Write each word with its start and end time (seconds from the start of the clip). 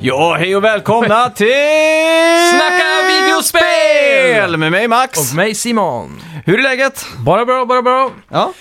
Ja, 0.00 0.36
hej 0.38 0.56
och 0.56 0.64
välkomna 0.64 1.30
till 1.34 1.46
Snacka 2.50 2.84
videospel! 3.08 4.56
Med 4.56 4.70
mig 4.72 4.88
Max. 4.88 5.18
Och 5.30 5.36
mig 5.36 5.54
Simon. 5.54 6.20
Hur 6.46 6.58
är 6.58 6.62
läget? 6.62 7.06
Bara 7.18 7.44
bra, 7.44 7.64
bara 7.66 7.82
bra. 7.82 8.10
Ja, 8.28 8.52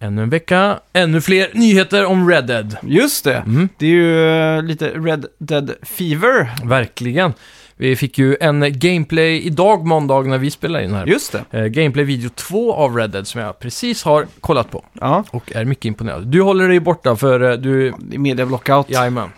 Ännu 0.00 0.22
en 0.22 0.30
vecka, 0.30 0.78
ännu 0.92 1.20
fler 1.20 1.48
nyheter 1.54 2.04
om 2.04 2.30
Red 2.30 2.46
Dead. 2.46 2.76
just 2.82 3.24
det. 3.24 3.36
Mm. 3.36 3.68
Det 3.78 3.86
är 3.86 3.90
ju 3.90 4.28
eh, 4.56 4.62
lite 4.62 4.88
Red 4.88 5.26
Dead 5.38 5.74
Fever. 5.82 6.50
Verkligen. 6.64 7.32
Vi 7.76 7.96
fick 7.96 8.18
ju 8.18 8.36
en 8.40 8.78
gameplay 8.78 9.42
idag, 9.46 9.86
måndag, 9.86 10.22
när 10.22 10.38
vi 10.38 10.50
spelar 10.50 10.80
in 10.80 10.94
här. 10.94 11.06
Just 11.06 11.32
det. 11.32 11.58
Eh, 11.58 11.64
gameplay 11.66 12.04
video 12.04 12.30
2 12.34 12.74
av 12.74 12.96
Red 12.96 13.10
Dead 13.10 13.26
som 13.26 13.40
jag 13.40 13.58
precis 13.58 14.04
har 14.04 14.26
kollat 14.40 14.70
på. 14.70 14.84
Ja, 14.92 15.24
Och 15.30 15.52
är 15.56 15.64
mycket 15.64 15.84
imponerad. 15.84 16.26
Du 16.26 16.42
håller 16.42 16.68
dig 16.68 16.80
borta 16.80 17.16
för 17.16 17.50
eh, 17.50 17.56
du... 17.56 17.94
det 17.98 18.16
är 18.16 18.18
media 18.18 18.46
blockout. 18.46 18.90
Jajamän. 18.90 19.28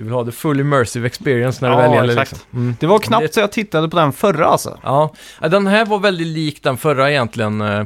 Du 0.00 0.04
vill 0.04 0.12
ha 0.14 0.24
the 0.24 0.32
full 0.32 0.60
immersive 0.60 1.06
experience 1.06 1.64
när 1.64 1.68
du 1.76 1.82
Ja, 1.82 1.88
väl 1.88 1.94
gäller 1.94 2.22
exakt. 2.22 2.32
liksom. 2.32 2.60
Mm. 2.60 2.76
Det 2.80 2.86
var 2.86 2.98
knappt 2.98 3.22
Det- 3.26 3.34
så 3.34 3.40
jag 3.40 3.52
tittade 3.52 3.88
på 3.88 3.96
den 3.96 4.12
förra 4.12 4.46
alltså. 4.46 4.78
Ja, 4.82 5.14
den 5.40 5.66
här 5.66 5.84
var 5.86 5.98
väldigt 5.98 6.26
lik 6.26 6.62
den 6.62 6.76
förra 6.76 7.10
egentligen. 7.10 7.60
Eh, 7.60 7.84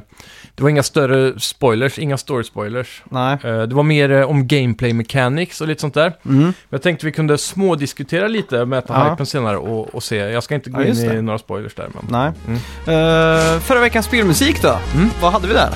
Det 0.56 0.62
var 0.62 0.70
inga 0.70 0.82
större 0.82 1.40
spoilers, 1.40 1.98
inga 1.98 2.16
story 2.18 2.44
spoilers. 2.44 3.02
Nej. 3.10 3.38
Eh, 3.44 3.62
Det 3.62 3.74
var 3.74 3.82
mer 3.82 4.10
eh, 4.12 4.30
om 4.30 4.46
gameplay 4.46 4.92
mechanics 4.92 5.60
och 5.60 5.68
lite 5.68 5.80
sånt 5.80 5.94
där. 5.94 6.12
Mm. 6.24 6.38
Men 6.42 6.54
jag 6.70 6.82
tänkte 6.82 7.06
vi 7.06 7.12
kunde 7.12 7.38
smådiskutera 7.38 8.28
lite, 8.28 8.64
mäta 8.64 8.92
Ja. 8.92 9.10
hypen 9.10 9.26
senare 9.26 9.56
och, 9.56 9.94
och 9.94 10.02
se. 10.02 10.16
Jag 10.16 10.42
ska 10.42 10.54
inte 10.54 10.70
gå 10.70 10.80
Ja, 10.82 10.86
in 10.86 10.96
i 10.96 11.08
det. 11.08 11.22
några 11.22 11.38
spoilers 11.38 11.74
där. 11.74 11.88
Men... 11.94 12.04
Nej. 12.10 12.32
Mm. 12.46 13.54
Eh, 13.56 13.60
förra 13.60 13.80
veckans 13.80 14.06
spelmusik 14.06 14.62
då? 14.62 14.78
Mm. 14.94 15.10
Vad 15.22 15.32
hade 15.32 15.46
vi 15.48 15.54
där? 15.54 15.70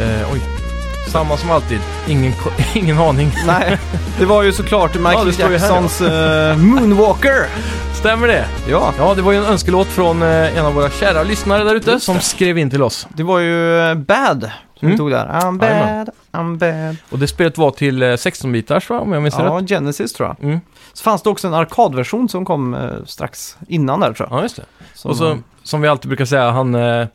Eh, 0.00 0.32
oj. 0.32 0.65
Samma 1.06 1.36
som 1.36 1.50
alltid, 1.50 1.80
ingen, 2.08 2.32
ingen 2.74 2.98
aning. 2.98 3.30
Nej, 3.46 3.78
det 4.18 4.24
var 4.24 4.42
ju 4.42 4.52
såklart 4.52 4.90
Ja, 4.94 5.00
Michael 5.00 5.30
här, 5.32 5.50
Jacksons 5.50 6.00
eh, 6.00 6.56
Moonwalker. 6.56 7.46
Stämmer 7.94 8.26
det? 8.28 8.44
Ja, 8.68 8.92
Ja, 8.98 9.14
det 9.14 9.22
var 9.22 9.32
ju 9.32 9.38
en 9.38 9.44
önskelåt 9.44 9.86
från 9.86 10.22
eh, 10.22 10.58
en 10.58 10.66
av 10.66 10.74
våra 10.74 10.90
kära 10.90 11.22
lyssnare 11.22 11.64
där 11.64 11.74
ute 11.74 12.00
som 12.00 12.20
skrev 12.20 12.58
in 12.58 12.70
till 12.70 12.82
oss. 12.82 13.06
det 13.14 13.22
var 13.22 13.38
ju 13.38 13.78
eh, 13.90 13.94
Bad 13.94 14.50
som 14.78 14.86
Mm. 14.88 14.92
vi 14.92 14.98
tog 14.98 15.10
där. 15.10 15.26
I'm 15.26 15.58
bad, 15.58 16.10
I'm 16.32 16.58
bad. 16.58 16.96
Och 17.10 17.18
det 17.18 17.26
spelet 17.26 17.58
var 17.58 17.70
till 17.70 18.02
eh, 18.02 18.06
16-bitars 18.06 18.90
va, 18.90 19.00
om 19.00 19.12
jag 19.12 19.22
minns 19.22 19.34
Ja, 19.38 19.44
rätt? 19.60 19.68
Genesis 19.68 20.12
tror 20.12 20.28
jag. 20.28 20.44
Mm. 20.48 20.60
Så 20.92 21.02
fanns 21.02 21.22
det 21.22 21.30
också 21.30 21.46
en 21.48 21.54
arkadversion 21.54 22.28
som 22.28 22.44
kom 22.44 22.74
eh, 22.74 22.80
strax 23.06 23.56
innan 23.68 24.00
där 24.00 24.12
tror 24.12 24.28
jag. 24.30 24.38
Ja, 24.38 24.42
just 24.42 24.56
det. 24.56 24.62
Som, 24.94 25.10
Och 25.10 25.16
så, 25.16 25.38
som 25.62 25.80
vi 25.80 25.88
alltid 25.88 26.08
brukar 26.08 26.24
säga, 26.24 26.50
han... 26.50 26.74
Eh, 26.74 27.06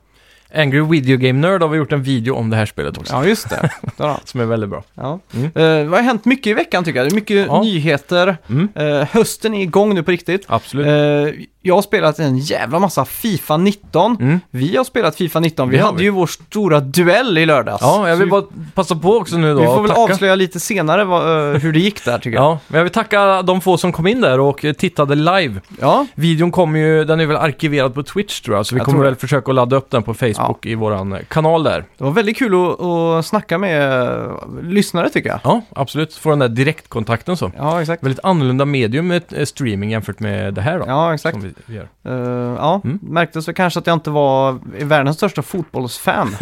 Angry 0.56 0.82
Video 0.82 1.18
Game 1.18 1.40
Nerd 1.40 1.62
har 1.62 1.70
vi 1.70 1.78
gjort 1.78 1.92
en 1.92 2.04
video 2.04 2.36
om 2.36 2.50
det 2.50 2.56
här 2.58 2.66
spelet 2.66 2.98
också. 2.98 3.14
Ja, 3.14 3.26
just 3.26 3.50
det. 3.50 3.56
Där 3.98 4.04
har 4.06 4.12
han. 4.12 4.20
Som 4.26 4.40
är 4.42 4.46
väldigt 4.46 4.70
bra. 4.70 4.84
ja. 4.96 5.20
Mm. 5.34 5.46
Eh, 5.46 5.52
det 5.90 5.96
har 5.98 6.02
hänt 6.02 6.26
mycket 6.26 6.48
i 6.48 6.54
veckan 6.54 6.84
tycker 6.84 7.00
jag. 7.00 7.08
Det 7.10 7.14
är 7.14 7.16
mycket 7.16 7.48
Ja. 7.48 7.62
nyheter. 7.62 8.38
Mm. 8.50 8.70
Eh, 8.76 9.08
hösten 9.12 9.54
är 9.54 9.62
igång 9.62 9.96
nu 9.96 10.04
på 10.04 10.12
riktigt. 10.12 10.44
Absolut. 10.48 10.88
Eh, 10.88 11.34
jag 11.64 11.76
har 11.76 11.82
spelat 11.82 12.20
en 12.20 12.38
jävla 12.38 12.80
massa 12.80 13.06
Fifa 13.06 13.58
19. 13.58 14.18
Mm. 14.20 14.40
Vi 14.52 14.78
har 14.78 14.84
spelat 14.84 15.16
Fifa 15.16 15.40
19. 15.40 15.70
Vi 15.70 15.78
hade 15.78 15.98
vi. 15.98 16.04
ju 16.04 16.10
vår 16.10 16.28
stora 16.28 16.80
duell 16.80 17.38
i 17.38 17.46
lördags. 17.46 17.82
Ja, 17.82 18.10
jag 18.10 18.16
vill 18.16 18.26
vi, 18.26 18.32
bara 18.32 18.44
passa 18.74 18.96
på 18.96 19.18
också 19.18 19.38
nu 19.38 19.54
då 19.54 19.60
vi 19.60 19.66
får 19.66 19.82
väl 19.82 19.90
tacka. 19.90 20.02
avslöja 20.02 20.36
lite 20.36 20.60
senare 20.60 21.04
vad, 21.04 21.54
eh, 21.54 21.62
hur 21.62 21.74
det 21.74 21.80
gick 21.80 22.06
där 22.06 22.20
tycker 22.20 22.38
jag. 22.38 22.44
Ja, 22.44 22.60
men 22.68 22.78
jag 22.78 22.84
vill 22.84 22.94
tacka 22.94 23.42
de 23.42 23.62
få 23.62 23.78
som 23.78 23.92
kom 23.92 24.08
in 24.08 24.22
där 24.22 24.40
och 24.40 24.66
tittade 24.78 25.16
live. 25.16 25.62
Ja, 25.80 26.06
Videon 26.16 26.52
kommer 26.52 26.80
ju, 26.80 27.06
den 27.06 27.20
är 27.20 27.26
väl 27.26 27.38
arkiverad 27.38 27.94
på 27.94 28.04
Twitch 28.04 28.42
tror 28.42 28.58
jag, 28.58 28.66
så 28.66 28.76
vi 28.76 28.80
Jag 28.80 28.86
kommer 28.86 29.04
väl 29.04 29.16
försöka 29.16 29.52
att 29.52 29.56
ladda 29.56 29.76
upp 29.76 29.90
den 29.90 30.04
på 30.04 30.14
Facebook 30.14 30.66
i 30.66 30.76
våran 30.76 31.14
eh, 31.14 31.20
kanal 31.28 31.64
där. 31.64 31.86
det 31.98 32.04
var 32.04 32.12
väldigt 32.12 32.38
kul 32.38 32.54
att, 32.54 32.82
att 32.82 33.26
snacka 33.26 33.58
med 33.58 34.02
eh, 34.02 34.32
lyssnare 34.64 35.10
tycker 35.10 35.30
jag. 35.30 35.40
Ja, 35.44 35.62
absolut. 35.76 36.14
Få 36.14 36.30
den 36.30 36.40
där 36.40 36.50
direktkontakten 36.50 37.38
så. 37.38 37.52
Ja, 37.58 37.82
exakt. 37.82 38.04
Väldigt 38.04 38.24
annorlunda 38.24 38.66
medium 38.66 39.08
med 39.08 39.24
streaming 39.44 39.92
jämfört 39.92 40.20
med 40.20 40.54
det 40.54 40.62
här 40.62 40.80
då. 40.80 40.86
Ja, 40.88 41.14
exakt. 41.14 41.38
Vi 41.58 41.64
vi 41.66 41.76
gör. 41.76 41.88
Eh, 42.06 42.56
ja, 42.58 42.82
Mm. 42.84 43.00
märktes 43.02 43.48
väl 43.48 43.56
kanske 43.56 43.80
att 43.80 43.88
jag 43.88 43.94
inte 43.96 44.10
var 44.10 44.60
världens 44.86 45.18
största 45.18 45.42
fotbollsfan. 45.42 46.38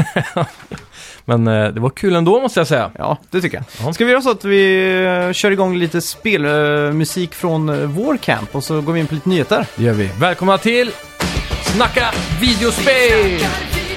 Men 1.26 1.48
eh, 1.48 1.68
det 1.68 1.80
var 1.80 1.90
kul 1.90 2.16
ändå 2.16 2.40
måste 2.42 2.60
jag 2.60 2.68
säga. 2.68 2.92
ja, 2.98 3.18
det 3.32 3.42
tycker 3.42 3.58
jag. 3.58 3.88
Ja. 3.88 3.94
Ska 3.94 4.06
vi 4.06 4.12
göra 4.12 4.22
så 4.22 4.32
att 4.32 4.46
vi 4.46 4.94
eh, 5.28 5.32
kör 5.34 5.52
igång 5.52 5.76
lite 5.78 6.02
spelmusik 6.02 7.36
från 7.36 7.88
vår 7.96 8.18
camp 8.18 8.56
och 8.56 8.64
så 8.64 8.82
går 8.82 8.94
vi 8.94 9.00
in 9.00 9.08
på 9.08 9.14
lite 9.16 9.30
nyheter? 9.30 9.66
Det 9.76 9.84
gör 9.84 9.94
vi. 9.94 10.10
Välkomna 10.20 10.58
till 10.58 10.92
Snacka 11.64 12.06
videospel! 12.42 13.40
Vi 13.76 13.89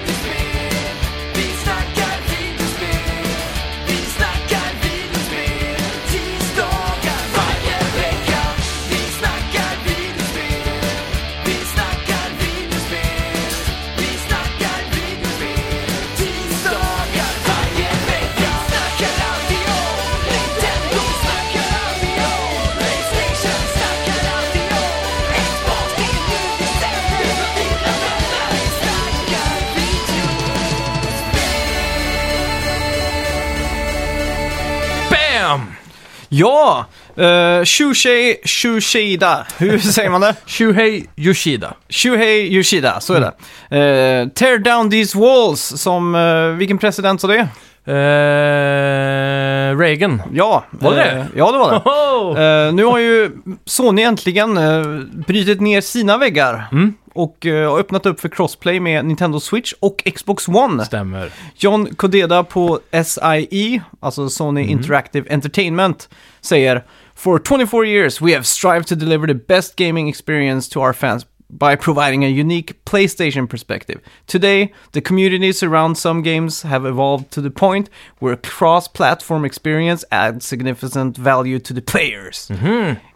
Ja! 36.35 36.87
Uh, 37.19 37.65
Shuhei 37.65 38.37
Shushida. 38.45 39.47
Hur 39.59 39.79
säger 39.79 40.11
man 40.11 40.21
det? 40.21 40.35
Shuhei 40.47 41.07
Yoshida. 41.17 41.75
Shuhei 41.89 42.49
Yoshida, 42.55 43.01
så 43.01 43.15
är 43.15 43.21
det. 43.21 43.33
Eh, 43.77 44.29
tear 44.29 44.59
down 44.59 44.91
these 44.91 45.19
walls, 45.19 45.61
som... 45.83 46.15
eh, 46.15 46.47
vilken 46.47 46.79
president 46.79 47.21
sa 47.21 47.27
det? 47.29 47.49
Eh, 47.87 49.77
Reagan. 49.79 50.23
Ja. 50.33 50.65
Var 50.71 50.95
det 50.95 51.05
eh, 51.05 51.15
det? 51.17 51.27
Ja, 51.37 51.53
det 51.53 51.59
var 51.59 51.73
det. 51.73 51.83
Eh, 52.23 52.73
nu 52.75 52.85
har 52.85 52.99
ju 52.99 53.31
Sony 53.65 54.03
äntligen 54.03 54.59
uh, 54.59 55.05
brutit 55.27 55.61
ner 55.61 55.81
sina 55.81 56.19
väggar 56.19 56.69
Mm. 56.73 56.95
och 57.15 57.47
eh, 57.47 57.71
har 57.71 57.79
öppnat 57.79 58.07
upp 58.07 58.21
för 58.21 58.29
crossplay 58.29 58.81
med 58.81 59.05
Nintendo 59.05 59.41
Switch 59.41 59.73
och 59.81 60.03
Xbox 60.15 60.49
One. 60.49 60.85
Stämmer. 60.85 61.31
John 61.57 61.95
Kodeda 61.97 62.45
på 62.45 62.81
SIE, 63.05 63.83
alltså 64.01 64.29
Sony 64.29 64.63
Interactive 64.63 65.35
Entertainment, 65.35 66.09
säger 66.41 66.85
For 67.15 67.39
24 67.49 67.87
years 67.87 68.21
we 68.21 68.33
have 68.33 68.45
strived 68.45 68.87
to 68.87 68.95
deliver 68.95 69.27
the 69.27 69.41
best 69.49 69.77
gaming 69.77 70.09
experience 70.09 70.73
to 70.75 70.81
our 70.81 70.93
fans 70.93 71.27
by 71.53 71.77
providing 71.77 72.25
a 72.25 72.29
unique 72.29 72.75
PlayStation 72.85 73.47
perspective. 73.47 74.01
Today, 74.27 74.73
the 74.93 75.01
communities 75.03 75.63
around 75.63 75.97
some 75.99 76.23
games 76.23 76.63
have 76.63 76.87
evolved 76.87 77.31
to 77.31 77.41
the 77.43 77.51
point 77.51 77.91
where 78.21 78.33
a 78.33 78.37
cross-platform 78.39 79.45
experience 79.45 80.05
adds 80.11 80.47
significant 80.47 81.17
value 81.19 81.59
to 81.59 81.75
the 81.75 81.83
players. 81.83 82.51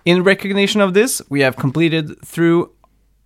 In 0.04 0.22
recognition 0.24 0.80
of 0.82 0.92
this, 0.92 1.22
we 1.30 1.40
have 1.40 1.56
completed 1.56 2.10
through 2.26 2.70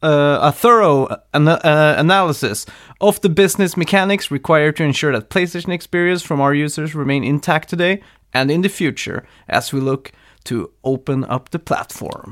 uh, 0.02 0.38
a 0.49 0.52
thorough 0.52 1.08
an- 1.35 1.49
uh, 1.49 1.94
analysis 1.99 2.67
of 3.00 3.20
the 3.20 3.29
business 3.29 3.76
mechanics 3.76 4.31
required 4.31 4.76
to 4.76 4.85
ensure 4.85 5.12
that 5.12 5.29
PlayStation 5.29 5.73
experience 5.73 6.23
from 6.23 6.40
our 6.40 6.55
users 6.55 6.94
remain 6.94 7.25
intact 7.25 7.69
today 7.69 8.00
and 8.32 8.50
in 8.50 8.62
the 8.62 8.69
future 8.69 9.23
as 9.49 9.73
we 9.75 9.81
look 9.81 10.12
to 10.44 10.70
open 10.82 11.25
up 11.25 11.50
the 11.50 11.58
platform. 11.58 12.31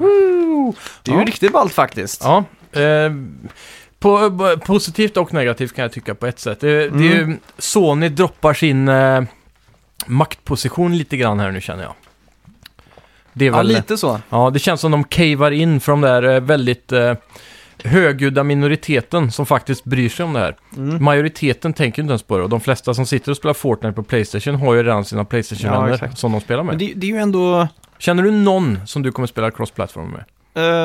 Det 1.02 1.10
är 1.10 1.14
ju 1.14 1.20
Ja. 1.20 1.24
riktigt 1.26 1.52
ballt 1.52 1.72
faktiskt. 1.72 2.22
Ja. 2.24 2.44
Eh, 2.72 3.12
på, 3.98 4.30
positivt 4.66 5.16
och 5.16 5.34
negativt 5.34 5.74
kan 5.74 5.82
jag 5.82 5.92
tycka 5.92 6.14
på 6.14 6.26
ett 6.26 6.38
sätt. 6.38 6.60
Det, 6.60 6.88
det 6.88 7.08
är 7.08 7.14
ju, 7.16 7.36
Sony 7.58 8.08
droppar 8.08 8.54
sin 8.54 8.88
eh, 8.88 9.22
maktposition 10.06 10.96
lite 10.98 11.16
grann 11.16 11.40
här 11.40 11.50
nu 11.50 11.60
känner 11.60 11.82
jag. 11.82 11.92
Det 13.32 13.46
är 13.46 13.50
Ja, 13.50 13.56
väl... 13.56 13.66
lite 13.66 13.96
så. 13.96 14.20
Ja, 14.30 14.50
det 14.50 14.58
känns 14.58 14.80
som 14.80 14.90
de 14.90 15.04
cavar 15.04 15.50
in 15.50 15.80
för 15.80 15.92
de 15.92 16.00
där 16.00 16.22
eh, 16.22 16.40
väldigt 16.40 16.92
eh, 16.92 17.14
högljudda 17.84 18.44
minoriteten 18.44 19.30
som 19.32 19.46
faktiskt 19.46 19.84
bryr 19.84 20.08
sig 20.08 20.24
om 20.24 20.32
det 20.32 20.38
här. 20.40 20.56
Mm. 20.76 21.04
Majoriteten 21.04 21.72
tänker 21.72 22.02
inte 22.02 22.10
ens 22.12 22.22
på 22.22 22.36
det 22.38 22.42
och 22.44 22.48
de 22.50 22.60
flesta 22.60 22.94
som 22.94 23.06
sitter 23.06 23.30
och 23.30 23.36
spelar 23.36 23.54
Fortnite 23.54 23.92
på 23.92 24.02
Playstation 24.02 24.54
har 24.54 24.74
ju 24.74 24.82
redan 24.82 25.04
sina 25.04 25.20
Ja, 25.20 25.24
Playstation-vänner 25.24 25.92
exakt. 25.94 26.18
som 26.18 26.32
de 26.32 26.40
spelar 26.40 26.62
med. 26.62 26.72
Men 26.72 26.78
det, 26.78 26.92
det 26.96 27.06
är 27.06 27.10
ju 27.10 27.18
ändå... 27.18 27.68
Känner 27.98 28.22
du 28.22 28.30
någon 28.30 28.78
som 28.86 29.02
du 29.02 29.12
kommer 29.12 29.26
spela 29.28 29.50
cross-platform 29.50 30.10
med? 30.12 30.24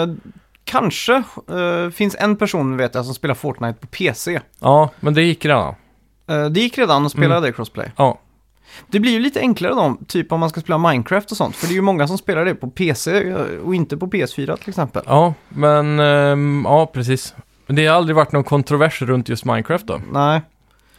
eh, 0.04 0.16
kanske 0.66 1.14
eh, 1.50 1.90
finns 1.94 2.16
en 2.20 2.36
person 2.36 2.78
vet 2.78 2.96
jag 2.96 3.06
som 3.06 3.14
spelar 3.14 3.36
Fortnite 3.36 3.80
på 3.80 3.88
PC. 3.88 4.40
Ja, 4.60 4.90
men 5.00 5.14
det 5.14 5.22
gick 5.22 5.46
redan. 5.46 5.76
Eh, 6.28 6.46
det 6.46 6.60
gick 6.60 6.78
redan 6.78 7.06
att 7.06 7.12
spela 7.12 7.26
Mm. 7.38 7.42
det 7.44 7.52
crossplay. 7.52 7.92
Ja, 7.98 8.20
Det 8.88 9.00
blir 9.00 9.12
ju 9.12 9.20
lite 9.20 9.40
enklare 9.40 9.74
då, 9.74 9.98
typ 10.08 10.32
om 10.32 10.40
man 10.40 10.50
ska 10.50 10.62
spela 10.62 10.78
Minecraft 10.78 11.32
och 11.32 11.38
sånt. 11.38 11.56
För 11.56 11.68
det 11.68 11.74
är 11.74 11.76
ju 11.76 11.82
många 11.82 12.08
som 12.08 12.18
spelar 12.18 12.46
det 12.46 12.56
på 12.56 12.70
PC 12.70 13.30
eh, 13.30 13.36
och 13.64 13.76
inte 13.76 13.98
på 13.98 14.08
PS4 14.08 14.58
till 14.58 14.70
exempel. 14.70 15.04
ja 15.06 15.34
men 15.50 16.00
ehm, 16.00 16.62
ja, 16.66 16.86
precis. 16.86 17.36
Men 17.68 17.76
det 17.76 17.86
har 17.88 17.96
aldrig 17.96 18.16
varit 18.16 18.32
någon 18.32 18.44
kontrovers 18.44 19.02
runt 19.02 19.30
just 19.30 19.46
Minecraft 19.46 19.88
då. 19.88 20.02
Nej, 20.12 20.42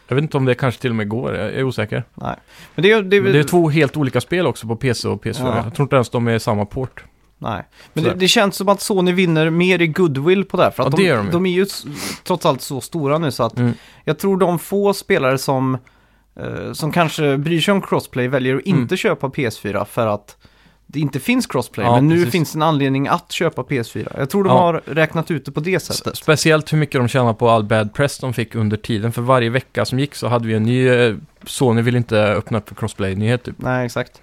Jag 0.09 0.15
vet 0.15 0.23
inte 0.23 0.37
om 0.37 0.45
det 0.45 0.55
kanske 0.55 0.81
till 0.81 0.91
och 0.91 0.97
med 0.97 1.09
går, 1.09 1.35
jag 1.35 1.47
är 1.55 1.63
osäker. 1.65 2.05
nej. 2.15 2.37
Men 2.75 2.83
det, 2.83 2.93
är- 2.93 3.03
det, 3.03 3.17
är 3.17 3.21
Men 3.21 3.25
väl- 3.25 3.33
det 3.33 3.39
är 3.39 3.45
två 3.49 3.69
helt 3.71 3.97
olika 3.97 4.21
spel 4.21 4.47
också 4.47 4.67
på 4.67 4.77
PC 4.77 5.09
och 5.09 5.25
PS4. 5.25 5.37
Ja. 5.47 5.57
Jag 5.65 5.75
tror 5.75 5.85
inte 5.85 5.97
ens 5.97 6.11
de 6.11 6.29
är 6.29 6.39
samma 6.39 6.65
port. 6.65 7.05
Nej. 7.39 7.63
Men 7.93 8.05
det, 8.05 8.15
det 8.15 8.29
känns 8.29 8.57
som 8.57 8.69
att 8.69 8.81
Sony 8.81 9.13
vinner 9.13 9.51
mer 9.51 9.83
i 9.83 9.87
goodwill 9.87 10.45
på 10.45 10.57
det 10.57 10.63
här. 10.63 10.71
För 10.71 10.83
att 10.83 10.93
Ja, 10.93 10.97
de, 10.97 11.03
gör 11.03 11.17
de 11.17 11.31
de, 11.31 11.47
är 11.47 11.51
ju 11.51 11.67
trots 12.25 12.47
allt 12.47 12.61
så 12.63 12.81
stora 12.81 13.19
nu 13.19 13.31
så 13.31 13.43
att 13.43 13.59
Mm. 13.59 13.73
jag 14.05 14.19
tror 14.19 14.37
de 14.37 14.59
få 14.59 14.95
spelare 14.95 15.39
som, 15.39 15.79
eh, 16.41 16.73
som 16.73 16.93
kanske 16.93 17.37
bryr 17.37 17.61
sig 17.61 17.73
om 17.73 17.83
crossplay 17.83 18.29
väljer 18.29 18.57
att 18.57 18.67
Mm. 18.67 18.81
inte 18.81 18.97
köpa 18.97 19.29
PS4 19.29 19.85
för 19.85 20.07
att 20.07 20.37
det 20.87 21.01
inte 21.01 21.21
finns 21.21 21.47
crossplay. 21.47 21.87
Ja, 21.87 21.95
men 21.97 22.09
nu 22.09 22.15
precis. 22.17 22.33
finns 22.33 22.55
en 22.55 22.63
anledning 22.63 23.09
att 23.09 23.33
köpa 23.33 23.63
PS4. 23.63 24.13
Jag 24.19 24.31
tror 24.31 24.45
de 24.45 24.51
Ja. 24.51 24.61
har 24.61 24.83
räknat 24.87 25.31
ut 25.31 25.45
det 25.45 25.53
på 25.53 25.61
det 25.61 25.81
sättet. 25.81 26.17
Speciellt 26.17 26.73
hur 26.73 26.79
mycket 26.79 27.01
de 27.01 27.09
tjänar 27.09 27.33
på 27.35 27.49
all 27.51 27.65
bad 27.65 27.95
press 27.95 28.19
de 28.19 28.33
fick 28.33 28.55
under 28.55 28.77
tiden. 28.77 29.13
För 29.13 29.23
varje 29.23 29.51
vecka 29.51 29.85
som 29.85 29.99
gick 29.99 30.15
så 30.15 30.29
hade 30.29 30.47
vi 30.47 30.55
en 30.55 30.63
ny... 30.63 30.89
eh, 30.89 31.15
Sony 31.47 31.83
vill 31.83 31.97
inte 31.97 32.19
öppna 32.23 32.59
upp 32.59 32.69
för 32.69 32.75
crossplay-nyhet 32.75 33.43
typ. 33.45 33.55
Nej, 33.59 33.87
exakt. 33.87 34.21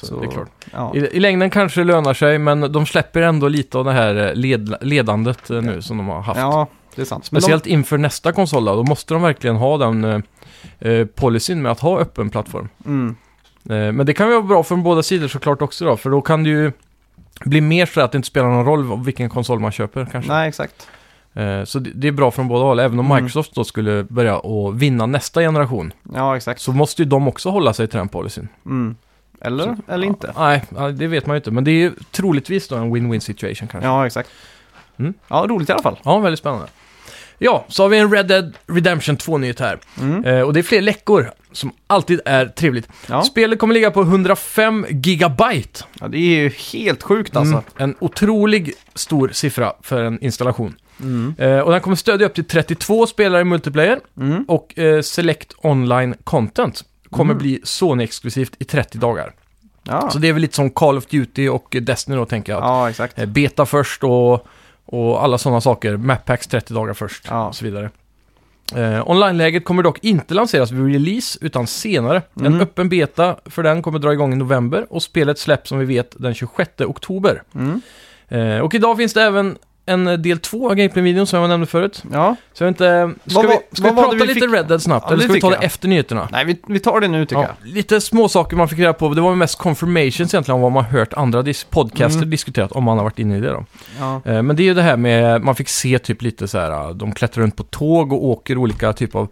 Så, 0.00 0.06
Så- 0.06 0.20
det 0.20 0.26
är 0.26 0.30
klart. 0.30 0.48
Ja. 0.72 0.92
I, 0.94 0.98
I 0.98 1.20
längden 1.20 1.50
kanske 1.50 1.80
det 1.80 1.84
lönar 1.84 2.14
sig, 2.14 2.38
men 2.38 2.72
de 2.72 2.86
släpper 2.86 3.22
ändå 3.22 3.48
lite 3.48 3.78
av 3.78 3.84
det 3.84 3.92
här 3.92 4.28
eh, 4.28 4.34
led, 4.34 4.74
ledandet 4.80 5.50
eh, 5.50 5.62
nu 5.62 5.82
som 5.82 5.96
de 5.96 6.08
har 6.08 6.20
haft. 6.20 6.40
ja, 6.40 6.66
det 6.94 7.02
är 7.02 7.06
sant. 7.06 7.24
Speciellt 7.24 7.66
inför 7.66 7.98
nästa 7.98 8.32
konsol 8.32 8.64
då, 8.64 8.74
då 8.76 8.82
måste 8.84 9.14
de 9.14 9.22
verkligen 9.22 9.56
ha 9.56 9.78
den 9.78 10.04
eh, 10.04 10.20
eh, 10.90 11.06
policyn 11.06 11.62
med 11.62 11.72
att 11.72 11.80
ha 11.80 11.98
öppen 11.98 12.30
plattform. 12.30 12.68
De, 12.78 12.88
mm, 12.90 13.16
Eh, 13.64 13.92
men 13.92 14.06
det 14.06 14.14
kan 14.14 14.26
ju 14.26 14.32
vara 14.32 14.42
bra 14.42 14.62
från 14.62 14.82
båda 14.82 15.02
sidor 15.02 15.28
såklart 15.28 15.62
också 15.62 15.84
då, 15.84 15.96
för 15.96 16.10
då 16.10 16.20
kan 16.20 16.42
det 16.44 16.50
ju 16.50 16.72
bli 17.44 17.60
mer 17.60 17.86
så 17.86 18.00
att 18.00 18.12
det 18.12 18.16
inte 18.16 18.28
spelar 18.28 18.48
någon 18.48 18.64
roll 18.64 19.04
vilken 19.04 19.28
konsol 19.28 19.60
man 19.60 19.72
köper 19.72 20.06
kanske. 20.12 20.32
nej, 20.32 20.48
exakt. 20.48 20.88
Så 21.64 21.78
det, 21.78 22.08
är 22.08 22.12
bra 22.12 22.30
från 22.30 22.48
båda 22.48 22.64
håll, 22.64 22.78
även 22.78 22.98
om 22.98 23.06
Mm. 23.06 23.16
Microsoft 23.24 23.54
då 23.54 23.64
skulle 23.64 24.04
börja 24.04 24.36
att 24.36 24.74
vinna 24.74 25.06
nästa 25.06 25.40
generation. 25.40 25.92
Ja, 26.14 26.36
exakt. 26.36 26.60
Så 26.60 26.72
måste 26.72 27.02
ju 27.02 27.08
de 27.08 27.28
också 27.28 27.50
hålla 27.50 27.72
sig 27.72 27.88
till 27.88 27.98
den 27.98 28.08
policyn. 28.08 28.48
Mm. 28.66 28.96
Eller, 29.40 29.64
Så- 29.64 29.92
eller 29.92 30.06
inte. 30.06 30.32
Nej, 30.38 30.62
det 30.94 31.06
vet 31.06 31.26
man 31.26 31.34
ju 31.34 31.38
inte, 31.38 31.50
men 31.50 31.64
det 31.64 31.70
är 31.70 31.74
ju 31.74 31.92
troligtvis 32.10 32.68
då 32.68 32.76
en 32.76 32.94
win-win 32.96 33.20
situation 33.20 33.68
kanske. 33.68 33.88
Ja, 33.88 34.06
exakt. 34.06 34.30
Mm. 34.98 35.14
Ja, 35.28 35.46
roligt 35.48 35.68
i 35.68 35.72
alla 35.72 35.82
fall. 35.82 35.98
Ja, 36.04 36.18
väldigt 36.18 36.38
spännande. 36.38 36.66
Ja, 37.38 37.64
så 37.68 37.82
har 37.82 37.88
vi 37.88 37.98
en 37.98 38.12
Red 38.12 38.26
Dead 38.26 38.52
Redemption 38.66 39.16
2-nyhet 39.16 39.60
här. 39.60 39.78
Mm. 40.00 40.24
Eh, 40.24 40.40
och 40.42 40.52
det 40.52 40.60
är 40.60 40.62
fler 40.62 40.80
läckor, 40.82 41.30
som 41.52 41.72
alltid 41.86 42.20
är 42.24 42.46
trevligt. 42.46 42.88
Ja. 43.08 43.22
Spelet 43.22 43.58
kommer 43.58 43.74
ligga 43.74 43.90
på 43.90 44.00
105 44.02 44.86
gigabyte. 44.90 45.84
ja, 46.00 46.08
det 46.08 46.18
är 46.18 46.42
ju 46.42 46.48
helt 46.72 47.02
sjukt 47.02 47.36
alltså. 47.36 47.52
Mm, 47.54 47.64
en 47.76 47.94
otrolig 47.98 48.72
stor 48.94 49.30
siffra 49.32 49.72
för 49.82 50.02
en 50.02 50.20
installation. 50.24 50.74
Mm. 51.00 51.34
Eh, 51.38 51.58
och 51.60 51.72
den 51.72 51.80
kommer 51.80 51.96
stödja 51.96 52.26
upp 52.26 52.34
till 52.34 52.44
32 52.44 53.06
spelare 53.06 53.40
i 53.40 53.44
multiplayer 53.44 54.00
Mm. 54.16 54.44
och 54.48 54.78
eh, 54.78 55.00
Select 55.02 55.52
Online 55.62 56.14
Content 56.24 56.84
kommer 57.10 57.32
Mm. 57.34 57.42
bli 57.42 57.60
Sony-exklusivt 57.64 58.52
i 58.58 58.64
30 58.64 58.98
dagar. 58.98 59.32
Ja. 59.82 60.10
Så 60.10 60.18
det 60.18 60.28
är 60.28 60.32
väl 60.32 60.42
lite 60.42 60.54
som 60.54 60.70
Call 60.70 60.96
of 60.98 61.06
Duty 61.06 61.48
och 61.48 61.76
Destiny 61.82 62.16
då, 62.16 62.26
tänker 62.26 62.52
jag. 62.52 62.62
ja, 62.62 62.90
exakt. 62.90 63.18
Eh, 63.18 63.26
Beta 63.26 63.66
först 63.66 64.04
och, 64.04 64.46
och 64.86 65.24
alla 65.24 65.38
sådana 65.38 65.60
saker. 65.60 65.96
Map 65.96 66.24
packs 66.24 66.46
30 66.46 66.74
dagar 66.74 66.94
först 66.94 67.26
Ja. 67.30 67.48
och 67.48 67.54
så 67.54 67.64
vidare. 67.64 67.90
Eh, 68.76 69.10
Online-läget 69.10 69.64
kommer 69.64 69.82
dock 69.82 69.98
inte 70.04 70.34
lanseras 70.34 70.70
vid 70.70 70.92
release, 70.92 71.38
utan 71.42 71.66
senare. 71.66 72.22
En 72.34 72.46
Mm. 72.46 72.60
öppen 72.60 72.88
beta 72.88 73.36
för 73.46 73.62
den 73.62 73.82
kommer 73.82 73.98
dra 73.98 74.12
igång 74.12 74.32
i 74.32 74.36
november 74.36 74.86
och 74.90 75.02
spelet 75.02 75.38
släpps 75.38 75.68
som 75.68 75.78
vi 75.78 75.84
vet 75.84 76.14
den 76.18 76.34
26 76.34 76.70
oktober. 76.86 77.42
Mm. 77.54 77.80
Eh, 78.28 78.58
och 78.60 78.74
idag 78.74 78.96
finns 78.96 79.14
det 79.14 79.22
även 79.22 79.56
en 79.86 80.06
eh, 80.08 80.12
del 80.14 80.38
2 80.38 80.68
av 80.70 80.74
gameplay-videon 80.74 81.26
som 81.26 81.40
jag 81.40 81.48
nämnde 81.48 81.66
förut. 81.66 82.02
Ja. 82.12 82.36
Så 82.52 82.64
jag 82.64 82.68
vet 82.68 82.74
inte, 82.74 83.14
ska 83.30 83.40
Vad 83.42 83.46
vi, 83.50 83.52
ska 83.72 83.82
vi 83.82 83.88
vad 83.88 83.94
var 83.94 84.02
prata 84.02 84.16
vi 84.16 84.20
lite 84.34 84.40
fick? 84.46 84.54
Red 84.54 84.66
Dead 84.68 84.82
snabbt, 84.82 85.06
Ja, 85.08 85.12
eller 85.14 85.24
ska 85.24 85.32
vi 85.32 85.40
ta 85.40 85.48
det 85.50 85.54
jag. 85.56 85.64
efter 85.64 85.88
nyheterna? 85.88 86.28
Nej, 86.32 86.44
vi, 86.44 86.60
vi 86.68 86.78
tar 86.80 87.00
det 87.00 87.08
nu 87.08 87.24
tycker 87.26 87.42
Ja, 87.42 87.48
jag. 87.62 87.68
lite 87.72 88.00
små 88.00 88.28
saker 88.28 88.56
man 88.56 88.68
fick 88.68 88.78
reda 88.78 88.92
på. 88.92 89.08
Det 89.08 89.20
var 89.20 89.34
mest 89.34 89.58
confirmations 89.58 90.34
egentligen 90.34 90.54
om 90.56 90.60
vad 90.62 90.72
man 90.72 90.84
hört 90.84 91.12
andra 91.12 91.42
dis- 91.42 91.66
podcaster 91.70 92.18
Mm. 92.18 92.30
diskuterat, 92.30 92.72
om 92.72 92.84
man 92.84 92.96
har 92.96 93.04
varit 93.04 93.18
inne 93.18 93.36
i 93.36 93.40
det 93.40 93.50
då. 93.50 93.64
Ja. 93.98 94.22
Eh, 94.24 94.42
Men 94.42 94.56
det 94.56 94.62
är 94.62 94.64
ju 94.64 94.74
det 94.74 94.82
här 94.82 94.96
med, 94.96 95.42
man 95.42 95.54
fick 95.54 95.68
se 95.68 95.98
typ 95.98 96.22
lite 96.22 96.48
så 96.48 96.58
här, 96.58 96.94
de 96.94 97.12
klättrar 97.12 97.42
runt 97.42 97.56
på 97.56 97.62
tåg 97.62 98.12
och 98.12 98.24
åker 98.24 98.58
olika 98.58 98.92
typer 98.92 99.18
av, 99.18 99.28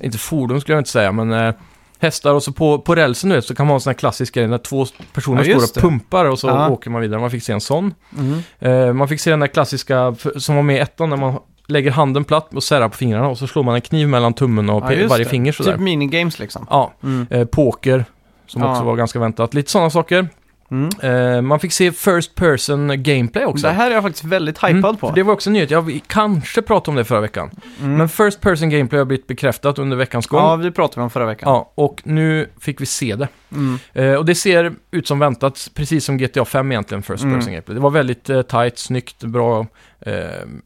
inte 0.00 0.18
fordon 0.18 0.60
skulle 0.60 0.74
jag 0.74 0.80
inte 0.80 0.90
säga, 0.90 1.12
men 1.12 1.32
eh, 1.32 1.54
hästar 2.00 2.34
och 2.34 2.42
så 2.42 2.52
på, 2.52 2.78
på 2.78 2.94
rälsen 2.94 3.30
du 3.30 3.36
vet, 3.36 3.44
så 3.44 3.54
kan 3.54 3.66
man 3.66 3.70
ha 3.70 3.74
en 3.76 3.80
sån 3.80 3.90
här 3.90 3.98
klassisk 3.98 4.34
grej 4.34 4.46
när 4.48 4.58
två 4.58 4.86
personer 5.12 5.44
Ja, 5.44 5.54
står 5.60 5.62
och 5.66 5.70
det. 5.74 5.80
pumpar 5.80 6.24
och 6.24 6.38
så 6.38 6.46
Ja. 6.46 6.68
åker 6.68 6.90
man 6.90 7.00
vidare. 7.00 7.20
Man 7.20 7.30
fick 7.30 7.42
se 7.42 7.52
en 7.52 7.60
sån. 7.60 7.94
Mm. 8.18 8.42
Eh, 8.58 8.92
man 8.92 9.08
fick 9.08 9.20
se 9.20 9.30
den 9.30 9.40
där 9.40 9.46
klassiska 9.46 10.14
som 10.36 10.56
var 10.56 10.62
med 10.62 10.76
i 10.76 10.78
ettan 10.78 11.10
när 11.10 11.16
man 11.16 11.38
lägger 11.66 11.90
handen 11.90 12.24
platt 12.24 12.54
och 12.54 12.62
särar 12.62 12.88
på 12.88 12.96
fingrarna 12.96 13.28
och 13.28 13.38
så 13.38 13.46
slår 13.46 13.62
man 13.62 13.74
en 13.74 13.80
kniv 13.80 14.08
mellan 14.08 14.32
tummen 14.34 14.70
och 14.70 14.76
Ja, 14.92 15.06
varje 15.08 15.24
det. 15.24 15.30
finger 15.30 15.52
sådär. 15.52 15.72
Typ 15.72 15.80
minigames 15.80 16.38
liksom. 16.38 16.66
Ja, 16.70 16.92
Mm. 17.02 17.26
eh, 17.30 17.44
poker 17.44 18.04
som 18.46 18.62
också 18.62 18.82
var 18.84 18.96
ganska 18.96 19.18
väntat. 19.18 19.54
Lite 19.54 19.70
sådana 19.70 19.90
saker. 19.90 20.28
Mm. 20.70 20.90
Eh, 21.36 21.42
man 21.42 21.60
fick 21.60 21.72
se 21.72 21.92
First 21.92 22.34
Person 22.34 23.02
Gameplay 23.02 23.44
också. 23.44 23.66
Det 23.66 23.72
här 23.72 23.90
är 23.90 23.94
jag 23.94 24.02
faktiskt 24.02 24.24
väldigt 24.24 24.58
hypad 24.58 24.70
Mm, 24.70 24.96
på. 24.96 25.10
Det 25.10 25.22
var 25.22 25.32
också 25.32 25.50
en 25.50 25.54
nyhet. 25.54 25.70
Jag 25.70 25.82
vi 25.82 26.02
kanske 26.06 26.62
pratade 26.62 26.90
om 26.90 26.96
det 26.96 27.04
förra 27.04 27.20
veckan. 27.20 27.50
Mm. 27.80 27.96
Men 27.96 28.08
First 28.08 28.40
Person 28.40 28.70
Gameplay 28.70 28.98
har 28.98 29.04
blivit 29.06 29.26
bekräftat 29.26 29.78
under 29.78 29.96
veckans 29.96 30.26
gång. 30.26 30.40
Ja, 30.40 30.50
Ja. 30.50 30.56
vi 30.56 30.70
pratade 30.70 31.02
om 31.04 31.10
förra 31.10 31.26
veckan. 31.26 31.64
och 31.74 32.00
nu 32.04 32.46
fick 32.60 32.80
vi 32.80 32.86
se 32.86 33.16
det. 33.16 33.28
Mm. 33.52 33.78
Eh, 33.92 34.14
och 34.14 34.24
det 34.24 34.34
ser 34.34 34.72
ut 34.90 35.06
som 35.08 35.18
väntat, 35.18 35.70
precis 35.74 36.04
som 36.04 36.18
GTA 36.18 36.44
5 36.44 36.72
egentligen, 36.72 37.02
First 37.02 37.22
Mm. 37.22 37.34
Person 37.38 37.52
Gameplay. 37.52 37.74
Det 37.74 37.80
var 37.80 37.90
väldigt 37.90 38.30
eh, 38.30 38.42
tight, 38.42 38.78
snyggt, 38.78 39.24
bra 39.24 39.66
eh, 40.00 40.14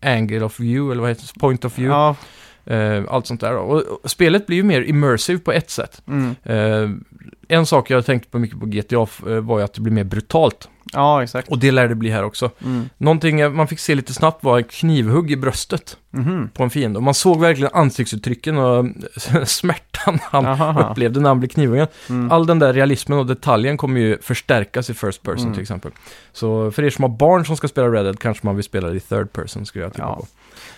angle 0.03 0.41
of 0.45 0.61
view, 0.61 0.93
eller 0.93 1.01
vad 1.01 1.11
heter 1.11 1.31
det? 1.35 1.41
Point 1.41 1.65
of 1.65 1.79
view. 1.79 1.95
Ja. 1.97 2.17
Eh, 2.67 3.03
allt 3.09 3.27
sånt 3.27 3.41
där. 3.41 3.57
och 3.57 3.83
spelet 4.11 4.47
blir 4.47 4.57
ju 4.57 4.63
mer 4.63 4.83
immersive 4.83 5.39
på 5.39 5.53
ett 5.53 5.71
sätt. 5.71 6.03
Mm. 6.09 6.35
En 7.49 7.67
sak 7.67 7.91
jag 7.91 8.07
tänkte 8.07 8.29
på 8.31 8.39
mycket 8.39 8.61
på 8.61 8.67
GTA 8.67 8.97
eh, 9.31 9.41
var 9.41 9.59
ju 9.59 9.65
att 9.65 9.75
det 9.75 9.81
blir 9.81 9.93
mer 9.93 10.05
brutalt. 10.05 10.69
ja, 10.93 11.23
exakt. 11.23 11.49
Och 11.49 11.59
det 11.59 11.71
lär 11.71 11.89
det 11.89 11.95
bli 11.95 12.11
här 12.11 12.25
också. 12.25 12.51
Mm. 12.65 12.89
Någonting 12.99 13.55
man 13.55 13.69
fick 13.69 13.79
se 13.79 13.95
lite 13.95 14.15
snabbt 14.15 14.45
var 14.45 14.59
ett 14.59 14.71
knivhugg 14.71 15.31
i 15.31 15.37
bröstet 15.37 15.97
Mhm. 16.11 16.51
på 16.55 16.63
en 16.63 16.71
fiende. 16.71 16.97
Och 16.99 17.03
man 17.03 17.15
såg 17.15 17.41
verkligen 17.41 17.71
ansiktsuttrycken 17.75 18.59
och 18.59 18.87
smärtan 19.49 20.19
han 20.23 20.45
Jaha. 20.45 20.91
upplevde 20.91 21.21
när 21.21 21.29
han 21.29 21.39
blev 21.41 21.49
knivhuggen. 21.49 21.87
Mm. 22.09 22.33
All 22.33 22.47
den 22.47 22.59
där 22.59 22.73
realismen 22.73 23.19
och 23.19 23.27
detaljen 23.27 23.77
kommer 23.77 24.01
ju 24.01 24.19
förstärkas 24.23 24.91
i 24.91 24.95
first 24.95 25.23
person 25.23 25.43
Mm. 25.43 25.53
till 25.55 25.63
exempel. 25.63 25.91
Så 26.33 26.71
för 26.71 26.83
er 26.85 26.91
som 26.91 27.03
har 27.03 27.09
barn 27.09 27.45
som 27.47 27.57
ska 27.57 27.69
spela 27.69 27.89
Red 27.89 28.05
Dead 28.05 28.19
kanske 28.19 28.47
man 28.47 28.55
vill 28.57 28.65
spela 28.65 28.89
det 28.89 28.97
i 28.97 29.01
third 29.01 29.33
person 29.33 29.67
skulle 29.67 29.85
jag 29.85 29.93
tippa 29.93 30.07
Ja. 30.07 30.17
på. 30.17 30.27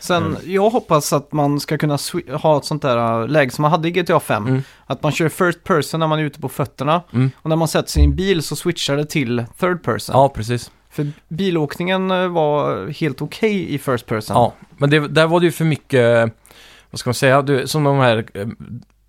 Sen, 0.06 0.22
Mm. 0.22 0.38
jag 0.44 0.70
hoppas 0.70 1.12
att 1.12 1.32
man 1.32 1.60
ska 1.60 1.78
kunna 1.78 1.98
ha 2.32 2.56
ett 2.58 2.64
sånt 2.64 2.82
där 2.82 3.22
äh, 3.22 3.28
läge 3.28 3.50
som 3.50 3.62
man 3.62 3.70
hade 3.70 3.88
i 3.88 3.90
GTA 3.90 4.20
5. 4.20 4.46
Mm. 4.46 4.62
Att 4.86 5.02
man 5.02 5.12
kör 5.12 5.28
first 5.28 5.64
person 5.64 6.00
när 6.00 6.06
man 6.06 6.18
är 6.18 6.22
ute 6.22 6.40
på 6.40 6.48
fötterna. 6.48 7.02
Mm. 7.12 7.30
Och 7.42 7.48
när 7.48 7.56
man 7.56 7.68
sätter 7.68 7.90
sig 7.90 8.02
i 8.02 8.04
en 8.04 8.16
bil 8.16 8.42
så 8.42 8.56
switchar 8.56 8.96
det 8.96 9.04
till 9.04 9.44
third 9.60 9.82
person. 9.82 10.12
Ja, 10.16 10.28
precis. 10.28 10.70
För 10.90 11.12
bilåkningen 11.28 12.10
äh, 12.10 12.28
var 12.28 12.88
helt 12.88 13.22
okej 13.22 13.74
i 13.74 13.78
first 13.78 14.06
person. 14.06 14.36
Ja, 14.36 14.52
men 14.78 14.90
det, 14.90 15.08
där 15.08 15.26
var 15.26 15.40
det 15.40 15.46
ju 15.46 15.52
för 15.52 15.64
mycket, 15.64 16.32
vad 16.90 16.98
ska 17.00 17.08
man 17.10 17.14
säga, 17.14 17.42
du, 17.42 17.66
som 17.66 17.84
de 17.84 17.96
här 17.98 18.26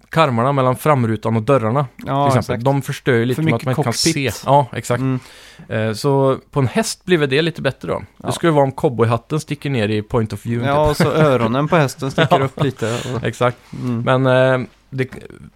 karmarna 0.10 0.52
mellan 0.52 0.76
framrutan 0.76 1.36
och 1.36 1.42
dörrarna 1.42 1.86
ja 2.06 2.30
till 2.30 2.38
exempel. 2.38 2.56
exakt. 2.56 2.64
De 2.66 2.82
förstör 2.82 3.14
ju 3.14 3.26
lite 3.26 3.36
För 3.36 3.44
med 3.44 3.54
att 3.54 3.64
man 3.66 3.72
inte 3.72 3.84
kan 3.84 3.94
se. 3.94 4.32
Ja, 4.46 4.68
exakt. 4.74 5.00
Mm. 5.02 5.20
Eh, 5.70 5.94
Så 5.94 6.38
på 6.52 6.60
en 6.60 6.68
häst 6.68 7.06
blir 7.06 7.18
väl 7.18 7.30
det 7.30 7.42
lite 7.42 7.62
bättre 7.62 7.88
då. 7.88 8.04
Ja. 8.18 8.28
Det 8.28 8.34
skulle 8.34 8.52
vara 8.52 8.64
om 8.64 8.72
cowboyhatten 8.72 9.40
sticker 9.40 9.70
ner 9.70 9.90
i 9.90 10.02
point 10.02 10.34
of 10.34 10.46
view. 10.46 10.70
Ja, 10.70 10.84
Typ. 10.84 10.90
och 10.92 10.98
så 10.98 11.12
öronen 11.22 11.68
på 11.68 11.76
hästen 11.76 12.12
sticker 12.12 12.42
upp 12.44 12.64
lite. 12.64 13.00
Och, 13.16 13.24
Exakt. 13.24 13.58
mm. 13.84 14.02
Men 14.22 14.26
eh, 14.62 14.68
det, 14.90 15.10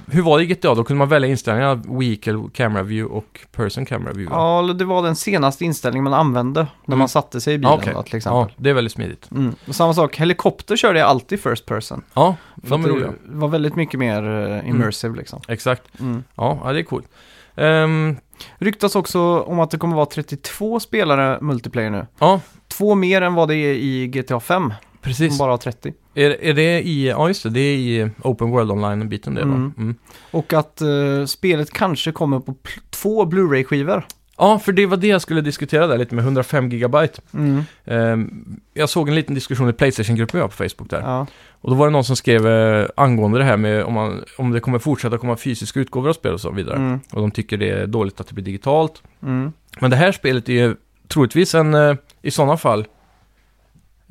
hur 0.06 0.22
var 0.22 0.38
det 0.38 0.44
i 0.44 0.48
GTA? 0.48 0.76
Då 0.76 0.84
kunde 0.84 0.98
man 0.98 1.10
välja 1.10 1.30
inställningar, 1.30 1.98
vehicle 2.00 2.40
camera 2.54 2.84
view 2.84 3.16
och 3.16 3.40
person 3.52 3.86
camera 3.86 4.14
view. 4.14 4.36
Ja, 4.36 4.74
det 4.74 4.86
var 4.86 5.04
den 5.04 5.16
senaste 5.16 5.66
inställningen 5.66 6.04
man 6.04 6.14
använde 6.14 6.60
när 6.62 6.94
Mm. 6.94 7.00
man 7.00 7.10
satte 7.10 7.42
sig 7.42 7.54
i 7.54 7.58
bilen 7.58 7.72
Ja, 7.72 7.78
okej. 7.78 7.94
då, 7.96 8.04
till 8.04 8.16
exempel. 8.16 8.38
ja, 8.40 8.50
det 8.64 8.70
är 8.70 8.74
väldigt 8.74 8.94
smidigt. 8.94 9.32
Mm. 9.32 9.56
Och 9.68 9.76
samma 9.76 9.94
sak, 9.94 10.16
helikopter 10.18 10.76
körde 10.76 11.00
jag 11.00 11.08
alltid 11.08 11.40
first 11.44 11.66
person. 11.66 12.02
Ja, 12.14 12.36
de 12.56 12.86
är 12.86 12.90
roliga. 12.90 13.08
det 13.08 13.36
var 13.36 13.48
väldigt 13.48 13.76
mycket 13.76 14.00
mer 14.00 14.24
eh, 14.64 14.70
immersive 14.70 15.18
liksom. 15.18 15.42
Exakt. 15.48 16.00
Mm. 16.00 16.24
Ja, 16.36 16.70
det 16.74 16.80
är 16.80 16.84
coolt. 16.84 17.08
Ehm, 17.56 18.18
Ryktas 18.58 18.96
också 18.96 19.40
om 19.42 19.60
att 19.60 19.72
det 19.72 19.78
kommer 19.78 19.96
vara 19.96 20.06
32 20.06 20.80
spelare 20.80 21.38
multiplayer 21.42 21.90
nu. 21.90 22.08
ja, 22.20 22.40
Två 22.68 22.96
mer 22.96 23.22
än 23.22 23.34
vad 23.34 23.48
det 23.48 23.56
är 23.56 23.74
i 23.74 24.08
GTA 24.08 24.40
5, 24.40 24.74
precis. 25.02 25.32
som 25.32 25.38
bara 25.38 25.52
har 25.52 25.58
30. 25.58 25.94
Är, 26.14 26.30
är 26.44 26.54
det 26.54 26.82
i, 26.82 27.08
ja 27.08 27.28
just 27.28 27.44
det, 27.44 27.50
det 27.50 27.60
är 27.60 27.76
i 27.78 28.10
Open 28.24 28.50
World 28.52 28.72
Online-biten 28.72 29.36
det 29.36 29.42
Mm. 29.42 29.64
va? 29.64 29.72
Mm. 29.78 29.96
Och 30.32 30.54
att 30.54 30.82
eh, 30.82 31.26
spelet 31.26 31.72
kanske 31.72 32.12
kommer 32.12 32.40
på 32.40 32.56
två 32.90 33.26
Blu-ray-skivor. 33.26 34.04
Ja, 34.38 34.60
för 34.60 34.72
det 34.72 34.86
var 34.86 34.98
det 34.98 35.08
jag 35.08 35.22
skulle 35.22 35.42
diskutera 35.42 35.88
där 35.88 35.98
lite 35.98 36.16
med 36.16 36.24
105 36.24 36.70
gigabyte. 36.70 37.22
Mm. 37.34 37.64
Ehm, 37.86 38.46
jag 38.74 38.90
såg 38.90 39.10
en 39.10 39.16
liten 39.16 39.36
diskussion 39.36 39.70
i 39.70 39.74
Playstation-gruppen 39.74 40.38
jag 40.38 40.44
har 40.44 40.50
på 40.50 40.56
Facebook 40.70 40.90
där. 40.90 41.02
Ja. 41.02 41.28
Och 41.62 41.70
då 41.70 41.76
var 41.76 41.88
det 41.88 41.92
någon 41.92 42.04
som 42.04 42.16
skrev 42.16 42.48
eh, 42.48 42.88
angående 42.98 43.38
det 43.38 43.44
här 43.44 43.58
med 43.58 43.84
om, 43.84 43.94
man, 43.94 44.24
om 44.38 44.52
det 44.52 44.60
kommer 44.60 44.80
fortsätta 44.80 45.18
komma 45.18 45.38
fysiska 45.38 45.80
utgåvor 45.80 46.10
av 46.10 46.14
spel 46.14 46.34
och 46.34 46.42
så 46.42 46.52
vidare. 46.52 46.76
Mm. 46.76 47.00
Och 47.14 47.22
de 47.22 47.32
tycker 47.32 47.58
det 47.58 47.70
är 47.70 47.88
dåligt 47.88 48.20
att 48.20 48.28
det 48.28 48.34
blir 48.34 48.46
digitalt. 48.46 49.04
Mm. 49.24 49.54
Men 49.80 49.92
det 49.92 49.98
här 49.98 50.12
spelet 50.12 50.50
är 50.50 50.54
ju 50.54 50.76
troligtvis 51.08 51.56
en, 51.56 51.74
eh, 51.74 51.96
i 52.22 52.32
sådana 52.32 52.58
fall, 52.58 52.86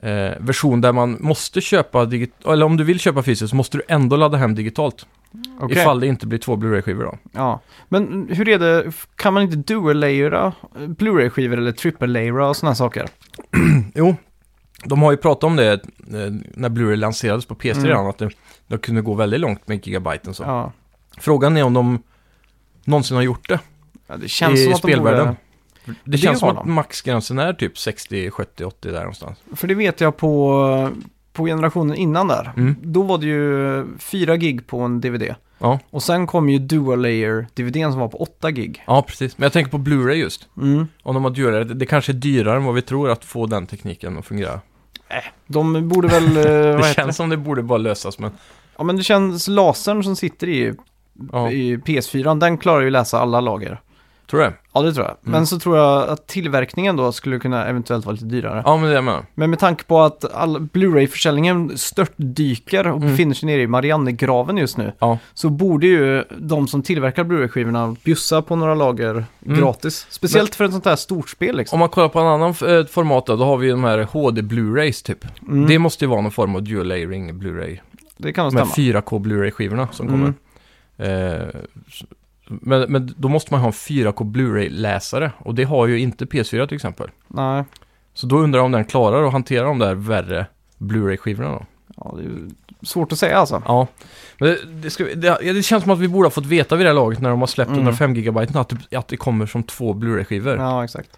eh, 0.03 0.33
version 0.41 0.81
där 0.81 0.93
man 0.93 1.17
måste 1.21 1.61
köpa 1.61 2.05
digitalt, 2.05 2.53
eller 2.53 2.67
om 2.67 2.77
du 2.77 2.85
vill 2.85 3.01
köpa 3.01 3.23
fysiskt 3.23 3.51
så 3.51 3.57
måste 3.57 3.77
du 3.79 3.83
ändå 3.89 4.17
ladda 4.17 4.37
hem 4.39 4.55
digitalt. 4.55 5.07
Okej. 5.61 5.79
Ifall 5.79 6.01
det 6.01 6.07
inte 6.07 6.27
blir 6.27 6.39
två 6.39 6.57
Blu-ray-skivor 6.57 7.05
då. 7.05 7.19
Ja. 7.33 7.61
Men 7.89 8.29
hur 8.33 8.49
är 8.49 8.59
det, 8.59 8.93
kan 9.17 9.35
man 9.35 9.43
inte 9.43 9.57
dual-layera 9.75 10.53
Blu-ray-skivor 10.87 11.57
eller 11.59 11.73
triple-layera 11.73 12.49
och 12.49 12.57
sådana 12.57 12.75
saker? 12.75 13.07
Jo, 13.95 14.17
de 14.85 15.03
har 15.03 15.11
ju 15.11 15.17
pratat 15.17 15.45
om 15.45 15.57
det 15.57 15.73
eh, 15.73 15.79
när 16.55 16.69
Blu-ray 16.69 16.97
lanserades 16.97 17.45
på 17.47 17.55
PS3 17.55 17.73
Mm. 17.77 17.87
redan, 17.87 18.07
att 18.07 18.19
det, 18.19 18.31
det 18.67 18.79
kunde 18.79 19.03
gå 19.03 19.15
väldigt 19.15 19.41
långt 19.41 19.69
med 19.69 19.87
gigabyten 19.87 20.35
så. 20.35 20.43
Ja. 20.43 20.73
Frågan 21.19 21.57
är 21.57 21.63
om 21.63 21.75
de 21.75 22.03
någonsin 22.85 23.17
har 23.17 23.23
gjort 23.25 23.49
det. 23.49 23.61
ja 24.07 24.17
det 24.17 24.29
känns 24.29 24.59
I 24.61 24.65
som 24.65 24.73
att 24.73 24.83
de 24.83 24.89
spelvärlden. 24.89 25.27
borde... 25.27 25.37
Det, 26.05 26.11
Det 26.11 26.19
känns 26.19 26.39
som 26.39 26.49
att 26.49 26.57
de. 26.57 26.75
maxgränsen 26.75 27.39
är 27.39 27.53
typ 27.53 27.79
60, 27.79 28.31
70, 28.31 28.65
80 28.65 28.91
där 28.91 28.99
någonstans. 29.01 29.39
För 29.55 29.69
det 29.69 29.75
vet 29.75 30.01
jag 30.01 30.17
på, 30.17 30.91
på 31.33 31.45
generationen 31.47 31.97
innan 31.97 32.29
där. 32.29 32.53
Mm. 32.57 32.77
Då 32.83 33.03
var 33.03 33.19
det 33.19 33.27
ju 33.27 33.87
4 33.99 34.37
gig 34.37 34.67
på 34.67 34.81
en 34.81 35.01
DVD. 35.01 35.35
Ja. 35.59 35.79
Och 35.91 36.03
sen 36.03 36.27
kom 36.27 36.49
ju 36.49 36.59
dual-layer-DVDn 36.59 37.91
som 37.91 38.01
var 38.01 38.09
på 38.09 38.23
8 38.23 38.51
gig. 38.51 38.83
Ja, 38.87 39.03
precis. 39.03 39.39
Men 39.39 39.43
jag 39.45 39.53
tänker 39.53 39.71
på 39.71 39.79
Blu-ray 39.79 40.15
just. 40.15 40.49
Mm. 40.57 40.89
Om 41.03 41.15
de 41.15 41.25
har 41.25 41.31
dual 41.31 41.53
det, 41.53 41.75
det 41.75 41.87
kanske 41.87 42.13
är 42.13 42.15
dyrare 42.15 42.57
än 42.57 42.65
vad 42.65 42.75
vi 42.75 42.83
tror 42.83 43.11
att 43.11 43.25
få 43.25 43.47
den 43.47 43.67
tekniken 43.67 44.19
att 44.19 44.27
fungera. 44.27 44.61
De 45.47 45.89
borde 45.89 46.09
väl... 46.09 46.37
eh, 46.37 46.79
Det 46.81 46.95
känns 46.95 47.17
som 47.17 47.29
det 47.29 47.37
borde 47.37 47.63
bara 47.63 47.79
lösas, 47.79 48.19
men 48.19 48.31
Ja 48.79 48.85
men 48.85 48.97
det 48.97 49.03
känns 49.03 49.49
lasern 49.49 50.05
som 50.05 50.17
sitter 50.17 50.49
i, 50.49 50.73
ja, 51.33 51.51
i 51.51 51.77
PS4, 51.77 52.39
den 52.41 52.59
klarar 52.59 52.81
ju 52.81 52.91
läsa 52.91 53.21
alla 53.21 53.41
lager. 53.41 53.81
Tror 54.31 54.43
jag. 54.43 54.53
Ja 54.75 54.83
det 54.83 54.93
tror 54.93 55.07
jag. 55.07 55.17
Mm. 55.23 55.33
Men 55.33 55.47
så 55.47 55.59
tror 55.59 55.77
jag 55.79 56.09
att 56.09 56.27
tillverkningen 56.27 56.97
då 56.97 57.13
skulle 57.13 57.39
kunna 57.39 57.67
eventuellt 57.67 58.05
vara 58.07 58.13
lite 58.13 58.25
dyrare. 58.25 58.63
Ja, 58.67 58.77
men 58.77 58.85
det 58.85 58.91
är 58.91 58.95
jag 58.95 59.05
menar. 59.05 59.25
Men 59.35 59.51
med 59.51 59.59
tanke 59.59 59.85
på 59.85 60.01
att 60.01 60.33
all 60.35 60.61
Blu-ray-försäljningen 60.61 61.79
störtdyker 61.79 62.87
och 62.87 62.97
Mm. 62.97 63.11
befinner 63.11 63.35
sig 63.35 63.47
nere 63.47 63.63
i 63.63 63.67
Mariannegraven 63.67 64.57
just 64.57 64.77
nu. 64.77 64.93
Ja. 64.99 65.19
Så 65.35 65.49
borde 65.51 65.87
ju 65.87 66.25
de 66.39 66.69
som 66.69 66.83
tillverkar 66.83 67.25
Blu-ray-skivorna 67.25 67.97
bjussa 68.05 68.43
på 68.43 68.57
några 68.57 68.75
lager 68.75 69.25
gratis. 69.41 70.07
Speciellt 70.11 70.55
för 70.55 70.65
ett 70.65 70.73
sånt 70.73 70.85
här 70.85 70.97
stort 70.97 71.29
spel 71.31 71.57
liksom. 71.57 71.77
Om 71.77 71.81
man 71.81 71.89
kollar 71.89 72.09
på 72.09 72.19
en 72.21 72.27
annan 72.27 72.51
eh, 72.51 72.87
format 72.87 73.27
då, 73.27 73.37
då 73.37 73.45
har 73.45 73.57
vi 73.57 73.67
ju 73.67 73.73
de 73.73 73.85
här 73.85 73.99
HD 74.13 74.43
Blu-rays 74.43 75.03
typ. 75.07 75.25
Mm. 75.49 75.67
Det 75.67 75.79
måste 75.79 76.05
ju 76.05 76.09
vara 76.09 76.21
någon 76.21 76.31
form 76.33 76.57
av 76.57 76.63
dual 76.63 76.87
layering 76.89 77.33
Blu-ray. 77.43 77.79
Det 78.17 78.33
kan 78.33 78.45
nog 78.45 78.53
De 78.53 78.59
här 78.59 78.65
stämma. 78.65 79.01
4K 79.01 79.19
Blu-ray-skivorna 79.19 79.89
som 79.93 80.09
Mm. 80.09 80.21
kommer. 80.21 80.35
Eh, 80.97 81.47
s- 81.89 82.05
men, 82.63 82.93
men 82.93 83.15
då 83.17 83.29
måste 83.29 83.53
man 83.55 83.61
ha 83.61 83.67
en 83.67 83.73
4K 83.73 84.25
Blu-ray-läsare 84.25 85.33
och 85.39 85.55
det 85.55 85.65
har 85.65 85.87
ju 85.87 85.99
inte 86.01 86.25
PS4 86.25 86.67
till 86.67 86.75
exempel. 86.77 87.11
Nej, 87.29 87.65
Så 88.15 88.27
då 88.27 88.39
undrar 88.39 88.59
jag 88.59 88.65
om 88.65 88.73
den 88.73 88.85
klarar 88.85 89.27
att 89.27 89.33
hantera 89.33 89.65
de 89.65 89.79
där 89.79 89.95
värre 89.95 90.47
Blu-ray-skivorna 90.79 91.49
då. 91.51 91.67
ja, 91.97 92.15
det 92.17 92.23
är 92.23 92.25
ju 92.25 92.51
svårt 92.83 93.13
att 93.13 93.19
säga 93.19 93.37
alltså. 93.37 93.63
Ja, 93.67 93.87
men 94.39 94.49
det, 94.49 94.59
det, 94.83 94.91
ska, 94.91 95.05
det, 95.05 95.27
ja, 95.43 95.53
det 95.53 95.63
känns 95.63 95.83
som 95.83 95.93
att 95.93 95.99
vi 95.99 96.09
borde 96.09 96.27
ha 96.27 96.31
fått 96.31 96.47
veta 96.47 96.77
vid 96.77 96.87
det 96.87 96.91
här 96.91 96.95
laget 96.95 97.21
när 97.21 97.31
de 97.31 97.41
har 97.41 97.47
släppt 97.47 97.69
Mm. 97.71 97.81
105 97.81 98.15
GB 98.15 98.41
att, 98.41 98.73
att 98.95 99.09
det 99.09 99.17
kommer 99.17 99.47
som 99.47 99.63
två 99.63 99.93
Blu-ray-skivor. 99.95 100.57
Ja, 100.57 100.85
exakt. 100.85 101.11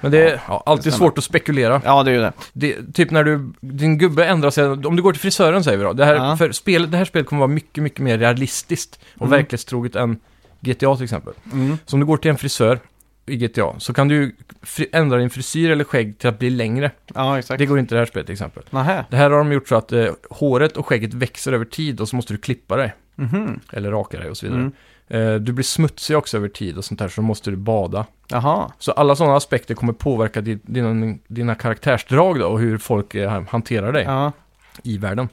Men 0.00 0.10
det 0.12 0.30
är 0.30 0.40
ja, 0.48 0.62
alltid 0.66 0.84
det 0.84 0.90
stämmer. 0.94 1.06
svårt 1.10 1.18
att 1.18 1.24
spekulera. 1.24 1.82
Ja, 1.84 2.02
det 2.02 2.10
är 2.10 2.14
ju 2.14 2.20
det. 2.20 2.32
Det, 2.52 2.92
typ 2.94 3.10
när 3.10 3.24
du, 3.24 3.52
din 3.60 3.98
gubbe 3.98 4.26
ändrar 4.26 4.50
sig, 4.50 4.64
om 4.68 4.96
du 4.96 5.02
går 5.02 5.12
till 5.12 5.20
frisören 5.20 5.64
säger 5.64 5.78
vi 5.78 5.84
då. 5.84 5.92
Det 5.92 6.04
här, 6.04 6.14
Ja. 6.14 6.36
för 6.36 6.52
spelet, 6.52 6.90
det 6.90 6.96
här 6.98 7.04
spelet 7.04 7.26
kommer 7.28 7.40
vara 7.40 7.48
mycket, 7.48 7.82
mycket 7.82 8.00
mer 8.00 8.18
realistiskt 8.18 8.98
och 9.14 9.26
Mm. 9.26 9.30
verklighetstroget 9.30 9.96
än 9.96 10.18
GTA 10.60 10.94
till 10.96 11.04
exempel. 11.04 11.32
Mm. 11.52 11.78
Så 11.86 11.96
om 11.96 12.00
du 12.00 12.06
går 12.06 12.16
till 12.16 12.30
en 12.30 12.38
frisör 12.38 12.78
i 13.26 13.36
GTA 13.36 13.74
så 13.80 13.92
kan 13.92 14.08
du 14.08 14.36
fri, 14.62 14.88
ändra 14.92 15.18
din 15.18 15.30
frisyr 15.30 15.70
eller 15.70 15.84
skägg 15.84 16.18
till 16.18 16.28
att 16.28 16.38
bli 16.38 16.50
längre. 16.50 16.90
Ja, 17.14 17.38
exakt. 17.38 17.58
Det 17.58 17.66
går 17.66 17.78
inte 17.78 17.94
i 17.94 17.96
det 17.96 18.00
här 18.00 18.06
spelet 18.06 18.26
till 18.26 18.32
exempel. 18.32 18.62
Nähä. 18.70 19.04
Det 19.10 19.16
här 19.16 19.30
har 19.30 19.38
de 19.38 19.52
gjort 19.52 19.68
så 19.68 19.74
att 19.76 19.92
eh, 19.92 20.06
håret 20.30 20.76
och 20.76 20.86
skägget 20.86 21.14
växer 21.14 21.52
över 21.52 21.64
tid 21.64 22.00
och 22.00 22.08
så 22.08 22.16
måste 22.16 22.34
du 22.34 22.38
klippa 22.38 22.76
dig. 22.76 22.94
Mhm. 23.14 23.60
Eller 23.72 23.90
raka 23.90 24.18
dig 24.18 24.30
och 24.30 24.36
så 24.36 24.46
vidare. 24.46 24.60
Mm. 24.60 24.72
Eh, 25.34 25.34
du 25.40 25.52
blir 25.52 25.64
smutsig 25.64 26.16
också 26.16 26.36
över 26.36 26.48
tid 26.48 26.78
och 26.78 26.84
sånt 26.84 26.98
där 27.00 27.08
så 27.08 27.20
då 27.20 27.26
måste 27.26 27.50
du 27.50 27.56
bada. 27.56 28.06
Jaha. 28.28 28.72
Så 28.78 28.92
alla 28.92 29.16
sådana 29.16 29.36
aspekter 29.36 29.74
kommer 29.74 29.92
påverka 29.92 30.40
di- 30.40 30.58
dina, 30.62 31.16
dina 31.26 31.54
karaktärsdrag 31.54 32.38
då 32.38 32.46
och 32.46 32.60
hur 32.60 32.78
folk 32.78 33.14
eh, 33.14 33.42
hanterar 33.48 33.92
dig 33.92 34.04
Ja. 34.04 34.32
i 34.82 34.98
världen. 34.98 35.28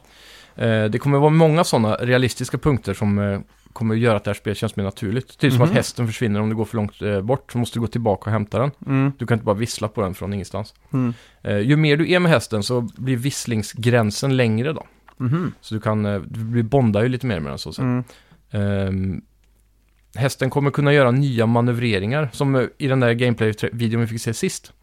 Eh, 0.56 0.84
det 0.86 1.00
kommer 1.00 1.18
vara 1.20 1.30
många 1.30 1.64
sådana 1.64 1.96
realistiska 1.96 2.58
punkter 2.58 2.94
som 2.94 3.20
eh, 3.20 3.40
kommer 3.76 3.96
göra 3.96 4.18
att 4.18 4.24
det 4.24 4.30
här 4.30 4.36
spelet 4.36 4.58
känns 4.58 4.76
mer 4.76 4.84
naturligt. 4.84 5.38
Typ 5.38 5.52
som 5.54 5.62
Mhm. 5.62 5.70
att 5.70 5.76
hästen 5.76 6.08
försvinner 6.08 6.42
om 6.42 6.50
du 6.50 6.56
går 6.56 6.66
för 6.66 6.76
långt 6.78 7.02
eh, 7.02 7.22
bort 7.22 7.52
så 7.52 7.58
måste 7.58 7.76
du 7.76 7.82
gå 7.82 7.88
tillbaka 7.88 8.26
och 8.26 8.32
hämta 8.32 8.60
den. 8.60 8.72
Mm. 8.88 9.12
Du 9.18 9.26
kan 9.26 9.36
inte 9.36 9.46
bara 9.46 9.56
vissla 9.56 9.88
på 9.88 10.02
den 10.02 10.14
från 10.14 10.34
ingenstans. 10.34 10.74
Mm. 10.94 11.14
Eh, 11.44 11.58
ju 11.60 11.76
mer 11.76 11.98
du 11.98 12.12
är 12.12 12.20
med 12.20 12.32
hästen 12.32 12.64
så 12.64 12.82
blir 12.82 13.18
visslingsgränsen 13.18 14.38
längre 14.38 14.74
då. 14.74 14.86
Mhm. 15.18 15.54
Så 15.62 15.74
du 15.76 15.82
kan, 15.82 16.06
eh, 16.06 16.20
du 16.22 16.64
bondar 16.64 17.04
ju 17.04 17.10
lite 17.10 17.26
mer 17.26 17.40
med 17.40 17.52
den 17.52 17.58
så 17.58 17.70
att 17.70 17.76
säga. 17.76 17.88
Mm. 17.88 18.04
Ehm, 18.52 19.22
hästen 20.16 20.50
kommer 20.50 20.72
kunna 20.72 20.94
göra 20.94 21.12
nya 21.12 21.46
manövreringar, 21.46 22.30
som 22.34 22.56
eh, 22.56 22.64
i 22.78 22.88
den 22.88 23.00
där 23.00 23.14
gameplay-videon 23.14 24.02
vi 24.02 24.08
fick 24.08 24.22
se 24.22 24.34
sist. 24.34 24.74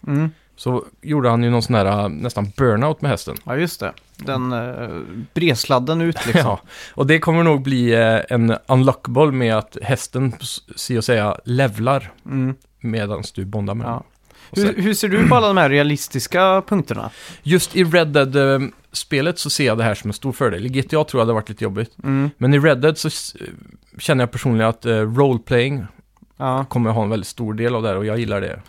Så 0.56 0.84
gjorde 1.02 1.28
han 1.28 1.42
ju 1.42 1.50
någon 1.50 1.62
sån 1.62 1.74
här 1.74 1.86
eh, 1.86 2.08
nästan 2.08 2.52
burnout 2.56 3.00
med 3.02 3.10
hästen. 3.10 3.36
Ja, 3.44 3.56
just 3.56 3.80
det. 3.80 3.92
Den 4.16 4.52
eh, 4.52 4.88
bresladden 5.34 6.00
ut 6.00 6.16
liksom. 6.26 6.42
Ja, 6.44 6.60
och 6.94 7.06
det 7.06 7.18
kommer 7.18 7.42
nog 7.42 7.62
bli 7.62 7.92
eh, 7.94 8.20
en 8.28 8.56
unlockable 8.68 9.32
med 9.32 9.56
att 9.58 9.76
hästen, 9.82 10.32
si 10.76 10.98
och 10.98 11.04
säga, 11.04 11.36
levlar 11.44 12.12
Mm. 12.26 12.54
medan 12.80 13.22
du 13.34 13.44
bondar 13.44 13.74
med 13.74 13.86
den. 13.86 13.92
Ja. 13.92 14.02
Sen- 14.56 14.66
Hur, 14.66 14.82
hur 14.82 14.94
ser 14.94 15.08
du 15.08 15.28
på 15.28 15.34
alla 15.34 15.46
de 15.48 15.56
här 15.56 15.70
realistiska 15.70 16.62
punkterna? 16.68 17.10
Just 17.42 17.76
i 17.76 17.84
Red 17.84 18.08
Dead-spelet 18.08 19.38
så 19.38 19.50
ser 19.50 19.66
jag 19.66 19.78
det 19.78 19.84
här 19.84 19.94
som 19.94 20.10
en 20.10 20.14
stor 20.14 20.32
fördel. 20.32 20.66
I 20.66 20.68
GTA 20.68 20.88
tror 21.04 21.04
jag 21.04 21.14
det 21.14 21.20
hade 21.20 21.32
varit 21.32 21.48
lite 21.48 21.64
jobbigt. 21.64 21.90
Mm. 22.04 22.30
Men 22.38 22.54
i 22.54 22.58
Red 22.58 22.78
Dead 22.80 22.98
så 22.98 23.10
känner 23.98 24.22
jag 24.22 24.30
personligen 24.30 24.68
att 24.68 24.86
roleplaying 24.86 25.86
Ja. 26.36 26.64
kommer 26.68 26.90
ha 26.90 27.02
en 27.02 27.10
väldigt 27.10 27.26
stor 27.28 27.54
del 27.54 27.74
av 27.74 27.82
det 27.82 27.88
här 27.88 27.96
och 27.96 28.06
jag 28.06 28.18
gillar 28.18 28.40
det. 28.40 28.60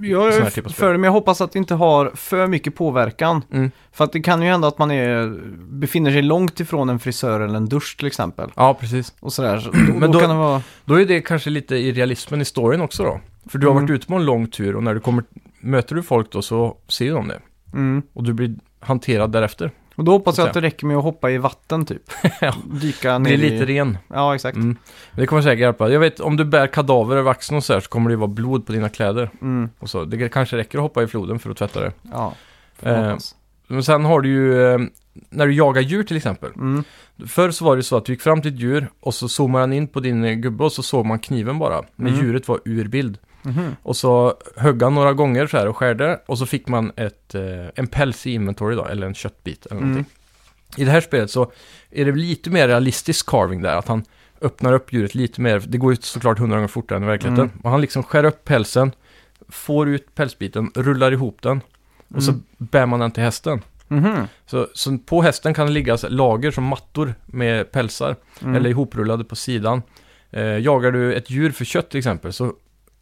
Jag 0.00 0.52
typ 0.54 0.72
för 0.72 0.92
det, 0.92 0.98
men 0.98 1.04
jag 1.08 1.12
hoppas 1.12 1.40
att 1.40 1.52
det 1.52 1.58
inte 1.58 1.74
har 1.74 2.10
för 2.14 2.46
mycket 2.46 2.74
påverkan. 2.74 3.42
Mm. 3.52 3.70
För 3.92 4.04
att 4.04 4.12
det 4.12 4.20
kan 4.20 4.42
ju 4.42 4.48
hända 4.48 4.68
att 4.68 4.78
man 4.78 4.90
är, 4.90 5.40
befinner 5.70 6.10
sig 6.10 6.22
långt 6.22 6.60
ifrån 6.60 6.88
en 6.88 6.98
frisör 6.98 7.40
eller 7.40 7.56
en 7.56 7.68
dusch 7.68 7.96
till 7.98 8.06
exempel. 8.06 8.50
Ja, 8.56 8.74
precis. 8.74 9.14
Och 9.20 9.32
sådär. 9.32 9.58
Så 9.58 9.70
Då, 9.70 9.78
Men 9.94 10.12
då 10.12 10.20
då- 10.20 10.26
vara... 10.34 10.62
Då 10.84 11.00
är 11.00 11.06
det 11.06 11.20
kanske 11.20 11.50
lite 11.50 11.76
i 11.76 11.92
realismen 11.92 12.40
i 12.40 12.44
storyn 12.44 12.80
också 12.80 13.02
då. 13.04 13.20
För 13.50 13.58
du 13.58 13.66
har 13.66 13.72
Mm. 13.72 13.84
varit 13.84 13.94
ute 13.96 14.06
på 14.06 14.14
en 14.14 14.24
lång 14.24 14.46
tur 14.46 14.76
och 14.76 14.82
när 14.82 14.94
du 14.94 15.00
kommer, 15.00 15.24
möter 15.60 15.94
du 15.94 16.02
folk 16.02 16.32
då 16.32 16.42
så 16.42 16.76
ser 16.88 17.14
de 17.14 17.28
det. 17.28 17.40
Mm. 17.74 18.02
Och 18.12 18.24
du 18.24 18.32
blir 18.32 18.54
hanterad 18.80 19.32
därefter. 19.32 19.70
Och 19.94 20.04
då 20.04 20.12
hoppas 20.12 20.38
jag 20.38 20.48
att 20.48 20.54
det 20.54 20.60
räcker 20.60 20.86
med 20.86 20.96
att 20.96 21.02
hoppa 21.02 21.30
i 21.30 21.38
vatten 21.38 21.84
typ. 21.86 22.02
Ja. 22.40 22.54
Dyka 22.80 23.18
ner 23.18 23.36
lite 23.36 23.54
i... 23.54 23.66
ren. 23.66 23.98
Ja, 24.08 24.34
exakt. 24.34 24.56
Mm. 24.56 24.76
Det 25.12 25.26
kommer 25.26 25.42
säkert 25.42 25.60
hjälpa. 25.60 25.88
Jag 25.88 26.00
vet, 26.00 26.20
om 26.20 26.36
du 26.36 26.44
bär 26.44 26.66
kadaver 26.66 27.16
över 27.16 27.30
axeln 27.30 27.56
och 27.56 27.64
så 27.64 27.72
här 27.72 27.80
så 27.80 27.88
kommer 27.88 28.10
det 28.10 28.16
vara 28.16 28.28
blod 28.28 28.66
på 28.66 28.72
dina 28.72 28.88
kläder. 28.88 29.30
Mm. 29.42 29.70
Och 29.78 29.90
så. 29.90 30.04
Det 30.04 30.28
kanske 30.28 30.56
räcker 30.56 30.78
att 30.78 30.82
hoppa 30.82 31.02
i 31.02 31.06
floden 31.06 31.38
för 31.38 31.50
att 31.50 31.56
tvätta 31.56 31.80
det. 31.80 31.92
Ja. 32.12 32.34
Eh. 32.82 33.16
Men 33.66 33.82
sen 33.82 34.04
har 34.04 34.20
du 34.20 34.28
ju, 34.28 34.72
eh, 34.72 34.78
när 35.30 35.46
du 35.46 35.52
jagar 35.54 35.82
djur 35.82 36.02
till 36.02 36.16
exempel. 36.16 36.50
Mm. 36.56 36.84
Förr 37.26 37.50
så 37.50 37.64
var 37.64 37.76
det 37.76 37.82
så 37.82 37.96
att 37.96 38.04
du 38.04 38.12
gick 38.12 38.22
fram 38.22 38.42
till 38.42 38.54
ett 38.54 38.60
djur 38.60 38.88
och 39.00 39.14
så 39.14 39.28
zoomade 39.28 39.62
han 39.62 39.72
in 39.72 39.88
på 39.88 40.00
din 40.00 40.40
gubbe 40.40 40.64
och 40.64 40.72
så 40.72 40.82
såg 40.82 41.06
man 41.06 41.18
kniven 41.18 41.58
bara. 41.58 41.82
Men 41.96 42.12
Mm. 42.14 42.26
djuret 42.26 42.48
var 42.48 42.60
ur 42.64 42.88
bild. 42.88 43.18
Mhm. 43.42 43.76
Och 43.82 43.96
så 43.96 44.34
högg 44.56 44.82
han 44.82 44.94
några 44.94 45.12
gånger 45.12 45.46
så 45.46 45.56
här 45.56 45.68
och 45.68 45.76
skärde 45.76 46.20
och 46.26 46.38
så 46.38 46.46
fick 46.46 46.68
man 46.68 46.92
ett, 46.96 47.34
eh, 47.34 47.42
en 47.74 47.86
päls 47.86 48.26
i 48.26 48.30
inventory 48.32 48.76
då, 48.76 48.84
eller 48.84 49.06
en 49.06 49.14
köttbit 49.14 49.66
eller 49.66 49.80
någonting. 49.80 50.04
Mm. 50.04 50.82
I 50.82 50.84
det 50.84 50.90
här 50.90 51.00
spelet 51.00 51.30
så 51.30 51.52
är 51.90 52.04
det 52.04 52.12
lite 52.12 52.50
mer 52.50 52.68
realistisk 52.68 53.26
carving 53.26 53.62
där, 53.62 53.76
att 53.76 53.88
han 53.88 54.04
öppnar 54.40 54.72
upp 54.72 54.92
djuret 54.92 55.14
lite 55.14 55.40
mer. 55.40 55.62
Det 55.66 55.78
går 55.78 55.92
ju 55.92 55.96
såklart 56.00 56.38
hundra 56.38 56.56
gånger 56.56 56.68
fortare 56.68 56.96
än 56.96 57.02
i 57.02 57.06
verkligheten. 57.06 57.44
Mm. 57.44 57.60
Och 57.64 57.70
han 57.70 57.80
liksom 57.80 58.02
skär 58.02 58.24
upp 58.24 58.44
pälsen, 58.44 58.92
får 59.48 59.88
ut 59.88 60.14
pälsbiten, 60.14 60.70
rullar 60.74 61.12
ihop 61.12 61.42
den 61.42 61.60
och 62.14 62.22
så 62.22 62.30
Mm. 62.30 62.42
bär 62.58 62.86
man 62.86 63.00
den 63.00 63.10
till 63.10 63.22
hästen. 63.22 63.60
Mhm. 63.88 64.14
Så, 64.46 64.66
så 64.74 64.98
på 64.98 65.22
hästen 65.22 65.54
kan 65.54 65.66
det 65.66 65.72
ligga 65.72 65.96
så 65.96 66.06
här 66.06 66.14
lager 66.14 66.50
som 66.50 66.64
mattor 66.64 67.14
med 67.26 67.72
pälsar, 67.72 68.16
Mm. 68.42 68.54
eller 68.54 68.70
ihoprullade 68.70 69.24
på 69.24 69.36
sidan. 69.36 69.82
Eh, 70.30 70.42
jagar 70.42 70.90
du 70.92 71.14
ett 71.14 71.30
djur 71.30 71.50
för 71.50 71.64
kött 71.64 71.90
till 71.90 71.98
exempel 71.98 72.32
så 72.32 72.52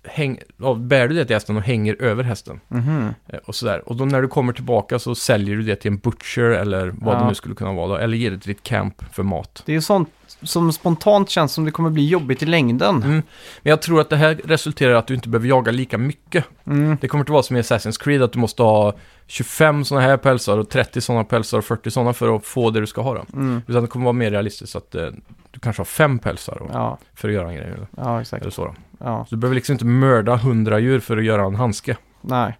häng, 0.04 0.38
ja, 0.56 0.74
bär 0.74 1.08
du 1.08 1.14
det 1.14 1.24
till 1.24 1.36
hästen 1.36 1.56
och 1.56 1.62
hänger 1.62 2.02
över 2.02 2.24
hästen. 2.24 2.60
Mhm. 2.68 3.14
Eh, 3.28 3.38
och 3.46 3.54
sådär. 3.54 3.88
Och 3.88 3.96
då 3.96 4.04
när 4.04 4.22
du 4.22 4.28
kommer 4.28 4.52
tillbaka 4.52 4.98
så 4.98 5.14
säljer 5.14 5.56
du 5.56 5.62
det 5.62 5.76
till 5.76 5.90
en 5.90 5.98
butcher 5.98 6.42
eller 6.42 6.94
vad 6.98 7.14
Ja. 7.14 7.20
det 7.20 7.26
nu 7.28 7.34
skulle 7.34 7.54
kunna 7.54 7.72
vara 7.72 7.88
då, 7.88 7.96
eller 7.96 8.16
ger 8.16 8.30
det 8.30 8.38
till 8.38 8.48
ditt 8.54 8.62
camp 8.62 9.02
för 9.12 9.22
mat. 9.22 9.62
Det 9.66 9.72
är 9.72 9.74
ju 9.74 9.82
sånt 9.82 10.08
som 10.42 10.72
spontant 10.72 11.30
känns 11.30 11.52
som 11.52 11.64
det 11.64 11.70
kommer 11.70 11.90
bli 11.90 12.08
jobbigt 12.08 12.42
i 12.42 12.46
längden. 12.46 12.96
Mm. 12.96 13.10
Men 13.10 13.70
jag 13.70 13.82
tror 13.82 14.00
att 14.00 14.10
det 14.10 14.16
här 14.16 14.40
resulterar 14.44 14.92
i 14.92 14.96
att 14.96 15.06
du 15.06 15.14
inte 15.14 15.28
behöver 15.28 15.48
jaga 15.48 15.72
lika 15.72 15.98
mycket. 15.98 16.44
Mm. 16.66 16.96
Det 17.00 17.08
kommer 17.08 17.22
inte 17.22 17.32
vara 17.32 17.42
som 17.42 17.56
i 17.56 17.60
Assassin's 17.60 18.02
Creed 18.02 18.22
att 18.22 18.32
du 18.32 18.38
måste 18.38 18.62
ha 18.62 18.94
25 19.26 19.84
sådana 19.84 20.06
här 20.06 20.16
pälsar 20.16 20.58
och 20.58 20.68
30 20.68 21.00
sådana 21.00 21.24
pälsar 21.24 21.58
och 21.58 21.64
40 21.64 21.90
sådana 21.90 22.12
för 22.12 22.36
att 22.36 22.44
få 22.44 22.70
det 22.70 22.80
du 22.80 22.86
ska 22.86 23.00
ha 23.02 23.14
då. 23.14 23.24
Mm. 23.32 23.62
Utan 23.66 23.82
det 23.82 23.88
kommer 23.88 24.04
vara 24.04 24.12
mer 24.12 24.30
realistiskt 24.30 24.76
att 24.76 24.94
eh, 24.94 25.06
du 25.50 25.60
kanske 25.60 25.80
har 25.80 25.84
fem 25.84 26.18
pälsar 26.18 26.62
och, 26.62 26.70
Ja, 26.72 26.98
för 27.14 27.28
att 27.28 27.34
göra 27.34 27.48
en 27.48 27.54
grej. 27.56 27.66
Eller, 27.66 27.86
ja 27.96 28.20
exakt. 28.20 28.40
eller 28.42 28.50
så 28.50 28.64
då. 28.64 28.74
Ja, 29.00 29.26
Så 29.28 29.34
du 29.34 29.38
behöver 29.40 29.54
liksom 29.54 29.72
inte 29.72 29.84
mörda 29.84 30.34
100 30.34 30.78
djur 30.78 31.00
för 31.00 31.16
att 31.16 31.24
göra 31.24 31.44
en 31.44 31.54
handske. 31.54 31.96
nej. 32.20 32.58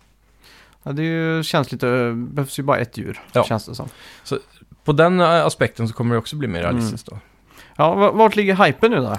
Ja, 0.83 0.93
det 0.93 1.03
ju, 1.03 1.43
känns 1.43 1.73
lite, 1.73 2.13
behövs 2.17 2.59
ju 2.59 2.63
bara 2.63 2.79
ett 2.79 2.97
djur, 2.99 3.21
Ja. 3.33 3.45
känns 3.45 3.67
det 3.67 3.75
som. 3.75 3.89
På 4.85 4.93
den 4.93 5.21
eh, 5.21 5.47
aspekten 5.47 5.89
så 5.89 5.95
kommer 5.95 6.15
det 6.15 6.19
också 6.19 6.37
bli 6.37 6.49
mer 6.49 6.61
realistiskt 6.63 7.07
då. 7.11 7.19
Ja, 7.77 7.95
v- 7.95 8.11
vart 8.19 8.37
ligger 8.37 8.65
hypen 8.67 8.91
nu 8.91 8.97
då? 8.97 9.17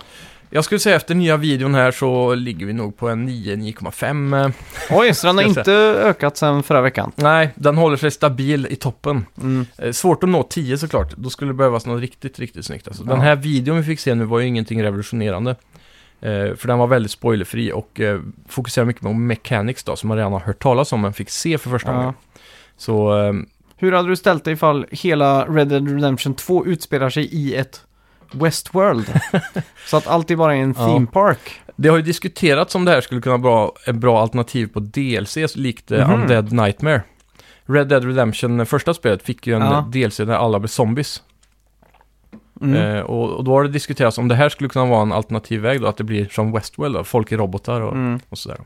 Jag 0.49 0.65
skulle 0.65 0.79
säga 0.79 0.95
efter 0.95 1.15
nya 1.15 1.37
videon 1.37 1.75
här 1.75 1.91
så 1.91 2.35
ligger 2.35 2.65
vi 2.65 2.73
nog 2.73 2.97
på 2.97 3.09
en 3.09 3.29
9-9,5. 3.29 4.45
eh. 4.45 4.51
Oj, 4.97 5.13
så 5.13 5.27
den 5.27 5.37
har 5.37 5.43
Ska 5.49 5.49
jag 5.49 5.61
inte 5.61 5.73
ökat 6.01 6.37
sen 6.37 6.63
förra 6.63 6.81
veckan. 6.81 7.11
Nej, 7.15 7.49
den 7.55 7.77
håller 7.77 7.97
sig 7.97 8.11
stabil 8.11 8.67
i 8.69 8.75
toppen. 8.75 9.25
Mm. 9.41 9.65
Eh, 9.77 9.91
Svårt 9.91 10.23
att 10.23 10.29
nå 10.29 10.43
10 10.43 10.77
såklart. 10.77 11.13
Då 11.17 11.29
skulle 11.29 11.49
det 11.51 11.55
behövas 11.55 11.85
något 11.85 12.01
riktigt, 12.01 12.39
riktigt 12.39 12.65
snyggt. 12.65 12.87
Alltså, 12.87 13.03
Den 13.03 13.17
Ja. 13.17 13.23
här 13.23 13.35
videon 13.35 13.77
vi 13.77 13.83
fick 13.83 13.99
se 13.99 14.15
nu 14.15 14.23
var 14.25 14.39
ju 14.39 14.47
ingenting 14.47 14.83
revolutionerande. 14.83 15.55
Eh, 16.21 16.55
för 16.55 16.67
den 16.67 16.77
var 16.77 16.87
väldigt 16.87 17.11
spoilerfri 17.11 17.71
och 17.71 17.99
eh, 17.99 18.19
fokuserar 18.47 18.85
mycket 18.85 19.01
på 19.01 19.13
mechanics 19.13 19.83
då, 19.83 19.95
som 19.95 20.07
man 20.07 20.17
redan 20.17 20.31
har 20.33 20.39
hört 20.39 20.59
talas 20.63 20.93
om 20.93 21.01
men 21.01 21.13
fick 21.13 21.29
se 21.29 21.57
för 21.57 21.69
första 21.69 21.91
Ja. 21.91 21.97
gången. 21.97 22.13
Så 22.77 23.23
eh, 23.27 23.33
Hur 23.77 23.91
hade 23.91 24.09
du 24.09 24.15
ställt 24.15 24.43
dig 24.45 24.53
ifall 24.53 24.85
hela 24.91 25.45
Red 25.45 25.67
Dead 25.67 25.91
Redemption 25.91 26.33
2 26.33 26.65
utspelar 26.65 27.09
sig 27.09 27.25
i 27.25 27.55
ett 27.55 27.81
Westworld? 28.31 29.13
så 29.87 29.97
att 29.97 30.07
allt 30.07 30.31
är 30.31 30.35
bara 30.35 30.55
en 30.55 30.73
theme 30.73 31.07
park. 31.07 31.61
det 31.75 31.89
har 31.89 31.97
ju 31.97 32.03
diskuterats 32.03 32.75
om 32.75 32.85
det 32.85 32.91
här 32.91 33.01
skulle 33.01 33.21
kunna 33.21 33.37
vara 33.37 33.71
ett 33.87 33.95
bra 33.95 34.21
alternativ 34.21 34.67
på 34.67 34.79
DLC 34.79 35.37
likt 35.55 35.91
eh, 35.91 36.07
Mhm. 36.09 36.21
Undead 36.21 36.51
Nightmare. 36.51 37.01
Red 37.65 37.87
Dead 37.87 38.05
Redemption, 38.05 38.65
första 38.65 38.93
spelet, 38.93 39.23
fick 39.23 39.47
ju 39.47 39.53
en 39.55 39.61
Ja. 39.61 39.89
DLC 39.91 40.17
där 40.17 40.33
alla 40.33 40.59
blev 40.59 40.67
zombies. 40.67 41.23
Mm. 42.62 42.96
Eh, 42.96 43.01
och, 43.01 43.30
och 43.30 43.44
då 43.44 43.51
har 43.51 43.63
det 43.63 43.70
diskuterats 43.70 44.18
om 44.18 44.27
det 44.27 44.36
här 44.36 44.50
skulle 44.50 44.70
kunna 44.70 44.86
vara 44.86 45.01
en 45.01 45.12
alternativ 45.12 45.62
väg 45.62 45.82
då, 45.82 45.88
att 45.88 45.98
det 45.98 46.03
blir 46.03 46.27
som 46.32 46.51
Westworld 46.51 46.96
då, 46.96 47.03
folk 47.03 47.32
är 47.32 47.38
robotar 47.38 47.82
och, 47.82 47.91
Mm. 47.94 48.20
och 48.30 48.38
sådär. 48.38 48.58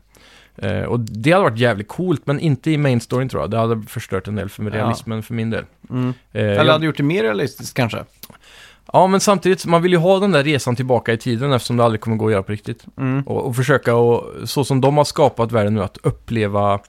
Eh, 0.56 0.82
och 0.82 1.00
det 1.00 1.32
hade 1.32 1.44
varit 1.44 1.58
jävligt 1.58 1.88
coolt, 1.88 2.22
men 2.26 2.40
inte 2.40 2.70
i 2.70 2.78
main 2.78 3.00
storyn 3.00 3.28
tror 3.28 3.42
jag. 3.42 3.50
Det 3.50 3.58
hade 3.58 3.82
förstört 3.82 4.28
en 4.28 4.34
del 4.34 4.48
för 4.48 4.62
Ja. 4.64 4.70
realismen 4.70 5.22
för 5.22 5.34
min 5.34 5.50
del. 5.50 5.64
Mm. 5.90 6.08
Eh, 6.32 6.42
Eller 6.42 6.64
jag- 6.64 6.72
hade 6.72 6.86
gjort 6.86 6.96
det 6.96 7.02
mer 7.02 7.22
realistiskt 7.22 7.74
kanske. 7.76 7.98
Ja, 8.92 9.06
men 9.06 9.20
samtidigt, 9.20 9.66
man 9.66 9.82
vill 9.82 9.92
ju 9.92 9.98
ha 9.98 10.18
den 10.18 10.32
där 10.32 10.44
resan 10.44 10.76
tillbaka 10.76 11.12
i 11.12 11.16
tiden 11.18 11.52
eftersom 11.52 11.76
det 11.76 11.84
aldrig 11.84 12.00
kommer 12.00 12.16
gå 12.16 12.26
att 12.26 12.32
göra 12.32 12.42
på 12.42 12.52
riktigt. 12.52 12.84
Mm. 12.98 13.22
Och, 13.26 13.46
och 13.46 13.56
försöka, 13.56 13.94
och, 13.94 14.48
så 14.48 14.64
som 14.64 14.80
de 14.80 14.96
har 14.96 15.04
skapat 15.04 15.52
världen 15.52 15.74
nu, 15.74 15.82
att 15.82 15.96
uppleva 16.02 16.80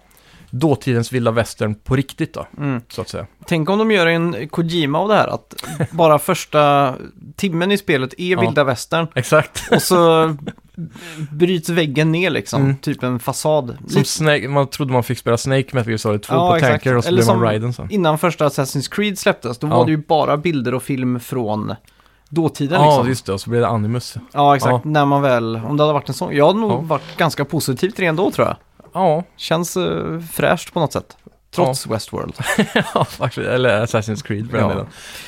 dåtidens 0.50 1.12
vilda 1.14 1.32
västern 1.32 1.76
på 1.76 1.96
riktigt 1.96 2.34
då, 2.34 2.48
Mm. 2.58 2.82
så 2.90 3.02
att 3.02 3.10
säga. 3.10 3.26
Tänk 3.46 3.70
om 3.70 3.78
de 3.80 3.92
gör 3.92 4.08
en 4.08 4.50
Kojima 4.50 5.00
av 5.00 5.08
det 5.08 5.16
här, 5.16 5.28
att 5.28 5.54
bara 5.92 6.20
första 6.20 6.94
timmen 7.36 7.72
i 7.72 7.78
spelet 7.78 8.14
är 8.18 8.32
Ja. 8.32 8.40
vilda 8.42 8.64
västern. 8.64 9.08
Exakt. 9.16 9.64
Och 9.72 9.82
så 9.82 10.36
bryts 11.32 11.70
väggen 11.70 12.12
ner 12.12 12.30
liksom, 12.30 12.62
Mm. 12.62 12.78
typ 12.78 13.04
en 13.04 13.20
fasad. 13.20 13.78
Som 13.88 14.04
Snake, 14.04 14.48
man 14.48 14.68
trodde 14.68 14.94
man 14.94 15.04
fick 15.04 15.18
spela 15.18 15.38
Snake 15.38 15.66
Metal 15.72 15.88
Gear 15.90 15.98
Solid 15.98 16.22
2 16.24 16.36
Ja, 16.36 16.50
på 16.50 16.56
exakt. 16.56 16.72
tanker 16.72 16.96
och 16.98 17.04
så 17.04 17.08
Eller 17.10 17.24
blev 17.24 17.36
man 17.38 17.42
Raiden 17.46 17.74
sen. 17.74 17.92
Innan 17.92 18.18
första 18.18 18.48
Assassin's 18.50 18.92
Creed 18.92 19.20
släpptes, 19.20 19.58
då 19.58 19.68
Ja. 19.68 19.78
var 19.78 19.86
det 19.86 19.92
ju 19.92 19.98
bara 19.98 20.38
bilder 20.38 20.74
och 20.74 20.84
film 20.84 21.20
från 21.20 21.74
dåtiden 22.30 22.82
Ja, 22.82 22.88
liksom. 22.90 23.08
just 23.10 23.26
det. 23.26 23.34
Och 23.34 23.42
så 23.42 23.50
blev 23.50 23.62
det 23.62 23.68
Animus. 23.68 24.16
Ja, 24.34 24.56
exakt. 24.56 24.72
Ja. 24.72 24.82
När 24.92 25.06
man 25.06 25.22
väl, 25.22 25.56
om 25.56 25.78
det 25.78 25.84
hade 25.84 25.94
varit 25.94 26.10
en 26.10 26.16
sån. 26.16 26.36
Jag 26.36 26.48
hade 26.48 26.60
nog 26.60 26.72
Ja. 26.72 26.78
varit 26.82 27.18
ganska 27.18 27.46
positiv 27.46 27.90
till 27.90 28.02
det 28.04 28.06
ändå 28.06 28.32
tror 28.32 28.48
jag. 28.48 28.56
Ja, 28.98 29.24
Känns 29.38 29.78
uh, 29.78 30.20
fräscht 30.34 30.74
på 30.74 30.80
något 30.80 30.94
sätt. 30.94 31.18
Trots 31.56 31.88
Westworld. 31.88 32.34
ja 32.94 33.06
faktiskt. 33.06 33.48
Eller 33.48 33.86
Assassin's 33.86 34.24
Creed 34.28 34.50
för 34.50 34.58
den 34.58 34.68
Ja. 34.68 34.74
delen. 34.74 34.88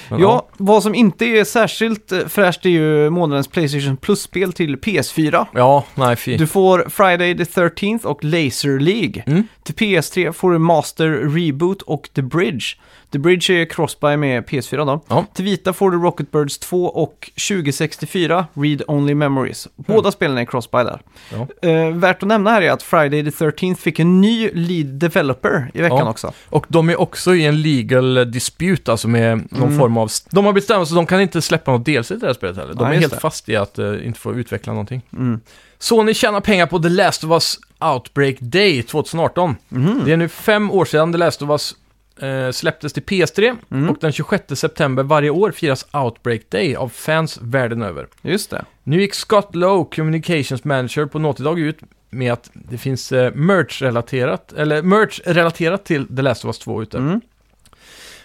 Men, 0.09 0.19
Ja, 0.19 0.47
vad 0.57 0.83
som 0.83 0.95
inte 0.95 1.25
är 1.25 1.43
särskilt 1.43 2.11
eh, 2.11 2.19
fräscht 2.27 2.65
är 2.65 2.69
ju 2.69 3.09
månadens 3.09 3.47
Playstation 3.47 3.97
Plus-spel 3.97 4.53
till 4.53 4.75
PS4. 4.77 5.45
Ja, 5.53 5.83
nej 5.95 6.15
fy. 6.15 6.37
Du 6.37 6.47
får 6.47 6.85
Friday 6.89 7.37
the 7.37 7.43
13th 7.43 8.05
och 8.05 8.23
Laser 8.23 8.79
League. 8.79 9.23
Mm. 9.27 9.47
Till 9.63 9.75
PS3 9.75 10.31
får 10.31 10.51
du 10.51 10.57
Master 10.59 11.09
Reboot 11.09 11.81
och 11.81 12.09
The 12.15 12.21
Bridge. 12.21 12.65
The 13.11 13.19
Bridge 13.19 13.53
är 13.53 13.65
crossbuy 13.65 14.17
med 14.17 14.43
PS4 14.45 14.85
då. 14.85 15.01
Ja. 15.07 15.25
Till 15.33 15.45
Vita 15.45 15.73
får 15.73 15.91
du 15.91 15.97
Rocket 15.97 16.31
Birds 16.31 16.57
2 16.57 16.85
och 16.85 17.31
2064 17.47 18.45
Read 18.53 18.81
Only 18.87 19.13
Memories. 19.15 19.67
Båda 19.75 20.11
spelen 20.11 20.37
är 20.37 20.45
crossbuy 20.45 20.83
där. 20.83 21.01
Mm. 21.33 21.47
Ja. 21.61 21.69
Eh, 21.69 21.89
värt 21.95 22.23
att 22.23 22.27
nämna 22.29 22.49
här 22.51 22.61
är 22.61 22.71
att 22.71 22.83
Friday 22.83 23.23
the 23.23 23.29
13th 23.45 23.75
fick 23.75 23.99
en 23.99 24.21
ny 24.21 24.49
lead 24.53 24.85
developer 24.85 25.71
i 25.73 25.81
veckan 25.81 25.97
Ja. 25.97 26.09
också. 26.09 26.33
Och 26.49 26.65
de 26.69 26.89
är 26.89 26.99
också 27.01 27.35
i 27.35 27.45
en 27.45 27.61
legal 27.61 28.31
dispute, 28.31 28.91
alltså 28.91 29.07
med 29.07 29.47
någon 29.51 29.63
Mm. 29.67 29.79
form 29.79 29.97
av... 29.97 30.11
De 30.31 30.45
har 30.45 30.53
bestämt 30.53 30.87
så 30.87 30.95
de 30.95 31.05
kan 31.05 31.21
inte 31.21 31.41
släppa 31.41 31.71
något 31.71 31.85
DLC 31.85 32.07
till 32.07 32.19
det 32.19 32.27
här 32.27 32.33
spelet 32.33 32.57
heller. 32.57 32.73
De 32.73 32.87
Ja, 32.87 32.93
är 32.93 32.99
helt 32.99 33.13
det. 33.13 33.19
fast 33.19 33.49
i 33.49 33.55
att 33.55 33.79
eh, 33.79 34.07
inte 34.07 34.19
få 34.19 34.33
utveckla 34.33 34.73
någonting. 34.73 35.01
Mm. 35.13 35.39
Sony 35.79 36.13
tjänar 36.13 36.41
pengar 36.41 36.65
på 36.65 36.79
The 36.79 36.89
Last 36.89 37.23
of 37.23 37.31
Us 37.31 37.59
Outbreak 37.79 38.35
Day 38.39 38.83
2018. 38.83 39.55
Mhm. 39.69 40.01
Det 40.05 40.11
är 40.13 40.17
nu 40.17 40.27
fem 40.29 40.71
år 40.71 40.85
sedan 40.85 41.11
The 41.11 41.17
Last 41.17 41.41
of 41.41 41.49
Us 41.49 41.75
eh, 42.21 42.51
släpptes 42.51 42.93
till 42.93 43.03
PS3 43.03 43.55
Mm. 43.71 43.89
och 43.89 43.97
den 44.01 44.11
26 44.11 44.55
september 44.59 45.03
varje 45.03 45.29
år 45.29 45.51
firas 45.51 45.85
Outbreak 45.93 46.41
Day 46.49 46.75
av 46.75 46.89
fans 46.89 47.39
världen 47.41 47.81
över. 47.81 48.07
Just 48.21 48.49
det. 48.49 48.65
Nu 48.83 49.01
gick 49.01 49.13
Scott 49.15 49.55
Lowe, 49.55 49.95
Communications 49.95 50.63
Manager 50.63 51.05
på 51.05 51.19
Naughty 51.19 51.43
Dog 51.43 51.59
ut 51.59 51.79
med 52.09 52.33
att 52.33 52.49
det 52.53 52.77
finns 52.77 53.11
eh, 53.11 53.31
merch-relaterat, 53.33 54.53
eller 54.53 54.81
merch-relaterat 54.81 55.85
till 55.85 56.15
The 56.15 56.21
Last 56.21 56.45
of 56.45 56.49
Us 56.49 56.59
2 56.59 56.81
ute. 56.81 56.97
Mm. 56.97 57.21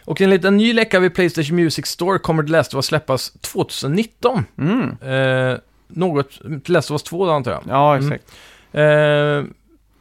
Och 0.04 0.20
enligt 0.20 0.44
en 0.44 0.56
ny 0.56 0.72
läcka 0.72 1.00
vid 1.00 1.14
Playstation 1.14 1.56
Music 1.56 1.86
Store 1.86 2.18
kommer 2.18 2.42
The 2.42 2.52
Last 2.52 2.74
of 2.74 2.78
Us 2.78 2.86
släppas 2.86 3.30
2019. 3.40 4.44
Mm. 4.58 4.96
Eh, 5.52 5.58
något, 5.88 6.30
The 6.66 6.72
Last 6.72 6.90
of 6.90 6.94
Us 6.94 7.02
2 7.02 7.26
då, 7.26 7.32
antar 7.32 7.50
jag. 7.52 7.62
Ja, 7.68 7.96
Mm. 7.96 8.12
exakt. 8.12 8.32
Eh, 8.72 9.42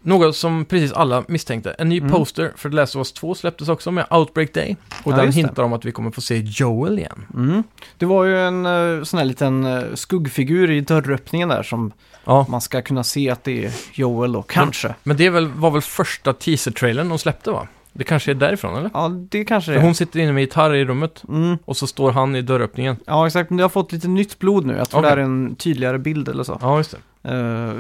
något 0.04 0.36
som 0.36 0.66
precis 0.66 0.92
alla 0.94 1.24
misstänkte. 1.28 1.72
En 1.72 1.90
ny 1.90 1.98
Mm. 2.00 2.12
poster 2.12 2.52
för 2.56 2.70
The 2.70 2.76
Last 2.76 2.96
of 2.96 3.00
Us 3.00 3.12
2 3.14 3.36
släpptes 3.36 3.70
också 3.70 3.92
med 3.92 4.06
Outbreak 4.10 4.54
Day. 4.54 4.78
Och 5.04 5.12
Ja, 5.12 5.16
den 5.16 5.26
just 5.26 5.36
det. 5.36 5.42
hintar 5.42 5.64
om 5.64 5.74
att 5.74 5.86
vi 5.86 5.92
kommer 5.92 6.12
få 6.12 6.22
se 6.22 6.38
Joel 6.46 7.00
igen. 7.00 7.26
Mm. 7.34 7.64
Det 7.98 8.06
var 8.06 8.24
ju 8.26 8.40
en 8.40 8.66
uh, 8.66 9.04
sån 9.04 9.18
här 9.18 9.26
liten 9.26 9.66
eh, 9.66 9.84
skuggfigur 9.94 10.72
i 10.72 10.82
dörröppningen 10.82 11.50
där 11.50 11.64
som 11.64 11.92
Ja, 12.26 12.46
man 12.50 12.62
ska 12.62 12.82
kunna 12.82 13.04
se 13.04 13.30
att 13.30 13.44
det 13.44 13.66
är 13.66 13.72
Joel 13.94 14.32
då, 14.32 14.42
kanske. 14.42 14.96
men 15.04 15.18
det 15.18 15.26
är 15.26 15.30
väl, 15.30 15.48
var 15.48 15.72
väl 15.72 15.82
första 15.82 16.34
teaser-trailern 16.34 17.10
de 17.10 17.20
släppte 17.20 17.52
va? 17.52 17.68
Det 17.96 18.04
kanske 18.04 18.32
är 18.32 18.36
därifrån 18.36 18.76
eller? 18.78 18.90
Ja, 18.94 19.10
det 19.30 19.46
kanske 19.46 19.72
det 19.72 19.76
För 19.76 19.82
är. 19.82 19.86
hon 19.86 19.96
sitter 19.96 20.20
inne 20.20 20.32
med 20.32 20.42
gitarr 20.42 20.74
i 20.76 20.86
rummet 20.86 21.24
Mm. 21.30 21.58
och 21.66 21.78
så 21.78 21.88
står 21.88 22.12
han 22.12 22.36
i 22.36 22.42
dörröppningen. 22.42 22.96
Ja, 23.06 23.28
exakt. 23.28 23.50
Men 23.50 23.58
det 23.58 23.64
har 23.64 23.70
fått 23.70 23.92
lite 23.92 24.08
nytt 24.08 24.40
blod 24.40 24.66
nu. 24.66 24.76
Jag 24.78 24.90
tror 24.90 25.00
Okej. 25.02 25.16
det 25.16 25.22
är 25.22 25.26
en 25.26 25.56
tydligare 25.56 25.98
bild 26.00 26.30
eller 26.30 26.44
så. 26.44 26.58
Ja, 26.62 26.78
just 26.78 26.96
det. 27.22 27.30
Eh, 27.32 27.74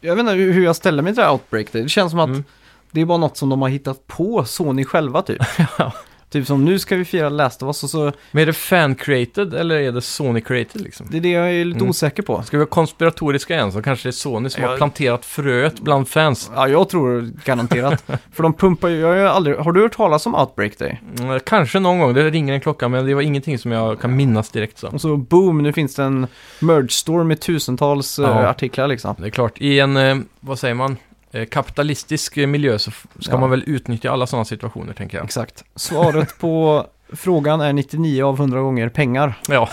jag 0.00 0.16
vet 0.16 0.20
inte 0.20 0.32
hur 0.32 0.64
jag 0.64 0.76
ställer 0.76 1.02
mig 1.02 1.12
till 1.12 1.20
det 1.20 1.26
här 1.26 1.32
Outbreak. 1.32 1.66
Det 1.72 1.88
känns 1.88 2.10
som 2.10 2.20
att 2.20 2.28
Mm. 2.28 2.44
det 2.90 3.00
är 3.00 3.04
bara 3.04 3.18
något 3.18 3.36
som 3.36 3.48
de 3.48 3.62
har 3.62 3.68
hittat 3.68 4.06
på 4.06 4.44
Sony 4.44 4.84
själva 4.84 5.22
typ. 5.22 5.42
Ja. 5.78 5.92
Typ 6.30 6.46
som 6.46 6.64
nu 6.64 6.78
ska 6.78 6.96
vi 6.96 7.04
fira 7.04 7.28
Last 7.28 7.62
of 7.62 7.66
Us 7.66 7.82
och 7.84 7.90
så, 7.90 8.12
Men 8.30 8.42
är 8.42 8.46
det 8.46 8.52
fan-created 8.52 9.54
eller 9.54 9.74
är 9.76 9.92
det 9.92 10.00
Sony-created 10.00 10.82
liksom? 10.82 11.06
det 11.10 11.16
är 11.16 11.20
det 11.20 11.30
jag 11.30 11.50
är 11.54 11.64
lite 11.64 11.78
Mm. 11.78 11.90
osäker 11.90 12.22
på. 12.22 12.42
Ska 12.42 12.56
vi 12.56 12.58
vara 12.58 12.68
konspiratoriska 12.70 13.54
igen 13.54 13.72
så 13.72 13.82
kanske 13.82 14.08
det 14.08 14.10
är 14.10 14.12
Sony 14.12 14.48
som 14.50 14.62
har 14.64 14.76
planterat 14.76 15.24
fröet 15.24 15.80
bland 15.80 16.08
fans. 16.08 16.50
Ja, 16.54 16.68
jag 16.68 16.88
tror 16.88 17.30
garanterat. 17.44 18.04
För 18.32 18.42
de 18.42 18.52
pumpar 18.54 18.88
ju, 18.88 18.98
jag 19.00 19.08
har 19.08 19.14
ju 19.14 19.26
aldrig, 19.28 19.56
har 19.56 19.72
du 19.72 19.80
hört 19.82 19.96
talas 19.96 20.26
om 20.26 20.34
Outbreak 20.34 20.78
Day? 20.78 21.00
Mm, 21.18 21.40
Kanske 21.46 21.78
någon 21.80 21.98
gång, 21.98 22.14
det 22.14 22.30
ringer 22.30 22.54
en 22.54 22.60
klocka 22.60 22.88
men 22.88 23.06
det 23.06 23.14
var 23.14 23.22
ingenting 23.22 23.58
som 23.58 23.72
jag 23.72 24.00
kan 24.00 24.16
minnas 24.16 24.50
direkt 24.50 24.78
så. 24.78 24.88
Och 24.88 25.00
så 25.00 25.16
boom, 25.16 25.62
nu 25.62 25.72
finns 25.72 25.94
det 25.94 26.02
en 26.02 26.26
merge 26.60 26.88
store 26.90 27.24
med 27.24 27.40
tusentals 27.40 28.18
eh, 28.18 28.24
Ja. 28.24 28.48
artiklar 28.48 28.88
liksom. 28.88 29.14
Det 29.18 29.26
är 29.26 29.30
klart, 29.30 29.60
i 29.60 29.80
en, 29.80 29.96
eh, 29.96 30.16
vad 30.40 30.58
säger 30.58 30.74
man, 30.74 30.96
kapitalistisk 31.44 32.36
eh, 32.36 32.46
miljö 32.46 32.78
så 32.78 32.90
ska 32.90 33.32
Ja. 33.32 33.36
man 33.40 33.50
väl 33.50 33.62
utnyttja 33.66 34.10
alla 34.10 34.26
sådana 34.26 34.44
situationer 34.44 34.92
tänker 34.92 35.18
jag. 35.18 35.24
Exakt. 35.24 35.64
Svaret 35.74 36.38
på 36.38 36.86
frågan 37.12 37.60
är 37.60 37.72
99 37.72 38.22
av 38.24 38.36
100 38.40 38.60
gånger 38.60 38.88
pengar, 38.88 39.34
Ja, 39.48 39.68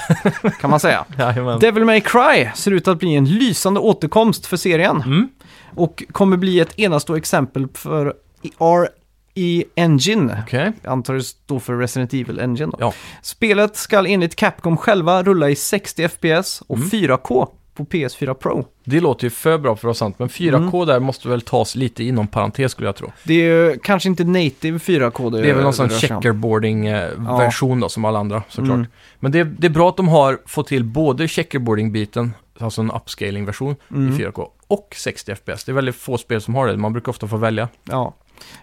kan 0.61 0.69
man 0.69 0.79
säga. 0.79 1.05
jajamän. 1.17 1.59
Devil 1.59 1.85
May 1.85 2.01
Cry 2.01 2.49
ser 2.55 2.71
ut 2.71 2.87
att 2.87 2.99
bli 2.99 3.15
en 3.15 3.25
lysande 3.25 3.79
återkomst 3.79 4.45
för 4.45 4.57
serien. 4.57 5.01
Mm. 5.01 5.29
Och 5.75 6.03
kommer 6.11 6.37
bli 6.37 6.59
ett 6.59 6.79
enastående 6.79 7.17
exempel 7.17 7.67
för 7.73 8.13
RE 8.59 9.63
Engine. 9.75 10.43
Okej, 10.47 10.71
Jag 10.81 10.91
antar 10.91 11.13
det 11.13 11.23
står 11.23 11.59
för 11.59 11.77
Resident 11.77 12.13
Evil 12.13 12.39
Engine 12.39 12.65
då. 12.71 12.77
Ja. 12.79 12.93
Spelet 13.21 13.75
ska 13.75 14.05
enligt 14.07 14.35
Capcom 14.35 14.77
själva 14.77 15.23
rulla 15.23 15.49
i 15.49 15.55
60 15.55 16.07
FPS 16.09 16.61
och 16.67 16.77
Mm. 16.77 16.89
4K 16.89 17.47
på 17.75 17.83
PS4 17.85 18.33
Pro. 18.33 18.65
det 18.83 18.99
låter 18.99 19.23
ju 19.23 19.29
för 19.29 19.57
bra 19.57 19.75
för 19.75 19.79
att 19.79 19.83
vara 19.83 19.93
sant, 19.93 20.19
men 20.19 20.27
4K 20.29 20.85
där 20.85 20.99
måste 20.99 21.29
väl 21.29 21.41
tas 21.41 21.75
lite 21.75 22.03
inom 22.03 22.27
parentes 22.27 22.71
skulle 22.71 22.87
jag 22.87 22.95
tro. 22.95 23.11
Det 23.23 23.33
är 23.33 23.71
ju 23.71 23.79
kanske 23.79 24.09
inte 24.09 24.23
native 24.23 24.77
4K. 24.77 25.31
Det 25.41 25.49
är 25.49 25.53
väl 25.53 25.63
någon 25.63 25.73
sån 25.73 25.89
checkerboarding-version 25.89 27.79
då, 27.79 27.89
som 27.89 28.05
alla 28.05 28.19
andra 28.19 28.43
såklart. 28.49 28.75
Mm. 28.75 28.87
Men 29.19 29.31
det, 29.31 29.43
det 29.43 29.67
är 29.67 29.71
bra 29.71 29.89
att 29.89 29.97
de 29.97 30.07
har 30.07 30.39
fått 30.45 30.67
till 30.67 30.83
både 30.83 31.27
checkerboarding-biten, 31.27 32.33
alltså 32.59 32.81
en 32.81 32.91
upscaling-version 32.91 33.75
Mm. 33.91 34.13
i 34.13 34.17
4K, 34.17 34.47
och 34.67 34.95
60 34.97 35.35
FPS. 35.35 35.63
Det 35.63 35.71
är 35.71 35.73
väldigt 35.73 35.95
få 35.95 36.17
spel 36.17 36.41
som 36.41 36.55
har 36.55 36.67
det, 36.67 36.77
man 36.77 36.93
brukar 36.93 37.09
ofta 37.09 37.27
få 37.27 37.37
välja. 37.37 37.67
Ja. 37.83 38.13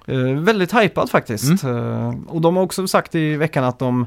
Eh, 0.07 0.19
väldigt 0.19 0.75
hypad 0.75 1.11
faktiskt. 1.11 1.63
Mm. 1.63 1.77
Eh, 1.77 2.15
och 2.29 2.41
de 2.41 2.57
har 2.57 2.63
också 2.63 2.87
sagt 2.87 3.15
i 3.15 3.37
veckan 3.37 3.65
att 3.65 3.79
de 3.79 4.07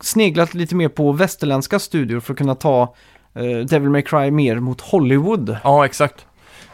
sneglat 0.00 0.54
lite 0.54 0.74
mer 0.74 0.88
på 0.88 1.12
västerländska 1.12 1.78
studior 1.78 2.20
för 2.20 2.32
att 2.32 2.38
kunna 2.38 2.54
ta 2.54 2.94
Devil 3.42 3.90
May 3.90 4.02
Cry 4.02 4.30
mer 4.30 4.60
mot 4.60 4.80
Hollywood. 4.80 5.56
Ja, 5.64 5.84
exakt. 5.84 6.26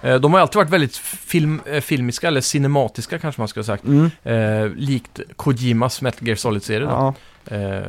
Eh, 0.03 0.15
de 0.15 0.33
har 0.33 0.41
alltid 0.41 0.57
varit 0.57 0.71
väldigt 0.71 0.97
film, 0.97 1.61
eh, 1.67 1.81
filmiska, 1.81 2.29
eller 2.29 2.41
cinematiska 2.41 3.19
kanske 3.19 3.41
man 3.41 3.49
skulle 3.49 3.61
ha 3.63 3.67
sagt. 3.67 3.85
Mm. 3.85 4.11
Eh, 4.23 4.73
likt 4.77 5.21
Kojimas 5.37 6.03
Metal 6.03 6.29
Gear 6.29 6.37
Solid-serie. 6.37 6.87
Ja. 6.91 7.15
Eh, 7.47 7.83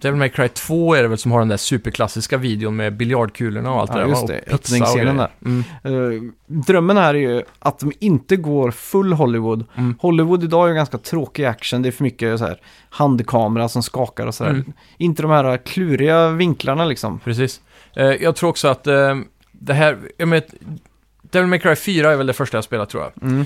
Devil 0.00 0.18
May 0.18 0.28
Cry 0.28 0.48
2 0.48 0.94
är 0.94 1.02
det 1.02 1.08
väl 1.08 1.18
som 1.18 1.32
har 1.32 1.38
den 1.38 1.48
där 1.48 1.56
superklassiska 1.56 2.36
videon 2.36 2.76
med 2.76 2.96
biljardkulorna 2.96 3.72
och 3.72 3.80
allt 3.80 3.90
Ja, 3.90 3.96
det 3.96 4.02
där. 4.02 4.08
just 4.08 4.26
det. 4.26 4.40
Öppningsscenen 4.46 5.16
grejer. 5.16 5.30
Mm. 5.44 5.64
Eh, 5.82 6.32
drömmen 6.46 6.96
här 6.96 7.14
är 7.14 7.18
ju 7.18 7.42
att 7.58 7.78
de 7.78 7.92
inte 7.98 8.36
går 8.36 8.70
full 8.70 9.12
Hollywood. 9.12 9.64
Mm. 9.76 9.94
Hollywood 10.00 10.44
idag 10.44 10.64
är 10.64 10.68
ju 10.68 10.74
ganska 10.74 10.98
tråkig 10.98 11.44
action. 11.44 11.82
Det 11.82 11.88
är 11.88 11.90
för 11.90 12.04
mycket 12.04 12.38
så 12.38 12.44
här 12.46 12.60
handkamera 12.90 13.68
som 13.68 13.82
skakar 13.82 14.26
och 14.26 14.34
sådär. 14.34 14.50
Mm. 14.50 14.72
Inte 14.98 15.22
de 15.22 15.30
här 15.30 15.56
kluriga 15.56 16.28
vinklarna 16.28 16.84
liksom. 16.84 17.20
Precis. 17.24 17.60
Eh, 17.96 18.06
jag 18.06 18.36
tror 18.36 18.50
också 18.50 18.68
att 18.68 18.86
eh, 18.86 19.16
det 19.52 19.74
här, 19.74 19.98
jag 20.16 20.28
menar, 20.28 20.44
Devil 21.22 21.48
May 21.48 21.58
Cry 21.58 21.76
4 21.76 22.12
är 22.12 22.16
väl 22.16 22.26
det 22.26 22.32
första 22.32 22.56
jag 22.56 22.64
spelat 22.64 22.88
tror 22.90 23.02
jag. 23.02 23.30
Mm. 23.30 23.44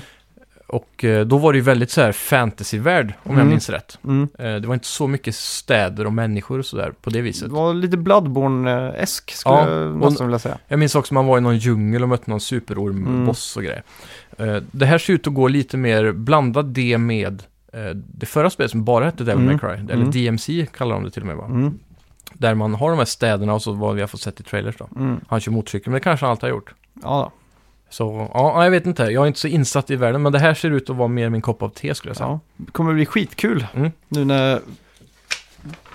Och 0.69 1.03
eh, 1.03 1.25
då 1.25 1.37
var 1.37 1.53
det 1.53 1.57
ju 1.57 1.63
väldigt 1.63 1.91
så 1.91 2.01
här 2.01 2.11
fantasyvärld, 2.11 3.13
om 3.23 3.31
jag 3.31 3.33
Mm. 3.35 3.47
minns 3.49 3.69
rätt. 3.69 3.99
Mm. 4.03 4.27
Det 4.37 4.67
var 4.67 4.73
inte 4.73 4.87
så 4.87 5.07
mycket 5.07 5.35
städer 5.35 6.05
och 6.05 6.13
människor 6.13 6.59
och 6.59 6.65
sådär 6.65 6.93
på 7.01 7.09
det 7.09 7.17
Det 7.19 7.21
viset. 7.21 7.51
var 7.51 7.73
lite 7.73 7.97
Bloodborne-esk 7.97 9.31
skulle 9.31 9.55
Ja, 9.55 9.69
jag 9.69 9.95
nästan 9.95 10.27
vilja 10.27 10.39
säga. 10.39 10.57
Jag 10.67 10.79
minns 10.79 10.95
också 10.95 11.09
att 11.11 11.13
man 11.13 11.25
var 11.25 11.37
i 11.37 11.41
någon 11.41 11.57
djungel 11.57 12.03
och 12.03 12.09
mötte 12.09 12.29
någon 12.29 12.39
superorm-boss 12.39 13.57
och 13.57 13.63
grejer. 13.63 13.83
Det 14.71 14.85
här 14.85 14.97
ser 14.97 15.13
ut 15.13 15.27
att 15.27 15.33
gå 15.33 15.47
lite 15.47 15.77
mer, 15.77 16.11
blanda 16.11 16.61
det 16.61 16.97
med 16.97 17.43
det 17.95 18.25
förra 18.25 18.49
spelet 18.49 18.71
som 18.71 18.83
bara 18.85 19.05
hette 19.05 19.23
Devil 19.23 19.45
May 19.45 19.53
Mm. 19.55 19.59
Cry, 19.59 19.93
eller 19.93 19.93
Mm. 20.05 20.11
DMC 20.11 20.65
kallar 20.77 20.95
de 20.95 21.03
det 21.03 21.11
till 21.11 21.21
och 21.21 21.27
med 21.27 21.35
va? 21.37 21.45
Mm. 21.45 21.79
Där 22.33 22.53
man 22.55 22.75
har 22.75 22.89
de 22.89 22.97
här 22.97 23.05
städerna 23.05 23.53
och 23.53 23.61
så 23.61 23.71
vad 23.71 23.95
vi 23.95 24.01
har 24.01 24.07
fått 24.07 24.21
sett 24.21 24.39
i 24.39 24.43
trailers 24.43 24.75
då. 24.77 24.87
Mm. 24.95 25.19
Han 25.27 25.39
kör 25.39 25.51
motorcykel, 25.51 25.91
men 25.91 25.93
det 25.99 26.03
kanske 26.03 26.25
han 26.25 26.31
alltid 26.31 26.43
har 26.43 26.49
gjort. 26.49 26.73
Ja, 27.03 27.31
Så, 27.89 28.31
ja, 28.33 28.63
jag 28.63 28.71
vet 28.71 28.85
inte. 28.85 29.03
Jag 29.03 29.23
är 29.23 29.27
inte 29.27 29.39
så 29.39 29.47
insatt 29.47 29.89
i 29.91 29.95
världen, 29.95 30.21
men 30.21 30.31
det 30.31 30.39
här 30.39 30.53
ser 30.53 30.71
ut 30.71 30.89
att 30.89 30.95
vara 30.95 31.07
mer 31.07 31.29
min 31.29 31.41
kopp 31.41 31.61
av 31.61 31.69
te 31.69 31.95
skulle 31.95 32.09
jag 32.09 32.17
säga. 32.17 32.27
ja. 32.29 32.39
Det 32.57 32.71
kommer 32.71 32.93
bli 32.93 33.05
skitkul 33.05 33.67
Mm. 33.75 33.91
nu 34.07 34.25
när 34.25 34.59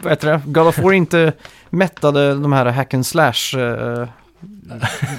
vad 0.03 0.13
heter 0.13 0.29
det? 0.33 0.41
God 0.47 0.67
of 0.67 0.79
War 0.79 0.93
inte 0.93 1.33
mättade 1.71 2.35
de 2.35 2.53
här 2.53 2.67
hack 2.67 2.95
and 2.95 3.07
slash 3.07 3.59
eh, 3.59 4.09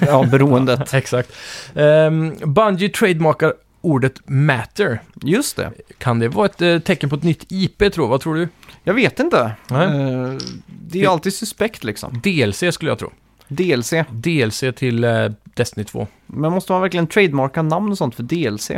ja, 0.06 0.24
beroendet. 0.30 0.94
Exakt. 0.94 1.32
Um, 1.74 2.34
Bungie 2.44 2.88
trademarkar 2.88 3.54
ordet 3.84 4.28
matter. 4.28 5.02
Just 5.22 5.56
det. 5.56 5.72
Kan 5.98 6.18
det 6.18 6.28
vara 6.28 6.46
ett 6.46 6.62
eh, 6.62 6.78
tecken 6.78 7.10
på 7.10 7.16
ett 7.16 7.22
nytt 7.22 7.46
IP 7.52 7.92
tror? 7.92 8.08
Vad 8.08 8.20
tror 8.20 8.34
du? 8.34 8.48
Jag 8.84 8.94
vet 8.94 9.20
inte. 9.20 9.52
Nej. 9.70 9.86
Eh, 9.86 10.36
det 10.66 10.98
är 10.98 11.02
ju 11.02 11.08
alltid 11.08 11.34
suspekt 11.34 11.84
liksom. 11.84 12.20
DLC 12.24 12.64
skulle 12.70 12.90
jag 12.90 12.98
tro. 12.98 13.10
DLC. 13.48 13.92
DLC 14.10 14.64
till 14.76 15.04
eh, 15.04 15.30
Destiny 15.44 15.84
2. 15.84 16.06
Men 16.26 16.52
måste 16.52 16.72
man 16.72 16.80
verkligen 16.80 17.06
trademarka 17.06 17.62
namn 17.62 17.90
och 17.90 17.98
sånt 17.98 18.14
för 18.14 18.22
DLC? 18.22 18.70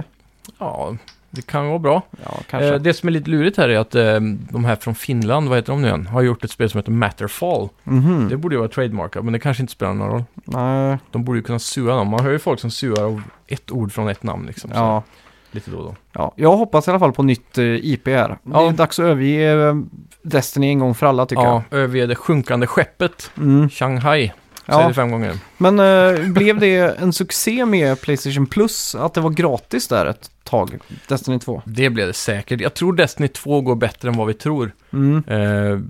Ja, 0.58 0.96
det 1.36 1.46
kan 1.46 1.66
vara 1.68 1.78
bra. 1.78 2.02
Ja, 2.24 2.38
kanske. 2.50 2.74
Eh, 2.74 2.80
det 2.80 2.94
som 2.94 3.08
är 3.08 3.12
lite 3.12 3.30
lurigt 3.30 3.56
här 3.56 3.68
är 3.68 3.78
att 3.78 3.94
eh, 3.94 4.20
de 4.50 4.64
här 4.64 4.76
från 4.76 4.94
Finland, 4.94 5.48
vad 5.48 5.58
heter 5.58 5.72
de 5.72 5.82
nu 5.82 5.88
igen, 5.88 6.06
har 6.06 6.22
gjort 6.22 6.44
ett 6.44 6.50
spel 6.50 6.70
som 6.70 6.78
heter 6.78 6.92
Matterfall. 6.92 7.68
Mhm. 7.84 8.28
Det 8.28 8.36
borde 8.36 8.54
ju 8.54 8.58
vara 8.58 8.68
trademarkat, 8.68 9.24
men 9.24 9.32
det 9.32 9.38
kanske 9.38 9.62
inte 9.62 9.72
spelar 9.72 9.94
någon 9.94 10.08
roll. 10.10 10.24
Nej, 10.34 10.98
De 11.10 11.24
borde 11.24 11.38
ju 11.38 11.42
kunna 11.42 11.58
sua 11.58 11.96
dem. 11.96 12.08
Man 12.08 12.20
hör 12.24 12.30
ju 12.30 12.38
folk 12.38 12.60
som 12.60 12.70
suar 12.70 13.02
av 13.04 13.22
ett 13.46 13.70
ord 13.70 13.92
från 13.92 14.08
ett 14.08 14.22
namn 14.22 14.46
liksom. 14.46 14.70
Så 14.70 14.76
ja. 14.76 15.02
Lite 15.50 15.70
då 15.70 15.76
och 15.78 15.84
då. 15.84 15.94
ja. 16.12 16.32
Jag 16.36 16.56
hoppas 16.56 16.88
i 16.88 16.90
alla 16.90 16.98
fall 17.00 17.12
på 17.12 17.22
nytt 17.22 17.58
eh, 17.58 17.64
IP 17.64 18.06
här. 18.08 18.28
Det 18.28 18.36
Ja. 18.52 18.68
är 18.68 18.72
dags 18.72 18.98
att 18.98 19.04
överge 19.04 19.68
eh, 19.68 19.74
Destiny 20.22 20.66
en 20.68 20.78
gång 20.78 20.94
för 20.94 21.06
alla 21.06 21.26
tycker 21.26 21.42
Ja, 21.42 21.62
överge 21.70 22.06
det 22.06 22.14
sjunkande 22.14 22.66
skeppet. 22.66 23.30
jag. 23.34 23.44
Mm. 23.44 23.68
Shanghai. 23.70 24.32
Säger 24.66 24.80
Ja. 24.80 24.88
det 24.88 24.94
fem 24.94 25.10
gånger. 25.10 25.38
Men 25.58 25.78
eh, 25.78 26.28
blev 26.32 26.60
det 26.60 26.76
en 27.00 27.12
succé 27.12 27.66
med 27.66 28.00
Playstation 28.00 28.46
Plus? 28.46 28.94
Att 28.94 29.14
det 29.14 29.20
var 29.20 29.30
gratis 29.30 29.88
där 29.88 30.06
ett 30.06 30.30
tag? 30.44 30.78
Destiny 31.08 31.38
2? 31.38 31.62
Det 31.64 31.90
blev 31.90 32.06
det 32.06 32.12
säkert. 32.12 32.60
Jag 32.60 32.74
tror 32.74 32.92
Destiny 32.92 33.28
2 33.28 33.60
går 33.60 33.74
bättre 33.74 34.08
än 34.08 34.16
vad 34.16 34.26
vi 34.26 34.34
tror. 34.34 34.72
Mm. 34.92 35.24
Eh, 35.26 35.80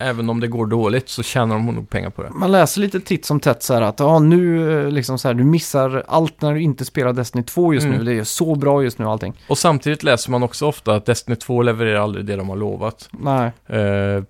även 0.00 0.30
om 0.30 0.40
det 0.40 0.46
går 0.48 0.66
dåligt 0.66 1.08
så 1.08 1.22
tjänar 1.22 1.54
de 1.54 1.66
nog 1.66 1.90
pengar 1.90 2.10
på 2.10 2.22
det. 2.22 2.30
Man 2.30 2.52
läser 2.52 2.80
lite 2.80 3.00
titt 3.00 3.24
som 3.24 3.40
tätt 3.40 3.62
så 3.62 3.74
här 3.74 3.82
att 3.82 4.00
ja, 4.00 4.18
nu 4.18 4.72
eh, 4.84 4.90
liksom 4.90 5.18
så 5.18 5.28
här, 5.28 5.34
du 5.34 5.44
missar 5.44 6.04
allt 6.08 6.40
när 6.42 6.54
du 6.54 6.60
inte 6.62 6.84
spelar 6.84 7.12
Destiny 7.12 7.44
2 7.44 7.74
just 7.74 7.86
Mm. 7.86 7.98
nu. 7.98 8.04
Det 8.04 8.20
är 8.20 8.24
så 8.24 8.54
bra 8.54 8.82
just 8.82 8.98
nu 8.98 9.04
allting. 9.04 9.34
Och 9.48 9.58
samtidigt 9.58 10.02
läser 10.02 10.30
man 10.30 10.42
också 10.42 10.66
ofta 10.66 10.94
att 10.94 11.06
Destiny 11.06 11.36
2 11.36 11.62
levererar 11.62 12.00
aldrig 12.00 12.24
det 12.24 12.36
de 12.36 12.48
har 12.48 12.56
lovat. 12.56 13.08
Nej, 13.12 13.50
Eh, 13.66 14.22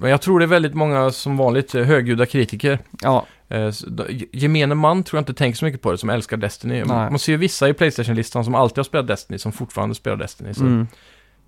men 0.00 0.10
jag 0.10 0.20
tror 0.20 0.38
det 0.38 0.44
är 0.44 0.46
väldigt 0.46 0.74
många 0.74 1.10
som 1.10 1.36
vanligt 1.36 1.74
eh, 1.74 1.82
högljudda 1.84 2.26
kritiker. 2.26 2.78
ja, 3.02 3.26
Eh, 3.48 3.70
så 3.70 3.88
d- 3.90 4.04
gemene 4.32 4.74
man 4.74 5.02
tror 5.02 5.18
jag 5.18 5.20
inte 5.22 5.34
tänker 5.34 5.56
så 5.58 5.64
mycket 5.64 5.82
på 5.82 5.92
det 5.92 5.98
som 5.98 6.10
älskar 6.10 6.36
Destiny. 6.36 6.74
Nej. 6.84 7.10
Man 7.10 7.18
ser 7.18 7.32
ju 7.32 7.38
vissa 7.38 7.68
i 7.68 7.72
Playstation-listan 7.74 8.44
som 8.44 8.54
alltid 8.54 8.78
har 8.78 8.84
spelat 8.84 9.06
Destiny 9.06 9.38
som 9.38 9.52
fortfarande 9.52 9.94
spelar 9.94 10.16
Destiny. 10.16 10.54
Så 10.54 10.60
mm. 10.64 10.86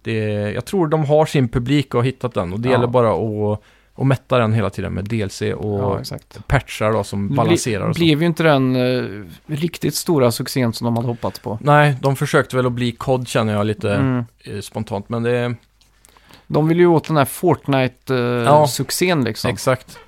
det, 0.02 0.14
jag 0.52 0.64
tror 0.64 0.86
de 0.88 1.04
har 1.04 1.26
sin 1.26 1.48
publik 1.48 1.94
och 1.94 2.00
har 2.00 2.04
hittat 2.04 2.34
den 2.34 2.52
och 2.52 2.60
det 2.60 2.68
Ja. 2.68 2.72
gäller 2.72 2.86
bara 2.86 3.12
att, 3.12 3.60
att 3.94 4.06
mätta 4.06 4.38
den 4.38 4.52
hela 4.52 4.70
tiden 4.70 4.92
med 4.92 5.04
DLC 5.04 5.42
och 5.42 5.80
ja 5.80 6.00
exakt. 6.00 6.46
patchar 6.48 6.92
då 6.92 7.04
som 7.04 7.28
Det 7.28 7.34
balanserar 7.34 7.88
och 7.88 7.96
så. 7.96 8.00
blev 8.00 8.20
ju 8.20 8.26
inte 8.26 8.42
den 8.42 8.76
eh, 8.76 9.24
riktigt 9.46 9.94
stora 9.94 10.30
succén 10.32 10.72
som 10.72 10.84
de 10.84 10.96
hade 10.96 11.08
hoppats 11.08 11.38
på. 11.38 11.58
Nej, 11.62 11.96
de 12.02 12.16
försökte 12.16 12.56
väl 12.56 12.66
att 12.66 12.72
bli 12.72 12.92
COD 12.92 13.28
känner 13.28 13.52
jag 13.52 13.66
lite 13.66 13.94
Mm. 13.94 14.24
eh, 14.44 14.60
spontant, 14.60 15.08
men 15.08 15.22
det 15.22 15.54
De 16.48 16.68
vill 16.68 16.78
ju 16.78 16.86
åt 16.86 17.04
den 17.08 17.16
här 17.16 17.24
Ja. 17.24 17.26
Fortnite-succén 17.26 19.24
liksom. 19.24 19.50
exakt. 19.50 19.98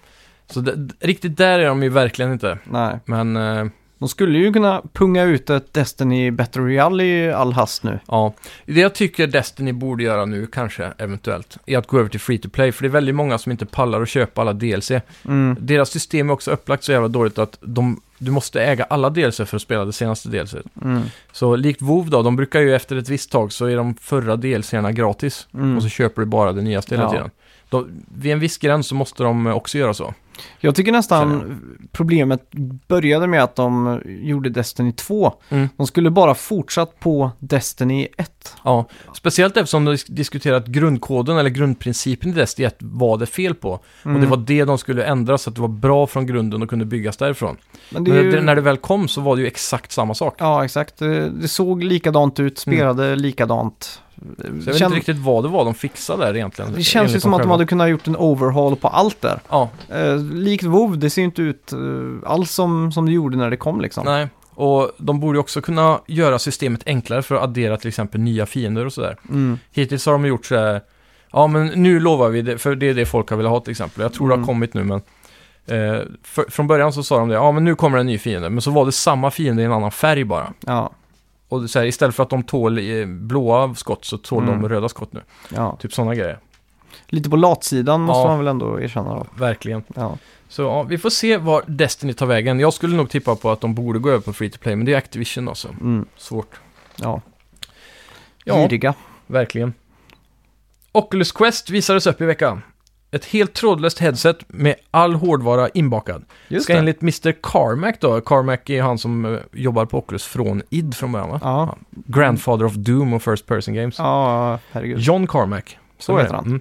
Så 0.50 0.60
det, 0.60 0.88
riktigt 1.00 1.36
där 1.36 1.58
är 1.58 1.66
de 1.66 1.82
ju 1.82 1.88
verkligen 1.88 2.32
inte. 2.32 2.58
Nej. 2.64 2.98
Men 3.04 3.36
eh, 3.36 3.66
De 3.98 4.08
skulle 4.08 4.38
ju 4.38 4.52
kunna 4.52 4.82
punga 4.92 5.22
ut 5.22 5.50
ett 5.50 5.74
Destiny 5.74 6.30
Battle 6.30 6.62
Royale 6.62 7.04
i 7.04 7.32
all 7.32 7.52
hast 7.52 7.82
nu. 7.82 7.98
ja, 8.08 8.34
det 8.66 8.80
jag 8.80 8.94
tycker 8.94 9.26
Destiny 9.26 9.72
borde 9.72 10.02
göra 10.02 10.24
nu 10.24 10.46
kanske, 10.46 10.92
eventuellt, 10.98 11.58
är 11.66 11.78
att 11.78 11.86
gå 11.86 11.98
över 11.98 12.08
till 12.08 12.20
free 12.20 12.38
to 12.38 12.48
play. 12.48 12.72
För 12.72 12.82
det 12.82 12.88
är 12.88 12.90
väldigt 12.90 13.14
många 13.14 13.38
som 13.38 13.52
inte 13.52 13.66
pallar 13.66 14.02
att 14.02 14.08
köpa 14.08 14.40
alla 14.40 14.52
DLC. 14.52 14.90
Mm. 15.24 15.56
Deras 15.60 15.90
system 15.90 16.28
är 16.30 16.32
också 16.32 16.50
upplagt 16.50 16.84
så 16.84 16.92
jävla 16.92 17.08
dåligt 17.08 17.38
att 17.38 17.58
de, 17.60 18.00
du 18.20 18.30
måste 18.30 18.62
äga 18.62 18.84
alla 18.84 19.10
DLC 19.10 19.36
för 19.36 19.56
att 19.56 19.62
spela 19.62 19.84
det 19.84 19.92
senaste 19.92 20.28
DLC. 20.28 20.54
Mm. 20.84 21.02
Så 21.32 21.56
likt 21.56 21.82
WoW 21.82 22.10
då, 22.10 22.22
de 22.22 22.36
brukar 22.36 22.60
ju 22.60 22.74
efter 22.74 22.96
ett 22.96 23.08
visst 23.08 23.30
tag 23.32 23.52
så 23.52 23.66
är 23.66 23.76
de 23.76 23.94
förra 23.94 24.36
DLCerna 24.36 24.92
gratis. 24.92 25.48
Mm. 25.54 25.76
Och 25.76 25.82
så 25.82 25.88
köper 25.88 26.22
du 26.22 26.26
bara 26.26 26.52
det 26.52 26.62
nyaste 26.62 26.94
hela 26.94 27.04
Ja. 27.04 27.10
tiden. 27.10 27.30
De, 27.70 28.02
vid 28.14 28.32
en 28.32 28.40
viss 28.40 28.58
gräns 28.58 28.86
så 28.86 28.94
måste 28.94 29.22
de 29.22 29.46
också 29.46 29.78
göra 29.78 29.94
så. 29.94 30.14
Jag 30.60 30.74
tycker 30.74 30.92
nästan 30.92 31.60
problemet 31.92 32.42
började 32.88 33.26
med 33.26 33.42
att 33.42 33.56
de 33.56 34.00
gjorde 34.06 34.50
Destiny 34.50 34.92
2. 34.92 35.32
Mm. 35.48 35.68
De 35.76 35.86
skulle 35.86 36.10
bara 36.10 36.34
fortsatt 36.34 37.00
på 37.00 37.30
Destiny 37.38 38.08
1. 38.18 38.56
Ja, 38.64 38.84
speciellt 39.14 39.56
eftersom 39.56 39.84
de 39.84 39.94
dis- 39.94 40.10
diskuterat 40.12 40.66
grundkoden 40.66 41.38
eller 41.38 41.50
grundprincipen 41.50 42.30
i 42.30 42.32
Destiny 42.32 42.66
1 42.66 42.76
var 42.78 43.18
det 43.18 43.26
fel 43.26 43.54
på. 43.54 43.70
Och 43.70 44.06
Mm. 44.06 44.20
det 44.20 44.26
var 44.26 44.36
det 44.36 44.64
de 44.64 44.78
skulle 44.78 45.04
ändra 45.04 45.38
så 45.38 45.50
att 45.50 45.56
det 45.56 45.62
var 45.62 45.68
bra 45.68 46.06
från 46.06 46.26
grunden 46.26 46.62
och 46.62 46.70
kunde 46.70 46.84
byggas 46.84 47.16
därifrån. 47.16 47.56
Men 47.90 48.04
det 48.04 48.10
Men 48.12 48.24
ju... 48.24 48.40
när 48.40 48.54
det 48.54 48.60
väl 48.60 48.76
kom 48.76 49.08
så 49.08 49.20
var 49.20 49.36
det 49.36 49.42
ju 49.42 49.48
exakt 49.48 49.92
samma 49.92 50.14
sak. 50.14 50.34
Ja, 50.38 50.64
exakt. 50.64 50.98
Det, 50.98 51.48
såg 51.48 51.82
likadant 51.84 52.40
ut, 52.40 52.58
spelade 52.58 53.16
likadant. 53.16 54.00
Så 54.20 54.44
jag 54.46 54.52
vet 54.52 54.66
Kän- 54.66 54.84
inte 54.84 54.96
riktigt 54.96 55.18
vad 55.18 55.44
det 55.44 55.48
var 55.48 55.64
de 55.64 55.74
fixade 55.74 56.24
där 56.24 56.36
egentligen. 56.36 56.72
Det 56.72 56.82
känns 56.82 57.04
ju 57.04 57.08
enligt 57.10 57.22
som 57.22 57.30
dem 57.30 57.34
att 57.34 57.38
de 57.38 57.42
själva. 57.44 57.54
hade 57.54 57.66
kunnat 57.66 57.88
gjort 57.90 58.06
en 58.06 58.16
overhaul 58.16 58.76
på 58.76 58.88
allt 58.88 59.20
där. 59.20 59.40
Ja, 59.48 59.68
Eh, 59.88 60.16
likt 60.18 60.64
WoW, 60.64 60.98
det 60.98 61.10
ser 61.10 61.22
ju 61.22 61.26
inte 61.26 61.42
ut 61.42 61.72
eh, 61.72 61.78
alls 62.30 62.50
som, 62.50 62.92
som 62.92 63.06
det 63.06 63.12
gjorde 63.12 63.36
när 63.36 63.50
det 63.50 63.56
kom 63.56 63.80
liksom. 63.80 64.04
nej. 64.04 64.28
Och 64.54 64.90
de 64.98 65.20
borde 65.20 65.36
ju 65.36 65.40
också 65.40 65.60
kunna 65.60 66.00
göra 66.06 66.38
systemet 66.38 66.82
enklare 66.86 67.22
för 67.22 67.34
att 67.34 67.42
addera 67.42 67.76
till 67.76 67.88
exempel 67.88 68.20
nya 68.20 68.46
fiender 68.46 68.86
och 68.86 68.92
sådär. 68.92 69.16
Mm. 69.28 69.58
Hittills 69.72 70.06
har 70.06 70.12
de 70.12 70.26
gjort 70.26 70.46
så 70.46 70.56
här, 70.56 70.80
ja 71.32 71.46
men 71.46 71.66
nu 71.66 72.00
lovar 72.00 72.28
vi 72.28 72.42
det, 72.42 72.58
för 72.58 72.74
det 72.74 72.86
är 72.88 72.94
det 72.94 73.06
folk 73.06 73.30
har 73.30 73.36
velat 73.36 73.52
ha 73.52 73.60
till 73.60 73.70
exempel. 73.70 74.02
Jag 74.02 74.12
tror 74.12 74.28
det 74.28 74.34
Mm. 74.34 74.44
har 74.44 74.46
kommit 74.54 74.74
nu 74.74 74.84
men 74.84 75.00
eh, 75.66 76.00
för, 76.22 76.44
från 76.50 76.66
början 76.66 76.92
så 76.92 77.02
sa 77.02 77.18
de 77.18 77.28
det, 77.28 77.34
ja 77.34 77.52
men 77.52 77.64
nu 77.64 77.74
kommer 77.74 77.98
en 77.98 78.06
ny 78.06 78.18
fiende, 78.18 78.50
men 78.50 78.60
så 78.62 78.70
var 78.70 78.86
det 78.86 78.92
samma 78.92 79.30
fiende 79.30 79.62
i 79.62 79.64
en 79.64 79.72
annan 79.72 79.90
färg 79.90 80.24
bara. 80.24 80.52
Ja, 80.66 80.90
Och 81.50 81.70
så 81.70 81.78
här, 81.78 81.86
istället 81.86 82.14
för 82.14 82.22
att 82.22 82.30
de 82.30 82.42
tål 82.42 82.78
eh, 82.78 83.06
blåa 83.06 83.74
skott 83.74 84.04
så 84.04 84.18
tål 84.18 84.42
Mm. 84.42 84.62
de 84.62 84.68
röda 84.68 84.88
skott 84.88 85.12
nu. 85.12 85.20
ja. 85.54 85.76
Typ 85.80 85.92
sådana 85.92 86.14
grejer. 86.14 86.38
Lite 87.06 87.30
på 87.30 87.36
latsidan 87.36 88.00
måste 88.00 88.20
Ja. 88.20 88.28
man 88.28 88.38
väl 88.38 88.46
ändå 88.48 88.80
erkänna 88.80 89.14
då. 89.14 89.26
Verkligen. 89.38 89.82
Ja. 89.94 90.18
Så 90.48 90.62
ja, 90.62 90.82
vi 90.82 90.98
får 90.98 91.10
se 91.10 91.36
var 91.36 91.62
Destiny 91.66 92.12
tar 92.12 92.26
vägen. 92.26 92.60
Jag 92.60 92.72
skulle 92.72 92.96
nog 92.96 93.10
tippa 93.10 93.36
på 93.36 93.50
att 93.50 93.60
de 93.60 93.74
borde 93.74 93.98
gå 93.98 94.08
över 94.10 94.20
på 94.20 94.32
free 94.32 94.50
to 94.50 94.58
play, 94.58 94.76
men 94.76 94.86
det 94.86 94.92
är 94.92 94.96
Activision 94.98 95.48
alltså. 95.48 95.68
Mm. 95.68 96.06
Svårt. 96.16 96.60
Ja. 96.96 97.20
Ja, 98.44 98.56
Giriga. 98.62 98.94
verkligen. 99.26 99.74
Oculus 100.92 101.32
Quest 101.32 101.70
visades 101.70 102.06
upp 102.06 102.20
i 102.20 102.24
veckan. 102.24 102.62
Ett 103.12 103.24
helt 103.24 103.54
trådlöst 103.54 103.98
headset 103.98 104.38
med 104.46 104.74
all 104.90 105.14
hårdvara 105.14 105.68
inbakad. 105.68 106.24
Just 106.48 106.64
Ska 106.64 106.72
det. 106.72 106.78
enligt 106.78 107.02
Mr. 107.02 107.32
Carmack 107.42 108.00
då, 108.00 108.20
Carmack 108.20 108.70
är 108.70 108.82
han 108.82 108.98
som 108.98 109.24
eh, 109.24 109.40
jobbar 109.52 109.84
på 109.84 109.98
Oculus 109.98 110.24
från 110.24 110.62
id 110.70 110.94
från 110.94 111.12
början 111.12 111.28
va? 111.30 111.40
Ja. 111.42 111.76
Grandfather 111.90 112.64
of 112.64 112.74
Doom 112.74 113.12
och 113.12 113.22
First 113.22 113.46
Person 113.46 113.74
Games. 113.74 113.98
ja, 113.98 114.58
herregud. 114.72 114.98
John 114.98 115.26
Carmack 115.26 115.78
Så 115.98 116.18
heter 116.18 116.34
han. 116.34 116.44
Mm. 116.44 116.60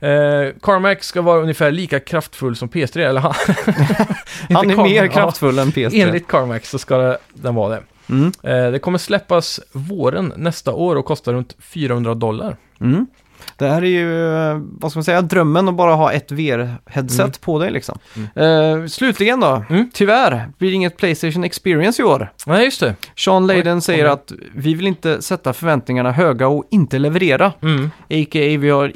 Eh, 0.00 0.54
Carmack 0.62 1.02
ska 1.04 1.22
vara 1.22 1.40
ungefär 1.40 1.70
lika 1.70 2.00
kraftfull 2.00 2.56
som 2.56 2.68
PS3, 2.68 2.98
eller 2.98 3.20
han, 3.20 3.34
Han 4.50 4.70
är 4.70 4.76
mer 4.76 5.06
kraftfull 5.06 5.58
än 5.58 5.68
PS3. 5.72 6.02
enligt 6.02 6.28
Carmack 6.28 6.64
så 6.64 6.78
ska 6.78 6.96
det, 6.98 7.18
den 7.34 7.54
vara 7.54 7.68
det. 7.74 7.82
Mm. 8.08 8.32
Eh, 8.42 8.70
det 8.72 8.78
kommer 8.78 8.98
släppas 8.98 9.60
våren 9.72 10.32
nästa 10.36 10.72
år 10.72 10.96
och 10.96 11.04
kostar 11.04 11.32
runt 11.32 11.56
400 11.58 12.14
dollar. 12.14 12.56
Mm. 12.80 13.06
Det 13.58 13.68
här 13.68 13.82
är 13.82 13.86
ju, 13.86 14.36
eh, 14.50 14.58
vad 14.62 14.90
ska 14.90 14.98
man 14.98 15.04
säga, 15.04 15.22
drömmen 15.22 15.68
att 15.68 15.74
bara 15.74 15.94
ha 15.94 16.12
ett 16.12 16.32
VR-headset 16.32 17.20
Mm. 17.20 17.32
på 17.40 17.58
dig 17.58 17.70
liksom. 17.70 17.98
Eh, 18.34 18.86
slutligen 18.86 19.40
då, 19.40 19.64
Mm. 19.70 19.90
tyvärr 19.94 20.48
blir 20.58 20.68
det 20.68 20.74
inget 20.74 20.96
Playstation 20.96 21.44
Experience 21.44 22.02
i 22.02 22.04
år. 22.04 22.32
Nej, 22.46 22.64
just 22.64 22.80
det. 22.80 22.94
Sean 23.16 23.46
Layden 23.46 23.80
säger 23.82 24.04
att 24.04 24.32
vi 24.54 24.74
vill 24.74 24.86
inte 24.86 25.22
sätta 25.22 25.52
förväntningarna 25.52 26.12
höga 26.12 26.48
och 26.48 26.64
inte 26.70 26.98
leverera. 26.98 27.52
Mm. 27.62 27.84
A.k.a. 28.10 28.58
vi 28.58 28.70
har 28.70 28.92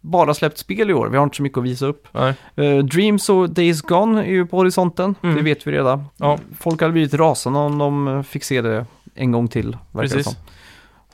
bara 0.00 0.34
släppt 0.34 0.58
spel 0.58 0.90
i 0.90 0.94
år, 0.94 1.08
vi 1.08 1.16
har 1.16 1.24
inte 1.24 1.36
så 1.36 1.42
mycket 1.42 1.58
att 1.58 1.64
visa 1.64 1.86
upp. 1.86 2.08
Eh, 2.56 2.78
Dreams 2.78 3.28
och 3.28 3.50
Days 3.50 3.82
Gone 3.82 4.20
är 4.22 4.30
ju 4.30 4.46
på 4.46 4.56
horisonten, 4.56 5.14
Mm. 5.22 5.36
det 5.36 5.42
vet 5.42 5.66
vi 5.66 5.72
redan. 5.72 6.04
Ja. 6.16 6.38
Folk 6.60 6.80
hade 6.80 6.92
blivit 6.92 7.14
rasande 7.14 7.58
om 7.58 7.78
de 7.78 8.24
fick 8.24 8.44
se 8.44 8.60
det 8.62 8.86
en 9.14 9.32
gång 9.32 9.48
till, 9.48 9.76
verkar 9.92 10.08
det 10.08 10.14
Precis. 10.16 10.24
som. 10.24 10.34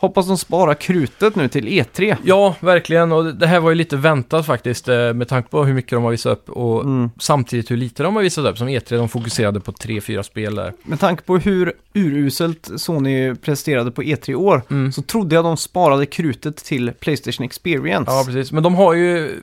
Hoppas 0.00 0.26
de 0.26 0.38
sparar 0.38 0.74
krutet 0.74 1.36
nu 1.36 1.48
till 1.48 1.68
E 1.68 1.82
E3. 1.94 2.16
Ja, 2.24 2.54
verkligen. 2.60 3.12
Och 3.12 3.34
det 3.34 3.46
här 3.46 3.60
var 3.60 3.70
ju 3.70 3.74
lite 3.74 3.96
väntat 3.96 4.46
faktiskt 4.46 4.88
eh, 4.88 5.12
med 5.14 5.28
tanke 5.28 5.48
på 5.50 5.64
hur 5.64 5.74
mycket 5.74 5.90
de 5.90 6.04
har 6.04 6.10
visat 6.10 6.32
upp 6.32 6.50
och 6.50 6.84
Mm. 6.84 7.10
samtidigt 7.18 7.70
hur 7.70 7.76
lite 7.76 8.02
de 8.02 8.16
har 8.16 8.22
visat 8.22 8.44
upp. 8.44 8.58
Som 8.58 8.68
E3, 8.68 8.96
de 8.96 9.08
fokuserade 9.08 9.60
på 9.60 9.72
tre, 9.72 10.00
fyra 10.00 10.22
spel 10.22 10.54
där. 10.54 10.72
Med 10.82 11.00
tanke 11.00 11.22
på 11.22 11.38
hur 11.38 11.72
uruselt 11.94 12.70
Sony 12.76 13.34
presterade 13.34 13.90
på 13.90 14.02
E3 14.02 14.30
i 14.30 14.34
år 14.34 14.62
Mm. 14.70 14.92
så 14.92 15.02
trodde 15.02 15.34
jag 15.34 15.44
de 15.44 15.56
sparade 15.56 16.06
krutet 16.06 16.56
till 16.56 16.92
Playstation 17.00 17.44
Experience. 17.46 18.10
Ja, 18.12 18.22
precis. 18.26 18.52
Men 18.52 18.62
de 18.62 18.74
har 18.74 18.92
ju 18.94 19.40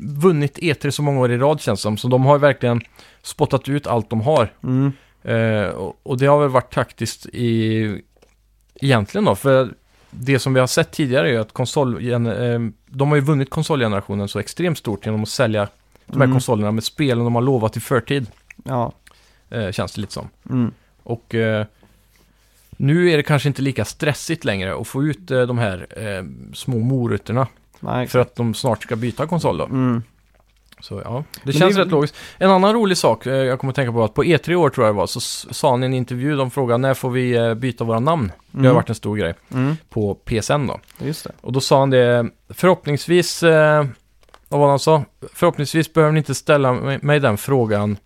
vunnit 0.00 0.58
E3 0.58 0.90
så 0.90 1.02
många 1.02 1.20
år 1.20 1.30
i 1.32 1.38
rad 1.38 1.60
känns 1.60 1.80
det 1.80 1.82
som, 1.82 1.96
så 1.96 2.08
de 2.08 2.24
har 2.26 2.34
ju 2.34 2.40
verkligen 2.40 2.80
spottat 3.22 3.68
ut 3.68 3.86
allt 3.86 4.10
de 4.10 4.20
har. 4.20 4.52
Mm. 4.64 4.92
Eh, 5.24 5.68
och, 5.68 6.00
och 6.02 6.18
det 6.18 6.26
har 6.26 6.40
väl 6.40 6.48
varit 6.48 6.74
taktiskt 6.74 7.26
i... 7.26 8.00
Egentligen 8.80 9.24
då, 9.24 9.34
för 9.34 9.68
det 10.20 10.38
som 10.38 10.54
vi 10.54 10.60
har 10.60 10.66
sett 10.66 10.90
tidigare 10.92 11.30
är 11.30 11.38
att 11.38 11.52
konsol... 11.52 12.10
Eh, 12.10 12.18
de 12.86 13.08
har 13.08 13.14
ju 13.16 13.20
vunnit 13.22 13.50
konsolgenerationen 13.50 14.28
så 14.28 14.38
extremt 14.38 14.78
stort 14.78 15.06
genom 15.06 15.22
att 15.22 15.28
sälja 15.28 15.68
de 16.06 16.16
här 16.16 16.24
Mm. 16.24 16.34
konsolerna 16.34 16.72
med 16.72 16.84
spelen 16.84 17.24
de 17.24 17.34
har 17.34 17.42
lovat 17.42 17.76
i 17.76 17.80
förtid, 17.80 18.26
Ja. 18.64 18.92
eh, 19.50 19.70
känns 19.70 19.92
det 19.94 20.00
lite 20.00 20.12
som. 20.12 20.28
Mm. 20.50 20.72
Och 21.02 21.34
eh, 21.34 21.66
nu 22.70 23.10
är 23.10 23.16
det 23.16 23.22
kanske 23.22 23.48
inte 23.48 23.62
lika 23.62 23.84
stressigt 23.84 24.44
längre 24.44 24.80
att 24.80 24.86
få 24.88 25.04
ut 25.04 25.26
de 25.26 25.58
här 25.58 25.86
små 26.54 26.78
morötterna 26.78 27.46
Nej. 27.80 28.06
för 28.06 28.18
att 28.18 28.36
de 28.36 28.54
snart 28.54 28.82
ska 28.82 28.96
byta 28.96 29.26
konsol 29.26 29.58
då. 29.58 29.64
Mm. 29.64 30.02
Så 30.84 31.02
ja, 31.04 31.24
det 31.34 31.40
Men 31.44 31.52
känns 31.54 31.74
det 31.76 31.80
rätt 31.82 31.90
logiskt. 31.90 32.14
En 32.38 32.50
annan 32.50 32.72
rolig 32.74 32.96
sak 32.98 33.26
eh, 33.26 33.32
jag 33.34 33.58
kommer 33.60 33.70
att 33.72 33.76
tänka 33.76 33.92
på 33.92 34.04
att 34.04 34.14
på 34.14 34.24
E3 34.24 34.50
i 34.50 34.56
år 34.56 34.70
tror 34.70 34.86
jag 34.86 34.94
det 34.94 34.98
var 34.98 35.06
så 35.06 35.20
sa 35.54 35.70
han 35.70 35.82
i 35.82 35.86
en 35.86 35.94
intervju, 35.94 36.36
de 36.36 36.50
frågade 36.50 36.78
när 36.78 36.94
får 36.94 37.10
vi 37.10 37.32
eh, 37.36 37.54
byta 37.54 37.84
våra 37.84 38.00
namn? 38.00 38.32
Det 38.50 38.58
har 38.58 38.64
Mm. 38.64 38.74
varit 38.74 38.88
en 38.88 38.94
stor 38.94 39.16
grej 39.16 39.34
Mm. 39.54 39.76
på 39.90 40.14
PSN 40.14 40.66
då. 40.66 40.80
Just 40.98 41.24
det. 41.24 41.32
Och 41.40 41.52
då 41.52 41.60
sa 41.60 41.78
han 41.80 41.90
det, 41.90 42.26
förhoppningsvis, 42.48 43.42
eh, 43.42 43.84
vad 44.48 44.60
var 44.60 44.66
det 44.66 44.72
han 44.72 44.78
sa? 44.78 45.04
Förhoppningsvis 45.32 45.92
behöver 45.92 46.12
ni 46.12 46.18
inte 46.18 46.34
ställa 46.34 46.72
mig, 46.72 46.98
mig 47.02 47.20
den 47.20 47.36
frågan. 47.36 47.96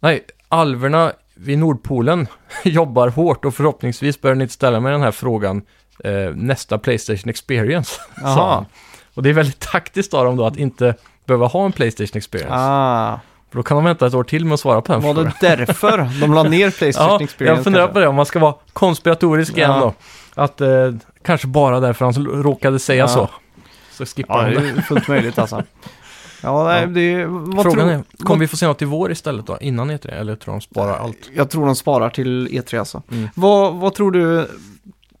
Nej, 0.00 0.20
alverna 0.48 1.12
vid 1.34 1.58
Nordpolen 1.58 2.26
jobbar 2.64 3.08
hårt 3.08 3.44
och 3.44 3.54
förhoppningsvis 3.54 4.20
behöver 4.20 4.36
ni 4.36 4.42
inte 4.42 4.54
ställa 4.54 4.80
mig 4.80 4.92
den 4.92 5.02
här 5.02 5.10
frågan 5.12 5.62
eh, 6.04 6.30
nästa 6.34 6.78
Playstation 6.78 7.30
Experience. 7.30 8.00
sa 8.16 8.24
han. 8.26 8.36
Jaha. 8.36 8.64
Och 9.14 9.22
det 9.22 9.28
är 9.28 9.34
väldigt 9.34 9.60
taktiskt 9.60 10.14
av 10.14 10.24
dem 10.24 10.36
då 10.36 10.46
att 10.46 10.56
inte 10.56 10.94
behöva 11.28 11.46
ha 11.46 11.64
en 11.64 11.72
Playstation 11.72 12.16
Experience. 12.18 12.54
Ah. 12.54 13.20
För 13.50 13.56
då 13.58 13.62
kan 13.62 13.76
de 13.76 13.84
vänta 13.84 14.06
ett 14.06 14.14
år 14.14 14.24
till 14.24 14.44
med 14.44 14.54
att 14.54 14.60
svara 14.60 14.80
på 14.80 14.92
den 14.92 15.02
Var 15.02 15.14
det 15.14 15.32
därför 15.40 16.20
de 16.20 16.34
la 16.34 16.42
ner 16.42 16.70
Playstation 16.78 17.10
Ja, 17.18 17.24
Experience? 17.24 17.58
jag 17.58 17.64
funderar 17.64 17.84
kanske? 17.86 17.94
på 17.94 18.00
det, 18.00 18.06
om 18.08 18.14
man 18.14 18.26
ska 18.26 18.38
vara 18.38 18.54
konspiratorisk 18.72 19.56
igen 19.56 19.70
Ja. 19.70 19.80
då. 19.80 19.94
Att 20.42 20.60
eh, 20.60 20.68
kanske 21.24 21.46
bara 21.46 21.80
därför 21.80 22.04
han 22.04 22.14
råkade 22.42 22.78
säga 22.78 23.00
Ja. 23.02 23.08
så. 23.08 23.28
Så 23.92 24.06
skippar 24.06 24.34
Ja, 24.34 24.42
han 24.42 24.50
det 24.64 24.72
det. 24.72 24.78
är 24.78 24.82
fullt 24.82 25.08
möjligt 25.08 25.38
alltså. 25.38 25.62
Ja, 26.42 26.64
nej, 26.64 26.80
Ja. 26.80 26.86
det 26.86 27.26
vad 27.26 27.62
Frågan 27.62 27.78
tror, 27.78 27.90
är, 27.90 28.02
kommer 28.18 28.28
vad, 28.28 28.38
vi 28.38 28.46
få 28.48 28.56
se 28.56 28.66
något 28.66 28.82
i 28.82 28.84
vår 28.84 29.10
istället 29.12 29.46
då? 29.46 29.58
Innan 29.60 29.90
E3? 29.90 30.08
Eller 30.20 30.36
tror 30.36 30.52
de 30.54 30.60
sparar 30.60 30.96
allt? 30.98 31.30
Jag 31.34 31.50
tror 31.50 31.66
de 31.66 31.76
sparar 31.76 32.10
till 32.10 32.48
E3 32.48 32.78
alltså. 32.78 33.02
Mm. 33.10 33.28
Vad, 33.34 33.74
vad 33.74 33.94
tror 33.94 34.10
du? 34.10 34.48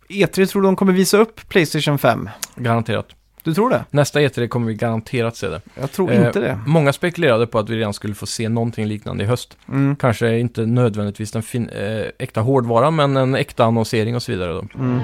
E3 0.08 0.46
tror 0.46 0.62
du 0.62 0.68
de 0.68 0.76
kommer 0.76 0.92
visa 0.92 1.18
upp 1.18 1.48
Playstation 1.48 1.98
5? 1.98 2.30
Garanterat. 2.56 3.06
Du 3.42 3.54
tror 3.54 3.70
det? 3.70 3.84
Nästa 3.90 4.20
E3 4.20 4.48
kommer 4.48 4.66
vi 4.66 4.74
garanterat 4.74 5.36
se 5.36 5.48
det. 5.48 5.60
Jag 5.80 5.92
tror 5.92 6.12
Eh, 6.12 6.26
inte 6.26 6.40
det. 6.40 6.58
Många 6.66 6.92
spekulerade 6.92 7.46
på 7.46 7.58
att 7.58 7.68
vi 7.70 7.76
redan 7.76 7.94
skulle 7.94 8.14
få 8.14 8.26
se 8.26 8.48
någonting 8.48 8.86
liknande 8.86 9.24
i 9.24 9.26
höst. 9.26 9.56
Mm. 9.68 9.96
Kanske 9.96 10.38
inte 10.38 10.66
nödvändigtvis 10.66 11.32
den 11.32 11.42
fin- 11.42 11.68
eh, 11.68 12.02
äkta 12.18 12.40
hårdvaran, 12.40 12.96
men 12.96 13.16
en 13.16 13.34
äkta 13.34 13.64
annonsering 13.64 14.16
och 14.16 14.22
så 14.22 14.32
vidare 14.32 14.52
då. 14.52 14.64
Mm. 14.78 15.00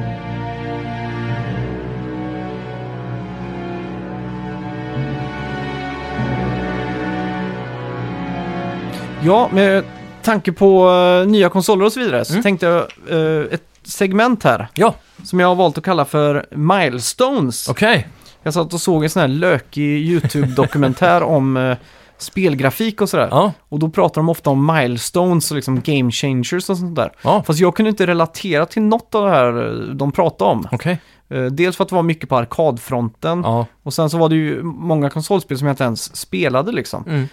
Ja, 9.23 9.49
med 9.53 9.85
tanke 10.23 10.53
på 10.53 10.91
eh, 10.91 11.29
nya 11.31 11.49
konsoler 11.49 11.85
och 11.85 11.93
så 11.93 12.01
vidare 12.01 12.25
så 12.25 12.33
Mm. 12.33 12.43
tänkte 12.43 12.67
jag 12.67 12.83
eh, 13.11 13.47
ett 13.53 13.63
segment 13.83 14.45
här 14.45 14.69
Ja, 14.75 14.95
som 15.25 15.41
jag 15.41 15.49
har 15.49 15.55
valt 15.55 15.79
att 15.79 15.85
kalla 15.85 16.05
för 16.05 16.47
Milestones. 16.51 17.69
okej. 17.69 18.09
Jag 18.45 18.55
satt 18.55 18.75
och 18.75 18.81
såg 18.81 19.05
en 19.05 19.11
sån 19.11 19.21
här 19.21 19.29
lökig 19.29 19.83
YouTube-dokumentär 20.09 21.23
om 21.37 21.57
eh, 21.57 21.77
spelgrafik 22.19 23.01
och 23.01 23.09
sådär. 23.09 23.29
Ja, 23.31 23.53
Och 23.69 23.79
då 23.79 23.89
pratar 23.89 24.15
de 24.21 24.29
ofta 24.29 24.51
om 24.51 24.67
milestones 24.67 25.51
och 25.51 25.55
liksom 25.55 25.81
game 25.85 26.11
changers 26.11 26.71
och 26.71 26.77
sånt 26.77 26.97
där. 26.97 27.13
ja. 27.23 27.43
Fast 27.47 27.61
jag 27.61 27.77
kunde 27.77 27.91
inte 27.91 28.07
relatera 28.07 28.67
till 28.67 28.83
något 28.83 29.15
av 29.15 29.25
det 29.25 29.31
här 29.31 29.67
eh, 29.67 29.95
de 29.95 30.13
pratade 30.13 30.51
om. 30.51 30.67
okej. 30.73 30.99
Eh, 31.29 31.45
Dels 31.45 31.77
för 31.77 31.85
att 31.85 31.89
det 31.89 31.95
var 31.95 32.03
mycket 32.03 32.29
på 32.29 32.37
arkadfronten 32.37 33.43
Ja. 33.45 33.67
och 33.83 33.95
sen 33.95 34.11
så 34.11 34.19
var 34.19 34.29
det 34.29 34.35
ju 34.37 34.63
många 34.63 35.11
konsolspel 35.11 35.59
som 35.59 35.67
jag 35.67 35.73
inte 35.73 35.85
ens 35.85 36.17
spelade 36.17 36.73
liksom. 36.73 37.05
Mm. 37.07 37.27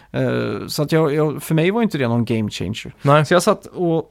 Eh, 0.62 0.68
Så 0.68 0.84
att 0.84 0.92
jag, 0.92 1.14
jag, 1.14 1.44
för 1.44 1.56
mig 1.56 1.72
var 1.72 1.82
inte 1.82 1.98
det 1.98 2.08
någon 2.08 2.26
game 2.26 2.50
changer. 2.50 2.94
Nej. 3.02 3.26
Så 3.26 3.34
jag 3.34 3.44
satt 3.44 3.66
och 3.66 4.04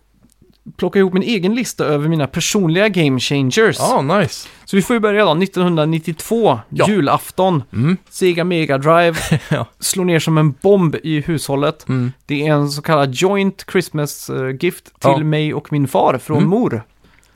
plockade 0.77 1.01
ihop 1.01 1.13
min 1.13 1.23
egen 1.23 1.55
lista 1.55 1.85
över 1.85 2.09
mina 2.09 2.27
personliga 2.27 2.89
game 2.89 3.21
changers. 3.21 3.77
Ja, 3.79 4.03
nice. 4.03 4.49
Så 4.65 4.77
vi 4.77 4.83
får 4.83 4.95
ju 4.97 5.01
börja 5.01 5.25
då, 5.25 5.35
1992, 5.35 6.59
Ja. 6.69 6.89
julafton, 6.89 7.63
Mm. 7.73 7.97
Sega 8.11 8.45
Mega 8.45 8.79
Drive, 8.79 9.15
Ja. 9.51 9.67
slår 9.81 10.05
ner 10.05 10.19
som 10.19 10.39
en 10.39 10.55
bomb 10.63 10.97
i 11.03 11.21
hushållet. 11.21 11.89
Mm. 11.89 12.13
Det 12.27 12.47
är 12.47 12.53
en 12.53 12.69
så 12.71 12.83
kallad 12.83 13.15
joint 13.15 13.65
Christmas 13.73 14.31
eh, 14.31 14.51
gift 14.61 14.85
till 14.85 14.93
Ja. 15.01 15.19
mig 15.19 15.55
och 15.55 15.73
min 15.73 15.89
far 15.89 16.19
från 16.19 16.37
Mm. 16.39 16.51
mor. 16.51 16.83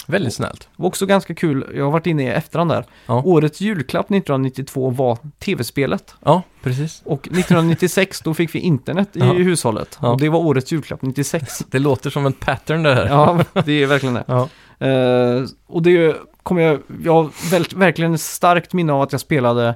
Väldigt 0.06 0.34
snällt. 0.34 0.60
Det 0.60 0.82
var 0.82 0.86
också 0.86 1.06
ganska 1.06 1.34
kul, 1.34 1.66
jag 1.74 1.84
har 1.84 1.90
varit 1.92 2.06
inne 2.06 2.22
i 2.22 2.26
efterhand 2.26 2.70
där. 2.70 2.84
Ja. 3.06 3.22
Årets 3.24 3.60
julklapp 3.60 4.06
1992 4.10 4.90
var 4.90 5.18
tv-spelet. 5.38 6.14
Ja, 6.24 6.42
precis. 6.62 7.02
Och 7.04 7.28
1996 7.28 8.20
då 8.20 8.34
fick 8.34 8.54
vi 8.54 8.58
internet 8.58 9.08
i 9.16 9.18
Ja. 9.18 9.24
hushållet. 9.32 9.98
Ja. 10.02 10.08
Och 10.10 10.20
det 10.20 10.28
var 10.28 10.38
årets 10.38 10.72
julklapp 10.72 11.02
96. 11.02 11.58
Det 11.70 11.78
låter 11.78 12.10
som 12.10 12.26
en 12.26 12.32
pattern 12.32 12.82
det 12.82 12.94
här. 12.94 13.06
ja, 13.06 13.38
det 13.64 13.82
är 13.82 13.86
verkligen 13.86 14.14
det. 14.14 14.24
Ja. 14.26 14.48
Eh, 14.86 15.42
och 15.66 15.82
det 15.82 16.16
kommer 16.42 16.62
jag, 16.62 16.78
jag 17.04 17.12
har 17.14 17.50
väl, 17.50 17.64
verkligen 17.76 18.14
ett 18.14 18.20
starkt 18.20 18.72
minne 18.72 18.92
av 18.92 19.02
att 19.02 19.12
jag 19.12 19.20
spelade 19.20 19.74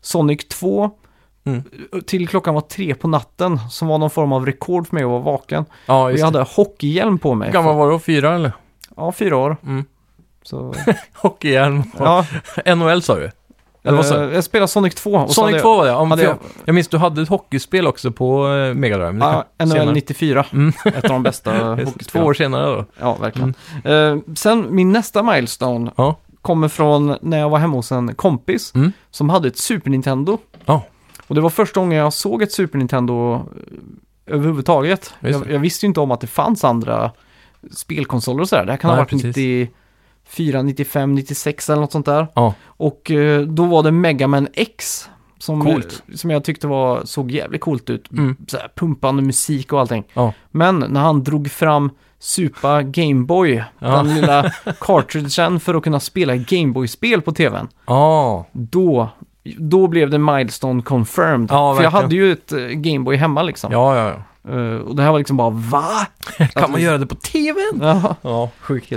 Sonic 0.00 0.48
2 0.48 0.90
Mm. 1.44 1.62
till 2.06 2.28
klockan 2.28 2.54
var 2.54 2.60
tre 2.60 2.94
på 2.94 3.08
natten, 3.08 3.58
som 3.70 3.88
var 3.88 3.98
någon 3.98 4.10
form 4.10 4.32
av 4.32 4.46
rekord 4.46 4.86
för 4.88 4.94
mig 4.94 5.02
att 5.04 5.10
vara 5.10 5.20
vaken. 5.20 5.64
Ja, 5.86 6.04
Och 6.04 6.10
just 6.10 6.20
jag 6.20 6.32
det. 6.32 6.38
hade 6.38 6.50
hockeyhjälm 6.50 7.18
på 7.18 7.34
mig. 7.34 7.46
Hur 7.48 7.52
gammal 7.52 7.76
var 7.76 7.90
du? 7.90 7.98
Fyra 7.98 8.34
eller? 8.34 8.52
Ja, 9.00 9.12
fyra 9.12 9.36
år. 9.36 9.56
Mm. 9.66 9.84
Så, 10.42 10.74
Hockeyhjälm. 11.14 11.82
ja, 11.98 12.26
NHL 12.76 13.02
sa 13.02 13.14
du? 13.14 13.30
Eller 13.82 13.96
vad 13.96 14.06
sa 14.06 14.18
du? 14.18 14.28
eh, 14.28 14.34
jag 14.34 14.44
spelade 14.44 14.68
Sonic 14.68 14.94
2. 14.94 15.12
och 15.12 15.30
Sonic 15.30 15.50
hade 15.50 15.62
2 15.62 15.76
var 15.76 15.84
det, 15.84 15.90
ja. 15.90 16.04
hade 16.04 16.22
jag- 16.22 16.36
jag, 16.64 16.74
minns 16.74 16.88
du 16.88 16.98
hade 16.98 17.22
ett 17.22 17.28
hockeyspel 17.28 17.86
också 17.86 18.10
på 18.12 18.48
eh, 18.48 18.74
Mega 18.74 18.98
Drive. 18.98 19.18
Ja, 19.20 19.44
NHL 19.58 19.70
senare. 19.70 19.92
94. 19.92 20.46
Mm. 20.52 20.72
Ett 20.84 21.04
av 21.04 21.10
de 21.10 21.22
bästa 21.22 21.78
Två 22.08 22.18
år 22.20 22.34
senare 22.34 22.66
då. 22.76 22.84
Ja, 23.00 23.14
verkligen. 23.20 23.54
Eh, 23.84 24.16
sen 24.34 24.66
min 24.70 24.92
nästa 24.92 25.22
milestone 25.22 25.90
Ja. 25.96 26.16
kommer 26.42 26.68
från 26.68 27.16
när 27.20 27.38
jag 27.38 27.50
var 27.50 27.58
hemma 27.58 27.76
hos 27.76 27.92
en 27.92 28.14
kompis 28.14 28.72
Mm. 28.74 28.92
som 29.10 29.28
hade 29.30 29.48
ett 29.48 29.58
Super 29.58 29.90
Nintendo. 29.90 30.38
Ja. 30.64 30.82
Och 31.26 31.34
det 31.34 31.40
var 31.40 31.50
första 31.50 31.80
gången 31.80 31.98
jag 31.98 32.12
såg 32.12 32.42
ett 32.42 32.52
Super 32.52 32.78
Nintendo 32.78 33.34
eh, 33.34 33.40
överhuvudtaget. 34.34 35.14
Jag, 35.20 35.50
jag 35.50 35.58
visste 35.58 35.86
ju 35.86 35.88
inte 35.88 36.00
om 36.00 36.10
att 36.10 36.20
det 36.20 36.26
fanns 36.26 36.64
andra 36.64 37.10
spelkonsoler 37.70 38.40
och 38.40 38.48
sådär. 38.48 38.64
Det 38.64 38.72
här 38.72 38.76
kan 38.76 38.88
Nej, 38.88 38.96
ha 38.96 39.02
varit 39.02 39.10
precis. 39.10 39.36
94, 39.36 40.62
95, 40.62 41.14
96 41.14 41.70
eller 41.70 41.80
något 41.80 41.92
sånt 41.92 42.06
där. 42.06 42.26
Ja. 42.34 42.54
Och 42.66 43.10
eh, 43.10 43.40
då 43.42 43.64
var 43.64 43.82
det 43.82 43.90
Mega 43.90 44.26
Man 44.26 44.48
X. 44.54 45.08
Som, 45.38 45.64
Coolt. 45.64 46.02
som 46.14 46.30
jag 46.30 46.44
tyckte 46.44 46.66
var, 46.66 47.04
såg 47.04 47.30
jävligt 47.30 47.60
coolt 47.60 47.90
ut. 47.90 48.12
Mm. 48.12 48.36
Så 48.48 48.56
här, 48.56 48.68
pumpande 48.76 49.22
musik 49.22 49.72
och 49.72 49.80
allting. 49.80 50.04
Ja. 50.14 50.32
Men 50.50 50.78
när 50.88 51.00
han 51.00 51.24
drog 51.24 51.50
fram 51.50 51.90
Supa 52.18 52.82
Gameboy, 52.82 53.64
Ja. 53.78 53.88
den 53.88 54.14
lilla 54.14 54.52
cartridgen 54.80 55.60
för 55.60 55.74
att 55.74 55.82
kunna 55.84 56.00
spela 56.00 56.36
Gameboy-spel 56.36 57.22
på 57.22 57.32
tvn, 57.32 57.68
Ja. 57.86 58.46
då 58.52 59.08
då 59.58 59.86
blev 59.86 60.10
det 60.10 60.18
milestone 60.18 60.82
confirmed. 60.82 61.48
Ja, 61.50 61.74
För 61.76 61.82
jag 61.82 61.90
hade 61.90 62.14
ju 62.14 62.32
ett 62.32 62.52
eh, 62.52 62.58
Gameboy 62.58 63.16
hemma 63.16 63.42
liksom. 63.42 63.72
Ja, 63.72 63.96
ja, 63.96 64.08
ja. 64.08 64.22
Eh, 64.48 64.76
och 64.76 64.96
det 64.96 65.02
här 65.02 65.10
var 65.10 65.18
liksom 65.18 65.36
bara, 65.36 65.50
va? 65.50 66.06
Kan 66.54 66.70
man 66.70 66.80
göra 66.82 66.98
det 66.98 67.06
på 67.06 67.14
tvn? 67.14 67.78
Ja, 67.80 68.16
Ja. 68.22 68.50
sjukt. 68.60 68.92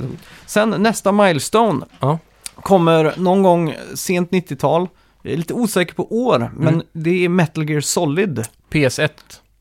Sen 0.45 0.69
nästa 0.69 1.12
milestone 1.12 1.86
Ja. 1.99 2.19
kommer 2.56 3.13
någon 3.17 3.43
gång 3.43 3.75
sent 3.95 4.32
90-tal. 4.32 4.88
Jag 5.21 5.34
är 5.34 5.38
lite 5.38 5.53
osäker 5.53 5.93
på 5.95 6.25
år, 6.25 6.51
men 6.58 6.73
Mm. 6.73 6.86
det 6.93 7.25
är 7.25 7.29
Metal 7.29 7.69
Gear 7.69 7.82
Solid. 7.82 8.45
PS1. 8.71 9.10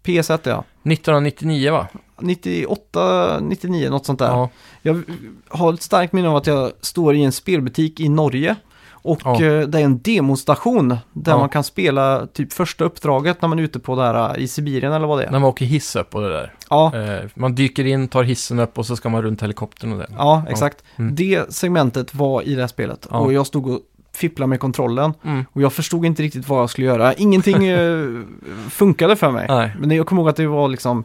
PS1 0.05 0.39
ja. 0.43 0.65
1999 0.83 1.73
va? 1.73 1.87
98, 2.21 3.41
99, 3.41 3.91
något 3.91 4.07
sånt 4.07 4.19
där. 4.19 4.27
Ja. 4.27 4.49
Jag 4.83 5.03
har 5.49 5.73
ett 5.75 5.83
starkt 5.83 6.13
minne 6.13 6.29
av 6.29 6.37
att 6.37 6.47
jag 6.47 6.73
står 6.81 7.15
i 7.15 7.23
en 7.25 7.33
spelbutik 7.33 8.01
i 8.01 8.09
Norge. 8.09 8.57
Och 9.03 9.21
Ja. 9.25 9.35
eh, 9.45 9.61
det 9.61 9.81
är 9.81 9.85
en 9.85 10.01
demostation 10.03 10.89
där 11.13 11.33
Ja. 11.33 11.39
man 11.39 11.49
kan 11.49 11.65
spela 11.65 12.27
typ 12.27 12.53
första 12.53 12.85
uppdraget 12.85 13.43
när 13.43 13.49
man 13.49 13.59
är 13.59 13.63
ute 13.63 13.79
på 13.79 13.97
det 13.97 14.03
här 14.03 14.39
i 14.39 14.49
Sibirien 14.49 14.93
eller 14.93 15.07
vad 15.07 15.19
det 15.19 15.25
är. 15.25 15.31
När 15.31 15.39
man 15.39 15.49
åker 15.49 15.65
hiss 15.67 15.97
upp 15.97 16.15
och 16.15 16.21
det 16.23 16.29
där. 16.29 16.55
Ja, 16.71 16.93
Eh, 16.97 17.29
man 17.35 17.55
dyker 17.55 17.85
in, 17.87 18.09
tar 18.09 18.23
hissen 18.23 18.59
upp 18.59 18.79
och 18.79 18.87
så 18.87 18.97
ska 18.97 19.09
man 19.09 19.23
runt 19.23 19.43
helikoptern 19.43 19.93
och 19.93 19.99
det. 19.99 20.07
ja, 20.19 20.43
exakt. 20.49 20.85
Mm. 20.97 21.15
Det 21.15 21.55
segmentet 21.55 22.15
var 22.15 22.43
i 22.43 22.55
det 22.55 22.61
här 22.61 22.69
spelet. 22.69 23.07
Ja. 23.11 23.19
Och 23.19 23.33
jag 23.33 23.47
stod 23.47 23.67
och 23.71 23.81
fipplade 24.15 24.49
med 24.49 24.61
kontrollen. 24.61 25.13
Mm. 25.25 25.45
Och 25.53 25.63
jag 25.63 25.73
förstod 25.73 26.07
inte 26.07 26.23
riktigt 26.23 26.49
vad 26.49 26.61
jag 26.61 26.71
skulle 26.71 26.87
göra. 26.87 27.15
Ingenting 27.15 27.65
eh, 27.67 28.07
funkade 28.71 29.17
för 29.17 29.31
mig. 29.31 29.47
Nej. 29.49 29.73
Men 29.79 29.91
jag 29.97 30.07
kommer 30.07 30.23
ihåg 30.23 30.29
att 30.29 30.37
det 30.37 30.47
var 30.47 30.69
liksom, 30.69 31.05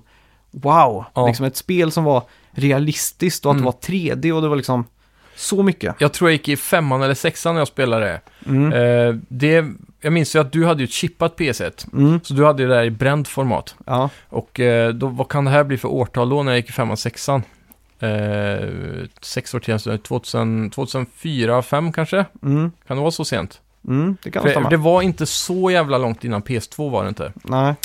wow, 0.52 1.06
Ja. 1.14 1.28
liksom 1.28 1.46
ett 1.46 1.58
spel 1.58 1.92
som 1.92 2.04
var 2.04 2.24
realistiskt 2.52 3.46
och 3.46 3.52
att 3.52 3.56
Mm. 3.58 3.66
det 3.66 3.66
var 3.66 3.80
3D 3.82 4.32
och 4.32 4.42
det 4.42 4.48
var 4.48 4.56
liksom 4.56 4.84
så 5.38 5.64
mycket. 5.64 5.96
Jag 6.00 6.14
tror 6.14 6.30
jag 6.30 6.34
gick 6.34 6.50
i 6.50 6.58
femman 6.58 7.02
eller 7.02 7.14
sexan 7.14 7.56
när 7.56 7.62
jag 7.62 7.68
spelade. 7.68 8.22
Mm. 8.46 8.74
Eh, 8.74 9.16
det 9.28 9.66
jag 10.02 10.14
minns 10.14 10.36
ju 10.36 10.40
att 10.40 10.52
du 10.52 10.66
hade 10.66 10.80
ju 10.82 10.86
ett 10.86 10.92
chippat 10.92 11.38
PS1. 11.38 11.94
Mm. 11.94 12.20
Så 12.24 12.34
du 12.34 12.46
hade 12.46 12.64
ju 12.64 12.70
det 12.70 12.76
där 12.76 12.84
i 12.84 12.92
bränd 12.92 13.28
format. 13.28 13.76
Ja. 13.86 14.10
Och 14.30 14.60
eh, 14.60 14.94
då, 14.94 15.08
vad 15.08 15.30
kan 15.30 15.46
det 15.46 15.52
här 15.52 15.64
bli 15.64 15.78
för 15.78 15.88
årtal 15.88 16.30
då 16.30 16.44
när 16.44 16.52
jag 16.52 16.60
gick 16.60 16.70
i 16.70 16.72
femman, 16.72 16.98
sexan? 16.98 17.44
Eh, 18.00 18.70
sex 19.22 19.54
år 19.54 19.60
2000, 19.98 20.70
2004, 20.70 21.62
5 21.62 21.92
kanske? 21.92 22.26
Mm. 22.44 22.72
Kan 22.88 22.98
det 22.98 23.02
vara 23.02 23.12
så 23.12 23.26
sent? 23.26 23.62
Mm. 23.88 24.18
Det 24.24 24.32
kan 24.32 24.44
För 24.44 24.50
stämma. 24.50 24.70
det 24.70 24.78
var 24.78 25.02
inte 25.02 25.26
så 25.26 25.72
jävla 25.72 25.98
långt 25.98 26.24
innan 26.24 26.42
PS2 26.42 26.92
var 26.92 27.04
det 27.04 27.10
inte. 27.10 27.34
Nej. 27.44 27.76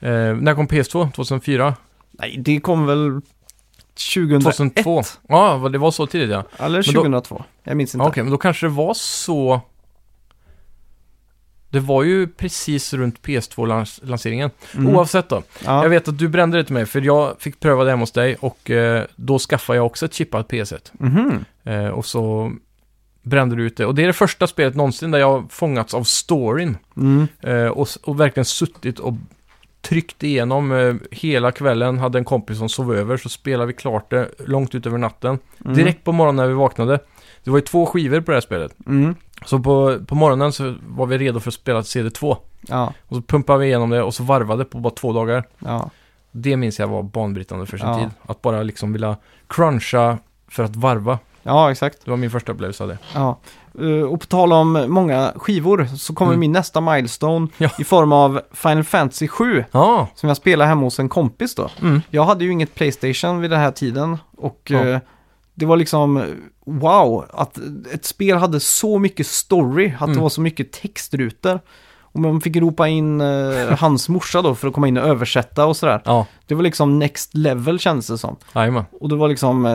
Eh, 0.00 0.34
när 0.36 0.54
kom 0.54 0.68
PS2? 0.68 1.12
2004? 1.12 1.74
Nej, 2.10 2.36
det 2.38 2.60
kom 2.60 2.86
väl 2.86 3.20
2001? 3.96 4.56
2002? 4.56 5.02
Ja, 5.28 5.68
det 5.72 5.78
var 5.78 5.90
så 5.90 6.06
tidigt 6.06 6.30
ja. 6.30 6.44
Eller 6.58 6.84
Men 6.86 6.94
då- 6.94 7.00
2002. 7.02 7.44
Jag 7.64 7.76
minns 7.76 7.94
inte. 7.94 8.06
Okej, 8.06 8.22
men 8.22 8.30
då 8.30 8.38
kanske 8.38 8.66
det 8.66 8.70
var 8.70 8.94
så... 8.94 9.60
Det 11.70 11.80
var 11.80 12.02
ju 12.02 12.26
precis 12.28 12.94
runt 12.94 13.22
PS2-lanseringen. 13.22 14.50
Mm. 14.74 14.96
Oavsett 14.96 15.28
då. 15.28 15.42
Ja. 15.64 15.82
Jag 15.82 15.90
vet 15.90 16.08
att 16.08 16.18
du 16.18 16.28
brände 16.28 16.56
det 16.56 16.64
till 16.64 16.74
mig, 16.74 16.86
för 16.86 17.00
jag 17.00 17.34
fick 17.38 17.60
pröva 17.60 17.84
det 17.84 17.90
hemma 17.90 18.02
hos 18.02 18.12
dig 18.12 18.36
och 18.40 18.70
eh, 18.70 19.04
då 19.16 19.38
skaffade 19.38 19.76
jag 19.76 19.86
också 19.86 20.06
ett 20.06 20.14
chippat 20.14 20.48
PS1. 20.50 20.90
Mhm. 20.92 21.44
Eh, 21.64 21.86
och 21.88 22.06
så 22.06 22.52
brände 23.22 23.56
du 23.56 23.62
ut 23.66 23.76
det. 23.76 23.86
Och 23.86 23.94
det 23.94 24.02
är 24.02 24.06
det 24.06 24.12
första 24.12 24.46
spelet 24.46 24.74
någonsin 24.74 25.10
där 25.10 25.18
jag 25.18 25.32
har 25.32 25.44
fångats 25.50 25.94
av 25.94 26.04
storyn. 26.04 26.76
Mm. 26.96 27.28
Eh, 27.40 27.66
och, 27.66 27.88
och 28.02 28.20
verkligen 28.20 28.44
suttit 28.44 28.98
och 28.98 29.14
tryckt 29.88 30.22
igenom 30.22 30.72
eh, 30.72 30.94
hela 31.10 31.52
kvällen. 31.52 31.98
Hade 31.98 32.18
en 32.18 32.24
kompis 32.24 32.58
som 32.58 32.68
sov 32.68 32.94
över, 32.94 33.16
så 33.16 33.28
spelade 33.28 33.66
vi 33.66 33.72
klart 33.72 34.10
det 34.10 34.28
långt 34.46 34.74
ut 34.74 34.86
över 34.86 34.98
natten. 34.98 35.38
Mm. 35.64 35.76
Direkt 35.76 36.04
på 36.04 36.12
morgonen 36.12 36.36
när 36.36 36.46
vi 36.48 36.54
vaknade. 36.54 36.98
Det 37.44 37.50
var 37.50 37.58
ju 37.58 37.62
två 37.62 37.86
skivor 37.86 38.20
på 38.20 38.30
det 38.30 38.36
här 38.36 38.40
spelet. 38.40 38.74
Mm. 38.86 39.14
Så 39.44 39.58
på, 39.58 39.98
på 40.06 40.14
morgonen 40.14 40.52
så 40.52 40.74
var 40.88 41.06
vi 41.06 41.18
redo 41.18 41.40
för 41.40 41.50
att 41.50 41.54
spela 41.54 41.80
CD2. 41.80 42.36
Ja. 42.60 42.92
Och 43.02 43.16
så 43.16 43.22
pumpade 43.22 43.58
vi 43.58 43.66
igenom 43.66 43.90
det 43.90 44.02
och 44.02 44.14
så 44.14 44.22
varvade 44.22 44.64
på 44.64 44.78
bara 44.78 44.94
två 44.94 45.12
dagar. 45.12 45.44
Ja. 45.58 45.90
Det 46.32 46.56
minns 46.56 46.78
jag 46.78 46.88
var 46.88 47.02
banbrytande 47.02 47.66
för 47.66 47.78
sin 47.78 47.88
Ja. 47.88 47.98
tid. 47.98 48.08
Att 48.26 48.42
bara 48.42 48.62
liksom 48.62 48.92
vilja 48.92 49.16
cruncha 49.46 50.18
för 50.48 50.62
att 50.64 50.76
varva. 50.76 51.18
Ja, 51.46 51.70
exakt. 51.70 52.04
Det 52.04 52.10
var 52.10 52.16
min 52.18 52.30
första 52.30 52.52
upplevelse 52.52 52.82
av 52.82 52.88
det. 52.88 52.98
Ja. 53.14 53.38
Eh, 53.80 54.02
och 54.12 54.20
på 54.20 54.26
tal 54.26 54.52
om 54.52 54.84
många 54.88 55.32
skivor 55.36 55.86
så 55.96 56.14
kommer 56.14 56.32
Mm. 56.32 56.40
min 56.40 56.52
nästa 56.52 56.80
milestone 56.80 57.48
Ja. 57.58 57.70
i 57.78 57.84
form 57.84 58.12
av 58.12 58.40
Final 58.52 58.84
Fantasy 58.84 59.28
7 59.28 59.64
Ja, 59.72 60.08
som 60.14 60.28
jag 60.28 60.36
spelade 60.36 60.68
hemma 60.68 60.82
hos 60.82 60.98
en 60.98 61.08
kompis 61.08 61.54
då. 61.54 61.70
mm. 61.82 62.02
Jag 62.10 62.24
hade 62.24 62.44
ju 62.44 62.50
inget 62.52 62.74
Playstation 62.74 63.40
vid 63.40 63.50
den 63.50 63.60
här 63.60 63.70
tiden 63.70 64.18
och 64.36 64.60
Ja. 64.70 64.84
eh, 64.86 64.98
det 65.54 65.66
var 65.66 65.76
liksom 65.76 66.16
eh, 66.16 66.24
wow 66.66 67.24
att 67.32 67.58
ett 67.92 68.04
spel 68.04 68.36
hade 68.36 68.60
så 68.60 68.98
mycket 68.98 69.26
story, 69.26 69.92
att 69.94 69.98
det 70.06 70.12
Mm. 70.12 70.22
var 70.22 70.28
så 70.28 70.40
mycket 70.40 70.72
textrutor. 70.72 71.60
Och 72.16 72.22
man 72.22 72.40
fick 72.40 72.56
ropa 72.56 72.88
in 72.88 73.20
eh, 73.20 73.26
hans 73.78 74.08
morsa 74.08 74.42
då 74.42 74.54
för 74.54 74.68
att 74.68 74.74
komma 74.74 74.88
in 74.88 74.96
och 74.98 75.08
översätta 75.08 75.66
och 75.66 75.76
sådär. 75.76 76.02
ja, 76.04 76.26
Det 76.46 76.54
var 76.54 76.62
liksom 76.62 76.98
next 76.98 77.34
level 77.34 77.78
kändes 77.78 78.06
det 78.06 78.18
som. 78.18 78.36
jajamän. 78.54 78.84
Och 79.00 79.08
det 79.08 79.16
var 79.16 79.28
liksom, 79.28 79.66
eh, 79.66 79.72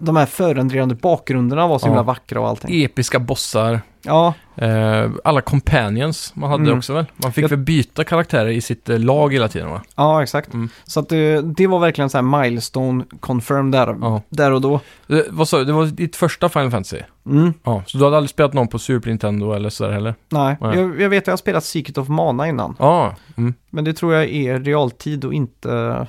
de 0.00 0.16
här 0.16 0.26
förändrade 0.26 0.94
bakgrunderna 0.94 1.66
var 1.66 1.78
så 1.78 1.86
Ja. 1.86 1.88
himla 1.88 2.02
vackra 2.02 2.40
och 2.40 2.48
allting. 2.48 2.82
Episka 2.84 3.18
bossar. 3.18 3.80
Ja, 4.02 4.34
Eh, 4.56 5.10
alla 5.24 5.40
companions 5.40 6.32
man 6.36 6.50
hade 6.50 6.62
Mm. 6.62 6.78
också 6.78 6.94
väl? 6.94 7.04
Man 7.16 7.32
fick 7.32 7.44
Jag- 7.44 7.48
väl 7.48 7.58
byta 7.58 8.04
karaktärer 8.04 8.48
i 8.48 8.60
sitt 8.60 8.88
eh, 8.88 8.98
lag 8.98 9.32
hela 9.32 9.48
tiden 9.48 9.70
va? 9.70 9.82
ja 9.96 10.22
exakt. 10.22 10.54
Mm. 10.54 10.68
Så 10.84 11.00
att 11.00 11.08
det, 11.08 11.42
det 11.42 11.66
var 11.66 11.78
verkligen 11.78 12.10
så 12.10 12.18
här 12.18 12.42
milestone 12.42 13.04
confirmed 13.20 13.72
där, 13.72 13.96
Ja. 14.00 14.22
där 14.28 14.52
och 14.52 14.60
då. 14.60 14.74
Eh, 15.08 15.18
vad 15.30 15.48
sa 15.48 15.58
du? 15.58 15.64
Det 15.64 15.72
var 15.72 15.86
ditt 15.86 16.16
första 16.16 16.48
Final 16.48 16.70
Fantasy? 16.70 16.98
Mm, 17.26 17.52
Ja, 17.64 17.82
så 17.86 17.98
du 17.98 18.04
hade 18.04 18.16
aldrig 18.16 18.30
spelat 18.30 18.52
någon 18.52 18.68
på 18.68 18.78
Super 18.78 19.08
Nintendo 19.08 19.52
eller 19.52 19.70
sådär 19.70 19.92
heller? 19.92 20.14
nej, 20.28 20.56
Nej. 20.60 20.78
Jag, 20.78 21.00
jag 21.00 21.08
vet 21.08 21.22
att 21.22 21.26
jag 21.26 21.32
har 21.32 21.36
spelat 21.38 21.64
Secret 21.64 21.98
of 21.98 22.08
Mana 22.08 22.48
innan. 22.48 22.76
Ja, 22.78 23.14
mm. 23.36 23.54
Men 23.70 23.84
det 23.84 23.92
tror 23.92 24.14
jag 24.14 24.24
är 24.28 24.60
realtid 24.60 25.24
och 25.24 25.34
inte 25.34 26.06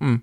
Mm. 0.00 0.20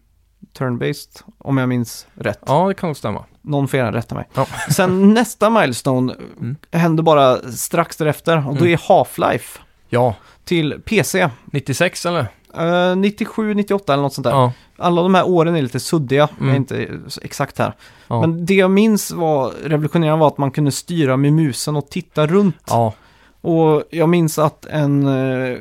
Turn-based, 0.60 1.22
om 1.38 1.58
jag 1.58 1.70
minns 1.70 2.08
rätt. 2.16 2.40
ja, 2.46 2.68
det 2.68 2.74
kan 2.74 2.88
nog 2.90 2.98
stämma. 2.98 3.24
Någon 3.42 3.68
får 3.68 3.78
gärna 3.78 3.98
rätta 3.98 4.16
mig. 4.16 4.26
Ja. 4.34 4.48
Sen 4.72 5.14
nästa 5.14 5.50
milestone 5.50 6.14
Mm. 6.40 6.56
hände 6.72 7.04
bara 7.04 7.38
strax 7.52 7.98
därefter 7.98 8.38
och 8.38 8.56
då 8.56 8.62
Mm. 8.66 8.74
är 8.74 8.78
Half-Life 8.78 9.60
Ja, 9.90 10.16
till 10.44 10.82
PC. 10.86 11.30
96 11.46 12.06
eller? 12.06 12.28
Eh, 12.58 12.96
97, 12.96 13.54
98 13.54 13.94
eller 13.94 14.04
något 14.04 14.14
sånt 14.14 14.24
där. 14.26 14.32
Ja. 14.32 14.52
Alla 14.78 15.02
de 15.04 15.16
här 15.16 15.28
åren 15.28 15.56
är 15.56 15.62
lite 15.62 15.80
suddiga, 15.80 16.20
jag 16.20 16.40
är 16.40 16.44
Mm. 16.44 16.56
inte 16.56 16.88
exakt 17.22 17.58
här. 17.60 17.74
Ja. 18.08 18.22
Men 18.22 18.46
det 18.46 18.54
jag 18.56 18.72
minns 18.72 19.12
var 19.12 19.52
revolutionerande 19.64 20.20
var 20.20 20.28
att 20.28 20.38
man 20.38 20.52
kunde 20.52 20.72
styra 20.72 21.18
med 21.18 21.34
musen 21.34 21.76
och 21.76 21.90
titta 21.90 22.28
runt. 22.28 22.56
ja. 22.68 22.94
Och 23.42 23.84
jag 23.90 24.10
minns 24.10 24.40
att 24.40 24.66
en 24.66 25.08
eh, 25.08 25.58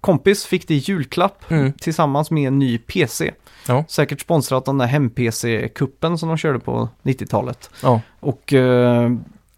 kompis 0.00 0.46
fick 0.46 0.68
det 0.68 0.74
i 0.74 0.78
julklapp 0.78 1.50
Mm. 1.50 1.72
tillsammans 1.72 2.30
med 2.30 2.48
en 2.48 2.58
ny 2.58 2.78
PC. 2.78 3.32
Ja. 3.68 3.84
Säkert 3.88 4.20
sponsrat 4.20 4.64
den 4.64 4.78
där 4.78 4.86
hem-PC-kuppen 4.86 6.18
som 6.18 6.28
de 6.28 6.38
körde 6.38 6.58
på 6.58 6.88
90-talet. 7.02 7.70
Ja. 7.82 8.00
Och 8.20 8.52
eh, 8.52 9.10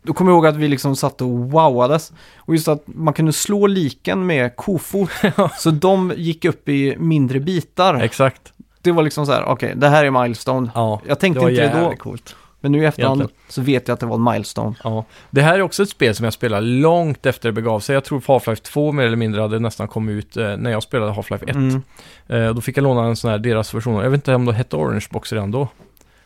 då 0.02 0.12
kommer 0.12 0.30
jag 0.30 0.36
ihåg 0.36 0.46
att 0.46 0.56
vi 0.56 0.68
liksom 0.68 0.96
satt 0.96 1.20
och 1.20 1.28
wowades. 1.28 2.12
Och 2.36 2.54
just 2.54 2.68
att 2.68 2.82
man 2.86 3.14
kunde 3.14 3.32
slå 3.32 3.66
liken 3.66 4.26
med 4.26 4.56
kofot. 4.56 5.10
så 5.58 5.70
de 5.70 6.12
gick 6.16 6.44
upp 6.44 6.68
i 6.68 6.96
mindre 6.98 7.40
bitar. 7.40 7.94
Exakt. 7.94 8.52
Det 8.82 8.92
var 8.92 9.02
liksom 9.02 9.26
så 9.26 9.32
här, 9.32 9.44
okej, 9.44 9.72
det 9.76 9.88
här 9.88 10.04
är 10.04 10.10
milestone. 10.22 10.70
Ja. 10.74 11.00
Jag 11.06 11.20
tänkte 11.20 11.40
var 11.40 11.50
inte 11.50 11.62
det 11.62 11.80
då, 11.80 11.96
coolt. 11.96 12.36
Men 12.66 12.72
nu 12.72 12.82
i 12.82 12.86
efterhand 12.86 13.20
Egentligen. 13.20 13.42
så 13.48 13.62
vet 13.62 13.88
jag 13.88 13.94
att 13.94 14.00
det 14.00 14.06
var 14.06 14.16
en 14.16 14.24
milestone. 14.24 14.74
Ja. 14.84 15.04
Det 15.30 15.42
här 15.42 15.54
är 15.54 15.62
också 15.62 15.82
ett 15.82 15.88
spel 15.88 16.14
som 16.14 16.24
jag 16.24 16.32
spelar 16.32 16.60
långt 16.60 17.26
efter 17.26 17.48
det 17.48 17.52
begav 17.52 17.80
sig. 17.80 17.94
Jag 17.94 18.04
tror 18.04 18.20
Half-Life 18.20 18.62
2 18.62 18.92
mer 18.92 19.04
eller 19.06 19.16
mindre 19.16 19.40
hade 19.42 19.58
nästan 19.58 19.88
kommit 19.88 20.12
ut 20.16 20.36
eh, 20.36 20.56
när 20.56 20.70
jag 20.70 20.82
spelade 20.82 21.12
Half-Life 21.12 21.44
1. 21.50 21.54
Mm. 21.54 21.82
Eh, 22.28 22.54
då 22.54 22.60
fick 22.60 22.76
jag 22.76 22.82
låna 22.82 23.04
en 23.04 23.16
sån 23.16 23.30
här, 23.30 23.38
deras 23.38 23.74
version. 23.74 23.94
Jag 24.02 24.10
vet 24.10 24.18
inte 24.18 24.34
om 24.34 24.44
det 24.44 24.52
hette 24.52 24.76
Orange 24.76 25.06
Box 25.10 25.32
redan 25.32 25.50
då. 25.50 25.68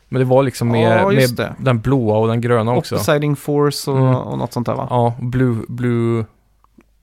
Men 0.08 0.18
det 0.20 0.24
var 0.24 0.42
liksom 0.42 0.68
med, 0.68 1.00
Ja, 1.00 1.08
med 1.10 1.54
den 1.58 1.80
blåa 1.80 2.18
och 2.18 2.28
den 2.28 2.40
gröna 2.40 2.72
också. 2.74 2.94
Opposing 2.94 3.36
Force 3.36 3.90
och, 3.90 3.98
Mm. 3.98 4.14
och 4.14 4.38
något 4.38 4.52
sånt 4.52 4.66
där 4.66 4.74
va? 4.74 4.86
Ja, 4.90 5.14
Blue... 5.20 5.56
Blue... 5.68 6.24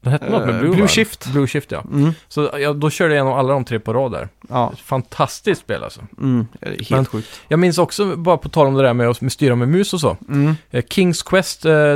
Det 0.08 0.12
hette 0.12 0.30
något 0.30 0.46
med 0.46 0.56
Eh, 0.56 0.60
Blue, 0.60 0.70
Blue 0.72 0.82
va? 0.82 0.88
Shift. 0.88 1.26
Blue 1.32 1.48
Shift, 1.48 1.72
ja. 1.72 1.84
Mm. 1.92 2.12
Så 2.28 2.50
jag, 2.60 2.76
då 2.76 2.90
körde 2.90 3.14
jag 3.16 3.24
igenom 3.26 3.40
alla 3.40 3.54
de 3.54 3.66
tre 3.66 3.80
på 3.80 3.94
rad 3.94 4.12
där. 4.12 4.30
Ja, 4.50 4.74
Fantastiskt 4.84 5.62
spel 5.62 5.84
alltså. 5.84 6.02
mm. 6.22 6.48
Det 6.60 6.66
är 6.68 6.70
helt 6.72 6.90
Men- 6.90 7.06
sjukt. 7.06 7.42
Jag 7.48 7.60
minns 7.60 7.78
också, 7.78 8.16
bara 8.16 8.38
på 8.38 8.50
tal 8.50 8.68
om 8.68 8.74
det 8.74 8.84
där 8.84 8.94
med 8.94 9.10
att 9.10 9.22
med 9.22 9.32
styra 9.32 9.56
med 9.56 9.68
mus 9.68 9.94
och 9.94 10.00
så. 10.00 10.18
Mm. 10.30 10.56
Eh, 10.72 10.84
Kings 10.90 11.24
Quest 11.24 11.66
eh, 11.66 11.96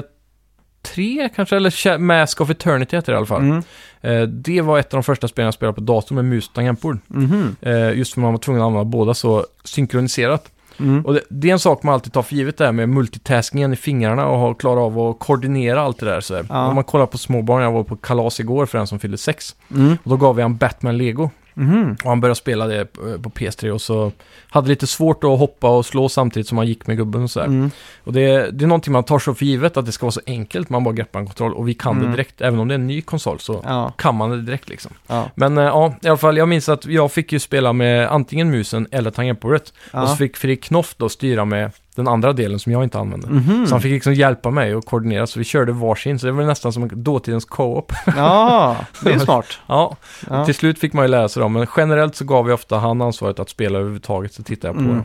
3 0.83 1.29
kanske, 1.35 1.55
eller 1.55 1.97
Mask 1.97 2.41
of 2.41 2.49
Eternity 2.49 2.95
heter 2.97 3.11
det 3.11 3.15
i 3.15 3.17
alla 3.17 3.25
fall. 3.25 3.41
Mm. 3.41 3.63
Eh, 4.01 4.21
det 4.27 4.61
var 4.61 4.79
ett 4.79 4.93
av 4.93 4.97
de 4.97 5.03
första 5.03 5.27
spelen 5.27 5.45
jag 5.45 5.53
spelade 5.53 5.75
på 5.75 5.81
dator 5.81 6.15
med 6.15 6.25
mus 6.25 6.47
och 6.47 6.53
tangentbord. 6.53 6.97
Mhm. 7.07 7.55
Eh, 7.61 7.91
just 7.97 8.13
för 8.13 8.21
man 8.21 8.31
var 8.33 8.39
tvungen 8.39 8.61
att 8.61 8.65
använda 8.65 8.85
båda 8.85 9.13
så 9.13 9.45
synkroniserat. 9.63 10.51
Mm. 10.81 11.05
Och 11.05 11.13
det, 11.13 11.21
det 11.29 11.49
är 11.49 11.53
en 11.53 11.59
sak 11.59 11.83
man 11.83 11.93
alltid 11.93 12.13
tar 12.13 12.21
för 12.21 12.35
givet 12.35 12.57
där 12.57 12.71
med 12.71 12.89
multitaskingen 12.89 13.73
i 13.73 13.75
fingrarna 13.75 14.27
och 14.27 14.39
ha, 14.39 14.53
klara 14.53 14.79
av 14.79 14.99
att 14.99 15.19
koordinera 15.19 15.81
allt 15.81 15.99
det 15.99 16.05
där. 16.05 16.21
Så 16.21 16.33
Ja. 16.49 16.67
Om 16.67 16.75
man 16.75 16.83
kollar 16.83 17.05
på 17.05 17.17
småbarn, 17.17 17.63
jag 17.63 17.71
var 17.71 17.83
på 17.83 17.95
kalas 17.95 18.39
igår 18.39 18.65
för 18.65 18.77
en 18.77 18.87
som 18.87 18.99
fyllde 18.99 19.17
sex. 19.17 19.55
Mm. 19.75 19.97
Och 20.03 20.09
då 20.09 20.17
gav 20.17 20.39
jag 20.39 20.45
en 20.45 20.57
Batman 20.57 20.97
Lego. 20.97 21.29
Mhm. 21.53 21.95
Och 22.03 22.09
han 22.09 22.21
började 22.21 22.35
spela 22.35 22.67
det 22.67 22.85
på 22.85 23.19
på 23.23 23.29
PS3 23.29 23.69
och 23.71 23.81
så 23.81 24.11
hade 24.49 24.67
lite 24.67 24.87
svårt 24.87 25.23
att 25.23 25.39
hoppa 25.39 25.69
och 25.77 25.85
slå 25.85 26.09
samtidigt 26.09 26.47
som 26.47 26.57
han 26.57 26.67
gick 26.67 26.87
med 26.87 26.97
gubben 26.97 27.23
och 27.23 27.31
sådär. 27.31 27.45
Mm. 27.47 27.71
Och 28.03 28.13
det, 28.13 28.51
det 28.51 28.65
är 28.65 28.67
någonting 28.67 28.93
man 28.93 29.03
tar 29.03 29.19
så 29.19 29.33
för 29.33 29.45
givet 29.45 29.77
att 29.77 29.85
det 29.85 29.91
ska 29.91 30.05
vara 30.05 30.11
så 30.11 30.21
enkelt, 30.27 30.69
man 30.69 30.83
bara 30.83 30.93
greppar 30.93 31.19
en 31.19 31.25
kontroll 31.25 31.53
och 31.53 31.67
vi 31.67 31.73
kan 31.73 31.91
Mm. 31.95 32.05
det 32.05 32.11
direkt. 32.11 32.41
Även 32.41 32.59
om 32.59 32.67
det 32.67 32.73
är 32.73 32.79
en 32.79 32.87
ny 32.87 33.01
konsol 33.01 33.39
så 33.39 33.61
Ja, 33.65 33.93
kan 33.97 34.15
man 34.15 34.29
det 34.29 34.41
direkt 34.41 34.69
liksom. 34.69 34.91
ja, 35.07 35.29
Men 35.35 35.57
eh, 35.57 35.63
ja, 35.63 35.95
i 36.01 36.07
alla 36.07 36.17
fall, 36.17 36.37
jag 36.37 36.49
minns 36.49 36.69
att 36.69 36.85
jag 36.85 37.11
fick 37.11 37.31
ju 37.31 37.39
spela 37.39 37.73
med 37.73 38.07
antingen 38.11 38.51
musen 38.51 38.87
eller 38.91 39.11
tangentbordet. 39.11 39.73
ja. 39.93 40.01
Och 40.01 40.09
så 40.09 40.15
fick 40.15 40.37
Fredrik 40.37 40.63
Knoff 40.63 40.95
då 40.97 41.09
styra 41.09 41.45
med 41.45 41.71
den 41.95 42.07
andra 42.07 42.33
delen 42.33 42.59
som 42.59 42.71
jag 42.71 42.83
inte 42.83 42.99
använde. 42.99 43.27
Mhm. 43.27 43.67
Så 43.67 43.73
han 43.73 43.81
fick 43.81 43.91
liksom 43.91 44.13
hjälpa 44.13 44.51
mig 44.51 44.75
och 44.75 44.85
koordinera, 44.85 45.27
så 45.27 45.39
vi 45.39 45.45
körde 45.45 45.71
varsin. 45.71 46.19
Så 46.19 46.25
det 46.25 46.31
var 46.31 46.43
nästan 46.43 46.73
som 46.73 46.89
dåtidens 47.03 47.45
co-op. 47.45 47.91
Ja, 48.17 48.75
det 49.03 49.13
är 49.13 49.19
smart. 49.19 49.45
ja, 49.67 49.95
Ja. 50.29 50.45
till 50.45 50.55
slut 50.55 50.79
fick 50.79 50.93
man 50.93 51.03
ju 51.05 51.07
lära 51.11 51.29
sig 51.29 51.41
dem, 51.41 51.53
men 51.53 51.67
generellt 51.77 52.15
så 52.15 52.25
gav 52.25 52.47
jag 52.49 52.53
ofta 52.53 52.77
han 52.77 53.01
ansvaret 53.01 53.39
att 53.39 53.49
spela 53.49 53.77
överhuvudtaget, 53.79 54.33
så 54.33 54.43
tittade 54.43 54.67
jag 54.67 54.75
på 54.75 54.81
Mm. 54.81 54.95
det. 54.97 55.03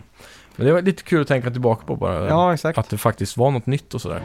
Men 0.57 0.67
det 0.67 0.73
var 0.73 0.83
lite 0.83 1.03
kul 1.03 1.23
att 1.23 1.29
tänka 1.29 1.51
tillbaka 1.51 1.83
på 1.87 1.97
bara. 1.97 2.29
ja, 2.29 2.55
exakt. 2.55 2.79
Att 2.79 2.89
det 2.91 2.99
faktiskt 2.99 3.37
var 3.37 3.51
något 3.51 3.67
nytt 3.67 3.95
och 3.95 4.01
sådär. 4.01 4.23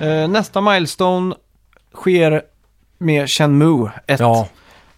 Eh, 0.00 0.28
nästa 0.28 0.60
milestone 0.60 1.34
sker 2.00 2.42
med 2.98 3.30
Shenmue 3.30 3.90
1. 4.06 4.20
Ja, 4.20 4.48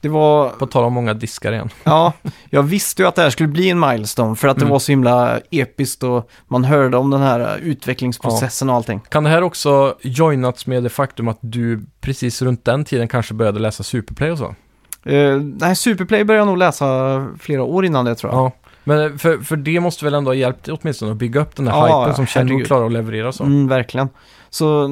Det 0.01 0.09
var, 0.09 0.49
på 0.49 0.67
tal 0.67 0.85
om 0.85 0.93
många 0.93 1.15
diskar 1.15 1.53
igen. 1.53 1.69
ja, 1.85 2.13
jag 2.51 2.63
visste 2.63 3.03
ju 3.03 3.09
att 3.09 3.15
det 3.15 3.23
här 3.23 3.31
skulle 3.31 3.49
bli 3.49 3.71
en 3.71 3.81
milestone 3.81 4.37
för 4.37 4.49
att 4.49 4.57
det 4.57 4.63
Mm. 4.63 4.73
var 4.73 4.79
så 4.79 4.93
himla 4.93 5.41
episkt 5.51 6.03
och 6.03 6.31
man 6.49 6.65
hörde 6.65 6.97
om 6.97 7.11
den 7.11 7.21
här 7.21 7.41
eh, 7.41 7.57
utvecklingsprocessen 7.69 8.71
och 8.71 8.77
allting. 8.77 9.01
Kan 9.09 9.25
det 9.25 9.31
här 9.31 9.43
också 9.43 9.95
joinats 10.03 10.67
med 10.67 10.83
det 10.83 10.89
faktum 10.89 11.29
att 11.29 11.39
du 11.41 11.81
precis 12.01 12.43
runt 12.43 12.65
den 12.65 12.85
tiden 12.85 13.09
kanske 13.09 13.35
började 13.35 13.59
läsa 13.59 13.83
Superplay 13.83 14.31
och 14.31 14.39
så? 14.39 14.55
Eh, 15.11 15.37
nej, 15.41 15.77
Superplay 15.77 16.25
började 16.25 16.41
jag 16.41 16.47
nog 16.47 16.59
läsa 16.59 17.27
flera 17.41 17.63
år 17.63 17.85
innan 17.85 18.05
det 18.05 18.15
tror 18.15 18.33
jag. 18.33 18.41
Ja. 18.41 18.53
Men 18.85 19.19
för, 19.19 19.39
för 19.39 19.57
det 19.57 19.81
måste 19.81 20.05
väl 20.05 20.15
ändå 20.15 20.31
ha 20.31 20.35
hjälpt 20.35 20.69
åtminstone 20.69 21.13
att 21.13 21.19
bygga 21.19 21.41
upp 21.41 21.57
den 21.57 21.65
där 21.65 21.73
Ja, 21.73 22.01
hypen 22.03 22.15
som 22.17 22.27
Shenmue 22.27 22.65
klarar 22.65 22.87
att 22.87 22.93
leverera 22.93 23.33
så. 23.33 23.45
Mm, 23.45 23.69
verkligen. 23.69 24.09
Så 24.51 24.89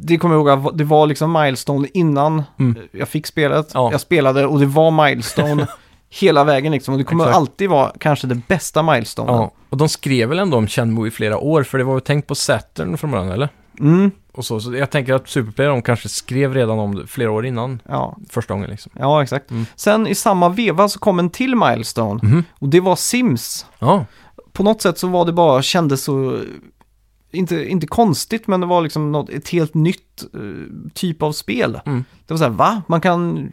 det 0.00 0.18
kommer 0.18 0.34
jag 0.34 0.40
ihåg 0.48 0.66
att 0.68 0.78
det 0.78 0.84
var 0.84 1.06
liksom 1.06 1.32
milestone 1.32 1.88
innan 1.94 2.42
Mm. 2.58 2.76
jag 2.92 3.08
fick 3.08 3.26
spelet. 3.26 3.70
Ja. 3.74 3.90
Jag 3.92 4.00
spelade 4.00 4.46
och 4.46 4.60
det 4.60 4.66
var 4.66 5.06
milestone 5.06 5.66
hela 6.10 6.44
vägen 6.44 6.72
liksom. 6.72 6.94
Och 6.94 6.98
det 6.98 7.04
kommer 7.04 7.24
Exakt. 7.24 7.36
alltid 7.36 7.70
vara 7.70 7.92
kanske 8.00 8.26
det 8.26 8.34
bästa 8.48 8.82
milestone. 8.82 9.32
Ja, 9.32 9.50
och 9.70 9.76
de 9.76 9.88
skrev 9.88 10.28
väl 10.28 10.38
ändå 10.38 10.56
om 10.56 10.66
Shenmue 10.66 11.08
i 11.08 11.10
flera 11.10 11.38
år, 11.38 11.62
för 11.62 11.78
det 11.78 11.84
var 11.84 11.92
väl 11.94 12.00
tänkt 12.02 12.26
på 12.28 12.34
Saturn 12.34 12.98
från 12.98 13.10
början, 13.10 13.28
eller? 13.30 13.48
Mm, 13.80 14.10
Och 14.32 14.44
så, 14.44 14.60
så 14.60 14.74
jag 14.74 14.90
tänker 14.90 15.14
att 15.14 15.28
Superplay, 15.28 15.66
de 15.66 15.82
kanske 15.82 16.08
skrev 16.08 16.54
redan 16.54 16.78
om 16.78 16.94
det 16.94 17.06
flera 17.06 17.30
år 17.30 17.46
innan 17.46 17.82
ja. 17.88 18.16
första 18.30 18.54
gången 18.54 18.70
liksom. 18.70 18.92
ja, 18.98 19.22
exakt. 19.22 19.50
Mm. 19.50 19.66
Sen 19.76 20.06
i 20.06 20.14
samma 20.14 20.48
veva 20.48 20.88
så 20.88 20.98
kom 20.98 21.18
en 21.18 21.30
till 21.30 21.56
milestone. 21.56 22.20
Mhm. 22.22 22.44
Och 22.58 22.68
det 22.68 22.80
var 22.80 22.96
Sims. 22.96 23.66
Ja, 23.78 24.04
På 24.52 24.62
något 24.62 24.82
sätt 24.82 24.98
så 24.98 25.08
var 25.08 25.24
det 25.24 25.32
bara, 25.32 25.62
kändes 25.62 26.04
så, 26.04 26.38
inte, 27.30 27.68
inte 27.68 27.86
konstigt, 27.86 28.46
men 28.46 28.60
det 28.60 28.66
var 28.66 28.80
liksom 28.82 29.12
något, 29.12 29.30
ett 29.30 29.48
helt 29.48 29.74
nytt 29.74 30.22
eh, 30.34 30.40
typ 30.94 31.22
av 31.22 31.32
spel. 31.32 31.80
Mm. 31.86 32.04
Det 32.26 32.34
var 32.34 32.38
så 32.38 32.44
här, 32.44 32.50
va? 32.50 32.82
Man 32.86 33.00
kan 33.00 33.50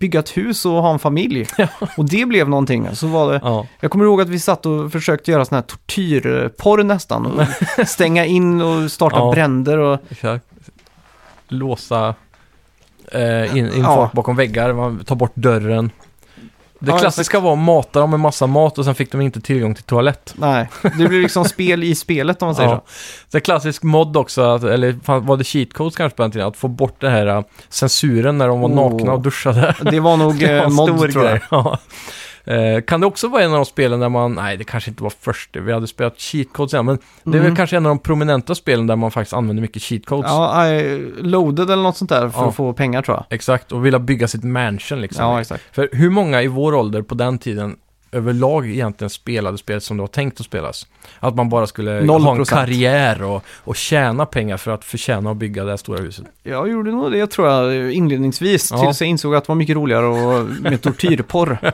bygga 0.00 0.20
ett 0.20 0.36
hus 0.36 0.66
och 0.66 0.72
ha 0.72 0.92
en 0.92 0.98
familj. 0.98 1.46
Och 1.96 2.08
det 2.08 2.26
blev 2.26 2.48
någonting. 2.48 2.88
Så 2.92 3.06
var 3.06 3.32
det, 3.32 3.40
ja. 3.44 3.66
jag 3.80 3.90
kommer 3.90 4.04
ihåg 4.04 4.20
att 4.20 4.28
vi 4.28 4.38
satt 4.38 4.66
och 4.66 4.92
försökte 4.92 5.30
göra 5.30 5.44
sån 5.44 5.54
här 5.54 5.62
tortyrporr 5.62 6.82
nästan. 6.82 7.26
Och 7.26 7.46
stänga 7.88 8.24
in 8.24 8.60
och 8.60 8.92
starta 8.92 9.16
Ja. 9.16 9.32
bränder 9.32 9.78
och... 9.78 9.98
Låsa 11.48 12.14
eh, 13.12 13.56
in, 13.56 13.72
in 13.72 13.84
folk 13.84 14.12
bakom 14.12 14.36
väggar, 14.36 15.04
tar 15.04 15.16
bort 15.16 15.34
dörren. 15.34 15.90
Det 16.80 16.90
Ja, 16.90 16.98
klassiska 16.98 17.40
var 17.40 17.52
att 17.52 17.58
mata 17.58 18.00
dem 18.00 18.10
med 18.10 18.20
massa 18.20 18.46
mat 18.46 18.78
och 18.78 18.84
sen 18.84 18.94
fick 18.94 19.12
de 19.12 19.20
inte 19.20 19.40
tillgång 19.40 19.74
till 19.74 19.84
toalett. 19.84 20.34
Nej, 20.36 20.68
det 20.82 21.08
blir 21.08 21.22
liksom 21.22 21.44
spel 21.44 21.84
i 21.84 21.94
spelet 21.94 22.42
om 22.42 22.46
man 22.46 22.54
säger 22.54 22.68
Ja. 22.70 22.82
Det 23.30 23.38
är 23.38 23.40
klassisk 23.40 23.82
mod 23.82 24.16
också, 24.16 24.42
att, 24.42 24.62
eller 24.64 24.98
fan, 25.04 25.26
var 25.26 25.36
det 25.36 25.44
cheat 25.44 25.72
codes 25.72 25.96
kanske 25.96 26.16
på 26.16 26.22
den 26.22 26.30
tiden, 26.32 26.48
att 26.48 26.56
få 26.56 26.68
bort 26.68 27.00
den 27.00 27.12
här 27.12 27.26
uh, 27.38 27.42
censuren 27.68 28.38
när 28.38 28.48
de 28.48 28.60
var 28.60 28.68
Oh. 28.68 28.74
nakna 28.90 29.12
och 29.12 29.20
duschade. 29.20 29.74
så. 29.78 29.84
Det 29.84 30.00
var 30.00 30.16
nog 30.16 30.42
eh, 30.42 30.68
mod 30.68 31.12
tror 31.12 31.24
jag. 31.24 31.40
Ja. 31.50 31.78
Eh, 32.48 32.80
kan 32.82 33.00
det 33.00 33.06
också 33.06 33.28
vara 33.28 33.42
en 33.42 33.50
av 33.50 33.56
de 33.56 33.64
spelen 33.64 34.00
där 34.00 34.08
man, 34.08 34.34
nej 34.34 34.56
det 34.56 34.64
kanske 34.64 34.90
inte 34.90 35.02
var 35.02 35.12
först, 35.20 35.56
vi 35.56 35.72
hade 35.72 35.86
spelat 35.86 36.18
cheat 36.20 36.52
codes 36.52 36.72
igen, 36.72 36.86
men 36.86 36.98
det 37.24 37.30
är 37.30 37.32
väl 37.32 37.40
Mm. 37.46 37.56
kanske 37.56 37.76
en 37.76 37.86
av 37.86 37.90
de 37.90 37.98
prominenta 37.98 38.54
spelen 38.54 38.86
där 38.86 38.96
man 38.96 39.10
faktiskt 39.10 39.32
använder 39.32 39.60
mycket 39.60 39.82
cheat 39.82 40.06
codes. 40.06 40.30
Ja, 40.30 40.68
I 40.70 40.98
loaded 41.20 41.70
eller 41.70 41.82
något 41.82 41.96
sånt 41.96 42.08
där 42.10 42.28
för 42.28 42.40
Ja. 42.40 42.48
att 42.48 42.54
få 42.54 42.72
pengar 42.72 43.02
tror 43.02 43.16
jag. 43.16 43.24
Exakt, 43.30 43.72
och 43.72 43.86
vilja 43.86 43.98
bygga 43.98 44.28
sitt 44.28 44.44
mansion 44.44 45.00
liksom. 45.00 45.24
Ja, 45.24 45.40
exakt. 45.40 45.62
För 45.72 45.88
hur 45.92 46.10
många 46.10 46.42
i 46.42 46.46
vår 46.46 46.74
ålder 46.74 47.02
på 47.02 47.14
den 47.14 47.38
tiden 47.38 47.76
överlag 48.12 48.66
egentligen 48.70 49.10
spelade 49.10 49.58
spel 49.58 49.80
som 49.80 49.96
det 49.96 50.00
var 50.00 50.08
tänkt 50.08 50.40
att 50.40 50.46
spelas? 50.46 50.86
Att 51.20 51.34
man 51.34 51.48
bara 51.48 51.66
skulle 51.66 52.00
Noll 52.00 52.22
ha 52.22 52.30
en 52.30 52.36
procent. 52.36 52.60
karriär 52.60 53.22
och, 53.22 53.44
och 53.64 53.76
tjäna 53.76 54.26
pengar 54.26 54.56
för 54.56 54.70
att 54.70 54.84
förtjäna 54.84 55.30
att 55.30 55.36
bygga 55.36 55.64
det 55.64 55.70
här 55.70 55.76
stora 55.76 55.98
huset. 55.98 56.24
Jag 56.42 56.68
gjorde 56.70 56.90
nog 56.90 57.12
det 57.12 57.26
tror 57.26 57.48
jag 57.48 57.92
inledningsvis, 57.92 58.70
Ja. 58.70 58.80
tills 58.80 59.00
jag 59.00 59.08
insåg 59.10 59.34
att 59.34 59.44
det 59.44 59.48
var 59.48 59.54
mycket 59.56 59.76
roligare 59.76 60.06
och 60.06 60.46
med 60.60 60.82
tortyrporr. 60.82 61.58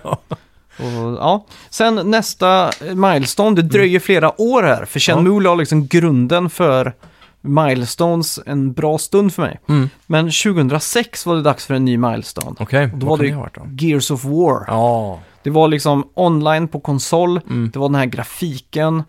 Och, 0.78 1.14
ja. 1.18 1.46
Sen 1.70 2.10
nästa 2.10 2.70
milestone, 2.94 3.56
det 3.56 3.62
dröjer 3.62 4.00
flera 4.00 4.40
år 4.40 4.62
här, 4.62 4.84
för 4.84 5.00
Shenmue 5.00 5.42
la 5.42 5.54
liksom 5.54 5.86
grunden 5.86 6.50
för 6.50 6.92
milestones 7.40 8.40
en 8.46 8.72
bra 8.72 8.98
stund 8.98 9.34
för 9.34 9.42
mig. 9.42 9.60
Mm. 9.68 9.90
Men 10.06 10.24
2006 10.24 11.26
var 11.26 11.36
det 11.36 11.42
dags 11.42 11.66
för 11.66 11.74
en 11.74 11.84
ny 11.84 11.96
milestone. 11.96 12.56
Okej, 12.58 12.90
då 12.94 13.06
vad 13.06 13.18
var 13.18 13.26
det 13.26 13.32
ha 13.32 13.40
varit 13.40 13.54
då? 13.54 13.86
Gears 13.86 14.10
of 14.10 14.24
War. 14.24 14.64
Ja, 14.66 15.20
Det 15.42 15.50
var 15.50 15.68
liksom 15.68 16.08
online 16.14 16.68
på 16.68 16.80
konsol, 16.80 17.40
mm. 17.50 17.70
det 17.72 17.78
var 17.78 17.88
den 17.88 17.94
här 17.94 18.06
grafiken 18.06 19.02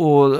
och 0.00 0.38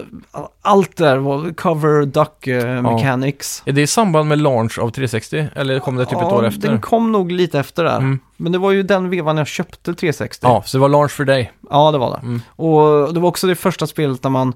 allt 0.63 0.97
där 0.97 1.17
var 1.17 1.53
cover 1.53 2.07
duck 2.07 2.47
eh, 2.47 2.83
mechanics. 2.83 3.63
är 3.67 3.73
det 3.73 3.83
i 3.83 3.87
samband 3.87 4.29
med 4.29 4.39
launch 4.39 4.79
av 4.79 4.91
360? 4.91 5.47
Eller 5.57 5.79
kom 5.81 5.97
det 5.97 6.05
typ 6.05 6.13
ett 6.19 6.19
Ja, 6.31 6.37
år 6.37 6.47
efter? 6.47 6.69
Den 6.69 6.81
kom 6.81 7.13
nog 7.13 7.33
lite 7.33 7.59
efter 7.59 7.85
där. 7.85 7.97
Mm. 7.97 8.19
Men 8.37 8.53
det 8.53 8.59
var 8.59 8.71
ju 8.71 8.83
den 8.83 9.11
vevan 9.11 9.37
jag 9.37 9.47
köpte 9.47 9.95
360. 9.95 10.47
Ja, 10.47 10.63
så 10.67 10.77
det 10.77 10.81
var 10.81 10.89
launch 10.89 11.11
för 11.11 11.25
dig. 11.25 11.53
Ja, 11.71 11.91
det 11.91 11.99
var 11.99 12.11
det. 12.11 12.27
Mm. 12.27 12.43
Och 12.57 13.15
det 13.15 13.21
var 13.21 13.29
också 13.29 13.47
det 13.47 13.55
första 13.55 13.87
spelet 13.87 14.23
där 14.23 14.31
man 14.31 14.53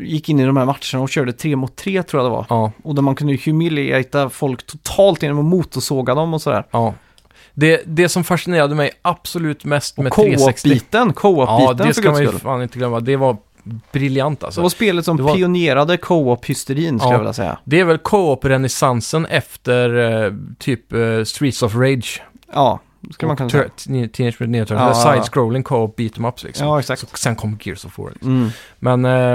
gick 0.00 0.28
in 0.28 0.40
i 0.40 0.44
de 0.46 0.56
här 0.56 0.64
matcherna 0.64 1.02
och 1.02 1.08
körde 1.08 1.32
tre 1.32 1.56
mot 1.56 1.76
tre 1.76 2.02
tror 2.02 2.22
jag 2.22 2.30
det 2.32 2.36
var. 2.36 2.46
Ja, 2.48 2.72
Och 2.84 2.94
där 2.94 3.02
man 3.02 3.14
kunde 3.14 3.38
humiliata 3.44 4.28
folk 4.30 4.66
totalt 4.66 5.22
genom 5.22 5.38
att 5.38 5.44
motorsåga 5.44 6.14
dem 6.14 6.34
och 6.34 6.42
sådär. 6.42 6.64
ja. 6.70 6.94
Det, 7.58 7.82
det 7.86 8.08
som 8.08 8.24
fascinerade 8.24 8.74
mig 8.74 8.90
absolut 9.02 9.64
mest 9.64 9.98
Och 9.98 10.04
med 10.04 10.12
360... 10.12 10.68
co-op-biten, 10.68 11.06
Ja, 11.08 11.12
co-op-biten 11.20 11.76
det 11.86 11.94
för 11.94 12.02
ska 12.02 12.10
man 12.12 12.22
ju 12.22 12.32
fan 12.32 12.62
inte 12.62 12.78
glömma. 12.78 13.00
Det 13.00 13.16
var 13.16 13.36
briljant 13.92 14.44
alltså. 14.44 14.60
Det 14.60 14.62
var 14.62 14.70
spelet 14.70 15.04
som 15.04 15.16
var- 15.16 15.34
pionjerade 15.36 15.96
co-op-hysterin 15.96 16.98
skulle 16.98 17.08
Ja. 17.10 17.14
jag 17.14 17.18
vilja 17.18 17.32
säga. 17.32 17.58
Det 17.64 17.80
är 17.80 17.84
väl 17.84 17.98
co-op-renässansen 17.98 19.26
efter 19.26 19.94
eh, 20.24 20.32
typ 20.58 20.92
eh, 20.92 21.24
Streets 21.24 21.62
of 21.62 21.74
Rage. 21.74 22.22
Ja, 22.52 22.80
skulle 23.14 23.26
man 23.26 23.36
kunna 23.36 23.50
säga. 23.50 23.68
Teenage 24.08 24.10
Mutant 24.22 24.40
Ninja 24.40 24.64
Turtles. 24.66 25.04
Ja. 25.04 25.12
Side-scrolling 25.14 25.62
co-op 25.62 25.96
beat 25.96 26.18
em 26.18 26.24
ups 26.24 26.44
liksom. 26.44 26.66
Ja, 26.66 26.78
exakt. 26.80 27.00
Så, 27.00 27.06
sen 27.16 27.36
kom 27.36 27.58
Gears 27.62 27.84
of 27.84 27.98
War. 27.98 28.10
Liksom. 28.10 28.30
Mm. 28.38 28.50
Men 28.78 29.04
eh, 29.04 29.32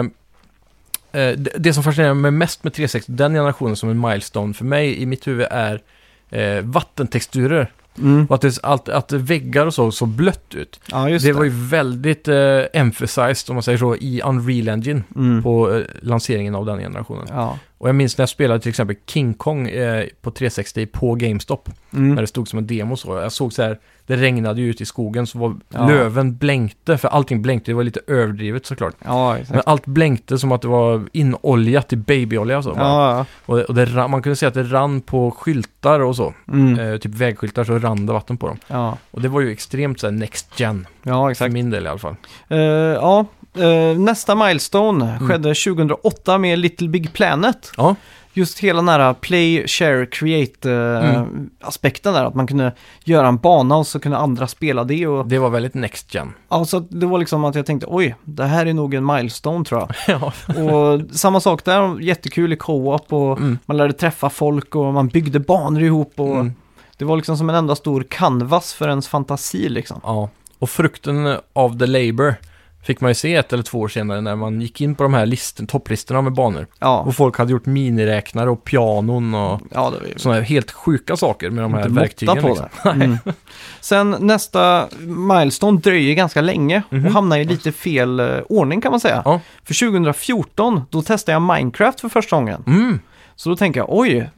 eh, 1.21 1.37
det, 1.37 1.51
det 1.57 1.73
som 1.73 1.83
fascinerar 1.83 2.13
mig 2.13 2.31
mest 2.31 2.63
med 2.63 2.73
360, 2.73 3.11
den 3.11 3.33
generationen 3.33 3.75
som 3.75 3.89
en 3.89 3.99
milestone 4.01 4.53
för 4.53 4.65
mig 4.65 5.01
i 5.01 5.05
mitt 5.05 5.27
huvud 5.27 5.47
är 5.51 5.81
eh, 6.29 6.61
vattentexturer. 6.63 7.71
Mm. 7.97 8.25
Och 8.25 8.35
att, 8.35 8.41
det, 8.41 8.59
att, 8.63 8.89
att 8.89 9.11
väggar 9.11 9.65
och 9.65 9.73
så 9.73 9.91
såg 9.91 10.07
blött 10.07 10.55
ut. 10.55 10.79
Ja, 10.91 11.05
det 11.05 11.17
det. 11.17 11.33
var 11.33 11.43
ju 11.43 11.49
väldigt 11.49 12.27
eh, 12.27 12.59
emphasized, 12.73 13.49
om 13.49 13.55
man 13.55 13.63
säger 13.63 13.77
så, 13.77 13.95
i 13.95 14.21
Unreal 14.21 14.69
Engine 14.69 15.03
Mm. 15.15 15.43
på 15.43 15.71
eh, 15.73 15.81
lanseringen 16.01 16.55
av 16.55 16.65
den 16.65 16.79
generationen. 16.79 17.27
Ja. 17.29 17.57
Och 17.81 17.87
jag 17.89 17.95
minns 17.95 18.17
när 18.17 18.21
jag 18.23 18.29
spelade 18.29 18.59
till 18.59 18.69
exempel 18.69 18.95
King 19.07 19.33
Kong 19.33 19.67
eh, 19.69 20.05
på 20.21 20.31
360 20.31 20.85
på 20.85 21.15
GameStop. 21.15 21.69
Mm. 21.93 22.15
När 22.15 22.21
det 22.21 22.27
stod 22.27 22.47
som 22.47 22.59
en 22.59 22.67
demo 22.67 22.95
så. 22.97 23.15
Jag 23.15 23.31
såg 23.31 23.53
så 23.53 23.61
här, 23.63 23.79
det 24.07 24.15
regnade 24.15 24.61
ju 24.61 24.69
ut 24.69 24.81
i 24.81 24.85
skogen 24.85 25.27
så 25.27 25.39
var 25.39 25.55
Ja. 25.69 25.87
löven 25.87 26.35
blänkte, 26.37 26.97
för 26.97 27.07
allting 27.07 27.41
blänkte. 27.41 27.71
Det 27.71 27.75
var 27.75 27.83
lite 27.83 27.99
överdrivet 28.07 28.65
såklart. 28.65 28.95
Ja, 29.05 29.35
exakt. 29.37 29.49
Men 29.55 29.61
allt 29.65 29.85
blänkte 29.85 30.37
som 30.37 30.51
att 30.51 30.61
det 30.61 30.67
var 30.67 31.03
inoljat 31.11 31.93
i 31.93 31.95
babyolja 31.95 32.57
och 32.57 32.63
så. 32.63 32.73
Ja, 32.77 33.17
ja. 33.17 33.25
Och, 33.45 33.57
det, 33.57 33.63
och 33.65 33.75
det, 33.75 33.85
rann- 33.85 34.11
man 34.11 34.21
kunde 34.21 34.35
se 34.35 34.45
att 34.45 34.53
det 34.53 34.63
rann 34.63 35.01
på 35.01 35.31
skyltar 35.31 35.99
och 35.99 36.15
så. 36.15 36.33
Mm. 36.51 36.79
Eh, 36.79 36.97
typ 36.97 37.11
vägskyltar 37.15 37.63
så 37.63 37.79
rann 37.79 38.05
det 38.05 38.13
vatten 38.13 38.37
på 38.37 38.47
dem. 38.47 38.57
ja. 38.67 38.97
Och 39.11 39.21
det 39.21 39.27
var 39.29 39.41
ju 39.41 39.51
extremt 39.51 39.99
så 39.99 40.07
här, 40.07 40.11
next 40.11 40.59
gen. 40.59 40.87
ja, 41.03 41.25
För 41.25 41.31
exakt. 41.31 41.53
min 41.53 41.69
del 41.69 41.85
i 41.85 41.87
alla 41.89 41.99
fall. 41.99 42.15
Eh, 42.49 42.57
ja, 42.59 43.25
eh, 43.57 43.97
nästa 43.99 44.35
milestone 44.35 45.11
Mm. 45.15 45.27
skedde 45.29 45.53
2008 45.55 46.37
med 46.37 46.59
Little 46.59 46.87
Big 46.87 47.13
Planet. 47.13 47.71
Ja. 47.77 47.95
just 48.33 48.59
hela 48.59 48.77
den 48.77 48.89
här 48.89 49.13
play, 49.13 49.67
share, 49.67 50.05
create-aspekten 50.05 52.13
där. 52.13 52.25
Att 52.25 52.35
man 52.35 52.47
kunde 52.47 52.73
göra 53.03 53.27
en 53.27 53.37
bana 53.37 53.75
och 53.77 53.87
så 53.87 53.99
kunde 53.99 54.17
andra 54.17 54.47
spela 54.47 54.83
det. 54.83 55.07
Och, 55.07 55.27
Det 55.27 55.39
var 55.39 55.49
väldigt 55.49 55.73
next 55.73 56.13
gen. 56.15 56.33
ja, 56.49 56.65
så 56.65 56.77
att 56.77 56.83
det 56.89 57.05
var 57.05 57.19
liksom 57.19 57.45
att 57.45 57.55
jag 57.55 57.65
tänkte, 57.65 57.87
oj, 57.89 58.15
det 58.23 58.43
här 58.45 58.65
är 58.65 58.73
nog 58.73 58.93
en 58.93 59.05
milestone 59.05 59.65
tror 59.65 59.79
jag. 59.81 59.89
ja. 60.07 60.33
Och 60.73 61.01
samma 61.11 61.39
sak 61.39 61.65
där, 61.65 61.99
jättekul 62.01 62.53
i 62.53 62.55
co-op 62.55 63.13
och 63.13 63.37
Mm. 63.37 63.57
man 63.65 63.77
lärde 63.77 63.93
träffa 63.93 64.29
folk 64.29 64.75
och 64.75 64.93
man 64.93 65.07
byggde 65.07 65.39
banor 65.39 65.81
ihop 65.83 66.13
och 66.19 66.35
Mm. 66.35 66.53
det 66.97 67.05
var 67.05 67.15
liksom 67.15 67.37
som 67.37 67.49
en 67.49 67.55
enda 67.55 67.75
stor 67.75 68.05
canvas 68.09 68.73
för 68.73 68.89
ens 68.89 69.07
fantasi 69.07 69.69
liksom. 69.69 69.99
ja. 70.03 70.29
Och 70.59 70.69
frukten 70.69 71.37
av 71.53 71.79
the 71.79 71.85
labor 71.85 72.35
fick 72.83 73.01
man 73.01 73.11
ju 73.11 73.15
se 73.15 73.35
ett 73.35 73.53
eller 73.53 73.63
två 73.63 73.79
år 73.79 73.87
senare 73.87 74.21
när 74.21 74.35
man 74.35 74.61
gick 74.61 74.81
in 74.81 74.95
på 74.95 75.03
de 75.03 75.13
här 75.13 75.65
topplistorna 75.67 76.21
med 76.21 76.33
banor. 76.33 76.67
Ja, 76.79 76.99
Och 76.99 77.15
folk 77.15 77.37
hade 77.37 77.51
gjort 77.51 77.65
miniräknare 77.65 78.49
och 78.49 78.63
pianon 78.63 79.35
och 79.35 79.61
ja 79.71 79.89
det 79.89 79.99
var 79.99 80.07
ju 80.07 80.13
sådana 80.17 80.39
här 80.39 80.45
helt 80.45 80.71
sjuka 80.71 81.15
saker 81.17 81.49
med 81.49 81.63
de 81.63 81.73
här 81.73 81.81
inte 81.87 81.99
verktygen. 81.99 82.41
på 82.41 82.47
liksom. 82.47 82.65
det. 82.83 82.89
Mm. 82.89 83.17
Sen 83.81 84.15
nästa 84.19 84.87
milestone 84.99 85.79
dröjer 85.79 86.15
ganska 86.15 86.41
länge 86.41 86.83
Mhm. 86.89 87.05
och 87.05 87.11
hamnar 87.11 87.37
i 87.37 87.43
lite 87.45 87.71
fel 87.71 88.19
eh, 88.19 88.25
ordning 88.49 88.81
kan 88.81 88.91
man 88.91 88.99
säga. 88.99 89.21
Ja. 89.25 89.39
För 89.63 89.73
2014, 89.91 90.81
då 90.89 91.01
testade 91.01 91.33
jag 91.33 91.41
Minecraft 91.41 91.99
för 91.99 92.09
första 92.09 92.35
gången. 92.35 92.63
Mm. 92.67 92.99
Så 93.35 93.49
då 93.49 93.55
tänker 93.55 93.79
jag, 93.79 93.87
oj, 93.89 94.29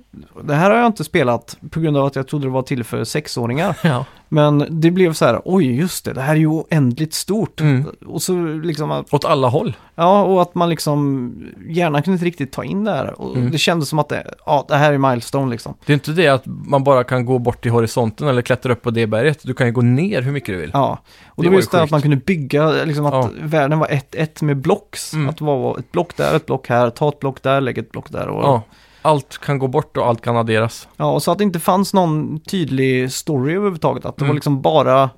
det 0.43 0.53
här 0.53 0.69
har 0.71 0.77
jag 0.77 0.85
inte 0.85 1.03
spelat 1.03 1.57
på 1.69 1.79
grund 1.79 1.97
av 1.97 2.05
att 2.05 2.15
jag 2.15 2.27
trodde 2.27 2.45
det 2.45 2.49
var 2.51 2.61
till 2.61 2.83
för 2.83 3.03
sexåringar. 3.03 3.77
Ja. 3.83 4.05
Men 4.29 4.65
det 4.69 4.91
blev 4.91 5.13
så 5.13 5.25
här, 5.25 5.41
oj 5.45 5.75
just 5.75 6.05
det, 6.05 6.13
det 6.13 6.21
här 6.21 6.33
är 6.35 6.39
ju 6.39 6.47
oändligt 6.47 7.13
stort. 7.13 7.61
Mm. 7.61 7.85
Och 8.05 8.21
så 8.21 8.33
liksom, 8.45 8.91
att- 8.91 9.13
Åt 9.13 9.25
alla 9.25 9.47
håll. 9.47 9.75
ja, 9.95 10.23
och 10.23 10.41
att 10.41 10.55
man 10.55 10.69
liksom, 10.69 11.33
hjärnan 11.69 12.03
kunde 12.03 12.15
inte 12.15 12.25
riktigt 12.25 12.51
ta 12.51 12.63
in 12.63 12.83
det 12.83 12.91
här. 12.91 13.21
Och 13.21 13.35
Mm. 13.37 13.51
det 13.51 13.57
kändes 13.57 13.89
som 13.89 13.99
att 13.99 14.09
det, 14.09 14.33
ja, 14.45 14.65
det 14.67 14.75
här 14.75 14.93
är 14.93 14.97
milestone 14.97 15.51
liksom. 15.51 15.73
Det 15.85 15.91
är 15.91 15.93
inte 15.93 16.11
det 16.11 16.27
att 16.27 16.43
man 16.45 16.83
bara 16.83 17.03
kan 17.03 17.25
gå 17.25 17.39
bort 17.39 17.61
till 17.61 17.71
horisonten 17.71 18.27
eller 18.27 18.41
klättra 18.41 18.73
upp 18.73 18.81
på 18.81 18.91
det 18.91 19.07
berget. 19.07 19.39
Du 19.43 19.53
kan 19.53 19.67
ju 19.67 19.73
gå 19.73 19.81
ner 19.81 20.21
hur 20.21 20.31
mycket 20.31 20.55
du 20.55 20.61
vill. 20.61 20.71
Ja, 20.73 20.99
och 21.27 21.43
Det 21.43 21.47
det 21.47 21.49
var 21.49 21.51
var 21.51 21.57
ju 21.57 21.59
just 21.59 21.71
det 21.71 21.81
att 21.83 21.91
man 21.91 22.01
kunde 22.01 22.17
bygga, 22.17 22.69
liksom 22.69 23.05
att 23.05 23.13
Ja. 23.13 23.29
världen 23.41 23.79
var 23.79 23.87
ett, 23.87 24.15
ett 24.15 24.41
med 24.41 24.57
blocks. 24.57 25.13
Mm. 25.13 25.29
Att 25.29 25.37
det 25.37 25.43
var 25.45 25.79
ett 25.79 25.91
block 25.91 26.17
där, 26.17 26.35
ett 26.35 26.45
block 26.45 26.69
här, 26.69 26.89
ta 26.89 27.09
ett 27.09 27.19
block 27.19 27.43
där, 27.43 27.61
lägg 27.61 27.77
ett 27.77 27.91
block 27.91 28.09
där. 28.11 28.27
Och, 28.27 28.43
Ja. 28.43 28.61
Allt 29.05 29.37
kan 29.37 29.59
gå 29.59 29.67
bort 29.67 29.97
och 29.97 30.07
allt 30.07 30.21
kan 30.21 30.37
adderas. 30.37 30.87
ja, 30.97 31.11
och 31.11 31.23
så 31.23 31.31
att 31.31 31.37
det 31.37 31.43
inte 31.43 31.59
fanns 31.59 31.93
någon 31.93 32.39
tydlig 32.39 33.11
story 33.11 33.53
överhuvudtaget. 33.55 34.05
Att 34.05 34.17
det 34.17 34.21
Mm. 34.21 34.29
var 34.29 34.33
liksom 34.35 34.61
bara 34.61 35.09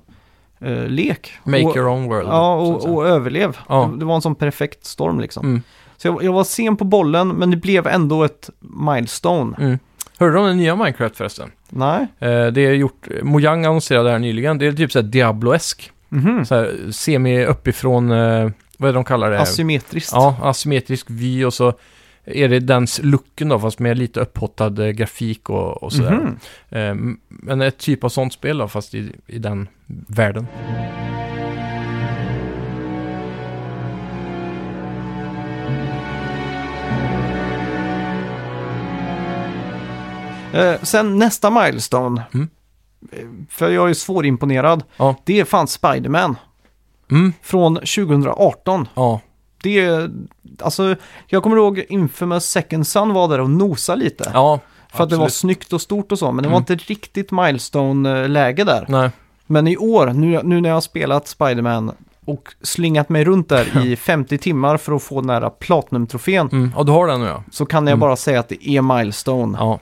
eh, 0.60 0.86
lek. 0.86 1.32
Make 1.44 1.64
och, 1.64 1.76
your 1.76 1.88
own 1.88 2.08
world. 2.08 2.28
Ja, 2.28 2.54
och, 2.54 2.94
och 2.94 3.06
överlev. 3.08 3.56
Ja. 3.68 3.90
Det, 3.92 3.98
det 3.98 4.04
var 4.04 4.14
en 4.14 4.22
sån 4.22 4.34
perfekt 4.34 4.84
storm 4.86 5.20
liksom. 5.20 5.46
Mm. 5.46 5.62
Så 5.96 6.08
jag, 6.08 6.22
jag 6.24 6.32
var 6.32 6.44
sen 6.44 6.76
på 6.76 6.84
bollen, 6.84 7.28
men 7.28 7.50
det 7.50 7.56
blev 7.56 7.86
ändå 7.86 8.24
ett 8.24 8.50
milestone. 8.60 9.56
Mm. 9.58 9.78
Hörde 10.18 10.32
du 10.32 10.38
om 10.38 10.46
den 10.46 10.56
nya 10.56 10.76
Minecraft 10.76 11.16
förresten? 11.16 11.50
Nej? 11.68 12.06
Eh, 12.18 12.46
det 12.46 12.60
är 12.60 12.72
gjort, 12.72 13.08
Mojang 13.22 13.64
annonserade 13.64 14.04
det 14.08 14.12
här 14.12 14.18
nyligen. 14.18 14.58
Det 14.58 14.66
är 14.66 14.72
typ 14.72 14.92
såhär 14.92 15.06
Diablo-esk. 15.06 15.90
Mhm. 16.08 16.44
Så 16.44 16.54
här, 16.54 16.74
semi 16.90 17.44
uppifrån, 17.44 18.10
eh, 18.10 18.50
vad 18.78 18.88
är 18.88 18.92
det 18.92 18.98
de 18.98 19.04
kallar 19.04 19.30
det? 19.30 19.40
Asymmetriskt. 19.40 20.12
Ja, 20.12 20.36
asymmetrisk 20.42 21.06
vy 21.10 21.44
och 21.44 21.54
så 21.54 21.72
är 22.26 22.48
det 22.48 22.60
dens 22.60 23.00
looken 23.02 23.48
då, 23.48 23.58
fast 23.58 23.78
med 23.78 23.98
lite 23.98 24.20
upphottad 24.20 24.78
eh, 24.86 24.90
grafik 24.90 25.50
och, 25.50 25.82
och 25.82 25.92
sådär. 25.92 26.10
Mhm. 26.20 26.38
Eh, 26.68 27.16
men 27.28 27.60
ett 27.60 27.78
typ 27.78 28.04
av 28.04 28.08
sånt 28.08 28.32
spel 28.32 28.58
då, 28.58 28.68
fast 28.68 28.94
i, 28.94 29.12
i 29.26 29.38
den 29.38 29.68
världen. 30.08 30.46
Eh, 40.52 40.74
sen 40.82 41.18
nästa 41.18 41.50
milestone. 41.50 42.22
Mm. 42.34 42.48
Eh, 43.12 43.18
För 43.50 43.70
jag 43.70 43.90
är 43.90 43.94
svårimponerad. 43.94 44.82
Ja. 44.96 45.14
Det 45.24 45.40
är 45.40 45.44
fan 45.44 45.66
Spiderman. 45.68 46.36
Mm, 47.10 47.32
Från 47.42 47.74
2018. 47.74 48.88
ja. 48.94 49.20
Det 49.66 50.10
alltså, 50.60 50.96
jag 51.26 51.42
kommer 51.42 51.56
ihåg 51.56 51.84
Infamous 51.88 52.44
Second 52.46 52.86
Son 52.86 53.12
var 53.12 53.28
där 53.28 53.40
och 53.40 53.50
nosa 53.50 53.94
lite. 53.94 54.30
Ja, 54.34 54.60
för 54.92 55.04
att 55.04 55.10
det 55.10 55.16
var 55.16 55.24
absolut. 55.24 55.34
snyggt 55.56 55.72
och 55.72 55.80
stort 55.80 56.12
och 56.12 56.18
så, 56.18 56.26
men 56.32 56.36
det 56.42 56.48
Mm. 56.48 56.52
var 56.52 56.58
inte 56.58 56.74
riktigt 56.74 57.30
milestone-läge 57.30 58.64
där. 58.64 58.84
Nej, 58.88 59.10
Men 59.46 59.68
i 59.68 59.76
år, 59.76 60.06
nu, 60.06 60.40
nu 60.44 60.60
när 60.60 60.68
jag 60.68 60.76
har 60.76 60.80
spelat 60.80 61.28
Spiderman 61.28 61.92
och 62.24 62.48
slingat 62.62 63.08
mig 63.08 63.24
runt 63.24 63.48
där 63.48 63.86
i 63.86 63.96
50 63.96 64.38
timmar 64.38 64.76
för 64.76 64.92
att 64.92 65.02
få 65.02 65.20
den 65.20 65.30
här 65.30 65.50
Platinum-trofén, 65.50 66.48
mm. 66.52 66.72
ja 66.76 66.82
du 66.82 66.92
har 66.92 67.06
den 67.06 67.20
nu 67.20 67.26
ja. 67.26 67.42
så 67.52 67.66
kan 67.66 67.86
jag 67.86 67.92
Mm. 67.92 68.00
bara 68.00 68.16
säga 68.16 68.40
att 68.40 68.48
det 68.48 68.68
är 68.68 68.82
milestone. 68.82 69.58
Ja, 69.60 69.78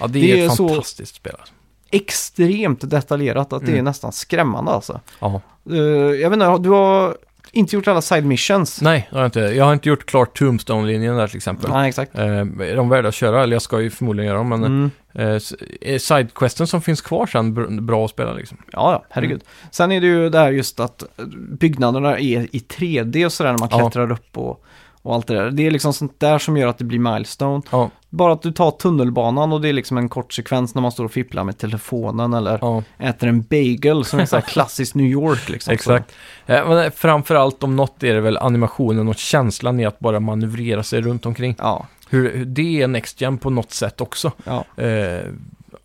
ja 0.00 0.06
det, 0.06 0.12
Det 0.20 0.40
är 0.40 0.46
ett 0.46 0.54
så- 0.54 0.68
fantastiskt 0.68 1.14
spel. 1.14 1.34
Alltså. 1.40 1.54
Extremt 1.90 2.90
detaljerat 2.90 3.52
att 3.52 3.60
det 3.62 3.68
är 3.70 3.72
Mm. 3.72 3.84
nästan 3.84 4.12
skrämmande 4.12 4.70
alltså. 4.70 5.00
Ja. 5.20 5.40
Eh, 5.70 5.76
jag 6.20 6.30
vet 6.30 6.32
inte, 6.36 6.58
du 6.58 6.68
har 6.70 7.16
inte 7.52 7.76
gjort 7.76 7.88
alla 7.88 8.02
side 8.02 8.24
missions? 8.24 8.80
Nej, 8.82 9.08
det 9.10 9.16
har 9.16 9.22
jag 9.22 9.28
inte. 9.28 9.40
Jag 9.40 9.64
har 9.64 9.72
inte 9.72 9.88
gjort 9.88 10.06
klart 10.06 10.38
Tombstone-linjen 10.38 11.16
där 11.16 11.26
till 11.28 11.36
exempel. 11.36 11.70
Nej, 11.70 11.88
exakt. 11.88 12.18
Eh, 12.18 12.24
är 12.38 12.76
de 12.76 12.88
värda 12.88 13.08
att 13.08 13.14
köra? 13.14 13.42
Eller 13.42 13.52
jag 13.54 13.62
ska 13.62 13.80
ju 13.80 13.90
förmodligen 13.90 14.28
göra 14.28 14.38
dem, 14.38 14.48
men 14.48 14.64
Mm. 14.64 14.90
eh, 15.14 15.40
är 15.80 15.98
sidequesten 15.98 16.66
som 16.66 16.82
finns 16.82 17.00
kvar 17.00 17.26
sen 17.26 17.56
br- 17.58 17.80
bra 17.80 18.04
att 18.04 18.10
spela 18.10 18.32
liksom? 18.32 18.58
Ja, 18.72 18.92
ja, 18.92 19.04
herregud. 19.10 19.42
Sen 19.70 19.92
är 19.92 20.00
det 20.00 20.06
ju 20.06 20.28
det 20.30 20.38
här 20.38 20.50
just 20.50 20.80
att 20.80 21.02
byggnaderna 21.60 22.18
är 22.18 22.48
i 22.56 22.58
3D 22.68 23.24
och 23.26 23.32
sådär 23.32 23.50
när 23.52 23.58
man 23.58 23.68
Ja. 23.72 23.78
klättrar 23.78 24.10
upp 24.12 24.38
och, 24.38 24.64
och 25.02 25.14
allt 25.14 25.26
det 25.26 25.34
där. 25.34 25.50
Det 25.50 25.66
är 25.66 25.70
liksom 25.70 25.92
sånt 25.92 26.20
där 26.20 26.38
som 26.38 26.56
gör 26.56 26.68
att 26.68 26.78
det 26.78 26.84
blir 26.84 26.98
milestone. 26.98 27.62
Ja, 27.70 27.90
Bara 28.12 28.32
att 28.32 28.42
du 28.42 28.52
tar 28.52 28.70
tunnelbanan 28.70 29.52
och 29.52 29.60
det 29.60 29.68
är 29.68 29.72
liksom 29.72 29.98
en 29.98 30.08
kort 30.08 30.32
sekvens 30.32 30.74
när 30.74 30.82
man 30.82 30.92
står 30.92 31.04
och 31.04 31.12
fipplar 31.12 31.44
med 31.44 31.58
telefonen 31.58 32.34
eller 32.34 32.58
ja. 32.60 32.82
äter 32.98 33.28
en 33.28 33.42
bagel 33.42 34.04
som 34.04 34.20
är 34.20 34.26
så 34.26 34.36
här 34.36 34.42
klassiskt 34.48 34.94
New 34.94 35.06
York 35.06 35.48
liksom. 35.48 35.74
Exakt. 35.74 36.12
Eh, 36.46 36.68
men 36.68 36.92
framförallt 36.92 37.62
om 37.62 37.76
något 37.76 38.02
är 38.02 38.14
det 38.14 38.20
väl 38.20 38.36
animationen 38.36 39.08
och 39.08 39.14
känslan 39.16 39.80
i 39.80 39.84
att 39.86 39.98
bara 39.98 40.20
manövrera 40.20 40.82
sig 40.82 41.00
runt 41.00 41.26
omkring. 41.26 41.54
Ja, 41.58 41.86
Hur, 42.08 42.36
hur 42.36 42.44
det 42.44 42.82
är 42.82 42.88
Next 42.88 43.20
Gen 43.20 43.38
på 43.38 43.50
något 43.50 43.70
sätt 43.72 44.00
också. 44.00 44.32
ja. 44.44 44.64
Eh, 44.76 45.24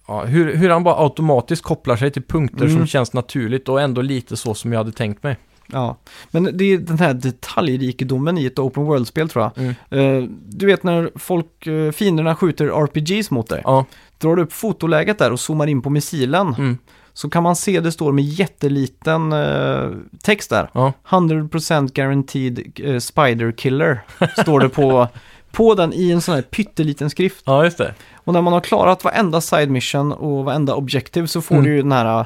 ja, 0.08 0.24
hur, 0.24 0.56
hur 0.56 0.70
han 0.70 0.84
bara 0.84 1.04
automatiskt 1.04 1.64
kopplar 1.64 1.96
sig 1.96 2.12
till 2.12 2.24
punkter 2.24 2.66
Mm. 2.66 2.78
som 2.78 2.88
känns 2.88 3.14
naturligt 3.14 3.70
och 3.70 3.82
ändå 3.82 4.02
lite 4.02 4.38
så 4.38 4.54
som 4.54 4.72
jag 4.72 4.80
hade 4.80 4.92
tänkt 4.92 5.24
mig. 5.24 5.38
Ja, 5.72 5.98
men 6.32 6.50
det 6.58 6.64
är 6.74 6.78
den 6.78 7.00
här 7.00 7.14
detaljrikedomen 7.14 8.38
i 8.38 8.46
ett 8.46 8.60
open 8.60 8.84
world-spel 8.84 9.30
tror 9.30 9.44
jag. 9.56 9.58
Mm. 9.66 10.24
Eh, 10.24 10.30
du 10.48 10.66
vet 10.66 10.84
när 10.84 11.12
folk, 11.16 11.68
uh, 11.68 11.92
fienderna 11.92 12.36
skjuter 12.36 12.66
RPGs 12.68 13.32
mot 13.32 13.48
dig. 13.50 13.62
Ja, 13.64 13.86
Drar 14.18 14.36
du 14.36 14.42
upp 14.42 14.54
fotoläget 14.54 15.20
där 15.20 15.32
och 15.32 15.40
zoomar 15.40 15.68
in 15.68 15.82
på 15.82 15.90
missilen 15.90 16.48
mm, 16.58 16.78
så 17.14 17.30
kan 17.30 17.44
man 17.44 17.56
se 17.56 17.80
det 17.80 17.92
står 17.92 18.12
med 18.12 18.24
jätteliten 18.26 19.34
eh, 19.34 19.90
text 20.24 20.50
där. 20.50 20.70
ja, 20.74 20.94
100% 21.10 21.92
guaranteed 21.94 22.80
eh, 22.84 23.00
spider 23.00 23.52
killer 23.52 24.02
står 24.42 24.60
det 24.60 24.70
på, 24.70 25.08
på 25.52 25.76
den 25.76 25.94
i 25.94 26.12
en 26.12 26.22
sån 26.22 26.36
här 26.36 26.42
pytteliten 26.42 27.10
skrift. 27.10 27.44
ja, 27.46 27.64
just 27.64 27.78
det. 27.78 27.94
Och 28.16 28.34
när 28.34 28.42
man 28.42 28.54
har 28.54 28.62
klarat 28.62 29.04
varenda 29.04 29.42
side 29.42 29.70
mission 29.72 30.12
och 30.12 30.46
varenda 30.46 30.76
objective 30.76 31.28
så 31.28 31.42
får 31.42 31.56
Mm. 31.56 31.66
du 31.66 31.76
ju 31.76 31.82
den 31.82 31.92
här 31.92 32.20
eh, 32.20 32.26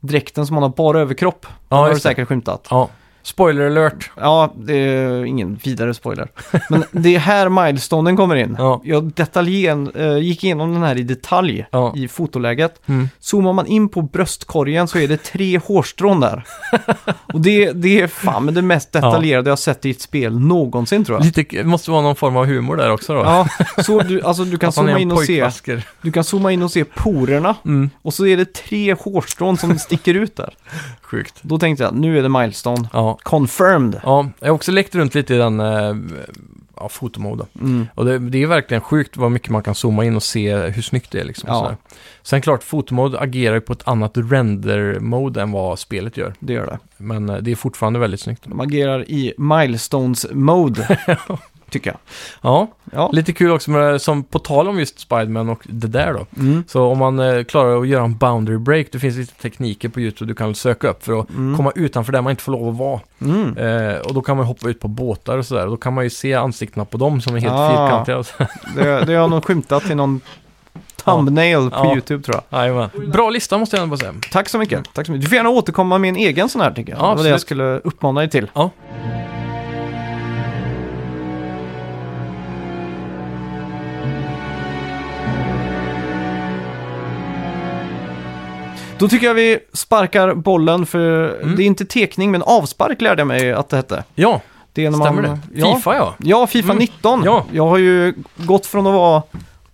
dräkten 0.00 0.46
som 0.46 0.54
man 0.54 0.62
har 0.62 0.70
bara 0.70 1.00
överkropp. 1.00 1.46
Ja, 1.68 1.76
har 1.76 1.90
du 1.90 2.00
säkert 2.00 2.28
skymtat. 2.28 2.66
Ja. 2.70 2.88
Spoiler 3.22 3.66
alert. 3.66 4.10
Ja, 4.16 4.54
det 4.56 4.74
är 4.76 5.24
ingen 5.24 5.60
vidare 5.64 5.94
spoiler. 5.94 6.28
Men 6.68 6.84
det 6.92 7.14
är 7.14 7.18
här 7.18 7.48
milestonen 7.48 8.16
kommer 8.16 8.36
in. 8.36 8.56
Ja. 8.58 8.80
Jag 8.84 9.04
detaljen, 9.12 9.90
eh, 9.94 10.18
gick 10.18 10.44
igenom 10.44 10.72
den 10.72 10.82
här 10.82 10.98
i 10.98 11.02
detalj 11.02 11.66
Ja. 11.70 11.92
i 11.96 12.08
fotoläget. 12.08 12.80
Mm. 12.86 13.08
Zoomar 13.18 13.52
man 13.52 13.66
in 13.66 13.88
på 13.88 14.02
bröstkorgen 14.02 14.88
så 14.88 14.98
är 14.98 15.08
det 15.08 15.16
tre 15.22 15.58
hårstrån 15.58 16.20
där. 16.20 16.44
Och 17.32 17.40
det, 17.40 17.72
det 17.72 18.00
är 18.00 18.06
fan 18.06 18.44
men 18.44 18.54
det 18.54 18.62
mest 18.62 18.92
detaljerade 18.92 19.50
jag 19.50 19.58
sett 19.58 19.84
i 19.86 19.90
ett 19.90 20.00
spel 20.00 20.38
någonsin 20.40 21.04
tror 21.04 21.18
jag. 21.18 21.24
Lite, 21.24 21.42
det 21.56 21.64
måste 21.64 21.90
vara 21.90 22.02
någon 22.02 22.16
form 22.16 22.36
av 22.36 22.46
humor 22.46 22.76
där 22.76 22.90
också 22.90 23.14
då. 23.14 23.20
Ja, 23.20 23.48
så 23.84 24.00
du, 24.00 24.22
alltså 24.22 24.44
du 24.44 24.58
kan 24.58 24.68
Att 24.68 24.76
han 24.76 24.88
är 24.88 24.92
zooma 24.92 24.96
en 24.98 25.02
in 25.02 25.12
och 25.12 25.18
se, 25.20 25.26
pojkvasker. 25.26 25.82
du 26.02 26.12
kan 26.12 26.24
zooma 26.24 26.52
in 26.52 26.62
och 26.62 26.70
se 26.70 26.84
porerna 26.84 27.54
Mm. 27.64 27.90
och 28.02 28.14
så 28.14 28.26
är 28.26 28.36
det 28.36 28.52
tre 28.52 28.94
hårstrån 28.94 29.58
som 29.58 29.78
sticker 29.78 30.14
ut 30.14 30.36
där. 30.36 30.54
Sjukt. 31.10 31.38
Då 31.42 31.58
tänkte 31.58 31.84
jag, 31.84 31.94
nu 31.94 32.18
är 32.18 32.22
det 32.22 32.28
milestone. 32.28 32.88
Ja. 32.92 33.18
Confirmed. 33.22 34.00
ja, 34.04 34.28
jag 34.40 34.48
har 34.48 34.54
också 34.54 34.72
lekt 34.72 34.94
runt 34.94 35.14
lite 35.14 35.34
i 35.34 35.38
den 35.38 35.60
eh, 35.60 35.94
ja, 36.76 36.88
fotomode. 36.88 37.44
Mm. 37.60 37.86
Och 37.94 38.04
det, 38.04 38.18
det 38.18 38.42
är 38.42 38.46
verkligen 38.46 38.80
sjukt 38.80 39.16
vad 39.16 39.30
mycket 39.30 39.50
man 39.50 39.62
kan 39.62 39.74
zooma 39.74 40.04
in 40.04 40.16
och 40.16 40.22
se 40.22 40.56
hur 40.56 40.82
snyggt 40.82 41.10
det 41.12 41.20
är. 41.20 41.24
Liksom, 41.24 41.48
Ja. 41.48 41.76
Sen 42.22 42.42
klart, 42.42 42.62
fotomode 42.62 43.20
agerar 43.20 43.54
ju 43.54 43.60
på 43.60 43.72
ett 43.72 43.88
annat 43.88 44.12
render-mode 44.14 45.42
än 45.42 45.52
vad 45.52 45.78
spelet 45.78 46.16
gör. 46.16 46.34
Det 46.40 46.52
gör 46.52 46.66
det. 46.66 46.78
Men 46.96 47.28
eh, 47.28 47.36
det 47.36 47.50
är 47.50 47.56
fortfarande 47.56 47.98
väldigt 47.98 48.20
snyggt. 48.20 48.44
De 48.44 48.60
agerar 48.60 49.10
i 49.10 49.34
milestones 49.36 50.26
mode. 50.32 50.98
tycker 51.70 51.90
jag. 51.90 51.98
Ja, 52.42 52.66
Ja. 52.92 53.10
lite 53.12 53.32
kul 53.32 53.50
också 53.52 53.70
med, 53.70 54.02
som 54.02 54.24
på 54.24 54.38
tal 54.38 54.68
om 54.68 54.78
just 54.78 55.00
Spiderman 55.00 55.48
och 55.48 55.60
det 55.64 55.86
där 55.86 56.12
då. 56.12 56.26
Mm. 56.42 56.64
Så 56.68 56.84
om 56.84 56.98
man 56.98 57.18
eh, 57.18 57.44
klarar 57.44 57.80
att 57.80 57.88
göra 57.88 58.04
en 58.04 58.16
boundary 58.16 58.58
break, 58.58 58.86
det 58.92 58.98
finns 58.98 59.16
lite 59.16 59.34
tekniker 59.34 59.88
på 59.88 60.00
YouTube 60.00 60.30
du 60.30 60.34
kan 60.34 60.54
söka 60.54 60.88
upp 60.88 61.04
för 61.04 61.20
att 61.20 61.30
Mm. 61.30 61.56
komma 61.56 61.72
utanför 61.74 62.12
där 62.12 62.22
man 62.22 62.30
inte 62.30 62.42
får 62.42 62.52
lov 62.52 62.68
att 62.68 62.76
vara. 62.76 63.00
Mm. 63.20 63.56
Eh, 63.56 63.96
och 64.00 64.14
då 64.14 64.22
kan 64.22 64.36
man 64.36 64.46
hoppa 64.46 64.68
ut 64.68 64.80
på 64.80 64.88
båtar 64.88 65.38
och 65.38 65.46
sådär. 65.46 65.64
Och 65.64 65.70
då 65.70 65.76
kan 65.76 65.94
man 65.94 66.04
ju 66.04 66.10
se 66.10 66.34
ansiktena 66.34 66.84
på 66.84 66.98
dem 66.98 67.20
som 67.20 67.36
är 67.36 67.40
helt 67.40 67.52
Ah. 67.52 67.68
fyrkantiga. 68.04 68.46
Det, 68.76 69.04
det 69.04 69.14
har 69.14 69.28
nog 69.28 69.44
skymtat 69.44 69.90
i 69.90 69.94
någon 69.94 70.20
thumbnail 71.04 71.70
på 71.70 71.76
Ja. 71.76 71.92
YouTube 71.92 72.24
tror 72.24 72.40
jag. 72.50 72.60
Jajamän. 72.60 72.88
Bra 73.12 73.30
lista 73.30 73.58
måste 73.58 73.76
jag 73.76 73.82
ändå 73.82 73.96
säga. 73.96 74.14
Tack 74.32 74.48
så 74.48 74.58
mycket. 74.58 74.94
Tack 74.94 75.06
så 75.06 75.12
mycket. 75.12 75.22
Du 75.24 75.28
får 75.28 75.36
gärna 75.36 75.50
återkomma 75.50 75.98
med 75.98 76.08
en 76.08 76.16
egen 76.16 76.48
sån 76.48 76.60
här 76.60 76.70
tycker 76.72 76.92
jag. 76.92 77.00
Ja, 77.02 77.10
det 77.10 77.16
var 77.16 77.24
det 77.24 77.30
jag 77.30 77.40
skulle 77.40 77.64
uppmana 77.78 78.20
dig 78.20 78.30
till. 78.30 78.50
Ja. 78.54 78.70
Då 89.00 89.08
tycker 89.08 89.26
jag 89.26 89.34
vi 89.34 89.58
sparkar 89.72 90.34
bollen 90.34 90.86
för 90.86 91.40
Mm. 91.42 91.56
det 91.56 91.62
är 91.62 91.66
inte 91.66 91.84
tekning 91.84 92.30
men 92.30 92.42
avspark 92.42 93.00
lärde 93.00 93.20
jag 93.20 93.26
mig 93.26 93.52
att 93.52 93.68
det 93.68 93.76
hette. 93.76 94.04
Ja, 94.14 94.40
Det 94.72 94.84
är 94.86 94.90
när 94.90 94.98
stämmer 94.98 95.22
det? 95.22 95.38
Ja, 95.54 95.74
Fifa 95.76 95.94
ja. 95.94 96.14
Ja, 96.18 96.46
Fifa 96.46 96.72
Mm. 96.72 96.78
19. 96.78 97.22
Ja. 97.24 97.44
Jag 97.52 97.66
har 97.68 97.78
ju 97.78 98.14
gått 98.36 98.66
från 98.66 98.86
att 98.86 98.92
vara 98.94 99.22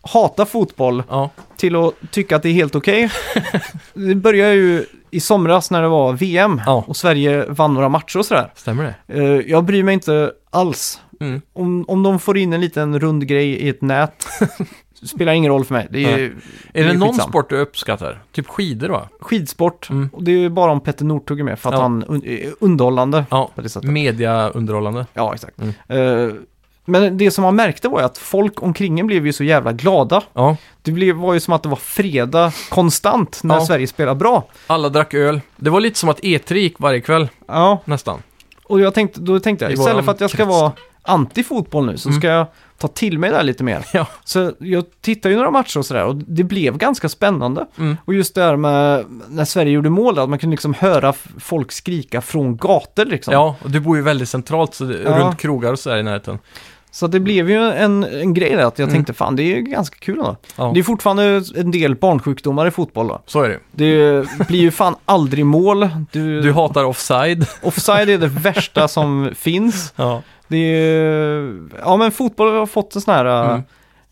hata 0.03 0.47
fotboll 0.47 1.03
Ja, 1.09 1.31
till 1.57 1.77
att 1.77 1.95
tycka 2.11 2.37
att 2.37 2.43
det 2.43 2.49
är 2.49 2.53
helt 2.53 2.74
okej. 2.74 3.11
det 3.95 4.14
började 4.14 4.55
ju 4.55 4.85
i 5.11 5.20
somras 5.20 5.70
när 5.70 5.83
det 5.83 5.89
var 5.89 6.12
VM 6.12 6.61
Ja. 6.66 6.85
och 6.87 6.97
Sverige 6.97 7.45
vann 7.49 7.74
några 7.74 7.89
matcher 7.89 8.18
och 8.18 8.27
sådär. 8.27 8.53
stämmer 8.55 8.95
det? 9.07 9.14
Eh, 9.22 9.41
Jag 9.51 9.64
bryr 9.64 9.83
mig 9.83 9.95
inte 9.95 10.33
alls. 10.51 11.01
Mm. 11.20 11.41
Om, 11.53 11.85
om 11.89 12.03
de 12.03 12.18
får 12.18 12.39
in 12.39 12.53
en 12.53 12.61
liten 12.61 13.01
rund 13.01 13.27
grej 13.27 13.49
i 13.49 13.68
ett 13.68 13.83
nät, 13.83 14.27
spelar 15.03 15.32
ingen 15.32 15.53
roll 15.53 15.64
för 15.64 15.74
mig. 15.74 15.86
Det 15.90 16.05
är. 16.05 16.18
Är 16.18 16.30
det 16.72 16.80
är 16.80 16.94
någon 16.94 17.09
skitsam. 17.09 17.28
sport 17.30 17.51
du 17.51 17.57
uppskattar? 17.57 18.22
Typ 18.32 18.49
skidor 18.49 18.88
va? 18.88 19.09
skidsport. 19.20 19.90
Mm. 19.90 20.09
Och 20.12 20.22
det 20.24 20.30
är 20.30 20.38
ju 20.38 20.49
bara 20.49 20.70
om 20.72 20.80
Petter 20.80 21.05
Northug 21.05 21.40
är 21.40 21.44
med 21.44 21.59
för 21.59 21.68
att 21.68 21.74
Ja. 21.74 21.82
han 21.82 22.05
un- 22.05 22.26
är 22.26 22.53
underhållande 22.61 23.24
Ja, 23.30 23.51
på 23.55 23.61
det 23.61 23.68
sättet. 23.68 23.90
mediaunderhållande. 23.90 25.07
Ja, 25.14 25.34
exakt. 25.34 25.57
Mm. 25.88 26.28
Eh, 26.28 26.34
men 26.84 27.18
det 27.18 27.30
som 27.30 27.42
man 27.42 27.57
märkte 27.57 27.88
var 27.88 28.01
ju 28.01 28.07
att 28.07 28.18
folk 28.18 28.62
omkring 28.62 29.01
en 29.01 29.07
blev 29.07 29.26
ju 29.26 29.32
så 29.32 29.44
jävla 29.44 29.72
glada. 29.72 30.22
Ja, 30.32 30.57
Det 30.82 30.92
blev, 30.92 31.16
var 31.16 31.34
ju 31.34 31.40
som 31.40 31.55
att 31.55 31.62
det 31.62 31.68
var 31.68 31.76
fredag 31.76 32.53
konstant 32.70 33.40
när 33.42 33.55
Ja. 33.55 33.66
Sverige 33.66 33.86
spelade 33.86 34.18
bra. 34.18 34.44
alla 34.66 34.88
drack 34.88 35.14
öl. 35.14 35.40
Det 35.57 35.70
var 35.70 35.80
lite 35.80 35.99
som 35.99 36.09
att 36.09 36.20
E3 36.20 36.55
gick 36.55 36.80
varje 36.80 37.01
kväll, 37.01 37.28
Ja, 37.49 37.82
nästan. 37.84 38.22
och 38.64 38.80
jag 38.80 38.94
tänkte, 38.94 39.20
då 39.20 39.40
tänkte 39.40 39.64
jag 39.64 39.72
I 39.72 39.74
istället 39.74 40.05
för 40.05 40.12
att 40.12 40.20
jag 40.20 40.30
ska 40.30 40.36
krets. 40.36 40.49
vara 40.49 40.72
anti-fotboll 41.07 41.87
nu 41.87 41.97
så 41.99 42.09
Mm. 42.09 42.21
ska 42.21 42.29
jag 42.29 42.47
ta 42.79 42.89
till 42.89 43.19
mig 43.19 43.31
det 43.31 43.37
här 43.37 43.43
lite 43.43 43.65
mer. 43.65 43.85
Ja. 43.93 44.07
Så 44.25 44.53
jag 44.59 44.85
tittade 45.01 45.33
ju 45.33 45.37
några 45.37 45.51
matcher 45.51 45.79
och 45.79 45.87
sådär 45.87 46.05
och 46.05 46.17
det 46.17 46.45
blev 46.45 46.77
ganska 46.79 47.09
spännande. 47.09 47.67
Mm. 47.79 47.97
Och 48.05 48.15
just 48.15 48.35
det 48.35 48.43
här 48.43 48.57
med 48.57 49.05
när 49.29 49.45
Sverige 49.45 49.73
gjorde 49.73 49.91
mål, 49.91 50.19
att 50.19 50.29
man 50.29 50.39
kunde 50.39 50.55
liksom 50.55 50.75
höra 50.75 51.13
folk 51.41 51.73
skrika 51.73 52.21
från 52.21 52.57
gator 52.57 53.05
liksom. 53.05 53.33
Ja, 53.35 53.57
och 53.63 53.71
du 53.71 53.81
bor 53.81 53.97
ju 53.97 54.03
väldigt 54.03 54.29
centralt, 54.29 54.75
så 54.75 54.85
det, 54.85 55.03
Ja. 55.03 55.19
runt 55.19 55.39
krogar 55.39 55.73
och 55.73 55.79
sådär 55.79 55.97
i 55.97 56.03
närheten. 56.03 56.39
Så 56.91 57.07
det 57.07 57.21
blev 57.21 57.51
ju 57.51 57.71
en, 57.71 58.05
en 58.05 58.35
grej 58.35 58.51
där 58.57 58.65
att 58.65 58.79
jag 58.79 58.87
Mm. 58.89 58.95
tänkte 58.97 59.13
fan 59.15 59.37
det 59.37 59.43
är 59.43 59.57
ju 59.57 59.63
ganska 59.63 59.97
kul 59.99 60.17
då. 60.17 60.37
Ja, 60.57 60.71
Det 60.75 60.81
är 60.81 60.85
fortfarande 60.85 61.43
en 61.57 61.71
del 61.71 61.95
barnsjukdomar 61.97 62.67
i 62.67 62.71
fotboll 62.71 63.09
då. 63.09 63.23
så 63.27 63.43
är 63.43 63.49
det. 63.49 63.59
Det 63.73 64.27
blir 64.49 64.59
ju 64.61 64.71
fan 64.71 64.95
aldrig 65.05 65.47
mål. 65.47 65.89
Du, 66.13 66.41
Du 66.41 66.53
hatar 66.53 66.85
offside. 66.85 67.47
Offside 67.63 68.09
är 68.11 68.19
det 68.19 68.27
värsta 68.27 68.89
som 68.89 69.31
finns. 69.37 69.93
Ja. 69.97 70.23
Det 70.49 70.57
är, 70.57 71.59
ja 71.80 71.97
men 71.97 72.12
fotboll 72.12 72.55
har 72.57 72.66
fått 72.66 72.94
en 72.94 73.01
sån 73.01 73.14
här, 73.14 73.24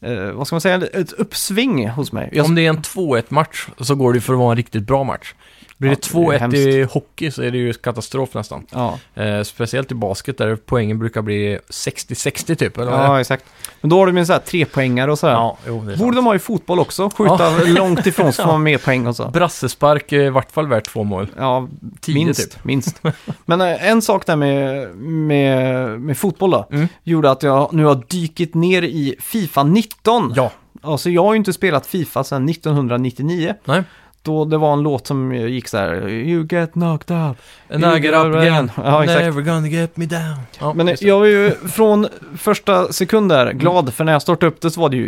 Mm. 0.02 0.18
eh, 0.28 0.32
vad 0.32 0.46
ska 0.46 0.54
man 0.56 0.60
säga, 0.60 0.74
ett 0.92 1.12
uppsving 1.12 1.88
hos 1.88 2.12
mig. 2.12 2.28
Jag, 2.32 2.46
Om 2.46 2.54
det 2.54 2.62
är 2.66 2.68
en 2.68 2.82
2-1 2.82 3.24
match 3.28 3.68
så 3.80 3.94
går 3.94 4.12
det 4.12 4.20
för 4.20 4.32
att 4.32 4.38
vara 4.38 4.50
en 4.50 4.56
riktigt 4.56 4.82
bra 4.86 5.04
match. 5.04 5.34
Blir 5.76 5.90
Ja, 5.90 5.96
det 6.02 6.08
det 6.12 6.34
är 6.34 6.36
2-1 6.36 6.38
hemskt. 6.38 6.58
i 6.58 6.82
hockey 6.82 7.30
så 7.30 7.42
är 7.42 7.50
det 7.50 7.58
ju 7.58 7.72
katastrof 7.72 8.34
nästan. 8.34 8.66
ja, 8.70 8.98
Eh, 9.14 9.42
speciellt 9.42 9.92
i 9.92 9.94
basket 9.94 10.38
där 10.38 10.56
poängen 10.66 10.98
brukar 10.98 11.22
bli 11.22 11.58
60-60 11.68 12.54
typ. 12.54 12.78
Eller 12.78 12.92
ja, 12.92 13.20
exakt. 13.20 13.44
Men 13.80 13.90
då 13.90 13.98
har 13.98 14.06
de 14.06 14.16
ju 14.16 14.26
så 14.26 14.32
här 14.32 14.40
trepoängare 14.40 15.10
och 15.12 15.18
sådär. 15.18 15.32
ja, 15.32 15.56
jo, 15.66 15.74
det 15.80 15.84
Borde 15.86 15.96
sant. 15.98 16.16
de 16.16 16.26
ha 16.26 16.34
i 16.34 16.38
fotboll 16.38 16.78
också? 16.80 17.10
Skjuta 17.10 17.50
långt 17.66 18.06
ifrån 18.06 18.32
så 18.32 18.42
får 18.42 18.52
man 18.52 18.62
mer 18.62 18.78
poäng 18.78 19.06
och 19.06 19.16
så. 19.16 19.28
Brassespark 19.28 20.12
är 20.12 20.20
i 20.20 20.30
vart 20.30 20.50
fall 20.52 20.66
värt 20.68 20.84
två 20.86 21.04
mål. 21.04 21.26
Ja, 21.38 21.68
10 22.00 22.14
minst, 22.14 22.52
typ. 22.52 22.64
minst. 22.64 23.02
Men 23.44 23.60
eh, 23.60 23.88
en 23.90 24.02
sak 24.02 24.26
där 24.26 24.36
med, 24.36 24.88
med, 24.96 26.00
med 26.00 26.18
fotboll 26.18 26.50
då, 26.50 26.68
Mm. 26.72 26.88
gjorde 27.02 27.30
att 27.30 27.42
jag 27.42 27.72
nu 27.72 27.84
har 27.84 28.02
dykit 28.08 28.54
ner 28.54 28.82
i 28.82 29.16
Fifa 29.20 29.62
19. 29.62 30.32
Ja, 30.36 30.50
Alltså 30.82 31.10
jag 31.10 31.24
har 31.24 31.32
ju 31.32 31.36
inte 31.38 31.52
spelat 31.52 31.86
Fifa 31.86 32.24
sedan 32.24 32.48
1999. 32.48 33.54
nej. 33.64 33.82
Då 34.24 34.44
det 34.44 34.58
var 34.58 34.72
en 34.72 34.82
låt 34.82 35.06
som 35.06 35.34
gick 35.34 35.68
så 35.68 35.76
här, 35.78 36.08
You 36.08 36.46
get 36.50 36.72
knocked 36.72 37.16
up. 37.30 37.36
And 37.70 37.84
I 37.96 38.00
get 38.00 38.14
up 38.14 38.34
again. 38.36 38.70
Ja, 38.76 39.04
exakt. 39.04 39.20
Never 39.24 39.42
gonna 39.42 39.68
get 39.68 39.96
me 39.96 40.06
down. 40.06 40.36
Ja, 40.60 40.72
Men 40.74 40.96
jag 41.00 41.18
var 41.18 41.26
ju 41.26 41.50
från 41.68 42.06
första 42.38 42.92
sekund 42.92 43.28
där 43.30 43.52
glad, 43.52 43.94
för 43.94 44.04
när 44.04 44.12
jag 44.12 44.22
startade 44.22 44.46
upp 44.46 44.60
det 44.60 44.70
så 44.70 44.80
var 44.80 44.88
det 44.88 44.96
ju 44.96 45.06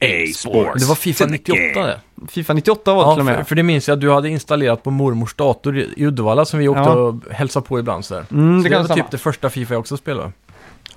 EA 0.00 0.26
Sports. 0.34 0.82
det 0.82 0.88
var 0.88 0.94
Fifa 0.94 1.26
98 1.26 1.58
det. 1.86 2.00
Fifa 2.28 2.52
98 2.52 2.94
var 2.94 3.02
det 3.04 3.08
Ja, 3.08 3.14
till 3.14 3.20
och 3.20 3.26
för, 3.26 3.36
med. 3.36 3.48
för 3.48 3.54
det 3.54 3.62
minns 3.62 3.88
jag 3.88 3.94
att 3.96 4.00
du 4.00 4.10
hade 4.10 4.28
installerat 4.28 4.82
på 4.82 4.90
mormors 4.90 5.34
dator 5.34 5.78
i 5.78 6.04
Uddevalla 6.06 6.44
som 6.44 6.58
vi 6.58 6.68
åkte 6.68 6.82
Ja. 6.82 6.92
och 6.94 7.14
hälsade 7.30 7.66
på 7.66 7.78
ibland 7.78 8.04
så. 8.04 8.14
Mm, 8.14 8.24
Så 8.28 8.36
det 8.36 8.62
det 8.62 8.68
kan 8.68 8.78
var 8.78 8.84
stämma. 8.84 8.96
typ 9.02 9.10
det 9.10 9.18
första 9.18 9.50
Fifa 9.50 9.74
jag 9.74 9.80
också 9.80 9.96
spelade. 9.96 10.32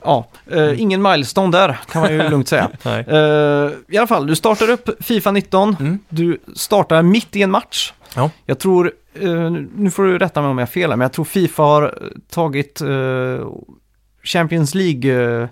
Ja, 0.04 0.28
eh, 0.52 0.82
ingen 0.82 1.02
milestone 1.02 1.58
där 1.58 1.80
kan 1.92 2.02
man 2.02 2.14
ju 2.14 2.18
lugnt 2.30 2.48
säga. 2.48 2.70
Eh, 2.86 3.72
I 3.88 3.98
alla 3.98 4.08
fall, 4.08 4.28
du 4.28 4.36
startar 4.36 4.70
upp 4.70 4.90
Fifa 5.04 5.32
19. 5.32 5.76
Mm. 5.80 6.00
Du 6.10 6.38
startar 6.56 7.02
mitt 7.02 7.36
i 7.36 7.42
en 7.42 7.52
match. 7.52 7.94
Ja. 8.16 8.30
Jag 8.46 8.60
tror, 8.60 8.92
eh, 9.22 9.52
nu 9.76 9.92
får 9.92 10.04
du 10.04 10.18
rätta 10.18 10.42
mig 10.42 10.50
om 10.52 10.58
jag 10.58 10.66
har 10.66 10.72
fel 10.72 10.90
här, 10.90 10.98
men 10.98 11.06
jag 11.06 11.14
tror 11.14 11.26
Fifa 11.26 11.64
har 11.64 11.84
eh, 11.84 12.08
tagit 12.30 12.82
eh, 12.82 13.48
Champions 14.24 14.76
League, 14.76 15.42
eh, 15.42 15.48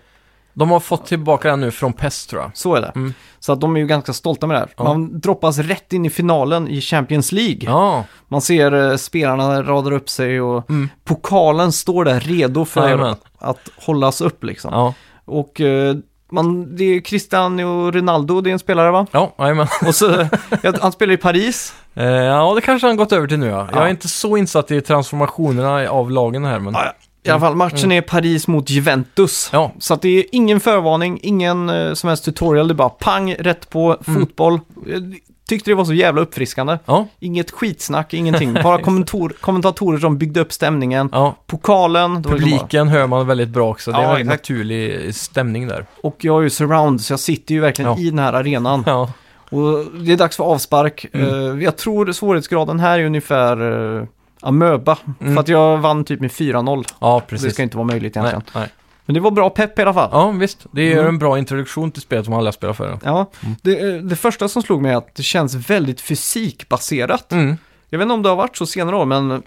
De 0.60 0.72
har 0.72 0.80
fått 0.80 1.06
tillbaka 1.06 1.50
den 1.50 1.60
nu 1.62 1.72
från 1.72 1.94
PES 1.94 2.28
tror 2.28 2.42
jag. 2.42 2.52
så 2.54 2.76
är 2.76 2.82
det. 2.82 2.92
Mm. 2.96 3.14
Så 3.40 3.52
att 3.54 3.62
de 3.62 3.76
är 3.76 3.80
ju 3.80 3.86
ganska 3.88 4.14
stolta 4.14 4.48
med 4.48 4.56
det 4.56 4.60
här. 4.60 4.70
Ja. 4.78 4.84
Man 4.84 5.20
droppas 5.20 5.58
rätt 5.58 5.94
in 5.94 6.06
i 6.06 6.10
finalen 6.10 6.68
i 6.68 6.82
Champions 6.82 7.32
League. 7.32 7.60
Ja, 7.62 8.04
Man 8.28 8.42
ser 8.42 8.90
eh, 8.92 8.98
spelarna 8.98 9.64
radar 9.64 9.92
upp 9.92 10.10
sig 10.10 10.42
och 10.42 10.70
mm. 10.70 10.90
pokalen 11.04 11.72
står 11.72 12.06
där 12.06 12.20
redo 12.20 12.66
för 12.66 12.84
Jajamän. 12.84 13.16
att 13.38 13.70
hållas 13.86 14.22
upp 14.22 14.44
liksom. 14.44 14.72
ja, 14.74 14.94
Och 15.26 15.62
eh, 15.62 15.96
man, 16.32 16.76
det 16.76 16.84
är 16.84 17.00
Cristiano 17.02 17.92
Ronaldo, 17.92 18.42
det 18.42 18.50
är 18.50 18.52
en 18.52 18.60
spelare 18.60 18.92
va? 18.92 19.08
ja, 19.12 19.34
jajamän. 19.38 19.68
Och 19.88 19.96
så, 19.96 20.28
ja, 20.64 20.74
han 20.82 20.92
spelar 20.92 21.14
i 21.14 21.18
Paris. 21.18 21.74
Eh, 21.94 22.06
ja, 22.06 22.54
det 22.56 22.62
kanske 22.62 22.88
han 22.88 22.96
gått 22.98 23.12
över 23.12 23.28
till 23.28 23.40
nu 23.40 23.48
ja. 23.48 23.68
Jag 23.72 23.82
Ja. 23.82 23.86
är 23.86 23.90
inte 23.90 24.08
så 24.08 24.38
insatt 24.38 24.72
i 24.72 24.82
transformationerna 24.82 25.90
av 25.90 26.12
lagen 26.12 26.46
här, 26.46 26.60
men... 26.60 26.74
Ja, 26.74 26.94
I 27.24 27.30
alla 27.30 27.40
fall, 27.40 27.56
matchen 27.56 27.92
är 27.92 28.02
Paris 28.02 28.48
mot 28.48 28.70
Juventus. 28.70 29.50
Ja, 29.54 29.72
Så 29.80 29.94
att 29.94 30.02
det 30.02 30.10
är 30.10 30.26
ingen 30.32 30.60
förvarning, 30.60 31.20
ingen 31.24 31.70
eh, 31.70 31.94
som 31.94 32.08
helst 32.08 32.26
tutorial, 32.26 32.68
det 32.68 32.72
är 32.72 32.76
bara 32.76 32.90
pang, 32.90 33.34
rätt 33.34 33.70
på, 33.70 33.98
Mm. 34.08 34.20
fotboll. 34.22 34.60
Jag 34.86 35.16
tyckte 35.50 35.72
det 35.72 35.76
var 35.76 35.86
så 35.86 35.94
jävla 35.94 36.22
uppfriskande. 36.22 36.78
ja, 36.86 37.08
Inget 37.20 37.52
skitsnack, 37.52 38.14
ingenting. 38.14 38.54
Bara 38.54 38.78
kommentator, 38.82 39.34
kommentatorer 39.42 39.98
som 40.00 40.18
byggde 40.18 40.40
upp 40.40 40.54
stämningen. 40.54 41.10
ja. 41.12 41.36
Pokalen, 41.48 42.14
var 42.14 42.22
det 42.22 42.30
liksom 42.38 42.50
bara- 42.52 42.58
Publiken 42.60 42.88
hör 42.88 43.08
man 43.08 43.28
väldigt 43.28 43.50
bra 43.50 43.70
också. 43.70 43.92
Det 43.92 43.98
är 43.98 44.02
Ja, 44.02 44.10
en 44.10 44.22
exakt. 44.22 44.30
naturlig 44.50 45.16
stämning 45.16 45.68
där. 45.68 45.86
och 46.04 46.16
jag 46.20 46.34
har 46.34 46.42
ju 46.42 46.50
surround, 46.50 47.02
så 47.02 47.14
jag 47.14 47.20
sitter 47.20 47.54
ju 47.56 47.62
verkligen 47.62 47.92
Ja. 47.92 47.98
i 47.98 48.10
den 48.10 48.20
här 48.20 48.34
arenan. 48.34 48.84
Ja, 48.86 49.12
Och 49.52 49.86
det 50.06 50.12
är 50.14 50.18
dags 50.18 50.38
för 50.38 50.44
avspark. 50.44 51.06
Mm. 51.14 51.58
Eh, 51.58 51.64
jag 51.64 51.78
tror 51.78 52.12
svårighetsgraden 52.12 52.80
här 52.80 53.00
är 53.00 53.06
ungefär 53.06 53.62
uh, 53.62 54.04
amöba. 54.42 54.98
Mm. 55.22 55.34
För 55.36 55.42
att 55.42 55.48
jag 55.48 55.78
vann 55.78 56.04
typ 56.04 56.20
med 56.20 56.32
4-0. 56.32 56.86
ja 57.00 57.20
Det 57.20 57.26
precis. 57.30 57.54
ska 57.54 57.64
inte 57.64 57.78
vara 57.78 57.88
möjligt 57.88 58.16
nej, 58.16 58.30
egentligen. 58.30 58.62
nej. 58.62 58.70
Men 59.06 59.14
det 59.14 59.20
var 59.20 59.32
bra 59.32 59.50
pepp 59.50 59.80
i 59.80 59.82
alla 59.82 59.94
fall. 59.94 60.10
Ja, 60.12 60.32
visst. 60.32 60.66
Det 60.72 60.82
är 60.94 60.98
Mm. 60.98 61.08
en 61.08 61.18
bra 61.20 61.38
introduktion 61.40 61.92
till 61.92 62.02
spelet 62.02 62.26
som 62.26 62.34
alla 62.34 62.52
spelar 62.52 62.74
för. 62.74 63.00
Ja, 63.04 63.32
Mm. 63.44 63.56
det, 63.62 63.80
eh, 63.80 63.96
det 63.96 64.16
första 64.16 64.48
som 64.48 64.62
slog 64.62 64.82
mig 64.82 64.92
är 64.92 64.96
att 64.98 65.16
det 65.16 65.24
känns 65.24 65.56
väldigt 65.70 66.02
fysikbaserat. 66.02 67.32
Mm. 67.32 67.58
Jag 67.90 68.00
vet 68.00 68.04
inte 68.06 68.14
om 68.14 68.24
det 68.24 68.30
har 68.30 68.36
varit 68.36 68.58
så 68.58 68.66
senare 68.66 68.96
år, 68.96 69.06
men 69.06 69.44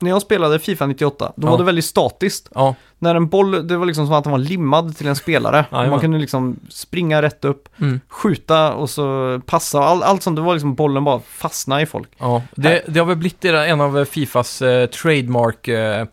när 0.00 0.10
jag 0.10 0.22
spelade 0.22 0.58
Fifa 0.58 0.86
98, 0.86 1.32
då 1.36 1.46
Ja. 1.46 1.50
var 1.50 1.58
det 1.58 1.64
väldigt 1.64 1.84
statiskt. 1.84 2.48
Ja, 2.54 2.74
När 2.98 3.14
en 3.14 3.28
boll, 3.28 3.66
det 3.68 3.76
var 3.76 3.86
liksom 3.86 4.06
som 4.06 4.14
att 4.14 4.24
den 4.24 4.30
var 4.30 4.38
limmad 4.38 4.96
till 4.96 5.06
en 5.06 5.16
spelare. 5.16 5.56
Jajamän. 5.70 5.90
Man 5.90 6.00
kunde 6.00 6.18
liksom 6.18 6.60
springa 6.68 7.22
rätt 7.22 7.44
upp, 7.44 7.68
mm. 7.80 8.00
skjuta 8.08 8.72
och 8.74 8.90
så 8.90 9.40
passa. 9.46 9.80
All, 9.84 10.02
allt 10.02 10.22
sånt, 10.22 10.36
det 10.36 10.42
var 10.42 10.52
liksom 10.54 10.74
bollen 10.74 11.04
bara 11.04 11.20
fastna 11.20 11.82
i 11.82 11.86
folk. 11.86 12.08
ja. 12.18 12.42
Det, 12.54 12.82
det 12.88 13.00
har 13.00 13.06
väl 13.06 13.16
blivit 13.16 13.44
en 13.44 13.80
av 13.80 14.04
Fifas 14.04 14.62
eh, 14.62 14.86
trademark... 14.86 15.68
Eh, 15.68 16.06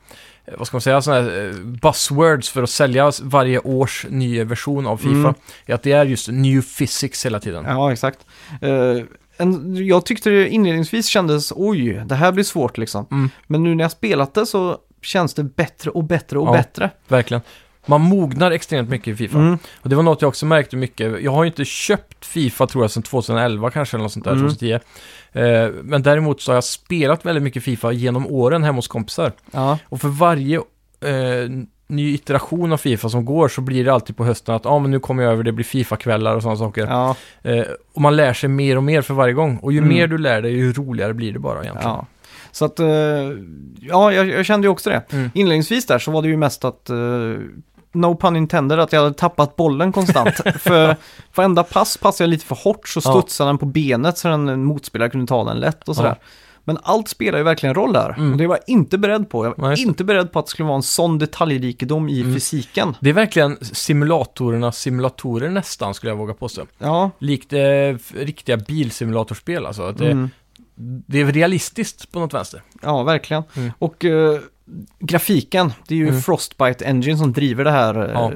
vad 0.58 0.68
ska 0.68 0.76
man 0.76 0.82
säga, 0.82 1.02
sådana 1.02 1.22
här 1.22 1.48
eh, 1.48 1.54
buzzwords 1.56 2.50
för 2.50 2.64
att 2.64 2.70
sälja 2.70 3.12
varje 3.22 3.60
års 3.60 4.06
ny 4.10 4.44
version 4.44 4.88
av 4.88 4.98
Fifa. 4.98 5.10
Mm. 5.10 5.34
Att 5.68 5.84
det 5.84 5.92
är 5.92 6.06
just 6.06 6.28
new 6.28 6.62
physics 6.62 7.26
hela 7.26 7.40
tiden. 7.40 7.66
Ja, 7.68 7.92
exakt. 7.92 8.20
Eh, 8.62 9.04
en, 9.38 9.86
jag 9.88 10.06
tyckte 10.06 10.30
det 10.30 10.50
inledningsvis 10.50 11.08
kändes, 11.08 11.54
oj, 11.56 12.02
det 12.06 12.16
här 12.16 12.32
blir 12.32 12.44
svårt 12.44 12.78
liksom. 12.78 13.06
Mm. 13.12 13.30
Men 13.48 13.64
nu 13.64 13.76
när 13.76 13.84
jag 13.84 13.92
spelat 13.92 14.34
det 14.34 14.46
så 14.46 14.78
känns 15.02 15.34
det 15.34 15.44
bättre 15.44 15.90
och 15.92 16.04
bättre 16.04 16.40
och 16.40 16.48
Ja. 16.48 16.52
bättre. 16.52 16.90
Verkligen. 17.08 17.42
Man 17.86 18.02
mognar 18.02 18.52
extremt 18.52 18.90
mycket 18.90 19.08
i 19.08 19.16
Fifa. 19.16 19.38
Mm. 19.38 19.58
Och 19.82 19.90
det 19.90 19.96
var 19.96 20.04
något 20.04 20.22
jag 20.22 20.30
också 20.30 20.46
märkte 20.46 20.76
mycket. 20.76 21.22
Jag 21.24 21.32
har 21.32 21.44
ju 21.44 21.48
inte 21.50 21.66
köpt 21.66 22.26
Fifa 22.26 22.68
tror 22.68 22.84
jag 22.84 22.92
sedan 22.92 23.04
2011 23.04 23.72
kanske, 23.72 23.98
eller 23.98 24.04
något 24.04 24.12
sånt 24.12 24.26
där, 24.26 24.32
Mm. 24.32 24.44
2010. 24.50 24.80
Eh, 25.34 25.70
men 25.84 26.04
däremot 26.04 26.42
så 26.42 26.52
har 26.52 26.56
jag 26.56 26.64
spelat 26.64 27.26
väldigt 27.26 27.44
mycket 27.44 27.64
Fifa 27.64 27.92
genom 27.92 28.28
åren 28.28 28.64
hemma 28.64 28.76
hos 28.76 28.88
kompisar. 28.88 29.32
Ja, 29.52 29.80
Och 29.90 30.02
för 30.02 30.08
varje 30.08 30.56
eh, 30.58 30.64
ny 31.88 32.14
iteration 32.14 32.74
av 32.74 32.78
Fifa 32.78 33.10
som 33.10 33.26
går 33.26 33.48
så 33.48 33.62
blir 33.62 33.86
det 33.86 33.94
alltid 33.94 34.18
på 34.18 34.26
hösten 34.26 34.56
att 34.56 34.66
ah, 34.66 34.80
men 34.80 34.92
nu 34.92 35.00
kommer 35.00 35.24
jag 35.24 35.32
över, 35.34 35.44
det 35.44 35.52
blir 35.52 35.66
Fifa-kvällar 35.66 36.36
och 36.36 36.42
sådana 36.42 36.58
saker. 36.58 36.88
ja, 36.88 37.16
Eh, 37.44 37.64
och 37.94 38.02
man 38.02 38.16
lär 38.16 38.34
sig 38.34 38.50
mer 38.50 38.78
och 38.78 38.84
mer 38.84 39.02
för 39.02 39.14
varje 39.14 39.34
gång. 39.34 39.58
Och 39.58 39.72
ju 39.72 39.78
Mm. 39.78 39.90
mer 39.90 40.08
du 40.08 40.18
lär 40.18 40.42
dig, 40.42 40.52
ju 40.54 40.74
roligare 40.74 41.14
blir 41.14 41.34
det 41.34 41.40
bara 41.40 41.62
egentligen. 41.64 41.90
ja. 41.90 42.06
Så 42.52 42.66
att, 42.66 42.80
eh, 42.80 42.88
ja, 43.80 44.14
jag, 44.14 44.28
jag 44.28 44.46
kände 44.46 44.68
ju 44.68 44.72
också 44.72 44.90
det. 44.90 45.02
Mm. 45.10 45.32
Inledningsvis 45.34 45.86
där 45.86 46.00
så 46.00 46.12
var 46.12 46.22
det 46.22 46.28
ju 46.28 46.38
mest 46.38 46.66
att, 46.66 46.90
eh, 46.90 46.96
no 47.92 48.16
pun 48.18 48.36
intended, 48.36 48.80
att 48.80 48.94
jag 48.94 49.02
hade 49.04 49.14
tappat 49.14 49.56
bollen 49.56 49.92
konstant. 49.92 50.34
för 50.60 50.96
varenda 51.36 51.64
pass 51.64 51.98
passade 51.98 52.24
jag 52.24 52.30
lite 52.30 52.46
för 52.46 52.56
hårt 52.56 52.88
så 52.88 53.02
Ja. 53.04 53.12
studsade 53.12 53.50
den 53.50 53.58
på 53.58 53.66
benet 53.66 54.18
så 54.18 54.28
den 54.28 54.50
en 54.50 54.64
motspelare 54.64 55.10
kunde 55.10 55.28
ta 55.28 55.44
den 55.44 55.60
lätt 55.60 55.90
och 55.90 55.96
sådär. 55.96 56.10
Ja. 56.20 56.28
Men 56.68 56.78
allt 56.84 57.08
spelar 57.08 57.38
ju 57.38 57.44
verkligen 57.44 57.76
roll 57.76 57.96
här. 57.96 58.14
Mm. 58.18 58.32
Och 58.32 58.38
det 58.38 58.48
var 58.48 58.56
jag 58.56 58.74
inte 58.76 58.98
beredd 58.98 59.30
på. 59.30 59.46
Jag 59.46 59.54
var 59.58 59.70
Nej, 59.70 59.82
inte 59.82 60.04
beredd 60.04 60.32
på 60.32 60.40
att 60.40 60.46
det 60.46 60.50
skulle 60.50 60.68
vara 60.68 60.76
en 60.76 60.84
sån 60.84 61.18
detaljrikedom 61.20 62.10
i 62.10 62.22
Mm. 62.22 62.34
fysiken. 62.34 62.96
Det 63.02 63.10
är 63.10 63.14
verkligen 63.14 63.58
simulatorernas 63.62 64.78
simulatorer 64.80 65.50
nästan, 65.50 65.94
skulle 65.94 66.12
jag 66.12 66.18
våga 66.18 66.34
påstå. 66.34 66.62
Ja, 66.78 67.12
Likt 67.20 67.54
eh, 67.54 67.60
riktiga 68.16 68.58
bilsimulatorspel 68.58 69.66
alltså. 69.66 69.82
Att 69.84 69.98
det, 69.98 70.12
mm. 70.12 70.30
det 71.08 71.22
är 71.22 71.26
realistiskt 71.26 72.12
på 72.12 72.20
något 72.20 72.34
vänster. 72.34 72.62
ja 72.82 73.04
verkligen. 73.04 73.44
Mm. 73.56 73.72
Och 73.80 74.06
eh, 74.06 74.40
grafiken, 75.00 75.74
det 75.88 75.94
är 75.96 75.98
ju 75.98 76.08
Mm. 76.08 76.22
Frostbite 76.22 76.86
Engine 76.86 77.18
som 77.18 77.34
driver 77.34 77.64
det 77.64 77.72
här 77.72 78.06
eh, 78.06 78.12
Ja. 78.14 78.32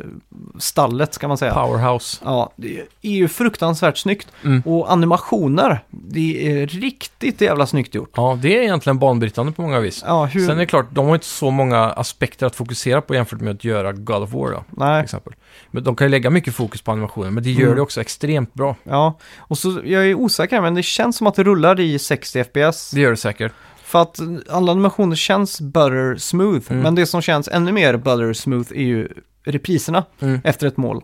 stallet 0.60 1.14
ska 1.14 1.28
man 1.28 1.38
säga. 1.38 1.54
Powerhouse. 1.54 2.18
Ja, 2.26 2.54
det 2.56 2.82
är 3.02 3.12
ju 3.12 3.28
fruktansvärt 3.28 3.98
snyggt. 3.98 4.28
Mm. 4.44 4.62
Och 4.66 4.92
animationer, 4.92 5.84
det 5.90 6.52
är 6.62 6.68
riktigt 6.68 7.42
jävla 7.42 7.68
snyggt 7.68 7.96
gjort. 7.96 8.14
Ja, 8.16 8.40
det 8.42 8.58
är 8.58 8.62
egentligen 8.62 9.00
banbrytande 9.00 9.52
på 9.52 9.62
många 9.62 9.80
vis. 9.80 10.04
Ja, 10.08 10.26
hur... 10.26 10.46
Sen 10.48 10.56
är 10.56 10.60
det 10.60 10.66
klart, 10.66 10.86
de 10.92 11.06
har 11.08 11.14
inte 11.14 11.26
så 11.26 11.52
många 11.52 11.80
aspekter 11.86 12.46
att 12.46 12.56
fokusera 12.56 13.02
på 13.02 13.16
jämfört 13.16 13.42
med 13.42 13.56
att 13.56 13.64
göra 13.64 13.92
God 13.92 14.24
of 14.24 14.34
War 14.34 14.52
då, 14.52 14.58
till 14.58 14.64
Nej, 14.70 15.04
exempel. 15.04 15.34
Men 15.72 15.84
de 15.84 15.96
kan 15.96 16.08
ju 16.08 16.12
lägga 16.12 16.30
mycket 16.30 16.56
fokus 16.56 16.82
på 16.82 16.92
animationen, 16.92 17.34
men 17.34 17.44
det 17.44 17.52
gör 17.52 17.62
Mm. 17.64 17.76
det 17.76 17.82
också 17.82 18.02
extremt 18.02 18.54
bra. 18.54 18.76
ja. 18.84 19.18
Och 19.38 19.58
så, 19.58 19.82
jag 19.86 20.06
är 20.08 20.14
osäker 20.16 20.62
men 20.62 20.74
det 20.76 20.84
känns 20.84 21.18
som 21.18 21.28
att 21.28 21.36
det 21.36 21.44
rullar 21.44 21.80
i 21.80 22.00
60 22.00 22.44
FPS. 22.44 22.92
Det 22.92 23.02
gör 23.02 23.10
det 23.12 23.18
säkert. 23.18 23.52
För 23.92 24.02
att 24.02 24.20
alla 24.50 24.72
animationer 24.72 25.16
känns 25.16 25.62
butter 25.62 26.16
smooth. 26.16 26.72
Mm. 26.72 26.84
Men 26.84 26.96
det 26.96 27.06
som 27.06 27.22
känns 27.22 27.48
ännu 27.48 27.72
mer 27.72 27.98
butter 27.98 28.34
smooth 28.34 28.72
är 28.72 28.84
ju 28.84 29.08
repriserna 29.44 30.04
Mm. 30.20 30.42
efter 30.44 30.68
ett 30.68 30.78
mål. 30.78 31.04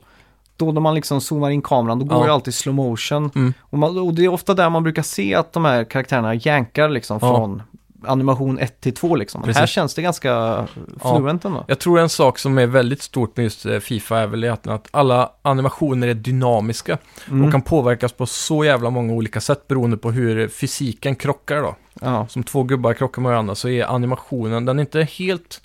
Då 0.58 0.72
när 0.72 0.82
man 0.82 0.96
liksom 0.96 1.22
zoomar 1.22 1.50
in 1.50 1.62
kameran, 1.62 2.00
då 2.00 2.06
går 2.06 2.18
Ja. 2.18 2.26
ju 2.26 2.32
alltid 2.32 2.54
slow 2.54 2.76
motion. 2.76 3.32
Mm. 3.36 3.54
Och, 3.60 3.78
man, 3.80 3.98
och 3.98 4.14
det 4.14 4.26
är 4.26 4.28
ofta 4.30 4.54
där 4.54 4.70
man 4.70 4.84
brukar 4.84 5.02
se 5.02 5.36
att 5.36 5.54
de 5.54 5.66
här 5.66 5.84
karaktärerna 5.84 6.34
jänkar 6.36 6.90
liksom 6.90 7.20
Ja. 7.22 7.36
från 7.36 7.62
animation 8.06 8.60
1 8.60 8.82
till 8.82 8.94
2 8.94 9.16
liksom. 9.16 9.42
Men 9.42 9.48
här 9.54 9.62
Precis. 9.62 9.74
känns 9.74 9.94
det 9.94 10.02
ganska 10.02 10.30
Ja. 10.30 10.68
fluent 11.18 11.46
ändå. 11.46 11.66
Jag 11.68 11.80
tror 11.80 12.00
en 12.00 12.10
sak 12.10 12.40
som 12.40 12.58
är 12.58 12.66
väldigt 12.66 13.02
stort 13.02 13.38
med 13.38 13.44
just 13.44 13.66
eh, 13.66 13.80
Fifa 13.80 14.20
är 14.20 14.28
väl 14.28 14.44
att, 14.50 14.68
att 14.68 14.88
alla 14.92 15.32
animationer 15.42 16.08
är 16.08 16.14
dynamiska 16.14 16.98
Mm. 17.28 17.46
och 17.46 17.52
kan 17.52 17.62
påverkas 17.62 18.12
på 18.12 18.26
så 18.26 18.66
jävla 18.66 18.90
många 18.90 19.14
olika 19.14 19.42
sätt 19.42 19.68
beroende 19.68 19.98
på 19.98 20.12
hur 20.12 20.48
fysiken 20.48 21.16
krockar 21.16 21.62
då. 21.62 21.76
Ja. 22.02 22.28
Som 22.30 22.44
två 22.44 22.64
gubbar 22.64 22.94
krockar 22.94 23.22
med 23.22 23.32
varandra 23.32 23.56
så 23.56 23.70
är 23.70 23.86
animationen, 23.86 24.66
den 24.66 24.80
är 24.80 24.82
inte 24.82 25.02
helt 25.04 25.62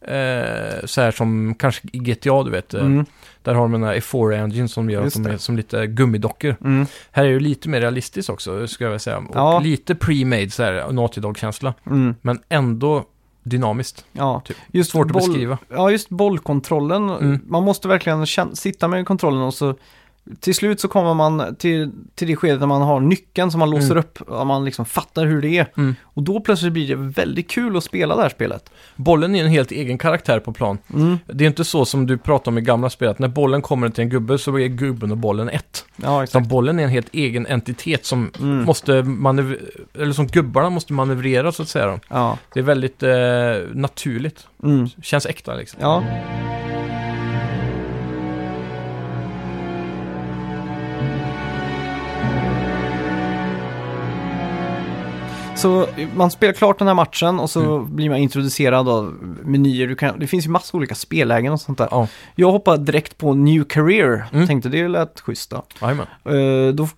eh, 0.00 0.84
så 0.84 1.00
här 1.00 1.10
som 1.10 1.54
kanske 1.54 1.88
i 1.92 1.98
GTA 1.98 2.42
du 2.42 2.50
vet. 2.50 2.74
eh, 2.74 2.80
Mm. 2.80 3.04
Där 3.42 3.54
har 3.54 3.62
de 3.62 3.72
den 3.72 3.82
här 3.82 3.94
Euphoria 3.94 4.42
Engine 4.42 4.68
som 4.68 4.90
gör 4.90 5.04
Just 5.04 5.16
att 5.16 5.22
de 5.22 5.28
det. 5.28 5.34
är 5.34 5.38
som 5.38 5.56
lite 5.56 5.86
gummidockor. 5.86 6.56
Mm. 6.64 6.86
Här 7.10 7.22
är 7.24 7.28
det 7.28 7.32
ju 7.32 7.40
lite 7.40 7.68
mer 7.68 7.80
realistiskt 7.80 8.30
också, 8.30 8.66
ska 8.66 8.84
jag 8.84 8.90
väl 8.90 9.00
säga. 9.00 9.18
Och 9.18 9.24
Ja. 9.36 9.58
lite 9.60 9.94
pre-made 9.94 10.48
så 10.50 10.62
här, 10.62 10.92
Naughty 10.92 11.20
Dog-känsla. 11.20 11.74
Mm. 11.86 12.14
Men 12.22 12.38
ändå 12.48 13.04
dynamiskt. 13.42 14.04
Ja. 14.12 14.42
Typ. 14.44 14.56
Just 14.72 14.90
Svårt 14.90 15.06
att 15.06 15.12
boll- 15.12 15.28
beskriva. 15.28 15.58
Ja, 15.68 15.90
just 15.90 16.08
bollkontrollen. 16.08 17.08
Mm. 17.10 17.40
Man 17.46 17.62
måste 17.64 17.88
verkligen 17.88 18.24
kän- 18.24 18.54
sitta 18.54 18.88
med 18.88 19.06
kontrollen 19.06 19.42
och 19.42 19.54
så 19.54 19.74
till 20.40 20.54
slut 20.54 20.80
så 20.80 20.88
kommer 20.88 21.14
man 21.14 21.56
till, 21.58 21.90
till 22.14 22.28
det 22.28 22.36
skedet 22.36 22.60
där 22.60 22.66
man 22.66 22.82
har 22.82 23.00
nyckeln 23.00 23.50
som 23.50 23.58
man 23.60 23.70
låser 23.70 23.90
Mm. 23.90 23.98
upp 23.98 24.20
och 24.20 24.46
man 24.46 24.64
liksom 24.64 24.84
fattar 24.84 25.26
hur 25.26 25.42
det 25.42 25.58
är. 25.58 25.66
Mm. 25.76 25.94
Och 26.02 26.22
då 26.22 26.40
plötsligt 26.40 26.72
blir 26.72 26.88
det 26.88 26.94
väldigt 26.94 27.50
kul 27.50 27.76
att 27.76 27.84
spela 27.84 28.16
det 28.16 28.22
här 28.22 28.28
spelet. 28.28 28.70
Bollen 28.96 29.34
är 29.34 29.44
en 29.44 29.50
helt 29.50 29.70
egen 29.72 29.98
karaktär 29.98 30.40
på 30.40 30.52
plan. 30.52 30.78
Mm. 30.94 31.18
Det 31.26 31.44
är 31.44 31.48
inte 31.48 31.64
så 31.64 31.84
som 31.84 32.06
du 32.06 32.18
pratade 32.18 32.50
om 32.54 32.58
i 32.58 32.60
gamla 32.60 32.90
spel, 32.90 33.08
att 33.08 33.18
när 33.18 33.28
bollen 33.28 33.62
kommer 33.62 33.88
till 33.88 34.02
en 34.04 34.10
gubbe 34.10 34.38
så 34.38 34.58
är 34.58 34.66
gubben 34.68 35.10
och 35.10 35.16
bollen 35.16 35.48
ett. 35.48 35.84
Ja, 35.96 36.22
exakt. 36.24 36.48
bollen 36.48 36.78
är 36.78 36.82
en 36.84 36.90
helt 36.90 37.08
egen 37.14 37.46
entitet 37.46 38.04
som 38.06 38.30
Mm. 38.40 38.64
måste 38.64 38.92
eller 39.98 40.12
som 40.12 40.26
gubbarna 40.26 40.70
måste 40.70 40.92
manövrera 40.92 41.52
så 41.52 41.62
att 41.62 41.68
säga. 41.68 42.00
Ja. 42.08 42.38
Det 42.54 42.60
är 42.60 42.64
väldigt 42.64 43.02
eh, 43.02 43.10
naturligt. 43.74 44.46
Mm. 44.62 44.88
Känns 45.02 45.26
äkta 45.26 45.54
liksom. 45.54 45.78
Ja. 45.82 46.02
Så 55.66 55.86
man 56.14 56.30
spelar 56.30 56.52
klart 56.54 56.78
den 56.78 56.88
här 56.88 56.94
matchen 56.94 57.40
och 57.40 57.50
så 57.50 57.60
Mm. 57.76 57.96
blir 57.96 58.10
man 58.10 58.18
introducerad 58.18 58.88
av 58.88 59.04
menyer. 59.44 59.86
Du 59.86 59.94
kan, 59.94 60.18
det 60.18 60.26
finns 60.26 60.46
ju 60.46 60.50
massa 60.50 60.76
olika 60.76 60.94
spellägen 60.94 61.52
och 61.52 61.60
sånt 61.60 61.78
där. 61.78 61.88
Ja, 61.90 62.08
Jag 62.34 62.52
hoppade 62.52 62.84
direkt 62.84 63.18
på 63.18 63.34
New 63.34 63.64
Career. 63.64 64.24
Mm. 64.32 64.46
Tänkte 64.46 64.68
det 64.68 64.88
lät 64.88 65.20
schysst 65.20 65.50
då. 65.50 65.56
Eh, 66.32 66.74
då 66.74 66.88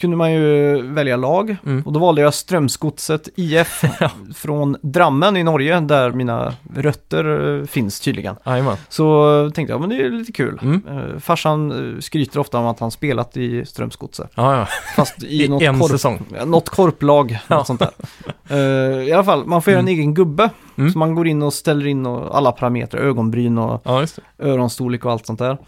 kunde 0.00 0.16
man 0.16 0.32
ju 0.32 0.82
välja 0.82 1.16
lag. 1.16 1.56
Mm. 1.66 1.82
Och 1.86 1.92
då 1.92 2.00
valde 2.00 2.22
jag 2.22 2.34
Strömsgodset 2.34 3.28
IF 3.36 3.84
från 4.36 4.76
Drammen 4.82 5.36
i 5.36 5.42
Norge, 5.42 5.80
där 5.80 6.12
mina 6.12 6.54
rötter 6.76 7.58
eh, 7.60 7.66
finns 7.66 8.00
tydligen. 8.00 8.36
Jajamän. 8.46 8.76
Så 8.88 9.50
tänkte 9.54 9.72
jag, 9.72 9.80
men 9.80 9.90
det 9.90 9.96
är 9.96 10.10
lite 10.10 10.32
kul. 10.32 10.58
Mm. 10.62 10.82
Eh, 10.88 11.18
farsan 11.18 11.72
eh, 11.94 12.00
skryter 12.00 12.38
ofta 12.40 12.58
om 12.58 12.66
att 12.66 12.80
han 12.80 12.90
spelat 12.90 13.36
i 13.36 13.64
Strömsgodset. 13.66 14.30
Ja, 14.34 14.56
ja. 14.58 14.66
Fast 14.96 15.22
i, 15.22 15.26
I 15.44 15.48
något, 15.48 15.62
en 15.62 15.80
korp, 15.80 15.90
säsong. 15.90 16.22
något 16.46 16.68
korplag. 16.68 17.38
Ja. 17.48 17.56
Något 17.56 17.66
sånt 17.66 17.80
där. 17.80 19.02
I 19.08 19.12
alla 19.12 19.24
fall, 19.24 19.46
man 19.46 19.62
får 19.62 19.70
göra 19.70 19.80
en 19.80 19.84
Mm. 19.88 19.98
egen 19.98 20.14
gubbe. 20.14 20.50
Mm. 20.78 20.90
Så 20.92 20.98
man 20.98 21.14
går 21.14 21.26
in 21.28 21.42
och 21.42 21.52
ställer 21.54 21.86
in 21.86 22.06
alla 22.06 22.52
parametrar, 22.52 23.00
ögonbryn 23.00 23.58
och 23.58 23.82
Ja, 23.84 24.06
öronstorlek 24.38 25.04
och 25.04 25.12
allt 25.12 25.26
sånt 25.26 25.38
där. 25.38 25.58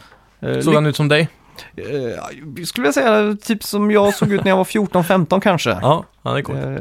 Såg 0.63 0.75
han 0.75 0.87
ut 0.87 0.97
som 0.97 1.09
dig? 1.09 1.29
Eh, 1.77 2.65
skulle 2.65 2.87
jag 2.87 2.95
säga 2.95 3.37
typ 3.43 3.63
som 3.65 3.91
jag 3.91 4.15
såg 4.15 4.33
ut 4.33 4.45
när 4.45 4.51
jag 4.51 4.57
var 4.57 4.65
14-15 4.65 5.41
kanske. 5.41 5.71
Ja, 5.71 6.05
han 6.23 6.37
är 6.37 6.43
cool. 6.43 6.57
Eh, 6.57 6.79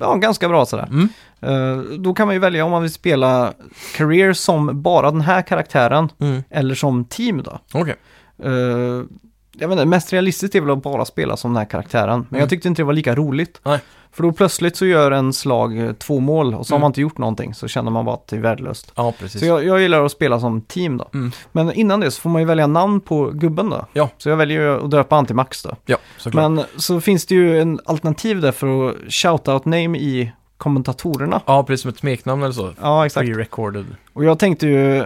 ja, 0.00 0.14
ganska 0.14 0.48
bra 0.48 0.66
sådär. 0.66 0.88
Mm. 0.90 1.08
Eh, 1.40 1.76
då 1.98 2.14
kan 2.14 2.26
man 2.26 2.34
ju 2.34 2.40
välja 2.40 2.64
om 2.64 2.70
man 2.70 2.82
vill 2.82 2.92
spela 2.92 3.52
Career 3.96 4.32
som 4.32 4.82
bara 4.82 5.10
den 5.10 5.20
här 5.20 5.42
karaktären 5.42 6.08
Mm. 6.20 6.42
eller 6.50 6.74
som 6.74 7.04
team 7.04 7.42
då. 7.42 7.58
Okej. 7.72 7.94
Eh, 8.44 9.02
jag 9.58 9.68
vet 9.68 9.72
inte, 9.78 9.86
mest 9.86 10.12
realistiskt 10.12 10.54
är 10.54 10.60
väl 10.60 10.70
att 10.70 10.82
bara 10.82 11.04
spela 11.04 11.36
som 11.36 11.50
den 11.52 11.56
här 11.58 11.64
karaktären. 11.70 12.18
Men 12.18 12.26
Mm. 12.28 12.40
jag 12.40 12.48
tyckte 12.50 12.68
inte 12.68 12.82
det 12.82 12.86
var 12.86 12.92
lika 12.92 13.14
roligt. 13.14 13.60
Nej. 13.64 13.78
För 14.14 14.22
då 14.22 14.32
plötsligt 14.32 14.76
så 14.76 14.86
gör 14.86 15.10
en 15.10 15.32
slag 15.32 15.78
eh, 15.78 15.92
två 15.92 16.20
mål 16.20 16.54
och 16.54 16.66
så 16.66 16.72
har 16.74 16.76
Mm. 16.76 16.80
man 16.82 16.88
inte 16.90 17.00
gjort 17.00 17.18
någonting 17.18 17.54
så 17.54 17.68
känner 17.68 17.90
man 17.90 18.04
bara 18.04 18.14
att 18.14 18.26
det 18.28 18.36
är 18.36 18.40
värdelöst. 18.40 18.92
Ja, 18.96 19.12
precis. 19.18 19.40
Så 19.40 19.46
jag, 19.46 19.64
jag 19.64 19.80
gillar 19.80 20.04
att 20.04 20.12
spela 20.12 20.40
som 20.40 20.60
team 20.60 20.96
då. 20.96 21.08
Mm. 21.14 21.32
Men 21.52 21.72
innan 21.72 22.00
det 22.00 22.10
så 22.10 22.20
får 22.20 22.30
man 22.30 22.42
ju 22.42 22.46
välja 22.46 22.66
namn 22.66 23.00
på 23.00 23.30
gubben 23.30 23.70
då. 23.70 23.86
Ja. 23.92 24.08
Så 24.18 24.28
jag 24.28 24.36
väljer 24.36 24.60
ju 24.60 24.84
att 24.84 24.90
döpa 24.90 25.14
han 25.16 25.26
till 25.26 25.36
Max 25.36 25.62
då. 25.62 25.76
Ja, 25.86 25.96
såklart. 26.18 26.50
Men 26.52 26.64
så 26.76 27.00
finns 27.00 27.26
det 27.26 27.34
ju 27.34 27.60
en 27.60 27.80
alternativ 27.84 28.40
där 28.40 28.52
för 28.52 28.88
att 28.90 28.96
shout-out 28.96 29.64
name 29.64 29.98
i 29.98 30.32
kommentatorerna. 30.56 31.40
Ja, 31.46 31.62
precis 31.64 31.82
som 31.82 31.88
ett 31.90 31.98
smeknamn 31.98 32.42
eller 32.42 32.52
så. 32.52 32.70
Ja, 32.80 33.06
exakt. 33.06 33.28
Pre-recorded. 33.28 33.84
Och 34.12 34.24
jag 34.24 34.38
tänkte 34.38 34.66
ju 34.66 35.04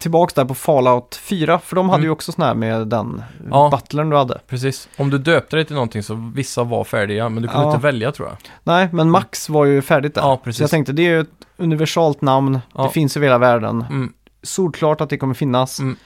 tillbaks 0.00 0.34
där 0.34 0.44
på 0.44 0.54
Fallout 0.54 1.16
4, 1.22 1.58
för 1.58 1.76
de 1.76 1.88
hade 1.88 1.98
Mm. 2.00 2.04
ju 2.06 2.10
också 2.10 2.32
sån 2.32 2.44
här 2.44 2.54
med 2.54 2.86
den 2.88 3.22
Ja. 3.50 3.68
butlern 3.72 4.10
du 4.10 4.16
hade. 4.16 4.40
Precis. 4.48 4.88
Om 4.96 5.10
du 5.10 5.18
döpte 5.18 5.56
dig 5.56 5.64
till 5.64 5.74
någonting 5.74 6.02
så 6.02 6.30
vissa 6.34 6.64
var 6.64 6.84
färdiga, 6.84 7.28
men 7.28 7.42
du 7.42 7.48
kunde 7.48 7.62
Ja. 7.66 7.74
inte 7.74 7.82
välja 7.86 8.12
tror 8.12 8.28
jag. 8.28 8.36
Nej, 8.64 8.88
men 8.92 9.10
Max 9.10 9.48
var 9.48 9.64
ju 9.64 9.82
färdigt 9.82 10.14
där. 10.14 10.22
Ja, 10.22 10.40
precis. 10.44 10.56
Så 10.58 10.62
jag 10.62 10.70
tänkte 10.70 10.92
det 10.92 11.02
är 11.02 11.10
ju 11.10 11.20
ett 11.20 11.28
universalt 11.56 12.20
namn, 12.22 12.60
Ja. 12.74 12.82
det 12.82 12.88
finns 12.90 13.16
över 13.16 13.26
hela 13.26 13.38
världen. 13.38 13.84
Mm. 13.90 14.12
Solklart 14.42 15.00
att 15.00 15.10
det 15.10 15.18
kommer 15.18 15.34
finnas. 15.34 15.78
Mm. 15.78 15.96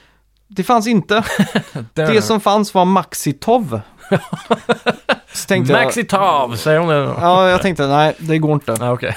Det 0.47 0.63
fanns 0.63 0.87
inte. 0.87 1.23
Det 1.93 2.21
som 2.23 2.39
fanns 2.41 2.73
var 2.73 2.85
Maxitov. 2.85 3.79
Tänkte 5.47 5.73
jag, 5.73 5.83
Maxitov, 5.85 6.55
säger 6.55 6.79
hon 6.79 6.89
det 6.89 7.05
då? 7.05 7.15
Ja, 7.21 7.49
jag 7.49 7.61
tänkte 7.61 7.87
nej, 7.87 8.15
det 8.19 8.37
går 8.37 8.53
inte. 8.53 8.75
Ja, 8.79 8.91
okej. 8.91 9.15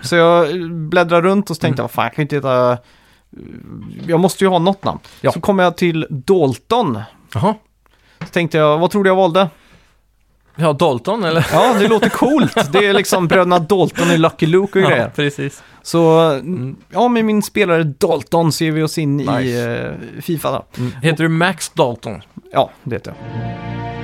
Så 0.00 0.16
jag 0.16 0.70
bläddrade 0.70 1.28
runt 1.28 1.50
och 1.50 1.56
så 1.56 1.60
Mm. 1.60 1.68
tänkte 1.68 1.82
jag, 1.82 1.90
fan 1.90 2.04
jag 2.04 2.14
kan 2.14 2.22
ju 2.22 2.24
inte 2.24 2.36
heta... 2.36 2.78
Jag 4.06 4.20
måste 4.20 4.44
ju 4.44 4.48
ha 4.48 4.58
något 4.58 4.84
namn. 4.84 4.98
Ja. 5.20 5.32
Så 5.32 5.40
kom 5.40 5.58
jag 5.58 5.76
till 5.76 6.06
Dalton. 6.10 6.98
Jaha. 7.34 7.54
Så 8.20 8.26
tänkte 8.26 8.58
jag, 8.58 8.78
vad 8.78 8.90
tror 8.90 9.04
du 9.04 9.10
jag 9.10 9.16
valde? 9.16 9.48
Ja, 10.56 10.72
Dalton 10.72 11.24
eller? 11.24 11.46
Ja, 11.52 11.74
det 11.78 11.88
låter 11.88 12.08
coolt. 12.08 12.72
Det 12.72 12.86
är 12.86 12.92
liksom 12.94 13.28
bröderna 13.28 13.58
Dalton 13.58 14.10
i 14.10 14.18
Lucky 14.18 14.46
Luke 14.46 14.78
och 14.78 14.84
Ja, 14.84 14.88
grejer. 14.90 15.12
precis. 15.16 15.62
Så 15.82 16.18
mm, 16.20 16.76
ja, 16.90 17.08
med 17.08 17.24
min 17.24 17.42
spelare 17.42 17.84
Dalton 17.84 18.52
ser 18.52 18.70
vi 18.70 18.82
oss 18.82 18.98
in 18.98 19.20
i 19.20 19.24
Nice. 19.26 19.70
eh, 20.16 20.20
Fifa 20.22 20.50
då. 20.50 20.64
Heter 21.02 21.22
du 21.22 21.28
Max 21.28 21.68
Dalton? 21.70 22.22
Ja, 22.52 22.70
det 22.82 22.96
heter 22.96 23.14
jag. 23.32 23.97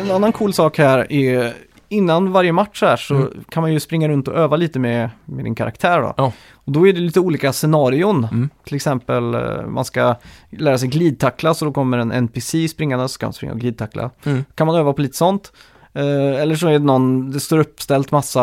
En 0.00 0.10
annan 0.10 0.32
cool 0.32 0.52
sak 0.52 0.78
här 0.78 1.12
är 1.12 1.52
innan 1.88 2.32
varje 2.32 2.52
match 2.52 2.82
här 2.82 2.96
så 2.96 3.14
Mm. 3.14 3.44
kan 3.48 3.60
man 3.60 3.72
ju 3.72 3.80
springa 3.80 4.08
runt 4.08 4.28
och 4.28 4.34
öva 4.34 4.56
lite 4.56 4.78
med, 4.78 5.10
med 5.24 5.44
din 5.44 5.54
karaktär 5.54 6.00
då. 6.00 6.14
Ja. 6.16 6.32
Och 6.52 6.72
då 6.72 6.88
är 6.88 6.92
det 6.92 7.00
lite 7.00 7.20
olika 7.20 7.52
scenarion. 7.52 8.24
Mm. 8.32 8.48
Till 8.64 8.76
exempel 8.76 9.34
eh, 9.34 9.66
man 9.66 9.84
ska 9.84 10.14
lära 10.50 10.78
sig 10.78 10.88
glidtackla 10.88 11.54
så 11.54 11.64
då 11.64 11.72
kommer 11.72 11.98
en 11.98 12.12
NPC 12.12 12.68
springande 12.68 13.04
så 13.04 13.12
ska 13.12 13.26
man 13.26 13.32
springa 13.32 13.52
och 13.52 13.60
glidtackla. 13.60 14.10
Mm. 14.24 14.44
Kan 14.54 14.66
man 14.66 14.76
öva 14.76 14.92
på 14.92 15.02
lite 15.02 15.16
sånt. 15.16 15.52
Eh, 15.94 16.40
eller 16.42 16.54
så 16.56 16.68
är 16.68 16.72
det 16.72 16.78
någon, 16.78 17.30
det 17.30 17.40
står 17.40 17.58
uppställt 17.58 18.10
massa 18.10 18.42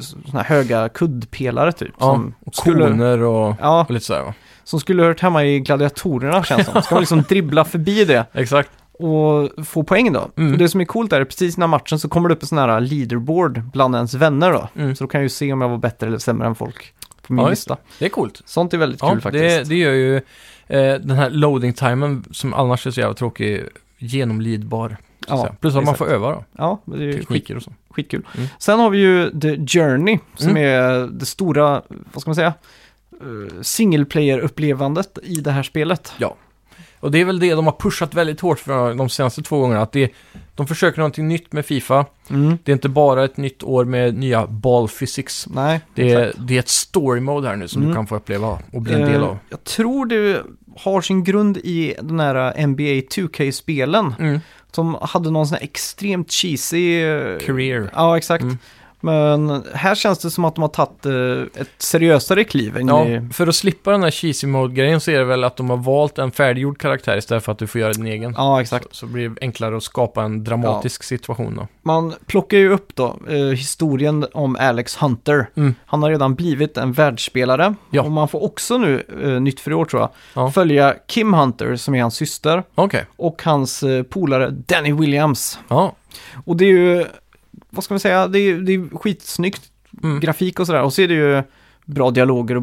såna 0.00 0.42
här 0.42 0.44
höga 0.44 0.88
kuddpelare 0.88 1.72
typ. 1.72 1.92
Ja, 2.00 2.06
som, 2.06 2.34
och 2.46 2.54
skulle, 2.54 2.86
koner 2.86 3.22
och, 3.22 3.54
ja, 3.60 3.84
och 3.88 3.90
lite 3.94 4.06
sådär 4.06 4.22
va? 4.22 4.34
som 4.64 4.80
skulle 4.80 5.02
hört 5.02 5.20
hemma 5.20 5.44
i 5.44 5.60
gladiatorerna 5.60 6.42
känns 6.44 6.66
som. 6.66 6.82
Ska 6.82 6.94
man 6.94 7.02
liksom 7.02 7.22
dribbla 7.22 7.64
förbi 7.64 8.04
det 8.04 8.26
Exakt. 8.32 8.70
Och 9.04 9.66
få 9.66 9.82
poäng 9.82 10.12
då. 10.12 10.30
Mm. 10.36 10.52
Och 10.52 10.58
det 10.58 10.68
som 10.68 10.80
är 10.80 10.84
coolt 10.84 11.12
är 11.12 11.20
att 11.20 11.28
precis 11.28 11.56
innan 11.56 11.70
matchen 11.70 11.98
så 11.98 12.08
kommer 12.08 12.28
det 12.28 12.34
upp 12.34 12.42
en 12.42 12.48
sån 12.48 12.58
här 12.58 12.80
leaderboard 12.80 13.62
bland 13.72 13.94
ens 13.94 14.14
vänner 14.14 14.52
då. 14.52 14.68
Mm. 14.76 14.96
Så 14.96 15.04
då 15.04 15.08
kan 15.08 15.18
jag 15.20 15.22
ju 15.24 15.28
se 15.28 15.52
om 15.52 15.60
jag 15.60 15.68
var 15.68 15.78
bättre 15.78 16.06
eller 16.06 16.18
sämre 16.18 16.46
än 16.46 16.54
folk 16.54 16.94
på 17.22 17.32
min 17.32 17.44
Ja, 17.44 17.50
lista. 17.50 17.76
Det 17.98 18.04
är 18.04 18.08
coolt. 18.08 18.42
Sånt 18.44 18.74
är 18.74 18.78
väldigt 18.78 19.00
Ja, 19.02 19.10
kul 19.10 19.20
faktiskt. 19.20 19.42
det, 19.44 19.64
det 19.64 19.74
gör 19.76 19.92
ju 19.92 20.16
eh, 20.16 20.94
den 21.00 21.10
här 21.16 21.30
loading-timen 21.30 22.24
som 22.30 22.54
annars 22.54 22.86
är 22.86 22.90
så 22.90 23.00
jävla 23.00 23.14
tråkig 23.14 23.62
genomlidbar. 23.98 24.96
Ja. 25.28 25.48
Plus 25.60 25.76
att 25.76 25.84
man 25.84 25.94
får 25.96 26.08
öva 26.08 26.30
då, 26.32 26.44
Ja, 26.58 26.80
det 26.84 26.96
är 26.96 27.00
ju 27.06 27.12
tekniker 27.18 27.56
och 27.56 27.62
så. 27.62 27.72
skitkul. 27.90 28.22
Mm. 28.36 28.48
Sen 28.58 28.78
har 28.80 28.90
vi 28.90 28.98
ju 28.98 29.40
The 29.40 29.56
Journey 29.78 30.18
som 30.36 30.50
Mm. 30.50 30.62
är 30.62 31.06
det 31.18 31.26
stora, 31.26 31.82
vad 32.12 32.20
ska 32.22 32.28
man 32.30 32.34
säga, 32.34 32.52
uh, 33.24 33.48
single 33.62 34.04
player-upplevandet 34.04 35.18
i 35.22 35.34
det 35.34 35.50
här 35.50 35.62
spelet. 35.62 36.12
Och 37.00 37.10
det 37.10 37.20
är 37.20 37.24
väl 37.24 37.38
det 37.40 37.54
de 37.54 37.64
har 37.66 37.72
pushat 37.80 38.14
väldigt 38.14 38.40
hårt 38.40 38.58
för 38.58 38.94
de 38.94 39.08
senaste 39.08 39.42
två 39.42 39.58
gångerna. 39.60 39.82
Att 39.82 39.92
det, 39.92 40.10
de 40.54 40.66
försöker 40.66 40.98
någonting 40.98 41.28
nytt 41.28 41.52
med 41.52 41.66
Fifa. 41.66 42.06
Mm. 42.30 42.58
Det 42.64 42.72
är 42.72 42.74
inte 42.74 42.88
bara 42.88 43.24
ett 43.24 43.36
nytt 43.36 43.62
år 43.62 43.84
med 43.84 44.14
nya 44.14 44.46
ball 44.46 44.88
physics. 44.88 45.46
Nej, 45.50 45.80
Det 45.94 46.12
är, 46.12 46.32
det 46.38 46.54
är 46.54 46.58
ett 46.58 46.68
story 46.68 47.20
mode 47.20 47.48
här 47.48 47.56
nu 47.56 47.68
som 47.68 47.82
Mm. 47.82 47.90
du 47.90 47.94
kan 47.96 48.06
få 48.06 48.16
uppleva 48.16 48.58
och 48.72 48.82
bli 48.82 48.92
en 48.94 49.00
del 49.00 49.20
Eh, 49.22 49.28
av. 49.28 49.38
Jag 49.48 49.64
tror 49.64 50.06
det 50.06 50.42
har 50.76 51.00
sin 51.00 51.24
grund 51.24 51.56
i 51.56 51.94
den 52.02 52.20
här 52.20 52.58
eh, 52.60 52.66
NBA 52.66 52.82
2K-spelen. 52.84 54.14
Mm. 54.18 54.40
Som 54.72 54.96
hade 55.02 55.30
någon 55.30 55.46
sån 55.46 55.54
här 55.56 55.64
extremt 55.64 56.32
cheesy... 56.32 57.00
eh, 57.02 57.38
Career. 57.38 57.90
Ja, 57.94 58.16
exakt. 58.16 58.42
Mm. 58.42 58.58
Men 59.00 59.64
här 59.74 59.94
känns 59.94 60.18
det 60.18 60.30
som 60.30 60.44
att 60.44 60.54
de 60.54 60.62
har 60.62 60.68
tagit 60.68 61.06
eh, 61.06 61.60
ett 61.62 61.68
seriösare 61.78 62.44
kliv 62.44 62.76
in 62.78 62.88
Ja, 62.88 63.06
i... 63.08 63.28
för 63.32 63.46
att 63.46 63.54
slippa 63.54 63.90
den 63.90 64.02
här 64.02 64.10
cheesy 64.10 64.46
mode-grejen 64.46 65.00
så 65.00 65.10
är 65.10 65.18
det 65.18 65.24
väl 65.24 65.44
att 65.44 65.56
de 65.56 65.70
har 65.70 65.76
valt 65.76 66.18
en 66.18 66.30
färdiggjord 66.30 66.78
karaktär 66.78 67.16
istället 67.16 67.44
för 67.44 67.52
att 67.52 67.58
du 67.58 67.66
får 67.66 67.80
göra 67.80 67.92
din 67.92 68.06
egen. 68.06 68.34
Ja, 68.36 68.60
exakt. 68.60 68.84
Så, 68.90 68.94
så 68.94 69.06
blir 69.06 69.28
det 69.28 69.36
enklare 69.40 69.76
att 69.76 69.82
skapa 69.82 70.22
en 70.22 70.44
dramatisk 70.44 71.02
situation 71.02 71.56
då. 71.56 71.66
Man 71.82 72.14
plockar 72.26 72.56
ju 72.58 72.72
upp 72.72 72.94
då 72.96 73.16
eh, 73.28 73.36
historien 73.36 74.26
om 74.32 74.56
Alex 74.60 74.96
Hunter. 74.96 75.46
Mm. 75.56 75.74
Han 75.86 76.02
har 76.02 76.10
redan 76.10 76.34
blivit 76.34 76.76
en 76.76 76.92
världsspelare. 76.92 77.74
Ja. 77.90 78.02
Och 78.02 78.10
man 78.10 78.28
får 78.28 78.42
också 78.44 78.78
nu, 78.78 79.04
eh, 79.22 79.28
nytt 79.28 79.60
för 79.60 79.70
i 79.70 79.74
år 79.74 79.84
tror 79.84 80.02
jag, 80.02 80.10
Ja. 80.34 80.50
följa 80.50 80.94
Kim 81.06 81.32
Hunter 81.34 81.76
som 81.76 81.94
är 81.94 82.02
hans 82.02 82.14
syster. 82.14 82.62
Okej. 82.74 83.04
Och 83.16 83.42
hans 83.42 83.82
eh, 83.82 84.02
polare 84.02 84.50
Danny 84.50 84.92
Williams. 84.92 85.58
Ja. 85.68 85.94
Och 86.44 86.56
det 86.56 86.64
är 86.64 86.68
ju, 86.68 87.04
vad 87.70 87.84
ska 87.84 87.94
man 87.94 88.00
säga, 88.00 88.28
det 88.28 88.38
är, 88.38 88.54
det 88.54 88.74
är 88.74 88.98
skitsnyggt 88.98 89.62
Mm. 90.02 90.20
grafik 90.20 90.60
och 90.60 90.66
sådär. 90.66 90.82
Och 90.82 90.92
så 90.92 91.02
är 91.02 91.08
det 91.08 91.14
ju 91.14 91.42
bra 91.84 92.10
dialoger 92.10 92.56
och 92.56 92.62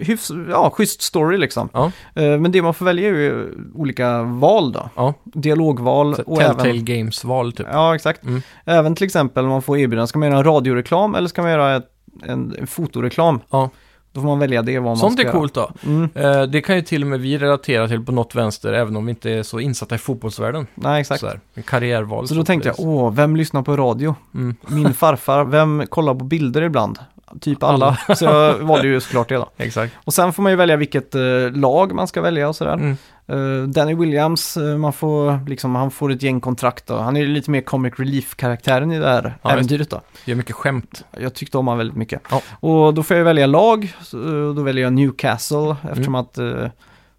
hyfs, 0.00 0.30
ja, 0.50 0.70
schysst 0.70 1.02
story 1.02 1.38
liksom. 1.38 1.68
Ja. 1.72 1.92
Eh, 2.14 2.38
Men 2.38 2.52
det 2.52 2.62
man 2.62 2.74
får 2.74 2.84
välja 2.84 3.08
är 3.08 3.12
ju 3.12 3.54
olika 3.74 4.22
val 4.22 4.72
då. 4.72 4.90
Ja. 4.96 5.14
Dialogval 5.24 6.16
Så 6.16 6.22
och 6.22 6.38
Telltale 6.38 6.70
även... 6.70 6.84
Games-val 6.84 7.52
typ. 7.52 7.66
Ja, 7.72 7.94
exakt. 7.94 8.24
Mm. 8.24 8.42
Även 8.64 8.94
till 8.94 9.04
exempel 9.04 9.44
om 9.44 9.50
man 9.50 9.62
får 9.62 9.78
erbjudande, 9.78 10.06
ska 10.08 10.18
man 10.18 10.28
göra 10.28 10.38
en 10.38 10.44
radioreklam 10.44 11.14
eller 11.14 11.28
ska 11.28 11.42
man 11.42 11.50
göra 11.50 11.76
ett, 11.76 11.90
en, 12.22 12.54
en 12.58 12.66
fotoreklam? 12.66 13.40
Ja. 13.50 13.70
Då 14.16 14.20
får 14.22 14.28
man 14.28 14.38
välja 14.38 14.62
det 14.62 14.78
vad 14.78 14.86
man 14.86 14.96
Sånt 14.96 15.18
ska 15.18 15.28
är 15.28 15.32
coolt 15.32 15.54
då. 15.54 15.70
Mm, 15.86 16.08
Eh, 16.14 16.42
det 16.42 16.60
kan 16.60 16.76
ju 16.76 16.82
till 16.82 17.02
och 17.02 17.08
med 17.08 17.20
vi 17.20 17.38
relatera 17.38 17.88
till 17.88 18.04
på 18.04 18.12
något 18.12 18.34
vänster, 18.34 18.72
även 18.72 18.96
om 18.96 19.06
vi 19.06 19.10
inte 19.10 19.30
är 19.30 19.42
så 19.42 19.60
insatta 19.60 19.94
i 19.94 19.98
fotbollsvärlden. 19.98 20.66
nej, 20.74 21.00
exakt. 21.00 21.20
Sådär. 21.20 21.40
Karriärval. 21.64 22.28
Så 22.28 22.34
då 22.34 22.44
tänkte 22.44 22.68
jag, 22.68 22.80
åh, 22.80 23.12
vem 23.12 23.36
lyssnar 23.36 23.62
på 23.62 23.76
radio? 23.76 24.14
Mm. 24.34 24.54
Min 24.66 24.94
farfar, 24.94 25.44
vem 25.44 25.86
kollar 25.88 26.14
på 26.14 26.24
bilder 26.24 26.62
ibland? 26.62 26.98
Typ 27.40 27.62
alla. 27.62 27.98
Så 28.16 28.24
jag 28.24 28.54
valde 28.54 28.88
ju 28.88 29.00
såklart 29.00 29.28
det 29.28 29.34
då. 29.34 29.48
Exakt. 29.56 29.94
Och 30.04 30.14
sen 30.14 30.32
får 30.32 30.42
man 30.42 30.52
ju 30.52 30.56
välja 30.56 30.76
vilket 30.76 31.14
eh, 31.14 31.20
lag 31.54 31.94
man 31.94 32.08
ska 32.08 32.20
välja 32.20 32.48
och 32.48 32.56
sådär. 32.56 32.72
Mm. 32.74 32.96
Eh, 33.28 33.62
Danny 33.68 33.94
Williams, 33.94 34.56
eh, 34.56 34.76
man 34.78 34.92
får 34.92 35.48
liksom, 35.48 35.74
han 35.74 35.90
får 35.90 36.12
ett 36.12 36.22
gäng 36.22 36.40
kontrakt 36.40 36.86
då. 36.86 36.96
Han 36.96 37.16
är 37.16 37.26
lite 37.26 37.50
mer 37.50 37.60
comic 37.60 37.94
relief-karaktären 37.96 38.92
i 38.92 38.98
det 38.98 39.08
här 39.08 39.38
Ja, 39.42 39.50
äventyret 39.50 39.90
då. 39.90 40.00
Gör 40.24 40.34
mycket 40.36 40.54
skämt. 40.56 41.04
Jag 41.20 41.34
tyckte 41.34 41.58
om 41.58 41.68
han 41.68 41.78
väldigt 41.78 41.96
mycket. 41.96 42.22
Ja. 42.30 42.42
Och 42.60 42.94
då 42.94 43.02
får 43.02 43.16
jag 43.16 43.24
välja 43.24 43.46
lag, 43.46 43.84
eh, 43.84 44.54
då 44.56 44.62
väljer 44.62 44.84
jag 44.84 44.92
Newcastle 44.92 45.76
eftersom 45.90 46.14
Mm. 46.14 46.20
att 46.20 46.38
eh, 46.38 46.70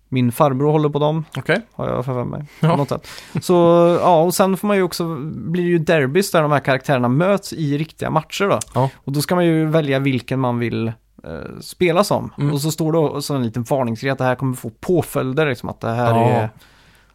min 0.09 0.31
farbror 0.31 0.71
håller 0.71 0.89
på 0.89 0.99
dem, 0.99 1.25
Okej. 1.37 1.61
har 1.73 1.87
jag 1.89 2.05
för 2.05 2.23
mig. 2.23 2.45
Ja. 2.59 2.75
Något 2.75 2.89
sätt. 2.89 3.07
Så 3.41 3.53
ja, 4.01 4.21
och 4.21 4.33
sen 4.33 4.57
får 4.57 4.67
man 4.67 4.77
ju 4.77 4.83
också, 4.83 5.15
blir 5.25 5.63
det 5.63 5.69
ju 5.69 5.77
derbys 5.79 6.31
där 6.31 6.41
de 6.41 6.51
här 6.51 6.59
karaktärerna 6.59 7.07
möts 7.07 7.53
i 7.53 7.77
riktiga 7.77 8.09
matcher 8.09 8.45
då. 8.49 8.59
Ja. 8.75 8.89
Och 8.95 9.11
då 9.11 9.21
ska 9.21 9.35
man 9.35 9.45
ju 9.45 9.65
välja 9.65 9.99
vilken 9.99 10.39
man 10.39 10.59
vill 10.59 10.91
eh, 11.23 11.59
spela 11.61 12.03
som. 12.03 12.33
Mm. 12.37 12.53
Och 12.53 12.61
så 12.61 12.71
står 12.71 12.91
det 12.91 12.97
också 12.97 13.33
en 13.33 13.43
liten 13.43 13.63
varningsgrej 13.63 14.09
att 14.11 14.17
det 14.17 14.23
här 14.23 14.35
kommer 14.35 14.55
få 14.55 14.69
påföljder, 14.69 15.49
liksom 15.49 15.69
att 15.69 15.81
det 15.81 15.89
här 15.89 16.09
Ja. 16.15 16.29
är 16.29 16.49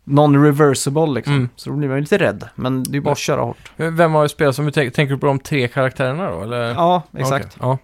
non-reversible 0.05 1.15
liksom. 1.15 1.35
Mm. 1.35 1.49
Så 1.57 1.71
då 1.71 1.77
blir 1.77 1.89
man 1.89 1.97
ju 1.97 2.01
lite 2.01 2.19
rädd, 2.19 2.49
men 2.55 2.83
det 2.83 2.91
är 2.91 2.95
ju 2.95 3.01
bara 3.01 3.13
att 3.13 3.19
köra 3.19 3.41
hårt. 3.43 3.73
Vem 3.77 4.13
har 4.13 4.23
du 4.23 4.29
spelat 4.29 4.57
som 4.57 4.73
tänker, 4.73 5.07
du 5.07 5.19
på 5.19 5.27
de 5.27 5.39
tre 5.39 5.69
karaktärerna 5.69 6.31
då? 6.31 6.43
Eller? 6.43 6.71
Ja, 6.75 7.03
exakt. 7.19 7.47
Okej. 7.47 7.59
Ja. 7.61 7.79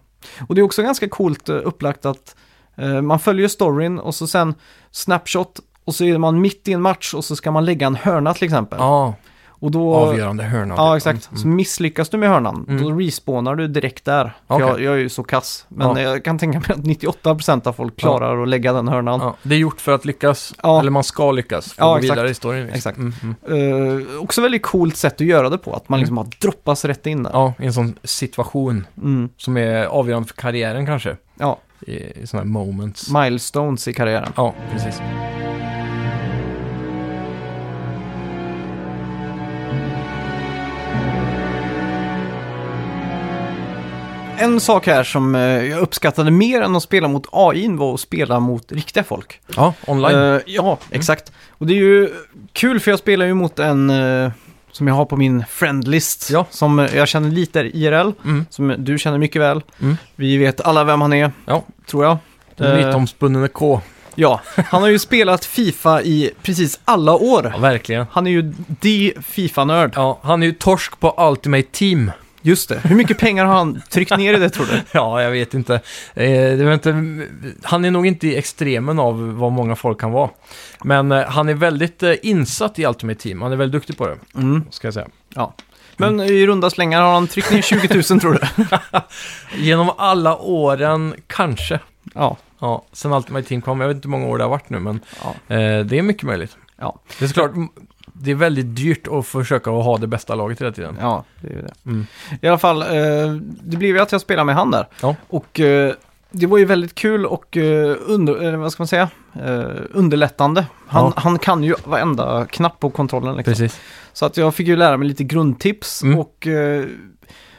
Och 0.49 0.55
det 0.55 0.61
är 0.61 0.63
också 0.63 0.83
ganska 0.83 1.09
coolt 1.09 1.49
eh, 1.49 1.57
upplagt 1.65 2.07
att 2.07 2.37
eh, 2.77 3.03
man 3.03 3.19
följer 3.19 3.49
storyn 3.49 3.99
och 3.99 4.15
så 4.15 4.27
sen 4.27 4.55
snapshot 4.91 5.61
och 5.85 5.95
så 5.95 6.05
är 6.05 6.19
man 6.19 6.41
mitt 6.41 6.69
i 6.69 6.73
en 6.73 6.83
match 6.83 7.15
och 7.15 7.25
så 7.25 7.37
ska 7.37 7.51
man 7.51 7.65
lägga 7.65 7.87
en 7.87 7.95
hörna 7.97 8.35
till 8.35 8.45
exempel. 8.45 8.79
ja. 8.79 9.15
Och 9.61 9.71
då, 9.71 9.95
Avgörande 9.95 10.45
hörna. 10.45 10.75
Ja, 10.77 10.97
exakt. 10.97 11.29
Mm. 11.31 11.39
Så 11.39 11.49
misslyckas 11.49 12.09
du 12.09 12.17
med 12.17 12.29
hörnan, 12.29 12.65
Mm. 12.69 12.83
då 12.83 12.91
respawnar 12.93 13.55
du 13.55 13.69
direkt 13.69 14.05
där. 14.05 14.33
Okej. 14.47 14.67
Jag, 14.67 14.81
jag 14.81 14.95
är 14.95 14.99
ju 14.99 15.09
så 15.09 15.23
kass. 15.23 15.65
Men 15.69 15.89
Ja. 15.89 16.01
jag 16.01 16.25
kan 16.25 16.39
tänka 16.39 16.59
mig 16.59 16.69
att 16.71 16.85
98% 16.85 17.67
av 17.67 17.73
folk 17.73 17.97
klarar 17.97 18.43
att 18.43 18.49
lägga 18.49 18.73
den 18.73 18.89
hörnan. 18.89 19.21
Ja, 19.21 19.37
det 19.43 19.55
är 19.55 19.59
gjort 19.59 19.81
för 19.81 19.93
att 19.93 20.05
lyckas, 20.05 20.55
Ja. 20.63 20.81
eller 20.81 20.91
man 20.91 21.05
ska 21.05 21.33
lyckas 21.33 21.73
för 21.73 21.83
Ja, 21.83 21.87
att 21.87 22.01
gå 22.01 22.05
exakt. 22.05 22.17
vidare 22.19 22.31
i 22.31 22.35
storyn. 22.35 22.61
Liksom. 22.67 22.77
Exakt. 22.77 22.99
Mm, 22.99 23.13
mm. 23.49 24.01
Eh, 24.13 24.23
också 24.23 24.41
väldigt 24.43 24.63
coolt 24.63 24.97
sätt 24.97 25.15
att 25.15 25.21
göra 25.21 25.49
det 25.51 25.59
på, 25.59 25.73
att 25.75 25.89
man 25.89 26.01
liksom 26.01 26.17
har 26.17 26.27
droppas 26.41 26.85
rätt 26.85 27.07
in 27.07 27.23
där. 27.23 27.31
Ja, 27.35 27.53
i 27.59 27.67
en 27.67 27.73
sån 27.73 27.95
situation 28.05 28.87
Mm. 29.03 29.29
som 29.37 29.57
är 29.57 29.85
avgörande 29.87 30.29
för 30.29 30.35
karriären 30.35 30.87
kanske. 30.87 31.17
Ja, 31.39 31.59
I, 31.87 31.93
i 31.93 32.27
sådana 32.27 32.45
här 32.45 32.53
moments. 32.53 33.11
milestones 33.11 33.89
i 33.89 33.93
karriären. 33.93 34.33
Ja, 34.37 34.55
precis. 34.73 35.01
En 44.39 44.61
sak 44.61 44.87
här 44.87 45.05
som 45.05 45.35
eh, 45.35 45.41
jag 45.43 45.81
uppskattade 45.81 46.31
mer 46.31 46.61
än 46.63 46.77
att 46.77 46.83
spela 46.83 47.09
mot 47.09 47.27
AI 47.33 47.69
var 47.69 47.95
att 47.95 48.01
spela 48.01 48.41
mot 48.41 48.73
riktiga 48.73 49.05
folk. 49.05 49.41
Ja, 49.57 49.75
online. 49.87 50.19
Eh, 50.35 50.41
ja, 50.47 50.79
exakt. 50.91 51.33
Och 51.51 51.67
det 51.67 51.73
är 51.73 51.79
ju 51.79 52.11
kul 52.53 52.81
för 52.81 52.91
jag 52.91 52.99
spelar 52.99 53.27
ju 53.27 53.35
mot 53.35 53.59
en 53.59 53.91
eh, 53.91 54.31
som 54.73 54.89
jag 54.89 54.95
har 54.95 55.05
på 55.05 55.17
min 55.17 55.45
friendlist. 55.51 56.31
Ja. 56.31 56.47
Som 56.51 56.79
eh, 56.79 56.97
jag 56.97 57.09
känner 57.09 57.31
lite 57.31 57.61
IRL, 57.61 58.11
Mm. 58.25 58.47
som 58.51 58.75
du 58.79 58.99
känner 58.99 59.19
mycket 59.19 59.43
väl. 59.43 59.63
Mm. 59.83 59.97
Vi 60.17 60.37
vet 60.37 60.61
alla 60.61 60.85
vem 60.85 61.01
han 61.01 61.13
är, 61.13 61.33
Ja. 61.45 61.63
tror 61.91 62.05
jag. 62.05 62.17
Eh, 62.61 62.87
Mytomspunnen 62.87 63.41
med 63.41 63.53
K. 63.53 63.81
Ja, 64.15 64.41
han 64.57 64.83
har 64.83 64.89
ju 64.89 64.99
spelat 64.99 65.45
Fifa 65.45 66.03
i 66.03 66.31
precis 66.43 66.81
alla 66.85 67.13
år. 67.15 67.51
Ja, 67.55 67.59
verkligen. 67.61 68.07
Han 68.11 68.27
är 68.27 68.31
ju 68.31 68.53
the 68.83 69.13
Fifa-nörd. 69.23 69.93
Ja, 69.97 70.19
han 70.23 70.43
är 70.43 70.47
ju 70.47 70.53
torsk 70.53 71.01
på 71.01 71.15
Ultimate 71.31 71.69
Team. 71.73 72.11
Just 72.49 72.69
det. 72.69 72.81
Hur 72.85 72.97
mycket 72.97 73.19
pengar 73.19 73.45
har 73.45 73.55
han 73.55 73.83
tryckt 73.91 74.17
ner 74.17 74.35
i 74.35 74.39
det 74.39 74.51
tror 74.51 74.67
du? 74.67 74.81
Ja, 74.93 75.23
jag 75.23 75.31
vet 75.31 75.55
inte. 75.55 75.75
Eh, 76.15 76.57
det 76.59 76.65
var 76.65 76.73
inte. 76.73 76.91
Han 77.63 77.85
är 77.85 77.91
nog 77.91 78.07
inte 78.07 78.27
i 78.29 78.37
extremen 78.37 78.99
av 78.99 79.33
vad 79.37 79.53
många 79.53 79.77
folk 79.77 80.01
kan 80.01 80.13
vara. 80.13 80.31
Men 80.85 81.13
eh, 81.13 81.25
han 81.25 81.49
är 81.49 81.55
väldigt 81.55 82.03
eh, 82.03 82.15
insatt 82.23 82.79
i 82.79 82.87
Ultimate 82.87 83.21
Team. 83.21 83.43
Han 83.43 83.53
är 83.53 83.57
väldigt 83.57 83.73
duktig 83.81 83.99
på 83.99 84.07
det, 84.07 84.17
Mm. 84.35 84.65
ska 84.71 84.87
jag 84.87 84.95
säga. 84.95 85.09
Ja. 85.35 85.55
Men 85.97 86.21
i 86.21 86.47
runda 86.47 86.71
slängar 86.71 87.03
har 87.03 87.13
han 87.15 87.27
tryckt 87.27 87.53
ner 87.53 87.63
20 87.63 87.95
000 88.11 88.21
tror 88.21 88.33
du? 88.33 88.67
Genom 89.65 89.91
alla 89.99 90.37
åren, 90.37 91.15
kanske. 91.27 91.81
Ja. 92.15 92.37
Ja, 92.61 92.85
sen 92.93 93.13
Ultimate 93.13 93.49
Team 93.49 93.63
kom, 93.63 93.81
jag 93.81 93.89
vet 93.89 93.95
inte 93.95 94.09
hur 94.09 94.11
många 94.11 94.27
år 94.27 94.39
det 94.39 94.45
har 94.45 94.51
varit 94.51 94.71
nu, 94.71 94.79
men 94.79 95.01
Ja. 95.23 95.55
eh, 95.57 95.85
det 95.85 95.99
är 95.99 96.03
mycket 96.03 96.23
möjligt. 96.23 96.57
Ja. 96.81 97.01
Det 97.19 97.25
är 97.25 97.29
såklart, 97.29 97.51
m- 97.57 97.69
det 98.21 98.31
är 98.31 98.35
väldigt 98.35 98.77
dyrt 98.77 99.09
att 99.09 99.27
försöka 99.27 99.71
att 99.71 99.85
ha 99.85 99.99
det 99.99 100.07
bästa 100.07 100.35
laget 100.35 100.61
hela 100.61 100.73
tiden. 100.73 100.97
Ja, 101.01 101.25
det 101.41 101.49
är 101.49 101.53
ju 101.53 101.63
det. 101.63 101.73
Mm. 101.87 102.07
I 102.41 102.49
alla 102.49 102.59
fall, 102.59 102.83
eh, 102.83 102.89
det 103.63 103.77
blev 103.77 103.97
ju 103.97 104.01
att 104.03 104.13
jag 104.13 104.21
spelade 104.21 104.45
med 104.47 104.55
han 104.55 104.71
där. 104.71 104.87
Ja. 105.03 105.15
Och 105.29 105.61
eh, 105.61 105.93
det 106.31 106.47
var 106.47 106.59
ju 106.59 106.65
väldigt 106.65 106.95
kul 106.95 107.27
och 107.27 107.57
eh, 107.57 107.97
under, 108.07 108.57
vad 108.57 108.73
ska 108.73 108.81
man 108.83 108.89
säga, 108.89 109.09
eh, 109.45 109.65
underlättande. 109.93 110.67
Han, 110.87 111.05
Ja. 111.05 111.13
han 111.23 111.39
kan 111.39 111.65
ju 111.65 111.75
varenda 111.85 112.47
knapp 112.47 112.81
på 112.81 112.91
kontrollen. 112.91 113.37
Liksom. 113.37 113.53
Precis. 113.53 113.81
Så 114.13 114.27
att 114.27 114.37
jag 114.37 114.55
fick 114.55 114.67
ju 114.69 114.77
lära 114.77 114.97
mig 114.97 115.09
lite 115.09 115.25
grundtips 115.25 116.03
Mm. 116.03 116.19
och 116.19 116.47
eh, 116.47 116.85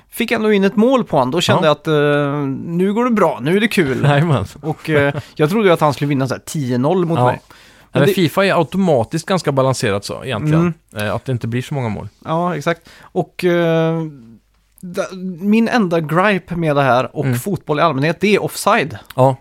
fick 0.10 0.32
ändå 0.32 0.52
in 0.54 0.64
ett 0.64 0.76
mål 0.76 1.04
på 1.04 1.18
honom. 1.18 1.32
Då 1.32 1.42
kände 1.42 1.68
Ja. 1.68 1.68
jag 1.68 1.72
att 1.72 1.88
eh, 1.88 2.38
nu 2.66 2.94
går 2.94 3.06
det 3.06 3.12
bra, 3.12 3.40
nu 3.42 3.58
är 3.58 3.62
det 3.62 3.68
kul. 3.68 4.02
Nej. 4.02 4.24
Och 4.62 4.90
eh, 4.90 5.14
jag 5.36 5.50
trodde 5.50 5.68
ju 5.68 5.74
att 5.74 5.82
han 5.82 5.94
skulle 5.94 6.10
vinna 6.10 6.28
så 6.28 6.34
här 6.34 6.42
10-0 6.42 7.06
mot 7.06 7.20
Ja. 7.20 7.26
mig. 7.26 7.42
Men 7.92 8.02
det- 8.08 8.14
Fifa 8.14 8.46
är 8.46 8.58
automatiskt 8.60 9.26
ganska 9.26 9.52
balanserat 9.52 10.06
så, 10.06 10.24
egentligen. 10.24 10.74
Mm. 10.94 11.08
Eh, 11.08 11.16
att 11.16 11.26
det 11.26 11.32
inte 11.32 11.48
blir 11.48 11.62
så 11.62 11.74
många 11.74 11.90
mål. 11.90 12.08
Ja, 12.26 12.56
exakt. 12.56 12.90
Och 13.02 13.46
da, 14.82 15.04
min 15.40 15.68
enda 15.68 16.00
gripe 16.00 16.56
med 16.56 16.76
det 16.76 16.82
här 16.84 17.16
och 17.16 17.26
Mm. 17.26 17.40
fotboll 17.40 17.80
i 17.80 17.82
allmänhet, 17.82 18.18
det 18.22 18.36
är 18.36 18.44
offside. 18.44 18.98
Ja, 19.16 19.36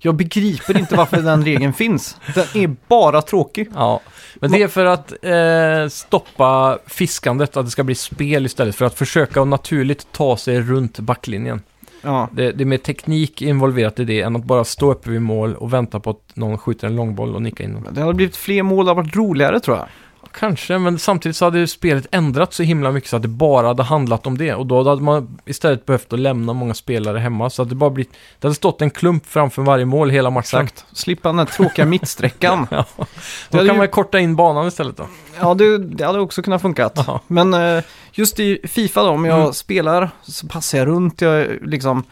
Jag 0.00 0.14
begriper 0.14 0.78
inte 0.78 0.96
varför 0.96 1.16
den 1.22 1.44
regeln 1.44 1.72
finns. 1.84 2.16
Den 2.34 2.46
är 2.54 2.76
bara 2.88 3.22
tråkig. 3.22 3.68
ja. 3.74 4.00
Men 4.34 4.50
det 4.52 4.62
är 4.62 4.68
för 4.68 4.84
att 4.84 5.12
eh, 5.22 5.88
stoppa 5.90 6.78
fiskandet, 6.86 7.56
att 7.56 7.64
det 7.64 7.70
ska 7.70 7.84
bli 7.84 7.94
spel 7.94 8.46
istället 8.46 8.74
för 8.76 8.84
att 8.84 8.94
försöka 8.94 9.42
att 9.42 9.48
naturligt 9.48 10.12
ta 10.12 10.36
sig 10.36 10.60
runt 10.60 10.98
backlinjen. 10.98 11.62
Ja, 12.02 12.28
Det, 12.32 12.52
det 12.52 12.64
är 12.64 12.66
mer 12.66 12.78
teknik 12.78 13.42
involverat 13.42 14.00
i 14.00 14.04
det 14.04 14.20
än 14.20 14.36
att 14.36 14.44
bara 14.44 14.64
stå 14.64 14.90
uppe 14.92 15.10
vid 15.10 15.22
mål 15.22 15.54
och 15.54 15.72
vänta 15.72 16.00
på 16.00 16.10
att 16.10 16.36
någon 16.36 16.58
skjuter 16.58 16.86
en 16.86 16.96
långboll 16.96 17.34
och 17.34 17.42
nickar 17.42 17.64
in 17.64 17.74
den. 17.74 17.94
det 17.94 18.00
hade 18.00 18.14
blivit 18.14 18.36
fler 18.36 18.62
mål, 18.62 18.84
det 18.84 18.90
hade 18.90 19.02
varit 19.02 19.16
roligare 19.16 19.60
tror 19.60 19.76
jag. 19.76 19.86
Kanske, 20.38 20.78
men 20.78 20.98
samtidigt 20.98 21.36
så 21.36 21.44
hade 21.44 21.58
ju 21.58 21.66
spelet 21.66 22.06
ändrats 22.12 22.56
så 22.56 22.62
himla 22.62 22.90
mycket 22.92 23.10
så 23.10 23.16
att 23.16 23.22
det 23.22 23.28
bara 23.28 23.66
hade 23.66 23.82
handlat 23.82 24.26
om 24.26 24.38
det. 24.38 24.54
Och 24.54 24.66
då 24.66 24.88
hade 24.88 25.02
man 25.02 25.38
istället 25.44 25.86
behövt 25.86 26.12
att 26.12 26.18
lämna 26.18 26.52
många 26.52 26.74
spelare 26.74 27.18
hemma. 27.18 27.50
Så 27.50 27.62
att 27.62 27.68
det 27.68 27.74
bara 27.74 27.90
blivit, 27.90 28.12
det 28.38 28.46
hade 28.48 28.54
stått 28.54 28.82
en 28.82 28.90
klump 28.90 29.26
framför 29.26 29.62
varje 29.62 29.84
mål 29.84 30.10
hela 30.10 30.30
matchen. 30.30 30.60
Exakt. 30.60 30.84
Slippa 30.92 31.28
den 31.28 31.38
här 31.38 31.46
tråkiga 31.46 31.84
mittsträckan. 31.86 32.66
Ja. 32.70 32.84
Då 33.50 33.58
kan 33.58 33.66
ju- 33.66 33.72
man 33.72 33.82
ju 33.82 33.88
korta 33.88 34.18
in 34.18 34.36
banan 34.36 34.66
istället 34.68 34.96
då. 34.96 35.06
Ja, 35.40 35.54
det, 35.54 35.78
det 35.78 36.06
hade 36.06 36.20
också 36.20 36.42
kunnat 36.42 36.62
funkat. 36.62 37.04
Ja. 37.06 37.20
Men 37.26 37.54
eh, 37.54 37.84
just 38.12 38.40
i 38.40 38.58
Fifa 38.64 39.02
då, 39.02 39.08
om 39.10 39.24
jag 39.24 39.40
Mm. 39.40 39.52
spelar 39.52 40.10
så 40.22 40.46
passar 40.48 40.78
jag 40.78 40.88
runt. 40.88 41.20
Jag 41.20 41.46
liksom 41.62 42.02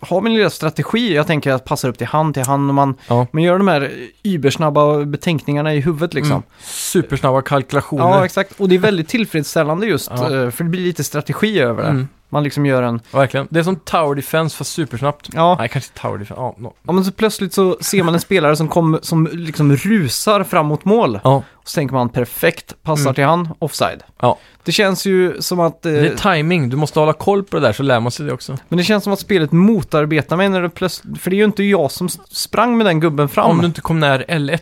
har 0.00 0.20
min 0.20 0.34
lilla 0.34 0.50
strategi. 0.50 1.14
Jag 1.14 1.26
tänker 1.26 1.52
att 1.52 1.64
passar 1.64 1.88
upp 1.88 1.98
till 1.98 2.06
hand 2.06 2.34
till 2.34 2.42
hand. 2.46 2.70
Och 2.70 2.74
man, 2.74 2.94
Ja. 3.08 3.26
man 3.32 3.42
gör 3.42 3.58
de 3.58 3.68
här 3.68 3.90
ybersnabba 4.24 5.04
betänkningarna 5.04 5.74
i 5.74 5.80
huvudet 5.80 6.14
liksom. 6.14 6.32
Mm. 6.32 6.42
Supersnabba 6.60 7.42
kalkylationer. 7.42 8.02
Ja, 8.04 8.24
exakt. 8.24 8.60
Och 8.60 8.68
det 8.68 8.74
är 8.74 8.78
väldigt 8.78 9.08
tillfredsställande 9.08 9.86
just, 9.86 10.10
Ja. 10.10 10.24
eh, 10.24 10.50
för 10.50 10.64
det 10.64 10.70
blir 10.70 10.80
lite 10.80 11.04
strategi 11.04 11.60
över 11.60 11.82
det. 11.82 11.88
Mm. 11.88 12.08
Man 12.32 12.42
liksom 12.44 12.66
gör 12.66 12.82
en... 12.82 13.00
Verkligen. 13.10 13.48
Det 13.50 13.58
är 13.60 13.64
som 13.64 13.76
Tower 13.76 14.14
Defense 14.14 14.56
fast 14.56 14.72
supersnabbt. 14.72 15.28
Ja, 15.32 15.56
Nej, 15.58 15.68
kanske 15.68 15.92
Tower 16.00 16.18
Defense. 16.18 16.40
Ja, 16.42 16.54
no. 16.58 16.74
ja 16.82 16.92
men 16.92 17.04
så 17.04 17.12
plötsligt 17.12 17.52
så 17.54 17.76
ser 17.80 18.02
man 18.02 18.14
en 18.14 18.20
spelare 18.20 18.56
som, 18.56 18.68
kom, 18.68 18.98
som 19.02 19.28
liksom 19.32 19.76
rusar 19.76 20.44
fram 20.44 20.66
mot 20.66 20.84
mål. 20.84 21.20
ja. 21.24 21.42
Och 21.52 21.68
så 21.68 21.74
tänker 21.74 21.94
man 21.94 22.08
perfekt, 22.08 22.74
passar 22.82 23.02
Mm. 23.02 23.14
till 23.14 23.24
han, 23.24 23.48
offside. 23.58 24.02
Ja. 24.20 24.38
Det 24.64 24.72
känns 24.72 25.06
ju 25.06 25.40
som 25.42 25.60
att... 25.60 25.86
eh, 25.86 25.92
Det 25.92 26.08
är 26.08 26.16
timing. 26.34 26.68
Du 26.68 26.76
måste 26.76 27.00
hålla 27.00 27.12
koll 27.12 27.42
på 27.44 27.56
det 27.56 27.62
där 27.66 27.72
så 27.72 27.82
lär 27.82 28.00
man 28.00 28.12
sig 28.12 28.26
det 28.26 28.32
också. 28.32 28.56
Men 28.68 28.76
det 28.76 28.84
känns 28.84 29.04
som 29.04 29.12
att 29.12 29.20
spelet 29.20 29.52
motarbetar 29.52 30.36
mig 30.36 30.48
när 30.48 30.62
det 30.62 30.68
plötsligt... 30.70 31.20
För 31.22 31.30
det 31.30 31.36
är 31.36 31.38
ju 31.38 31.44
inte 31.44 31.62
jag 31.62 31.90
som 31.90 32.08
sprang 32.30 32.76
med 32.76 32.86
den 32.86 33.00
gubben 33.00 33.28
fram. 33.28 33.50
Om 33.50 33.58
du 33.60 33.66
inte 33.66 33.80
kom 33.80 34.00
när 34.00 34.18
L1. 34.28 34.58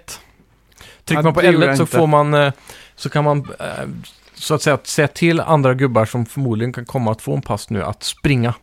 Trycker 1.05 1.23
man 1.23 1.35
på 1.35 1.41
det 1.41 1.47
gjorde 1.51 1.67
L1 1.67 1.69
jag 1.69 1.77
så 1.79 1.87
får 1.87 2.07
man, 2.07 2.35
eh, 2.35 2.53
så 2.97 3.09
kan 3.11 3.25
man 3.25 3.39
eh, 3.59 3.67
så 4.41 4.55
att 4.55 4.63
säga 4.63 4.79
säga 4.85 5.09
till 5.09 5.41
andra 5.41 5.75
gubbar 5.75 6.05
som 6.05 6.27
förmodligen 6.27 6.73
kan 6.73 6.85
komma 6.85 7.13
att 7.13 7.23
få 7.23 7.35
en 7.35 7.43
pass 7.43 7.71
nu 7.71 7.83
att 7.85 8.03
springa. 8.03 8.55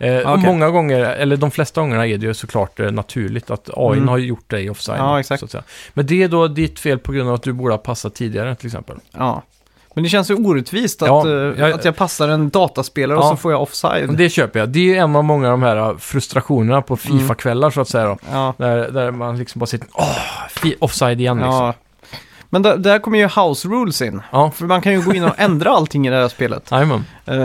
Eh, 0.00 0.16
och 0.16 0.32
Okej. 0.32 0.46
Många 0.46 0.70
gånger, 0.70 1.00
eller 1.00 1.36
de 1.36 1.50
flesta 1.50 1.80
gångerna 1.80 2.06
är 2.06 2.18
det 2.18 2.26
ju 2.26 2.34
såklart 2.34 2.80
eh, 2.80 2.90
naturligt 2.90 3.50
att 3.50 3.70
AI 3.76 3.96
Mm. 3.96 4.08
har 4.08 4.18
gjort 4.18 4.50
dig 4.50 4.70
offside. 4.70 4.98
Ja, 5.00 5.20
exakt. 5.20 5.42
Att. 5.42 5.54
Men 5.94 6.06
det 6.06 6.22
är 6.22 6.28
då 6.28 6.48
ditt 6.48 6.80
fel 6.80 6.98
på 6.98 7.12
grund 7.12 7.28
av 7.28 7.34
att 7.34 7.42
du 7.42 7.52
borde 7.52 7.72
ha 7.74 7.78
passat 7.78 8.14
tidigare 8.14 8.54
till 8.54 8.66
exempel. 8.66 8.96
Ja. 9.12 9.42
Men 9.94 10.04
det 10.04 10.10
känns 10.10 10.30
ju 10.30 10.34
orättvist 10.34 11.02
att, 11.02 11.08
Ja, 11.08 11.26
eh, 11.28 11.32
jag- 11.60 11.72
att 11.72 11.84
jag 11.84 11.96
passar 11.96 12.28
en 12.28 12.50
dataspelare 12.50 13.18
och 13.18 13.24
Ja. 13.24 13.30
så 13.30 13.36
får 13.36 13.52
jag 13.52 13.62
offside. 13.62 14.06
Men 14.06 14.16
Det 14.16 14.30
köper 14.30 14.58
jag. 14.60 14.68
Det 14.68 14.78
är 14.78 14.84
ju 14.84 14.96
en 14.96 15.16
av 15.16 15.24
många 15.24 15.46
av 15.46 15.50
de 15.50 15.62
här 15.62 15.76
eh, 15.76 15.96
frustrationerna 15.96 16.82
på 16.82 16.98
Mm. 17.06 17.18
FIFA-kvällar 17.18 17.70
så 17.70 17.80
att 17.80 17.88
säga 17.88 18.04
då. 18.06 18.18
Ja. 18.32 18.54
Där, 18.56 18.90
där 18.90 19.10
man 19.10 19.38
liksom 19.38 19.58
bara 19.58 19.66
sitter, 19.66 19.88
åh, 19.92 20.18
offside 20.78 21.20
igen 21.20 21.36
liksom. 21.36 21.72
Men 22.54 22.62
där, 22.62 22.76
där 22.76 22.98
kommer 22.98 23.18
ju 23.18 23.24
house 23.24 23.68
rules 23.68 24.02
in. 24.02 24.22
Ja, 24.30 24.50
För 24.50 24.64
man 24.66 24.80
kan 24.82 24.92
ju 24.92 25.02
gå 25.02 25.14
in 25.14 25.24
och 25.24 25.34
ändra 25.40 25.70
allting 25.76 26.06
i 26.06 26.10
det 26.10 26.16
här 26.16 26.28
spelet. 26.28 26.70
jajamän. 26.70 27.04
Eh, 27.26 27.36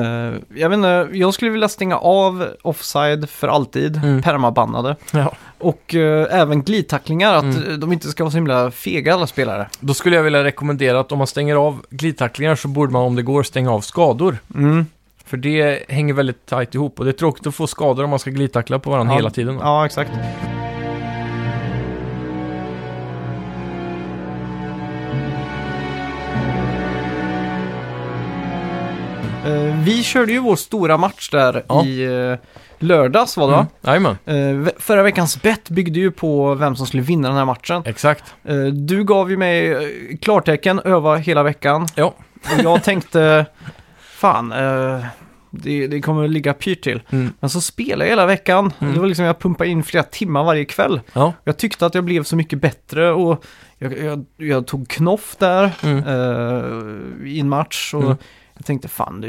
jag 0.60 0.70
vet 0.70 0.78
inte, 0.78 1.08
jag 1.14 1.34
skulle 1.34 1.52
vilja 1.52 1.70
stänga 1.70 1.98
av 1.98 2.48
offside 2.62 3.30
för 3.30 3.48
alltid, 3.48 3.96
Mm. 3.96 4.22
permabannade. 4.22 4.96
Ja. 5.14 5.32
Och 5.60 5.96
eh, 5.96 6.28
även 6.40 6.64
glidtacklingar, 6.64 7.34
att 7.34 7.44
eh, 7.44 7.74
de 7.78 7.94
inte 7.94 8.08
ska 8.08 8.24
vara 8.24 8.32
så 8.32 8.38
himla 8.38 8.72
fega 8.72 9.14
alla 9.14 9.28
spelare. 9.28 9.68
Då 9.80 9.94
skulle 9.94 10.16
jag 10.16 10.24
vilja 10.24 10.44
rekommendera 10.44 11.00
att 11.00 11.12
om 11.12 11.18
man 11.18 11.28
stänger 11.28 11.56
av 11.56 11.82
glidtacklingar 11.90 12.56
så 12.56 12.68
borde 12.68 12.92
man 12.94 13.02
om 13.02 13.16
det 13.16 13.22
går 13.22 13.44
stänga 13.44 13.72
av 13.72 13.82
skador. 13.82 14.38
Mm. 14.56 14.86
För 15.26 15.38
det 15.38 15.84
hänger 15.90 16.14
väldigt 16.14 16.46
tajt 16.46 16.76
ihop 16.76 17.00
och 17.00 17.06
det 17.06 17.12
är 17.12 17.14
tråkigt 17.14 17.48
att 17.48 17.56
få 17.56 17.68
skador 17.68 18.04
om 18.04 18.10
man 18.10 18.20
ska 18.20 18.30
glidtackla 18.30 18.80
på 18.80 18.90
varandra 18.92 19.14
Ja. 19.14 19.18
hela 19.18 19.30
tiden. 19.30 19.60
Ja, 19.62 19.86
exakt. 19.86 20.12
Eh, 29.46 29.84
vi 29.84 30.04
körde 30.04 30.32
ju 30.32 30.40
vår 30.40 30.56
stora 30.56 30.98
match 30.98 31.30
där 31.30 31.64
Ja. 31.68 31.86
i 31.86 32.04
eh, 32.32 32.38
lördags 32.80 33.38
var 33.38 33.48
det 33.48 33.52
va? 33.54 33.60
Mm. 33.60 33.70
Jajamän, 33.82 34.18
Eh, 34.26 34.58
ve- 34.66 34.72
förra 34.80 35.04
veckans 35.04 35.42
bett 35.42 35.70
byggde 35.70 36.00
ju 36.00 36.12
på 36.12 36.56
vem 36.56 36.76
som 36.76 36.88
skulle 36.88 37.04
vinna 37.04 37.28
den 37.28 37.38
här 37.38 37.46
matchen. 37.46 37.82
exakt. 37.86 38.36
Eh, 38.44 38.64
du 38.66 39.04
gav 39.04 39.32
ju 39.32 39.38
mig 39.38 39.72
eh, 39.72 40.18
klartecken 40.22 40.80
öva 40.86 41.16
hela 41.16 41.44
veckan. 41.44 41.88
Ja. 41.96 42.06
Och 42.36 42.64
jag 42.64 42.84
tänkte, 42.84 43.46
fan, 44.00 44.52
eh, 44.52 45.06
det, 45.52 45.88
det 45.88 46.02
kommer 46.02 46.24
att 46.24 46.30
ligga 46.32 46.54
pyrt 46.54 46.82
till. 46.84 47.02
Mm. 47.10 47.34
Men 47.40 47.50
så 47.50 47.62
spelade 47.62 48.04
jag 48.06 48.10
hela 48.10 48.26
veckan. 48.26 48.74
Mm. 48.80 48.94
Det 48.94 49.00
var 49.00 49.08
liksom, 49.08 49.26
jag 49.26 49.40
pumpade 49.40 49.70
in 49.70 49.84
flera 49.84 50.04
timmar 50.04 50.44
varje 50.44 50.66
kväll. 50.66 51.02
Ja. 51.14 51.34
Jag 51.44 51.58
tyckte 51.58 51.86
att 51.86 51.96
jag 51.96 52.04
blev 52.04 52.24
så 52.24 52.36
mycket 52.36 52.62
bättre 52.62 53.12
och 53.12 53.44
jag, 53.78 53.98
jag, 53.98 54.26
jag 54.38 54.68
tog 54.68 54.88
knoff 54.90 55.36
där 55.40 55.72
Mm. 55.84 55.98
eh, 55.98 57.28
i 57.32 57.40
en 57.40 57.50
match. 57.50 57.94
Och 57.94 58.04
Mm. 58.04 58.18
Jag 58.60 58.66
tänkte 58.66 58.88
fan, 58.88 59.22
det, 59.22 59.28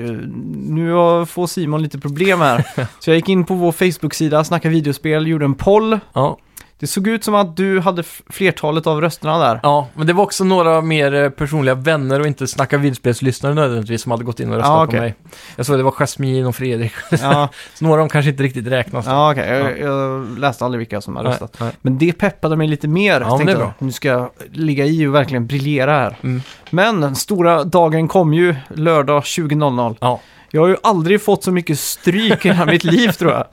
nu 0.73 0.91
får 1.27 1.47
Simon 1.47 1.83
lite 1.83 1.99
problem 1.99 2.41
här. 2.41 2.67
så 3.01 3.11
jag 3.11 3.17
gick 3.17 3.29
in 3.29 3.45
på 3.45 3.55
vår 3.55 3.73
Facebook-sida, 3.73 4.45
Snacka 4.45 4.69
videospel, 4.69 5.27
gjorde 5.27 5.45
en 5.45 5.55
poll. 5.55 5.99
Ja. 6.13 6.39
Det 6.81 6.87
såg 6.87 7.09
ut 7.09 7.25
som 7.25 7.35
att 7.35 7.57
du 7.57 7.81
hade 7.81 8.03
flertalet 8.31 8.87
av 8.87 9.01
rösterna 9.01 9.39
där. 9.39 9.61
ja, 9.63 9.87
men 9.95 10.07
det 10.07 10.13
var 10.13 10.23
också 10.25 10.45
några 10.45 10.81
mer 10.81 11.15
eh, 11.15 11.29
personliga 11.31 11.75
vänner 11.75 12.21
och 12.21 12.27
inte 12.27 12.47
snacka 12.47 12.79
vidspelslyssnare 12.79 13.55
nödvändigtvis 13.55 14.03
som 14.03 14.11
hade 14.13 14.25
gått 14.25 14.41
in 14.41 14.51
och 14.51 14.57
röstat 14.57 14.71
Ja, 14.73 14.79
på 14.79 14.89
okej. 14.89 15.01
mig. 15.01 15.15
Jag 15.57 15.67
såg 15.67 15.79
det 15.79 15.83
var 15.83 15.91
Jasmine 15.93 16.47
och 16.49 16.57
Fredrik. 16.57 16.93
Ja, 17.11 17.49
Så 17.75 17.85
några 17.85 17.95
av 17.95 17.99
dem 17.99 18.09
kanske 18.09 18.31
inte 18.31 18.43
riktigt 18.43 18.67
räknas. 18.67 19.07
ja 19.07 19.33
okej. 19.33 19.49
Jag, 19.49 19.79
jag 19.81 20.39
läste 20.39 20.65
aldrig 20.65 20.79
vilka 20.79 21.01
som 21.01 21.17
har 21.17 21.23
Nej, 21.23 21.33
röstat. 21.33 21.57
nej. 21.61 21.73
Men 21.83 21.99
det 21.99 22.13
peppade 22.13 22.57
mig 22.57 22.67
lite 22.69 22.89
mer. 22.89 23.21
Ja, 23.21 23.37
tänkte 23.39 23.55
det 23.57 23.63
är 23.63 23.73
Nu 23.79 23.93
ska 23.93 24.09
jag 24.09 24.31
ligga 24.53 24.85
i 24.87 25.07
och 25.07 25.15
verkligen 25.15 25.47
briljera 25.47 25.93
här. 25.93 26.17
Mm. 26.23 26.43
Men 26.71 27.17
stora 27.17 27.65
dagen 27.65 28.09
kom 28.09 28.35
ju 28.35 28.55
lördag 28.69 29.23
20.00. 29.23 29.97
Ja. 30.01 30.21
Jag 30.51 30.61
har 30.61 30.69
ju 30.69 30.77
aldrig 30.83 31.23
fått 31.23 31.45
så 31.45 31.53
mycket 31.53 31.79
stryk 31.79 32.47
i 32.47 32.49
hela 32.49 32.67
mitt 32.67 32.85
liv 32.85 33.09
tror 33.19 33.33
jag. 33.33 33.47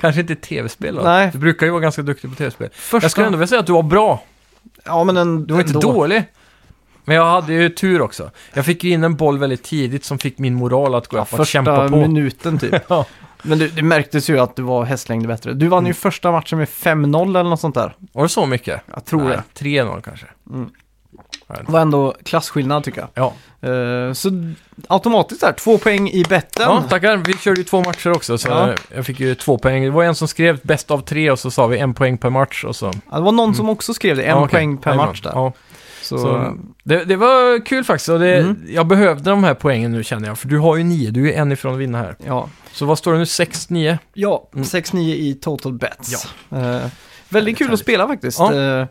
Kanske 0.00 0.20
inte 0.20 0.34
tv-spel 0.36 0.94
då? 0.94 1.02
Nej. 1.02 1.30
Du 1.32 1.38
brukar 1.38 1.66
ju 1.66 1.72
vara 1.72 1.82
ganska 1.82 2.02
duktig 2.02 2.30
på 2.30 2.36
tv-spel. 2.36 2.68
Första... 2.72 3.04
Jag 3.04 3.10
skulle 3.10 3.26
ändå 3.26 3.38
vilja 3.38 3.46
säga 3.48 3.60
att 3.60 3.66
du 3.66 3.72
var 3.72 3.82
bra. 3.82 4.22
Ja, 4.84 5.04
men 5.04 5.16
en, 5.16 5.46
Du 5.46 5.54
var 5.54 5.60
inte 5.60 5.72
ändå. 5.74 5.92
dålig. 5.92 6.24
Men 7.04 7.16
jag 7.16 7.24
hade 7.26 7.52
ju 7.54 7.68
tur 7.68 8.00
också. 8.02 8.30
Jag 8.54 8.64
fick 8.64 8.84
ju 8.84 8.90
in 8.90 9.04
en 9.04 9.16
boll 9.16 9.38
väldigt 9.38 9.62
tidigt 9.62 10.04
som 10.04 10.18
fick 10.18 10.38
min 10.38 10.54
moral 10.54 10.94
att 10.94 11.08
gå 11.08 11.16
Ja, 11.16 11.22
upp 11.22 11.32
och 11.32 11.36
första 11.38 11.52
kämpa 11.52 11.88
på. 11.88 11.96
minuten 11.96 12.58
typ. 12.58 12.74
Ja. 12.88 13.06
Men 13.42 13.58
det, 13.58 13.68
det 13.68 13.82
märktes 13.82 14.30
ju 14.30 14.38
att 14.38 14.56
du 14.56 14.62
var 14.62 14.84
hästlängder 14.84 15.28
bättre. 15.28 15.52
Du 15.52 15.68
vann 15.68 15.84
ju 15.84 15.88
Mm. 15.88 15.94
första 15.94 16.32
matchen 16.32 16.58
med 16.58 16.68
5-0 16.68 17.30
eller 17.40 17.50
något 17.50 17.60
sånt 17.60 17.74
där. 17.74 17.96
Var 18.12 18.22
det 18.22 18.28
så 18.28 18.46
mycket? 18.46 18.80
Jag 18.94 19.04
tror 19.04 19.24
Nej, 19.28 19.38
det. 19.54 19.64
3-0 19.64 20.00
kanske. 20.02 20.26
Mm. 20.50 20.70
Det 21.66 21.72
var 21.72 21.80
ändå 21.80 22.14
klasskillnad 22.24 22.84
tycker 22.84 23.00
jag. 23.00 23.08
Ja. 23.14 23.32
Eh, 23.68 24.12
så 24.12 24.30
automatiskt 24.88 25.40
där, 25.40 25.52
två 25.52 25.78
poäng 25.78 26.08
i 26.10 26.24
betten. 26.28 26.62
ja, 26.66 26.82
tackar. 26.88 27.16
Vi 27.16 27.32
körde 27.32 27.56
ju 27.60 27.64
två 27.64 27.80
matcher 27.82 28.12
också, 28.12 28.38
så 28.38 28.48
Ja. 28.48 28.74
jag 28.94 29.06
fick 29.06 29.20
ju 29.20 29.34
två 29.34 29.58
poäng. 29.58 29.82
Det 29.84 29.90
var 29.90 30.04
en 30.04 30.14
som 30.14 30.28
skrev 30.28 30.60
bäst 30.62 30.90
av 30.90 30.98
tre 31.00 31.30
och 31.30 31.38
så 31.38 31.50
sa 31.50 31.66
vi 31.66 31.78
en 31.78 31.94
poäng 31.94 32.18
per 32.18 32.30
match 32.30 32.64
och 32.64 32.76
så... 32.76 32.92
Ja, 33.10 33.16
det 33.16 33.22
var 33.22 33.32
någon 33.32 33.54
som 33.54 33.68
också 33.68 33.94
skrev 33.94 34.16
det, 34.16 34.22
en 34.22 34.28
Mm. 34.30 34.38
Ja, 34.40 34.44
okej. 34.44 34.56
poäng 34.56 34.78
per 34.78 34.90
Jajamän. 34.90 35.08
match 35.08 35.20
där. 35.20 35.30
Ja. 35.34 35.52
Så, 36.02 36.18
Så, 36.18 36.56
det, 36.84 37.04
det 37.04 37.16
var 37.16 37.64
kul 37.66 37.84
faktiskt 37.84 38.08
och 38.08 38.18
det, 38.20 38.36
Mm. 38.38 38.62
jag 38.68 38.86
behövde 38.86 39.30
de 39.30 39.44
här 39.44 39.54
poängen 39.54 39.92
nu 39.92 40.04
känner 40.04 40.28
jag. 40.28 40.38
För 40.38 40.48
du 40.48 40.58
har 40.58 40.76
ju 40.76 40.84
nio, 40.84 41.10
du 41.10 41.32
är 41.32 41.36
en 41.40 41.52
ifrån 41.52 41.74
att 41.74 41.80
vinna 41.80 41.98
här. 41.98 42.16
ja. 42.26 42.48
Så 42.72 42.86
vad 42.86 42.98
står 42.98 43.12
det 43.12 43.18
nu? 43.18 43.24
6-9? 43.24 43.98
ja, 44.14 44.48
Mm. 44.54 44.64
6-9 44.64 45.14
i 45.14 45.34
total 45.34 45.72
bets. 45.72 46.26
Eh, 46.52 46.86
Väldigt 47.28 47.58
kul 47.58 47.72
att 47.72 47.80
spela 47.80 48.06
faktiskt. 48.08 48.38
Ja. 48.38 48.54
Eh, 48.54 48.86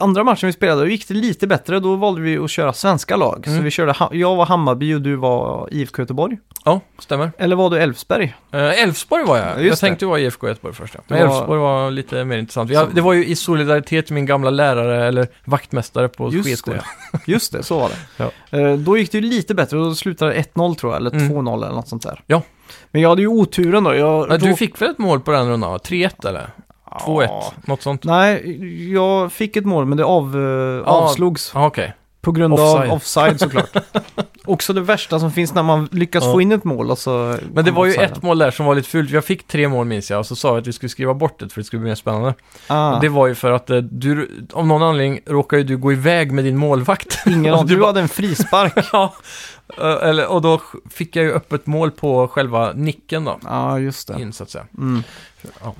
andra 0.00 0.24
matchen 0.24 0.46
vi 0.46 0.52
spelade, 0.52 0.80
då 0.80 0.86
gick 0.88 1.08
det 1.08 1.14
lite 1.14 1.46
bättre. 1.46 1.80
Då 1.80 1.96
valde 1.96 2.20
vi 2.20 2.38
att 2.38 2.50
köra 2.50 2.72
svenska 2.72 3.16
lag. 3.16 3.42
Så 3.44 3.50
Mm. 3.50 3.64
vi 3.64 3.70
körde, 3.70 3.94
jag 4.12 4.36
var 4.36 4.46
Hammarby 4.46 4.94
och 4.94 5.02
du 5.02 5.16
var 5.16 5.68
IFK 5.72 6.02
Göteborg. 6.02 6.38
Ja, 6.64 6.80
stämmer. 6.98 7.32
Eller 7.38 7.56
var 7.56 7.70
du 7.70 7.78
Elfsberg? 7.78 8.34
Eh, 8.52 8.82
Elfsborg 8.82 9.24
var 9.24 9.36
jag. 9.36 9.46
Ja, 9.46 9.52
jag 9.56 9.64
just 9.64 9.80
tänkte 9.80 10.06
vara 10.06 10.20
IFK 10.20 10.48
Göteborg 10.48 10.74
först. 10.74 10.94
Ja. 10.94 11.00
Men 11.08 11.18
Det 11.18 11.26
var- 11.26 11.34
Elfsborg 11.36 11.60
var 11.60 11.90
lite 11.90 12.24
mer 12.24 12.38
intressant. 12.38 12.70
Jag, 12.70 12.94
det 12.94 13.00
var 13.00 13.12
ju 13.12 13.26
i 13.26 13.36
solidaritet 13.36 14.10
med 14.10 14.14
min 14.14 14.26
gamla 14.26 14.50
lärare, 14.50 15.06
eller 15.06 15.28
vaktmästare 15.44 16.08
på 16.08 16.32
Just 16.32 16.48
skidskolan. 16.48 16.82
Just 17.26 17.52
det, 17.52 17.62
så 17.62 17.78
var 17.80 17.88
det. 17.88 17.96
Eh, 18.52 18.72
Då 18.76 18.96
gick 18.98 19.12
det 19.12 19.18
ju 19.18 19.24
lite 19.24 19.54
bättre, 19.54 19.76
då 19.76 19.94
slutade 19.94 20.32
det 20.32 20.38
1-0 20.54 20.74
tror 20.74 20.92
jag, 20.92 21.00
eller 21.00 21.10
Mm. 21.10 21.28
2-0 21.32 21.64
eller 21.64 21.74
något 21.74 21.88
sånt 21.88 22.02
där. 22.02 22.22
Ja. 22.26 22.42
Men 22.90 23.02
jag 23.02 23.08
hade 23.08 23.22
ju 23.22 23.28
oturen 23.28 23.84
då. 23.84 23.94
Jag 23.94 24.40
Du 24.40 24.54
fick 24.54 24.82
väl 24.82 24.90
ett 24.90 24.98
mål 24.98 25.20
på 25.20 25.30
den 25.30 25.48
rundan? 25.48 25.70
va? 25.72 25.78
3-1 25.78 26.24
eller? 26.28 26.46
2-1? 26.90 27.22
Ja. 27.28 27.52
Något 27.64 27.82
sånt? 27.82 28.04
Nej, 28.04 28.92
jag 28.94 29.32
fick 29.32 29.56
ett 29.56 29.64
mål 29.66 29.86
men 29.86 29.98
det 29.98 30.04
av, 30.04 30.36
eh, 30.36 30.40
Ja. 30.42 30.82
avslogs 30.84 31.50
Ja, 31.54 31.66
okej. 31.66 31.94
på 32.20 32.32
grund 32.32 32.54
Offside. 32.54 32.90
av 32.90 32.96
offside 32.96 33.40
såklart. 33.40 33.76
Också 34.44 34.72
det 34.72 34.80
värsta 34.80 35.18
som 35.20 35.32
finns 35.32 35.54
när 35.54 35.62
man 35.62 35.88
lyckas 35.92 36.24
Ja. 36.24 36.32
få 36.32 36.40
in 36.40 36.52
ett 36.52 36.64
mål 36.64 36.90
och 36.90 36.98
så... 36.98 37.36
Men 37.54 37.64
det 37.64 37.70
var 37.70 37.84
ju 37.84 37.90
offside. 37.92 38.10
ett 38.10 38.22
mål 38.22 38.38
där 38.38 38.50
som 38.50 38.66
var 38.66 38.74
lite 38.74 38.88
fult. 38.88 39.10
Jag 39.10 39.24
fick 39.24 39.46
tre 39.46 39.68
mål 39.68 39.86
minns 39.86 40.10
jag 40.10 40.18
och 40.18 40.26
så 40.26 40.36
sa 40.36 40.52
vi 40.52 40.60
att 40.60 40.66
vi 40.66 40.72
skulle 40.72 40.90
skriva 40.90 41.14
bort 41.14 41.38
det 41.40 41.48
för 41.48 41.60
det 41.60 41.64
skulle 41.64 41.80
bli 41.80 41.88
mer 41.90 41.94
spännande. 41.94 42.34
Ah, 42.66 42.94
Och 42.94 43.00
det 43.00 43.08
var 43.08 43.26
ju 43.26 43.34
för 43.34 43.50
att 43.52 43.70
eh, 43.70 43.76
du, 43.76 44.30
av 44.52 44.66
någon 44.66 44.82
anledning 44.82 45.20
råkade 45.26 45.62
ju 45.62 45.68
du 45.68 45.76
gå 45.76 45.92
iväg 45.92 46.32
med 46.32 46.44
din 46.44 46.56
målvakt. 46.56 47.18
ingen 47.26 47.66
du 47.66 47.76
Du 47.76 47.84
hade 47.84 48.00
en 48.00 48.08
frispark. 48.08 48.88
ja, 48.92 49.14
eller, 49.78 50.26
och 50.26 50.42
då 50.42 50.60
fick 50.90 51.16
jag 51.16 51.24
ju 51.24 51.30
upp 51.30 51.52
ett 51.52 51.66
mål 51.66 51.90
på 51.90 52.28
själva 52.28 52.72
nicken 52.72 53.24
då. 53.24 53.38
Ja, 53.44 53.78
just 53.78 54.08
det. 54.08 54.20
In 54.22 54.32
så 54.32 54.42
att 54.42 54.50
säga. 54.50 54.64
Mm. 54.78 55.02
Ja. 55.62 55.74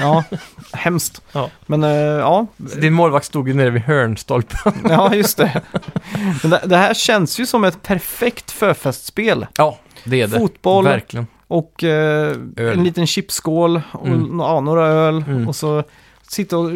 Ja, 0.00 0.24
hemskt. 0.72 1.22
Ja. 1.32 1.50
Men 1.66 1.84
eh, 1.84 1.90
ja, 1.90 2.46
din 2.56 2.92
målvakt 2.92 3.26
stod 3.26 3.48
ju 3.48 3.54
nere 3.54 3.70
vid 3.70 3.82
hörnstolpen. 3.82 4.72
ja, 4.88 5.14
just 5.14 5.36
det. 5.36 5.62
Men 6.42 6.50
det, 6.50 6.60
det 6.66 6.76
här 6.76 6.94
känns 6.94 7.40
ju 7.40 7.46
som 7.46 7.64
ett 7.64 7.82
perfekt 7.82 8.50
förfestspel. 8.50 9.46
Ja, 9.56 9.78
det 10.04 10.20
är 10.22 10.26
det. 10.26 10.38
Fotboll 10.38 10.84
Verkligen. 10.84 11.26
och 11.46 11.84
eh, 11.84 12.36
en 12.56 12.84
liten 12.84 13.06
chipsskål 13.06 13.80
och 13.92 14.06
Mm. 14.06 14.38
ja, 14.40 14.60
några 14.60 14.86
öl. 14.86 15.24
Mm. 15.28 15.48
Och 15.48 15.56
så 15.56 15.82
sitta 16.28 16.58
och... 16.58 16.70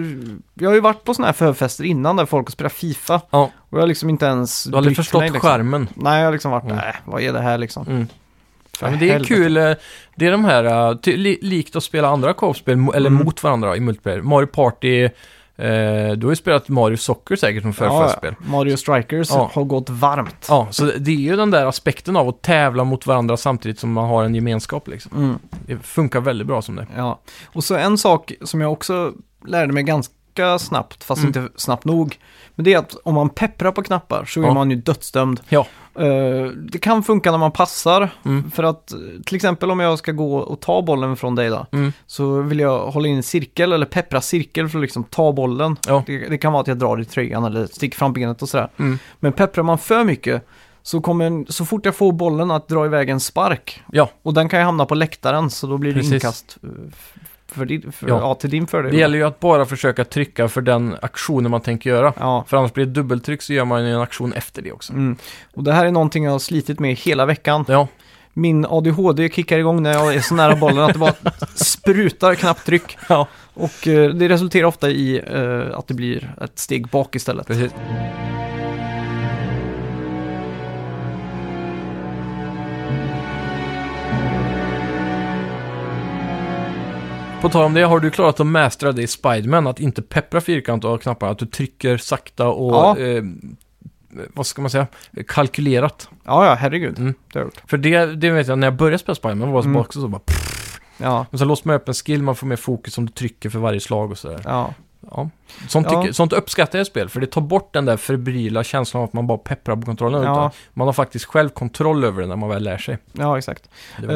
Jag 0.54 0.68
har 0.70 0.74
ju 0.74 0.80
varit 0.80 1.04
på 1.04 1.14
sådana 1.14 1.26
här 1.26 1.32
förfester 1.32 1.84
innan 1.84 2.16
där 2.16 2.26
folk 2.26 2.46
har 2.46 2.52
spelat 2.52 2.72
FIFA. 2.72 3.20
Ja. 3.30 3.50
Och 3.76 3.80
jag 3.80 3.82
har 3.82 3.88
liksom 3.88 4.10
inte 4.10 4.26
ens 4.26 4.64
Du 4.64 4.70
har 4.70 4.78
aldrig 4.78 4.96
förstått 4.96 5.20
mig, 5.20 5.30
liksom. 5.30 5.50
skärmen. 5.50 5.88
Nej, 5.94 6.18
jag 6.18 6.24
har 6.26 6.32
liksom 6.32 6.50
varit, 6.50 6.64
Mm. 6.64 6.76
nej, 6.76 6.94
vad 7.04 7.22
är 7.22 7.32
det 7.32 7.40
här 7.40 7.58
liksom? 7.58 7.86
Mm. 7.88 8.06
Ja, 8.80 8.90
men 8.90 8.98
det 8.98 9.10
är 9.10 9.24
kul. 9.24 9.56
eh, 9.56 9.72
Det 10.16 10.26
är 10.26 10.30
de 10.32 10.44
här, 10.44 10.64
eh, 10.90 10.96
li, 11.16 11.38
likt 11.42 11.76
att 11.76 11.84
spela 11.84 12.08
andra 12.08 12.32
co-op-spel, 12.32 12.86
eller 12.94 13.10
Mm. 13.10 13.24
mot 13.24 13.42
varandra 13.42 13.76
i 13.76 13.80
multiplayer. 13.80 14.20
Mario 14.22 14.46
Party, 14.46 15.04
eh, 15.04 15.10
du 16.16 16.26
har 16.26 16.30
ju 16.30 16.36
spelat 16.36 16.68
Mario 16.68 16.96
Soccer 16.96 17.36
säkert 17.36 17.62
som 17.62 17.72
förfestspel. 17.72 18.34
Ja, 18.40 18.50
Mario 18.50 18.76
Strikers 18.76 19.30
Ja. 19.30 19.50
har 19.54 19.64
gått 19.64 19.90
varmt. 19.90 20.46
Ja, 20.48 20.68
så 20.70 20.84
det 20.84 21.10
är 21.10 21.14
ju 21.16 21.36
den 21.36 21.50
där 21.50 21.66
aspekten 21.66 22.16
av 22.16 22.28
att 22.28 22.42
tävla 22.42 22.84
mot 22.84 23.06
varandra 23.06 23.36
samtidigt 23.36 23.78
som 23.78 23.92
man 23.92 24.08
har 24.08 24.24
en 24.24 24.34
gemenskap 24.34 24.88
liksom. 24.88 25.12
Mm. 25.16 25.38
Det 25.66 25.76
funkar 25.82 26.20
väldigt 26.20 26.46
bra 26.46 26.62
som 26.62 26.76
det. 26.76 26.86
Ja, 26.96 27.20
och 27.46 27.64
så 27.64 27.74
en 27.76 27.98
sak 27.98 28.32
som 28.42 28.60
jag 28.60 28.72
också 28.72 29.12
lärde 29.46 29.72
mig 29.72 29.82
ganska 29.82 30.14
snabbt, 30.58 31.04
fast 31.04 31.18
Mm. 31.22 31.28
inte 31.28 31.48
snabbt 31.56 31.84
nog. 31.84 32.18
Men 32.54 32.64
det 32.64 32.72
är 32.74 32.78
att 32.78 32.94
om 33.04 33.14
man 33.14 33.28
pepprar 33.28 33.72
på 33.72 33.82
knappar 33.82 34.24
så 34.24 34.40
Ja. 34.40 34.48
är 34.50 34.54
man 34.54 34.70
ju 34.70 34.76
dödsdömd. 34.76 35.40
Ja. 35.48 35.66
Eh, 35.98 36.46
det 36.70 36.78
kan 36.78 37.02
funka 37.02 37.30
när 37.30 37.38
man 37.38 37.52
passar, 37.52 38.10
Mm. 38.24 38.50
för 38.50 38.62
att 38.62 38.92
till 39.26 39.36
exempel 39.36 39.70
om 39.70 39.80
jag 39.80 39.98
ska 39.98 40.12
gå 40.12 40.36
och 40.36 40.60
ta 40.60 40.82
bollen 40.82 41.16
från 41.16 41.34
dig 41.34 41.48
då, 41.48 41.66
Mm. 41.72 41.92
så 42.06 42.40
vill 42.42 42.58
jag 42.60 42.90
hålla 42.90 43.08
in 43.08 43.16
en 43.16 43.22
cirkel 43.22 43.72
eller 43.72 43.86
peppra 43.86 44.20
cirkel 44.20 44.68
för 44.68 44.78
att 44.78 44.82
liksom 44.82 45.04
ta 45.04 45.32
bollen. 45.32 45.76
Ja. 45.88 46.02
Det, 46.06 46.28
det 46.28 46.38
kan 46.38 46.52
vara 46.52 46.60
att 46.60 46.66
jag 46.68 46.78
drar 46.78 47.00
i 47.00 47.04
tröjan 47.04 47.44
eller 47.44 47.66
sticker 47.66 47.98
fram 47.98 48.12
benet 48.12 48.42
och 48.42 48.48
sådär. 48.48 48.68
Mm. 48.78 48.98
Men 49.20 49.32
pepprar 49.32 49.64
man 49.64 49.78
för 49.78 50.04
mycket 50.04 50.46
så 50.82 51.00
kommer 51.00 51.52
så 51.52 51.64
fort 51.64 51.84
jag 51.84 51.96
får 51.96 52.12
bollen 52.12 52.50
att 52.50 52.68
dra 52.68 52.86
iväg 52.86 53.08
en 53.10 53.20
spark. 53.20 53.82
Ja. 53.92 54.10
Och 54.22 54.34
den 54.34 54.48
kan 54.48 54.58
ju 54.60 54.64
hamna 54.64 54.86
på 54.86 54.94
läktaren 54.94 55.50
så 55.50 55.66
då 55.66 55.78
blir 55.78 55.92
det 55.94 56.00
Precis. 56.00 56.12
inkast 56.14 56.58
eh, 56.62 56.68
för 57.52 57.64
din, 57.64 57.92
för, 57.92 58.08
Ja. 58.08 58.18
ja. 58.20 58.34
till 58.34 58.50
din 58.50 58.66
fördel. 58.66 58.92
Det 58.92 58.98
gäller 58.98 59.18
ju 59.18 59.24
att 59.24 59.40
bara 59.40 59.66
försöka 59.66 60.04
trycka 60.04 60.48
för 60.48 60.60
den 60.60 60.96
aktionen 61.02 61.50
man 61.50 61.60
tänker 61.60 61.90
göra. 61.90 62.12
Ja. 62.18 62.44
För 62.48 62.56
annars 62.56 62.72
blir 62.72 62.86
det 62.86 62.92
dubbeltryck 62.92 63.42
så 63.42 63.52
gör 63.52 63.64
man 63.64 63.84
ju 63.84 63.92
en 63.94 64.00
aktion 64.00 64.32
efter 64.32 64.62
det 64.62 64.72
också. 64.72 64.92
Mm. 64.92 65.16
Och 65.54 65.64
det 65.64 65.72
här 65.72 65.86
är 65.86 65.90
någonting 65.90 66.24
jag 66.24 66.32
har 66.32 66.38
slitit 66.38 66.80
med 66.80 66.94
hela 66.94 67.26
veckan. 67.26 67.64
Ja, 67.68 67.88
Min 68.32 68.66
ADHD 68.66 69.28
kickar 69.28 69.58
igång 69.58 69.82
när 69.82 69.92
jag 69.92 70.14
är 70.14 70.20
så 70.20 70.34
nära 70.34 70.56
bollen 70.56 70.78
att 70.84 70.92
det 70.92 70.98
bara 70.98 71.14
sprutar 71.54 72.34
knapptryck. 72.34 72.98
ja. 73.08 73.26
Och 73.54 73.88
eh, 73.88 74.10
det 74.10 74.28
resulterar 74.28 74.64
ofta 74.64 74.90
i 74.90 75.22
eh, 75.26 75.78
att 75.78 75.86
det 75.86 75.94
blir 75.94 76.34
ett 76.40 76.58
steg 76.58 76.88
bak 76.88 77.14
istället. 77.16 77.46
precis. 77.46 77.72
På 87.46 87.52
tal 87.52 87.64
om 87.64 87.74
det, 87.74 87.82
har 87.82 88.00
du 88.00 88.10
klarat 88.10 88.40
att 88.40 88.46
mästra 88.46 88.92
det 88.92 89.02
i 89.02 89.06
Spiderman, 89.06 89.66
att 89.66 89.80
inte 89.80 90.02
peppra 90.02 90.40
fyrkant 90.40 90.84
och 90.84 91.02
knappar, 91.02 91.28
att 91.30 91.38
du 91.38 91.46
trycker 91.46 91.96
sakta 91.96 92.48
och, 92.48 92.74
Ja. 92.74 92.98
eh, 92.98 93.22
vad 94.34 94.46
ska 94.46 94.62
man 94.62 94.70
säga, 94.70 94.86
kalkylerat. 95.28 96.08
Ja, 96.24 96.46
ja, 96.46 96.54
herregud. 96.54 96.98
Mm. 96.98 97.14
Det 97.32 97.38
har 97.38 97.40
jag 97.40 97.46
gjort. 97.46 97.62
För 97.70 97.76
det, 97.78 98.06
det 98.06 98.30
vet 98.30 98.46
jag, 98.48 98.58
när 98.58 98.66
jag 98.66 98.76
började 98.76 98.98
spela 98.98 99.14
Spiderman 99.14 99.50
var 99.52 99.62
det 99.62 99.68
Mm. 99.68 99.80
också 99.80 100.00
så 100.00 100.08
bara, 100.08 100.18
pff, 100.18 100.80
Ja, 100.98 101.26
och 101.30 101.38
så 101.38 101.44
låser 101.44 101.66
man 101.68 101.76
upp 101.76 101.88
en 101.88 101.94
skill, 101.94 102.22
man 102.22 102.34
får 102.36 102.46
mer 102.46 102.56
fokus 102.56 102.98
om 102.98 103.06
du 103.06 103.12
trycker 103.12 103.50
för 103.50 103.58
varje 103.58 103.80
slag 103.80 104.10
och 104.10 104.18
sådär. 104.18 104.40
ja. 104.44 104.74
Ja. 105.10 105.30
Sånt, 105.68 105.86
Ja. 105.90 106.02
tycker, 106.02 106.12
sånt 106.12 106.32
uppskattar 106.32 106.78
jag 106.78 106.82
i 106.84 106.90
spel, 106.90 107.08
för 107.08 107.20
det 107.20 107.26
tar 107.26 107.40
bort 107.40 107.72
den 107.74 107.84
där 107.84 107.96
febrila 107.96 108.64
känslan 108.64 109.02
av 109.02 109.08
att 109.08 109.12
man 109.12 109.26
bara 109.26 109.38
pepprar 109.38 109.76
på 109.76 109.82
kontrollen. 109.82 110.22
Ja. 110.22 110.32
Utan 110.32 110.50
man 110.74 110.88
har 110.88 110.92
faktiskt 110.92 111.24
själv 111.24 111.48
kontroll 111.48 112.04
över 112.04 112.22
det 112.22 112.28
när 112.28 112.36
man 112.36 112.48
väl 112.48 112.62
lär 112.64 112.78
sig. 112.78 112.98
ja 113.12 113.38
exakt. 113.38 113.68
Eh, 114.08 114.14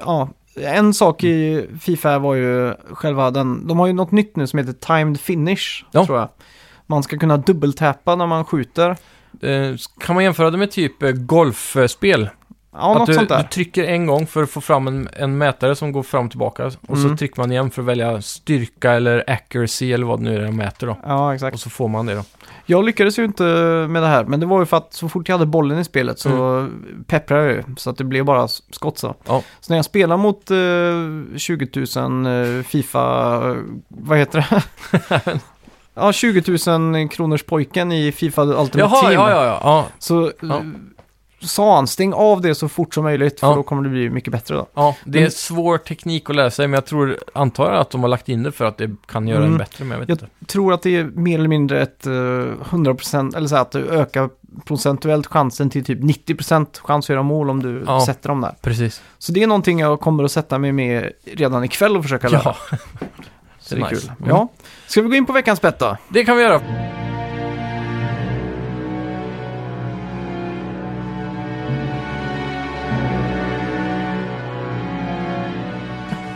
ja, 0.00 0.28
en 0.56 0.94
sak 0.94 1.24
i 1.24 1.66
Fifa 1.80 2.18
var 2.18 2.34
ju 2.34 2.74
själva 2.90 3.30
den, 3.30 3.66
de 3.66 3.78
har 3.78 3.86
ju 3.86 3.92
något 3.92 4.10
nytt 4.12 4.36
nu 4.36 4.46
som 4.46 4.58
heter 4.58 4.72
timed 4.72 5.20
finish, 5.20 5.84
Ja. 5.92 6.06
tror 6.06 6.18
jag. 6.18 6.28
Man 6.86 7.02
ska 7.02 7.18
kunna 7.18 7.36
dubbeltappa 7.36 8.16
när 8.16 8.26
man 8.26 8.44
skjuter. 8.44 8.90
Eh, 9.42 9.74
kan 10.00 10.14
man 10.14 10.24
jämföra 10.24 10.50
det 10.50 10.58
med 10.58 10.70
typ 10.70 11.02
eh, 11.02 11.10
golfspel? 11.10 12.28
Ja, 12.74 12.92
att 12.92 12.98
något 12.98 13.06
du, 13.06 13.14
sånt 13.14 13.28
du 13.28 13.34
där. 13.34 13.42
trycker 13.42 13.84
en 13.84 14.06
gång 14.06 14.26
för 14.26 14.42
att 14.42 14.50
få 14.50 14.60
fram 14.60 14.86
en, 14.88 15.08
en 15.16 15.38
mätare 15.38 15.74
som 15.76 15.92
går 15.92 16.02
fram 16.02 16.24
och 16.24 16.30
tillbaka. 16.30 16.66
Och 16.66 16.98
så 16.98 17.04
Mm. 17.04 17.16
trycker 17.16 17.40
man 17.40 17.52
igen 17.52 17.70
för 17.70 17.82
att 17.82 17.88
välja 17.88 18.22
styrka 18.22 18.92
eller 18.92 19.24
accuracy 19.30 19.92
eller 19.92 20.06
vad 20.06 20.18
det 20.18 20.24
nu 20.24 20.36
är 20.36 20.44
de 20.46 20.56
mäter 20.56 20.86
då. 20.86 20.96
Ja, 21.06 21.34
exakt. 21.34 21.54
Och 21.54 21.60
så 21.60 21.70
får 21.70 21.88
man 21.88 22.06
det 22.06 22.14
då. 22.14 22.24
Jag 22.66 22.84
lyckades 22.84 23.18
ju 23.18 23.24
inte 23.24 23.42
med 23.88 24.02
det 24.02 24.06
här, 24.08 24.24
men 24.24 24.40
det 24.40 24.46
var 24.46 24.60
ju 24.60 24.66
för 24.66 24.76
att 24.76 24.92
så 24.94 25.08
fort 25.08 25.28
jag 25.28 25.34
hade 25.34 25.46
bollen 25.46 25.78
i 25.78 25.84
spelet 25.84 26.18
så 26.18 26.68
pepprade 27.06 27.42
jag 27.44 27.52
ju, 27.52 27.62
så 27.76 27.90
att 27.90 27.96
det 27.96 28.04
blev 28.04 28.24
bara 28.24 28.44
s- 28.44 28.62
skott 28.70 28.98
så. 28.98 29.06
Mm. 29.06 29.16
Ja. 29.26 29.42
Så 29.60 29.72
när 29.72 29.78
jag 29.78 29.84
spelar 29.84 30.16
mot 30.16 30.50
eh, 30.50 31.36
20 31.38 31.86
000 31.96 32.26
eh, 32.58 32.62
Fifa, 32.62 33.34
eh, 33.50 33.56
vad 33.88 34.18
heter 34.18 34.46
det? 34.50 35.40
ja, 35.94 36.12
20 36.12 36.58
000 36.78 37.08
kronors 37.08 37.42
pojken 37.42 37.92
i 37.92 38.12
Fifa 38.12 38.42
Ultimate 38.42 38.78
Jaha, 38.78 39.00
Team. 39.02 39.12
ja, 39.12 39.30
ja, 39.30 39.44
ja. 39.44 39.60
ja. 39.62 39.86
Så 39.98 40.24
eh, 40.26 40.32
Ja. 40.40 40.62
Sa 41.42 41.74
han, 41.74 41.86
stäng 41.86 42.12
av 42.12 42.40
det 42.40 42.54
så 42.54 42.68
fort 42.68 42.94
som 42.94 43.04
möjligt, 43.04 43.40
för 43.40 43.46
Ja. 43.46 43.54
då 43.54 43.62
kommer 43.62 43.82
det 43.82 43.88
bli 43.88 44.10
mycket 44.10 44.32
bättre 44.32 44.54
då. 44.54 44.66
Ja, 44.74 44.96
det 45.04 45.18
är 45.18 45.22
Men- 45.22 45.30
svår 45.30 45.78
teknik 45.78 46.30
att 46.30 46.36
lära 46.36 46.50
sig, 46.50 46.66
men 46.68 46.74
jag 46.74 46.86
tror, 46.86 47.18
antar 47.34 47.64
jag 47.72 47.80
att 47.80 47.90
de 47.90 48.00
har 48.00 48.08
lagt 48.08 48.28
in 48.28 48.42
det 48.42 48.52
för 48.52 48.64
att 48.64 48.76
det 48.78 48.90
kan 49.06 49.28
göra 49.28 49.38
Mm. 49.38 49.52
en 49.52 49.58
bättre, 49.58 49.84
men 49.84 49.90
jag 49.92 49.98
vet 49.98 50.08
Jag 50.08 50.14
inte. 50.16 50.46
tror 50.46 50.72
att 50.72 50.82
det 50.82 50.96
är 50.96 51.04
mer 51.04 51.38
eller 51.38 51.48
mindre 51.48 51.82
ett 51.82 52.06
eh, 52.06 52.12
100% 52.70 53.36
eller 53.36 53.48
så 53.48 53.54
här, 53.54 53.62
att 53.62 53.72
du 53.72 53.88
ökar 53.88 54.30
procentuellt 54.64 55.26
chansen 55.26 55.70
till 55.70 55.84
typ 55.84 55.98
90% 56.00 56.80
chans 56.84 57.04
att 57.06 57.08
göra 57.08 57.22
mål 57.22 57.50
om 57.50 57.62
du 57.62 57.84
Ja. 57.86 58.06
sätter 58.06 58.28
dem 58.28 58.40
där. 58.40 58.54
Precis. 58.62 59.02
Så 59.18 59.32
det 59.32 59.42
är 59.42 59.46
någonting 59.46 59.80
jag 59.80 60.00
kommer 60.00 60.24
att 60.24 60.32
sätta 60.32 60.58
mig 60.58 60.72
med 60.72 61.12
redan 61.24 61.64
ikväll 61.64 61.96
och 61.96 62.02
försöka 62.02 62.28
lära. 62.28 62.42
Ja, 62.70 62.76
så 63.60 63.74
det 63.74 63.80
är 63.80 63.90
nice. 63.90 64.00
kul. 64.06 64.12
Mm. 64.18 64.28
Ja. 64.30 64.48
Ska 64.86 65.02
vi 65.02 65.08
gå 65.08 65.14
in 65.14 65.26
på 65.26 65.32
veckans 65.32 65.60
bett 65.60 65.78
då? 65.78 65.96
det 66.08 66.24
kan 66.24 66.36
vi 66.36 66.42
göra. 66.42 66.60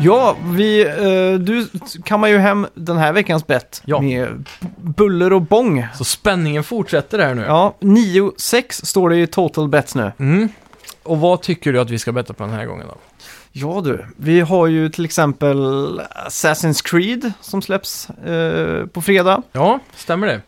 Ja, 0.01 0.37
vi, 0.45 0.87
eh, 0.87 1.39
du 1.41 1.67
kammar 2.05 2.29
ju 2.29 2.39
hem 2.39 2.67
den 2.75 2.97
här 2.97 3.13
veckans 3.13 3.47
bett 3.47 3.83
Ja. 3.85 4.01
med 4.01 4.49
buller 4.77 5.33
och 5.33 5.43
bång. 5.43 5.87
Så 5.95 6.05
spänningen 6.05 6.65
fortsätter 6.65 7.19
här 7.19 7.35
nu. 7.35 7.43
Ja, 7.43 7.75
9-6 7.81 8.85
står 8.87 9.11
det 9.11 9.17
i 9.17 9.27
total 9.27 9.69
bets 9.69 9.95
nu. 9.95 10.13
Mm. 10.19 10.49
Och 11.03 11.19
vad 11.21 11.43
tycker 11.43 11.73
du 11.73 11.81
att 11.81 11.91
vi 11.91 11.99
ska 11.99 12.13
betta 12.13 12.33
på 12.35 12.45
den 12.45 12.53
här 12.53 12.65
gången 12.67 12.87
då? 12.89 12.95
Ja 13.53 13.81
du, 13.85 14.07
vi 14.17 14.41
har 14.41 14.67
ju 14.67 14.89
till 14.89 15.05
exempel 15.05 15.59
Assassin's 16.29 16.85
Creed 16.85 17.33
som 17.41 17.63
släpps 17.63 18.11
eh, 18.11 18.87
på 18.87 19.03
fredag. 19.03 19.43
Ja, 19.53 19.81
stämmer 19.97 20.27
det. 20.27 20.41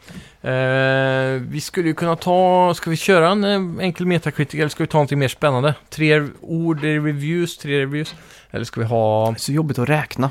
Eh, 0.49 1.41
vi 1.49 1.61
skulle 1.61 1.89
ju 1.89 1.95
kunna 1.95 2.17
ta, 2.17 2.73
ska 2.77 2.91
vi 2.91 2.97
köra 2.97 3.29
en 3.31 3.45
eh, 3.45 3.85
enkel 3.85 4.07
Metacritic 4.07 4.55
eller 4.61 4.69
ska 4.69 4.83
vi 4.83 4.87
ta 4.87 4.99
någonting 4.99 5.19
mer 5.19 5.29
spännande? 5.29 5.75
Tre 5.91 6.23
ord 6.41 6.85
i 6.85 6.99
reviews, 6.99 7.59
tre 7.59 7.81
reviews. 7.81 8.15
Eller 8.51 8.65
ska 8.65 8.81
vi 8.81 8.87
ha... 8.87 9.35
Så 9.39 9.53
jobbigt 9.53 9.79
att 9.79 9.89
räkna. 9.89 10.31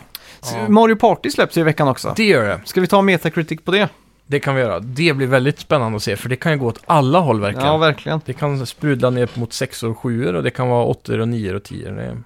Ja. 0.53 0.69
Mario 0.69 0.95
Party 0.95 1.29
släpps 1.31 1.57
ju 1.57 1.61
i 1.61 1.63
veckan 1.63 1.87
också. 1.87 2.13
Det 2.15 2.23
gör 2.25 2.43
det. 2.47 2.59
Ska 2.65 2.81
vi 2.81 2.87
ta 2.87 3.01
Metacritic 3.01 3.61
på 3.63 3.71
det? 3.71 3.89
Det 4.27 4.39
kan 4.39 4.55
vi 4.55 4.61
göra. 4.61 4.79
Det 4.79 5.13
blir 5.13 5.27
väldigt 5.27 5.59
spännande 5.59 5.95
att 5.95 6.03
se, 6.03 6.15
för 6.15 6.29
det 6.29 6.35
kan 6.35 6.51
ju 6.51 6.57
gå 6.57 6.67
åt 6.67 6.81
alla 6.85 7.19
håll 7.19 7.41
verkligen. 7.41 7.67
Ja, 7.67 7.77
verkligen. 7.77 8.21
det 8.25 8.33
kan 8.33 8.65
sprudla 8.65 9.09
ner 9.09 9.29
mot 9.33 9.53
6 9.53 9.83
och 9.83 9.97
7 9.99 10.35
och 10.35 10.43
det 10.43 10.49
kan 10.51 10.67
vara 10.69 10.85
8 10.85 11.13
och 11.21 11.27
9 11.27 11.55
och 11.55 11.63
10. 11.63 11.91
Det 11.91 12.03
är... 12.03 12.17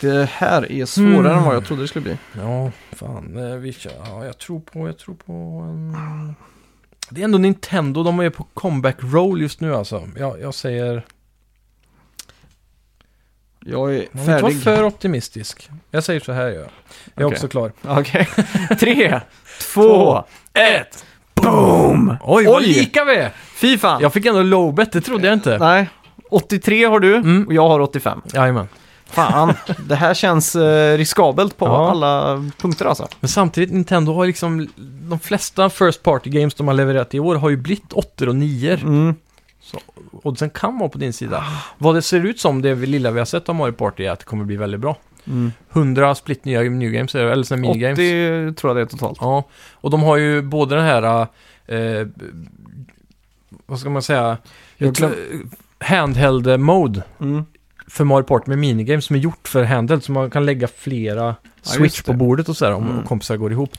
Det 0.00 0.28
här 0.32 0.72
är 0.72 0.84
svårare 0.86 1.10
Mm. 1.18 1.26
än 1.38 1.44
vad 1.44 1.54
jag 1.54 1.64
trodde 1.64 1.82
det 1.82 1.88
skulle 1.88 2.02
bli. 2.02 2.16
Ja, 2.40 2.70
fan. 2.92 3.36
eh, 3.52 3.56
Vi 3.56 3.72
kör. 3.72 3.92
Ja, 4.06 4.24
jag 4.24 4.38
tror 4.38 4.60
på, 4.60 4.86
jag 4.86 4.98
tror 4.98 5.14
på 5.14 5.32
en... 5.32 5.96
Det 7.10 7.20
är 7.20 7.24
ändå 7.24 7.38
Nintendo, 7.38 8.02
de 8.02 8.20
är 8.20 8.30
på 8.30 8.44
comeback 8.54 8.96
roll 9.00 9.40
just 9.40 9.60
nu 9.60 9.74
alltså. 9.74 10.08
Jag, 10.18 10.40
jag 10.40 10.54
säger... 10.54 11.04
Jag 13.64 13.94
är 13.94 14.06
Man 14.12 14.24
får 14.24 14.32
inte 14.34 14.42
vara 14.42 14.52
färdig. 14.52 14.62
för 14.62 14.84
optimistisk. 14.84 15.70
Jag 15.90 16.04
säger 16.04 16.20
så 16.20 16.32
här 16.32 16.42
gör 16.48 16.52
jag. 16.52 16.60
Jag 17.14 17.22
är 17.22 17.24
Okej. 17.26 17.36
också 17.36 17.48
klar. 17.48 17.72
Okej. 17.82 18.28
Tre, 18.80 19.20
två, 19.74 20.24
ett. 20.52 21.04
Boom! 21.34 22.16
Oj, 22.24 22.44
vad 22.46 22.56
Oj! 22.56 22.66
lika 22.66 23.04
vi 23.04 23.14
är! 23.16 23.30
Fy 23.54 23.78
fan. 23.78 24.02
Jag 24.02 24.12
fick 24.12 24.26
ändå 24.26 24.42
low 24.42 24.74
bet, 24.74 24.92
det 24.92 25.00
trodde 25.00 25.26
jag 25.26 25.34
inte. 25.34 25.58
Nej. 25.58 25.88
83 26.30 26.84
har 26.84 27.00
du 27.00 27.14
Mm. 27.16 27.46
och 27.46 27.54
jag 27.54 27.68
har 27.68 27.80
85. 27.80 28.20
Jajamän. 28.34 28.68
Fan, 29.10 29.54
det 29.88 29.94
här 29.94 30.14
känns 30.14 30.56
eh, 30.56 30.96
riskabelt 30.98 31.56
på 31.56 31.66
Ja. 31.66 31.90
alla 31.90 32.44
punkter 32.58 32.84
alltså. 32.86 33.08
Men 33.20 33.28
samtidigt, 33.28 33.72
Nintendo 33.72 34.12
har 34.12 34.26
liksom... 34.26 34.68
De 35.08 35.18
flesta 35.18 35.70
First 35.70 36.02
Party 36.02 36.30
Games 36.30 36.54
de 36.54 36.66
har 36.68 36.74
levererat 36.74 37.14
i 37.14 37.20
år 37.20 37.34
har 37.36 37.50
ju 37.50 37.56
blivit 37.56 37.92
8 37.92 38.28
och 38.28 38.36
9 38.36 38.74
Mm. 38.82 39.14
Oddsen 40.12 40.50
kan 40.50 40.78
vara 40.78 40.88
på 40.88 40.98
din 40.98 41.12
sida. 41.12 41.44
Vad 41.78 41.94
det 41.94 42.02
ser 42.02 42.26
ut 42.26 42.40
som, 42.40 42.62
det 42.62 42.74
lilla 42.74 43.10
vi 43.10 43.18
har 43.18 43.26
sett 43.26 43.48
av 43.48 43.54
Mario 43.54 43.72
Party, 43.72 44.04
är 44.04 44.10
att 44.10 44.18
det 44.18 44.24
kommer 44.24 44.44
bli 44.44 44.56
väldigt 44.56 44.80
bra. 44.80 44.96
Mm. 45.26 45.52
100 45.72 46.14
split 46.14 46.44
nya 46.44 46.60
New 46.60 46.90
Games, 46.90 47.14
eller 47.14 47.42
såna 47.42 47.68
80 47.68 47.78
minigames. 47.78 48.56
tror 48.60 48.70
jag 48.70 48.76
det 48.76 48.80
är 48.80 48.86
totalt. 48.86 49.18
Ja, 49.20 49.44
och 49.74 49.90
de 49.90 50.02
har 50.02 50.16
ju 50.16 50.42
både 50.42 50.74
den 50.76 50.84
här... 50.84 51.26
Eh, 51.66 52.06
vad 53.66 53.78
ska 53.78 53.90
man 53.90 54.02
säga? 54.02 54.36
Jag 54.76 54.92
glöm- 54.94 55.50
handheld 55.78 56.60
mode 56.60 57.02
Mm. 57.20 57.44
För 57.90 58.04
Mario 58.04 58.24
Party 58.24 58.44
med 58.48 58.58
minigames 58.58 59.04
som 59.04 59.16
är 59.16 59.20
gjort 59.20 59.48
för 59.48 59.64
handheld. 59.64 60.04
Så 60.04 60.12
man 60.12 60.30
kan 60.30 60.46
lägga 60.46 60.68
flera 60.68 61.34
just 61.56 61.70
switch 61.74 62.02
på 62.02 62.12
det. 62.12 62.18
bordet 62.18 62.48
och 62.48 62.56
sådär 62.56 62.72
om 62.74 62.90
Mm. 62.90 63.02
kompisar 63.06 63.36
går 63.36 63.52
ihop. 63.52 63.70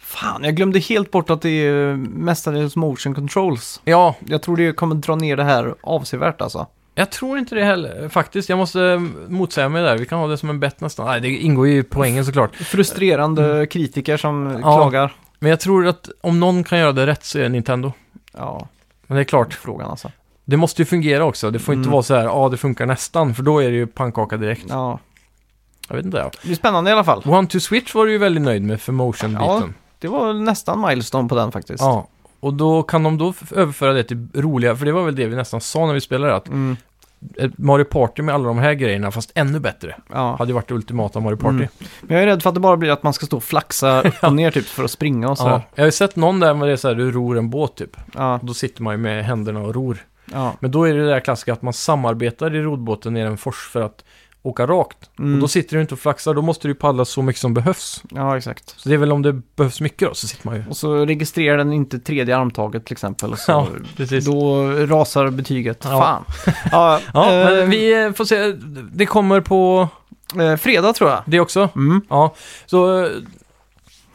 Fan, 0.00 0.44
jag 0.44 0.56
glömde 0.56 0.78
helt 0.78 1.10
bort 1.10 1.30
att 1.30 1.42
det 1.42 1.48
är 1.48 1.94
mestadels 1.96 2.76
motion 2.76 3.14
controls. 3.14 3.80
Ja, 3.84 4.16
Jag 4.26 4.42
tror 4.42 4.56
det 4.56 4.72
kommer 4.72 4.94
dra 4.94 5.14
ner 5.16 5.36
det 5.36 5.44
här 5.44 5.74
avsevärt 5.80 6.40
alltså. 6.40 6.66
jag 6.94 7.10
tror 7.10 7.38
inte 7.38 7.54
det 7.54 7.64
heller 7.64 8.08
faktiskt. 8.08 8.48
Jag 8.48 8.58
måste 8.58 9.08
motsäga 9.28 9.68
mig 9.68 9.82
där. 9.82 9.98
Vi 9.98 10.06
kan 10.06 10.18
ha 10.18 10.26
det 10.26 10.36
som 10.38 10.50
en 10.50 10.60
bett 10.60 10.80
nästan. 10.80 11.06
Nej, 11.06 11.20
det 11.20 11.28
ingår 11.28 11.68
ju 11.68 11.78
i 11.78 11.82
poängen 11.82 12.24
såklart. 12.24 12.54
Frustrerande 12.56 13.66
kritiker 13.66 14.16
som 14.16 14.46
Mm. 14.46 14.60
Ja. 14.60 14.76
klagar. 14.76 15.12
Men 15.38 15.50
jag 15.50 15.60
tror 15.60 15.86
att 15.86 16.08
om 16.20 16.40
någon 16.40 16.64
kan 16.64 16.78
göra 16.78 16.92
det 16.92 17.06
rätt 17.06 17.24
så 17.24 17.38
är 17.38 17.42
det 17.42 17.48
Nintendo. 17.48 17.92
Ja, 18.32 18.68
Men 19.06 19.16
det 19.16 19.22
är 19.22 19.24
klart, 19.24 19.54
frågan 19.54 19.90
alltså. 19.90 20.10
Det 20.44 20.56
måste 20.56 20.82
ju 20.82 20.86
fungera 20.86 21.24
också. 21.24 21.50
Det 21.50 21.58
får 21.58 21.74
inte 21.74 21.86
Mm. 21.86 21.92
vara 21.92 22.02
så 22.02 22.14
här, 22.14 22.24
ja 22.24 22.48
det 22.48 22.56
funkar 22.56 22.86
nästan, 22.86 23.34
för 23.34 23.42
då 23.42 23.58
är 23.62 23.70
det 23.70 23.76
ju 23.76 23.86
pannkaka 23.86 24.36
direkt. 24.36 24.64
Ja, 24.68 24.98
Jag 25.88 25.96
vet 25.96 26.04
inte. 26.04 26.18
Ja. 26.18 26.30
det 26.42 26.50
är 26.50 26.54
spännande 26.54 26.90
i 26.90 26.92
alla 26.92 27.04
fall. 27.04 27.22
One 27.26 27.46
to 27.48 27.60
Switch 27.60 27.94
var 27.94 28.06
du 28.06 28.12
ju 28.12 28.18
väldigt 28.18 28.42
nöjd 28.44 28.62
med 28.62 28.80
för 28.80 28.92
motion-biten. 28.92 29.74
Det 29.98 30.08
var 30.08 30.32
nästan 30.32 30.80
milestone 30.88 31.28
på 31.28 31.34
den 31.34 31.52
faktiskt. 31.52 31.80
Ja. 31.82 32.06
Och 32.40 32.54
då 32.54 32.82
kan 32.82 33.02
de 33.02 33.18
då 33.18 33.30
f- 33.42 33.52
överföra 33.56 33.92
det 33.92 34.04
till 34.04 34.28
roliga, 34.34 34.76
för 34.76 34.84
det 34.86 34.92
var 34.92 35.04
väl 35.04 35.16
det 35.16 35.26
vi 35.26 35.36
nästan 35.36 35.60
sa 35.60 35.86
när 35.86 35.94
vi 35.94 36.00
spelade, 36.00 36.34
att 36.36 36.48
Mm, 36.48 36.76
ett 37.36 37.58
Mario 37.58 37.84
Party 37.84 38.22
med 38.22 38.34
alla 38.34 38.44
de 38.44 38.58
här 38.58 38.74
grejerna, 38.74 39.10
fast 39.10 39.32
ännu 39.34 39.60
bättre, 39.60 39.96
ja. 40.12 40.36
hade 40.38 40.50
ju 40.50 40.54
varit 40.54 40.68
det 40.68 40.74
ultimata 40.74 41.20
Mario 41.20 41.36
Party. 41.36 41.54
Mm. 41.54 41.68
Men 42.00 42.14
jag 42.16 42.22
är 42.22 42.26
rädd 42.26 42.42
för 42.42 42.48
att 42.50 42.54
det 42.54 42.60
bara 42.60 42.76
blir 42.76 42.90
att 42.90 43.02
man 43.02 43.12
ska 43.12 43.26
stå 43.26 43.36
och 43.36 43.44
flaxa 43.44 44.02
upp 44.08 44.14
och 44.22 44.32
ner 44.32 44.50
typ 44.50 44.66
för 44.66 44.84
att 44.84 44.90
springa 44.90 45.30
och 45.30 45.38
sådär. 45.38 45.50
Ja. 45.52 45.62
Jag 45.74 45.82
har 45.82 45.86
ju 45.86 45.92
sett 45.92 46.16
någon 46.16 46.40
där 46.40 46.54
med 46.54 46.68
det 46.68 46.72
är 46.72 46.76
så 46.76 46.88
här, 46.88 46.94
du 46.94 47.10
ror 47.12 47.38
en 47.38 47.50
båt 47.50 47.76
typ. 47.76 47.96
Ja, 48.14 48.34
Och 48.34 48.44
då 48.46 48.54
sitter 48.54 48.82
man 48.82 48.94
ju 48.94 48.98
med 48.98 49.24
händerna 49.24 49.60
och 49.60 49.74
ror. 49.74 49.98
Ja. 50.32 50.54
Men 50.60 50.70
då 50.70 50.84
är 50.84 50.94
det 50.94 51.00
det 51.00 51.10
där 51.10 51.20
klassiska 51.20 51.52
att 51.52 51.62
man 51.62 51.72
samarbetar 51.72 52.54
i 52.54 52.62
rodbåten 52.62 53.14
ner 53.14 53.26
en 53.26 53.36
fors 53.38 53.68
för 53.72 53.80
att 53.80 54.04
åka 54.44 54.66
rakt. 54.66 55.10
Mm. 55.18 55.34
Och 55.34 55.40
då 55.40 55.48
sitter 55.48 55.76
du 55.76 55.80
inte 55.82 55.94
och 55.94 56.00
flaxar, 56.00 56.34
då 56.34 56.42
måste 56.42 56.68
du 56.68 56.74
paddla 56.74 57.04
så 57.04 57.22
mycket 57.22 57.40
som 57.40 57.54
behövs. 57.54 58.02
ja, 58.10 58.36
exakt. 58.38 58.74
Så 58.76 58.88
det 58.88 58.94
är 58.94 58.98
väl 58.98 59.12
om 59.12 59.22
det 59.22 59.32
behövs 59.56 59.80
mycket 59.80 60.08
då, 60.08 60.14
så 60.14 60.28
sitter 60.28 60.46
man 60.48 60.56
ju... 60.56 60.64
Och 60.70 60.76
så 60.76 61.06
registrerar 61.06 61.58
den 61.58 61.72
inte 61.72 61.98
tredje 61.98 62.36
armtaget 62.36 62.84
till 62.84 62.92
exempel. 62.92 63.36
Så 63.36 63.52
Ja, 63.52 63.66
precis. 63.96 64.24
Då 64.26 64.66
rasar 64.72 65.30
betyget. 65.30 65.80
Ja. 65.84 66.00
Fan. 66.00 66.54
Ja, 66.72 67.00
Ja, 67.14 67.32
eh, 67.32 67.46
men 67.56 67.70
vi 67.70 68.04
eh, 68.04 68.12
får 68.12 68.24
se. 68.24 68.52
Det 68.92 69.06
kommer 69.06 69.40
på 69.40 69.88
eh, 70.40 70.56
fredag 70.56 70.92
tror 70.92 71.10
jag. 71.10 71.22
det 71.26 71.40
också. 71.40 71.68
Mm. 71.76 72.00
Ja, 72.08 72.34
så... 72.66 73.04
eh, 73.04 73.10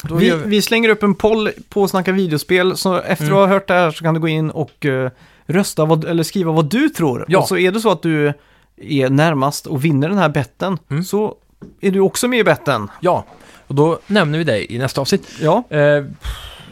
Vi, 0.04 0.16
vi... 0.32 0.36
vi 0.46 0.62
slänger 0.62 0.90
upp 0.90 1.04
en 1.04 1.16
poll 1.16 1.50
på 1.70 1.88
Snacka 1.88 2.12
videospel, 2.12 2.78
så 2.78 2.96
efter 2.98 3.26
Mm. 3.26 3.38
att 3.38 3.48
ha 3.50 3.54
hört 3.54 3.68
det 3.68 3.74
här 3.74 3.92
så 3.92 4.04
kan 4.04 4.14
du 4.14 4.20
gå 4.20 4.28
in 4.28 4.50
och 4.50 4.86
eh, 4.86 5.12
rösta 5.48 5.86
vad, 5.86 6.06
eller 6.06 6.24
skriva 6.24 6.52
vad 6.52 6.70
du 6.70 6.90
tror. 6.90 7.26
Ja. 7.28 7.40
Och 7.40 7.48
så 7.48 7.58
är 7.58 7.72
det 7.72 7.80
så 7.80 7.92
att 7.92 8.02
du 8.02 8.34
är 8.82 9.10
närmast 9.10 9.68
och 9.68 9.86
vinner 9.86 10.10
den 10.10 10.18
här 10.18 10.30
betten, 10.30 10.78
Mm. 10.90 11.04
så 11.04 11.36
är 11.82 11.92
du 11.92 12.00
också 12.00 12.28
med 12.28 12.40
i 12.40 12.44
betten. 12.44 12.90
Ja, 13.00 13.26
och 13.68 13.76
då 13.76 14.00
nämner 14.08 14.38
vi 14.38 14.44
dig 14.44 14.66
i 14.70 14.78
nästa 14.78 15.02
avsnitt. 15.02 15.28
Ja, 15.42 15.64
Eh, 15.70 16.06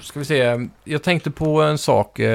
ska 0.01 0.19
vi 0.19 0.25
se, 0.25 0.67
jag 0.83 1.03
tänkte 1.03 1.31
på 1.31 1.61
en 1.61 1.77
sak, 1.77 2.19
eh, 2.19 2.25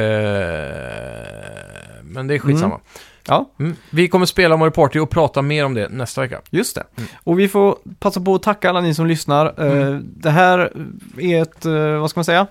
men 2.03 2.27
det 2.27 2.35
är 2.35 2.39
skitsamma. 2.39 2.81
ja 3.27 3.51
Mm. 3.61 3.77
Vi 3.91 4.09
kommer 4.09 4.27
spela 4.27 4.57
Mario 4.57 4.71
Party 4.71 4.99
och 4.99 5.11
prata 5.11 5.43
mer 5.43 5.65
om 5.65 5.75
det 5.75 5.89
nästa 5.89 6.21
vecka. 6.21 6.41
just 6.51 6.75
det. 6.75 6.85
Mm. 6.97 7.09
Och 7.25 7.39
vi 7.39 7.49
får 7.49 7.77
passa 7.99 8.21
på 8.21 8.35
att 8.35 8.43
tacka 8.43 8.69
alla 8.71 8.81
ni 8.81 8.95
som 8.95 9.07
lyssnar. 9.07 9.47
Eh, 9.67 9.73
Mm. 9.73 10.05
Det 10.17 10.31
här 10.31 10.73
är 11.19 11.43
ett, 11.43 11.67
eh, 11.67 11.73
vad 12.01 12.11
ska 12.11 12.19
man 12.21 12.25
säga, 12.25 12.47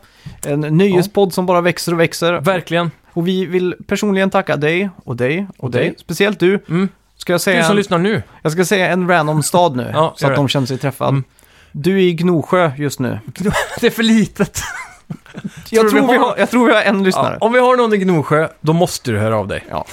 en 0.46 0.60
nöjespodd 0.62 1.34
som 1.34 1.46
bara 1.46 1.62
växer 1.62 1.94
och 1.94 2.00
växer. 2.00 2.34
Verkligen. 2.34 2.92
Och 3.20 3.28
vi 3.28 3.46
vill 3.46 3.76
personligen 3.88 4.30
tacka 4.30 4.56
dig 4.58 4.90
och 5.06 5.16
dig 5.16 5.48
och, 5.58 5.64
Och 5.64 5.72
dig. 5.72 5.82
dig. 5.84 5.96
Speciellt 5.98 6.40
du. 6.40 6.60
Mm. 6.70 6.90
Ska 7.18 7.34
jag 7.34 7.40
Du 7.40 7.44
säga 7.44 7.64
som 7.64 7.72
en, 7.72 7.78
lyssnar 7.78 7.98
nu. 7.98 8.24
jag 8.42 8.52
ska 8.52 8.66
säga 8.66 8.88
en 8.88 9.08
random 9.10 9.44
stad 9.44 9.76
nu, 9.76 9.90
Ja, 9.94 10.14
så 10.18 10.26
att 10.26 10.32
det. 10.32 10.36
de 10.36 10.48
känner 10.48 10.68
sig 10.68 10.78
träffade. 10.78 11.10
Mm. 11.10 11.24
Du 11.72 11.96
är 11.96 12.02
i 12.02 12.14
Gnosjö 12.14 12.72
just 12.78 13.00
nu. 13.00 13.20
Det 13.80 13.88
är 13.88 13.92
för 13.92 14.04
litet. 14.04 14.62
Jag 15.70 15.86
du 15.86 15.90
tror, 15.90 16.02
vi 16.02 16.08
vi 16.14 16.18
har- 16.18 16.36
jag 16.38 16.50
tror 16.50 16.68
vi 16.68 16.74
har 16.74 16.82
en 16.82 17.04
lyssnare. 17.04 17.38
Ja, 17.42 17.46
om 17.48 17.54
vi 17.54 17.60
har 17.60 17.78
någon 17.78 17.94
i 17.94 17.98
Gnosjö, 17.98 18.48
då 18.62 18.74
måste 18.74 19.12
du 19.12 19.18
höra 19.20 19.38
av 19.38 19.48
dig. 19.48 19.64
Ja. 19.70 19.86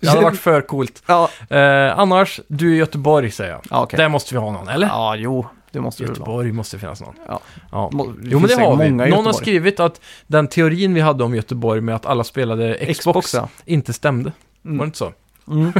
Det 0.00 0.08
hade 0.08 0.20
varit 0.22 0.40
för 0.40 0.60
coolt. 0.60 1.02
Ja, 1.06 1.28
Eh, 1.50 1.98
annars, 1.98 2.40
du 2.48 2.70
är 2.70 2.74
i 2.74 2.76
Göteborg 2.76 3.30
säger 3.30 3.50
jag. 3.50 3.60
ja 3.70 3.82
okej. 3.82 3.96
Där 3.96 4.08
måste 4.08 4.34
vi 4.34 4.40
ha 4.40 4.50
någon, 4.52 4.68
eller? 4.68 4.86
Ja, 4.86 5.16
jo, 5.16 5.46
det 5.72 5.80
måste. 5.80 6.02
Göteborg 6.02 6.52
måste 6.52 6.78
finnas 6.78 7.00
någon. 7.00 7.14
Ja. 7.26 7.40
Ja. 7.72 7.90
Jo, 7.92 8.38
men 8.38 8.42
det 8.42 8.54
har 8.54 8.76
vi. 8.76 8.90
Någon 8.90 9.26
har 9.26 9.32
skrivit 9.32 9.80
att 9.80 10.00
den 10.26 10.48
teorin 10.48 10.94
vi 10.94 11.00
hade 11.00 11.24
om 11.24 11.34
Göteborg 11.34 11.80
med 11.80 11.94
att 11.94 12.06
alla 12.06 12.24
spelade 12.24 12.74
Xbox, 12.74 12.98
Xbox, 12.98 13.34
ja. 13.34 13.48
inte 13.64 13.92
stämde. 13.92 14.32
Mm. 14.64 14.78
Var 14.78 14.84
det 14.84 14.88
inte 14.88 14.98
så? 14.98 15.12
Mm. 15.48 15.72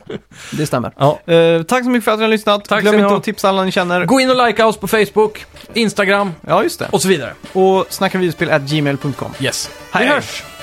Det 0.52 0.66
stämmer. 0.66 0.92
Ja. 0.96 1.32
Eh, 1.32 1.62
tack 1.62 1.84
så 1.84 1.90
mycket 1.90 2.04
för 2.04 2.12
att 2.12 2.18
ni 2.18 2.24
har 2.24 2.30
lyssnat. 2.30 2.64
Tack 2.64 2.82
Glöm 2.82 2.94
inte 2.94 3.14
att 3.14 3.22
tipsa 3.22 3.48
alla 3.48 3.64
ni 3.64 3.70
känner. 3.70 4.04
Gå 4.04 4.20
in 4.20 4.30
och 4.30 4.46
likea 4.46 4.66
oss 4.66 4.76
på 4.76 4.88
Facebook, 4.88 5.44
Instagram 5.74 6.32
Ja, 6.46 6.62
just 6.62 6.78
det. 6.78 6.88
och 6.92 7.02
så 7.02 7.08
vidare. 7.08 7.32
Och 7.52 7.86
snacka 7.90 8.18
videospel 8.18 8.50
at 8.50 8.62
gmail.com. 8.62 9.32
Yes. 9.40 9.70
Hej. 9.92 10.06
Vi 10.06 10.12
hörs! 10.12 10.57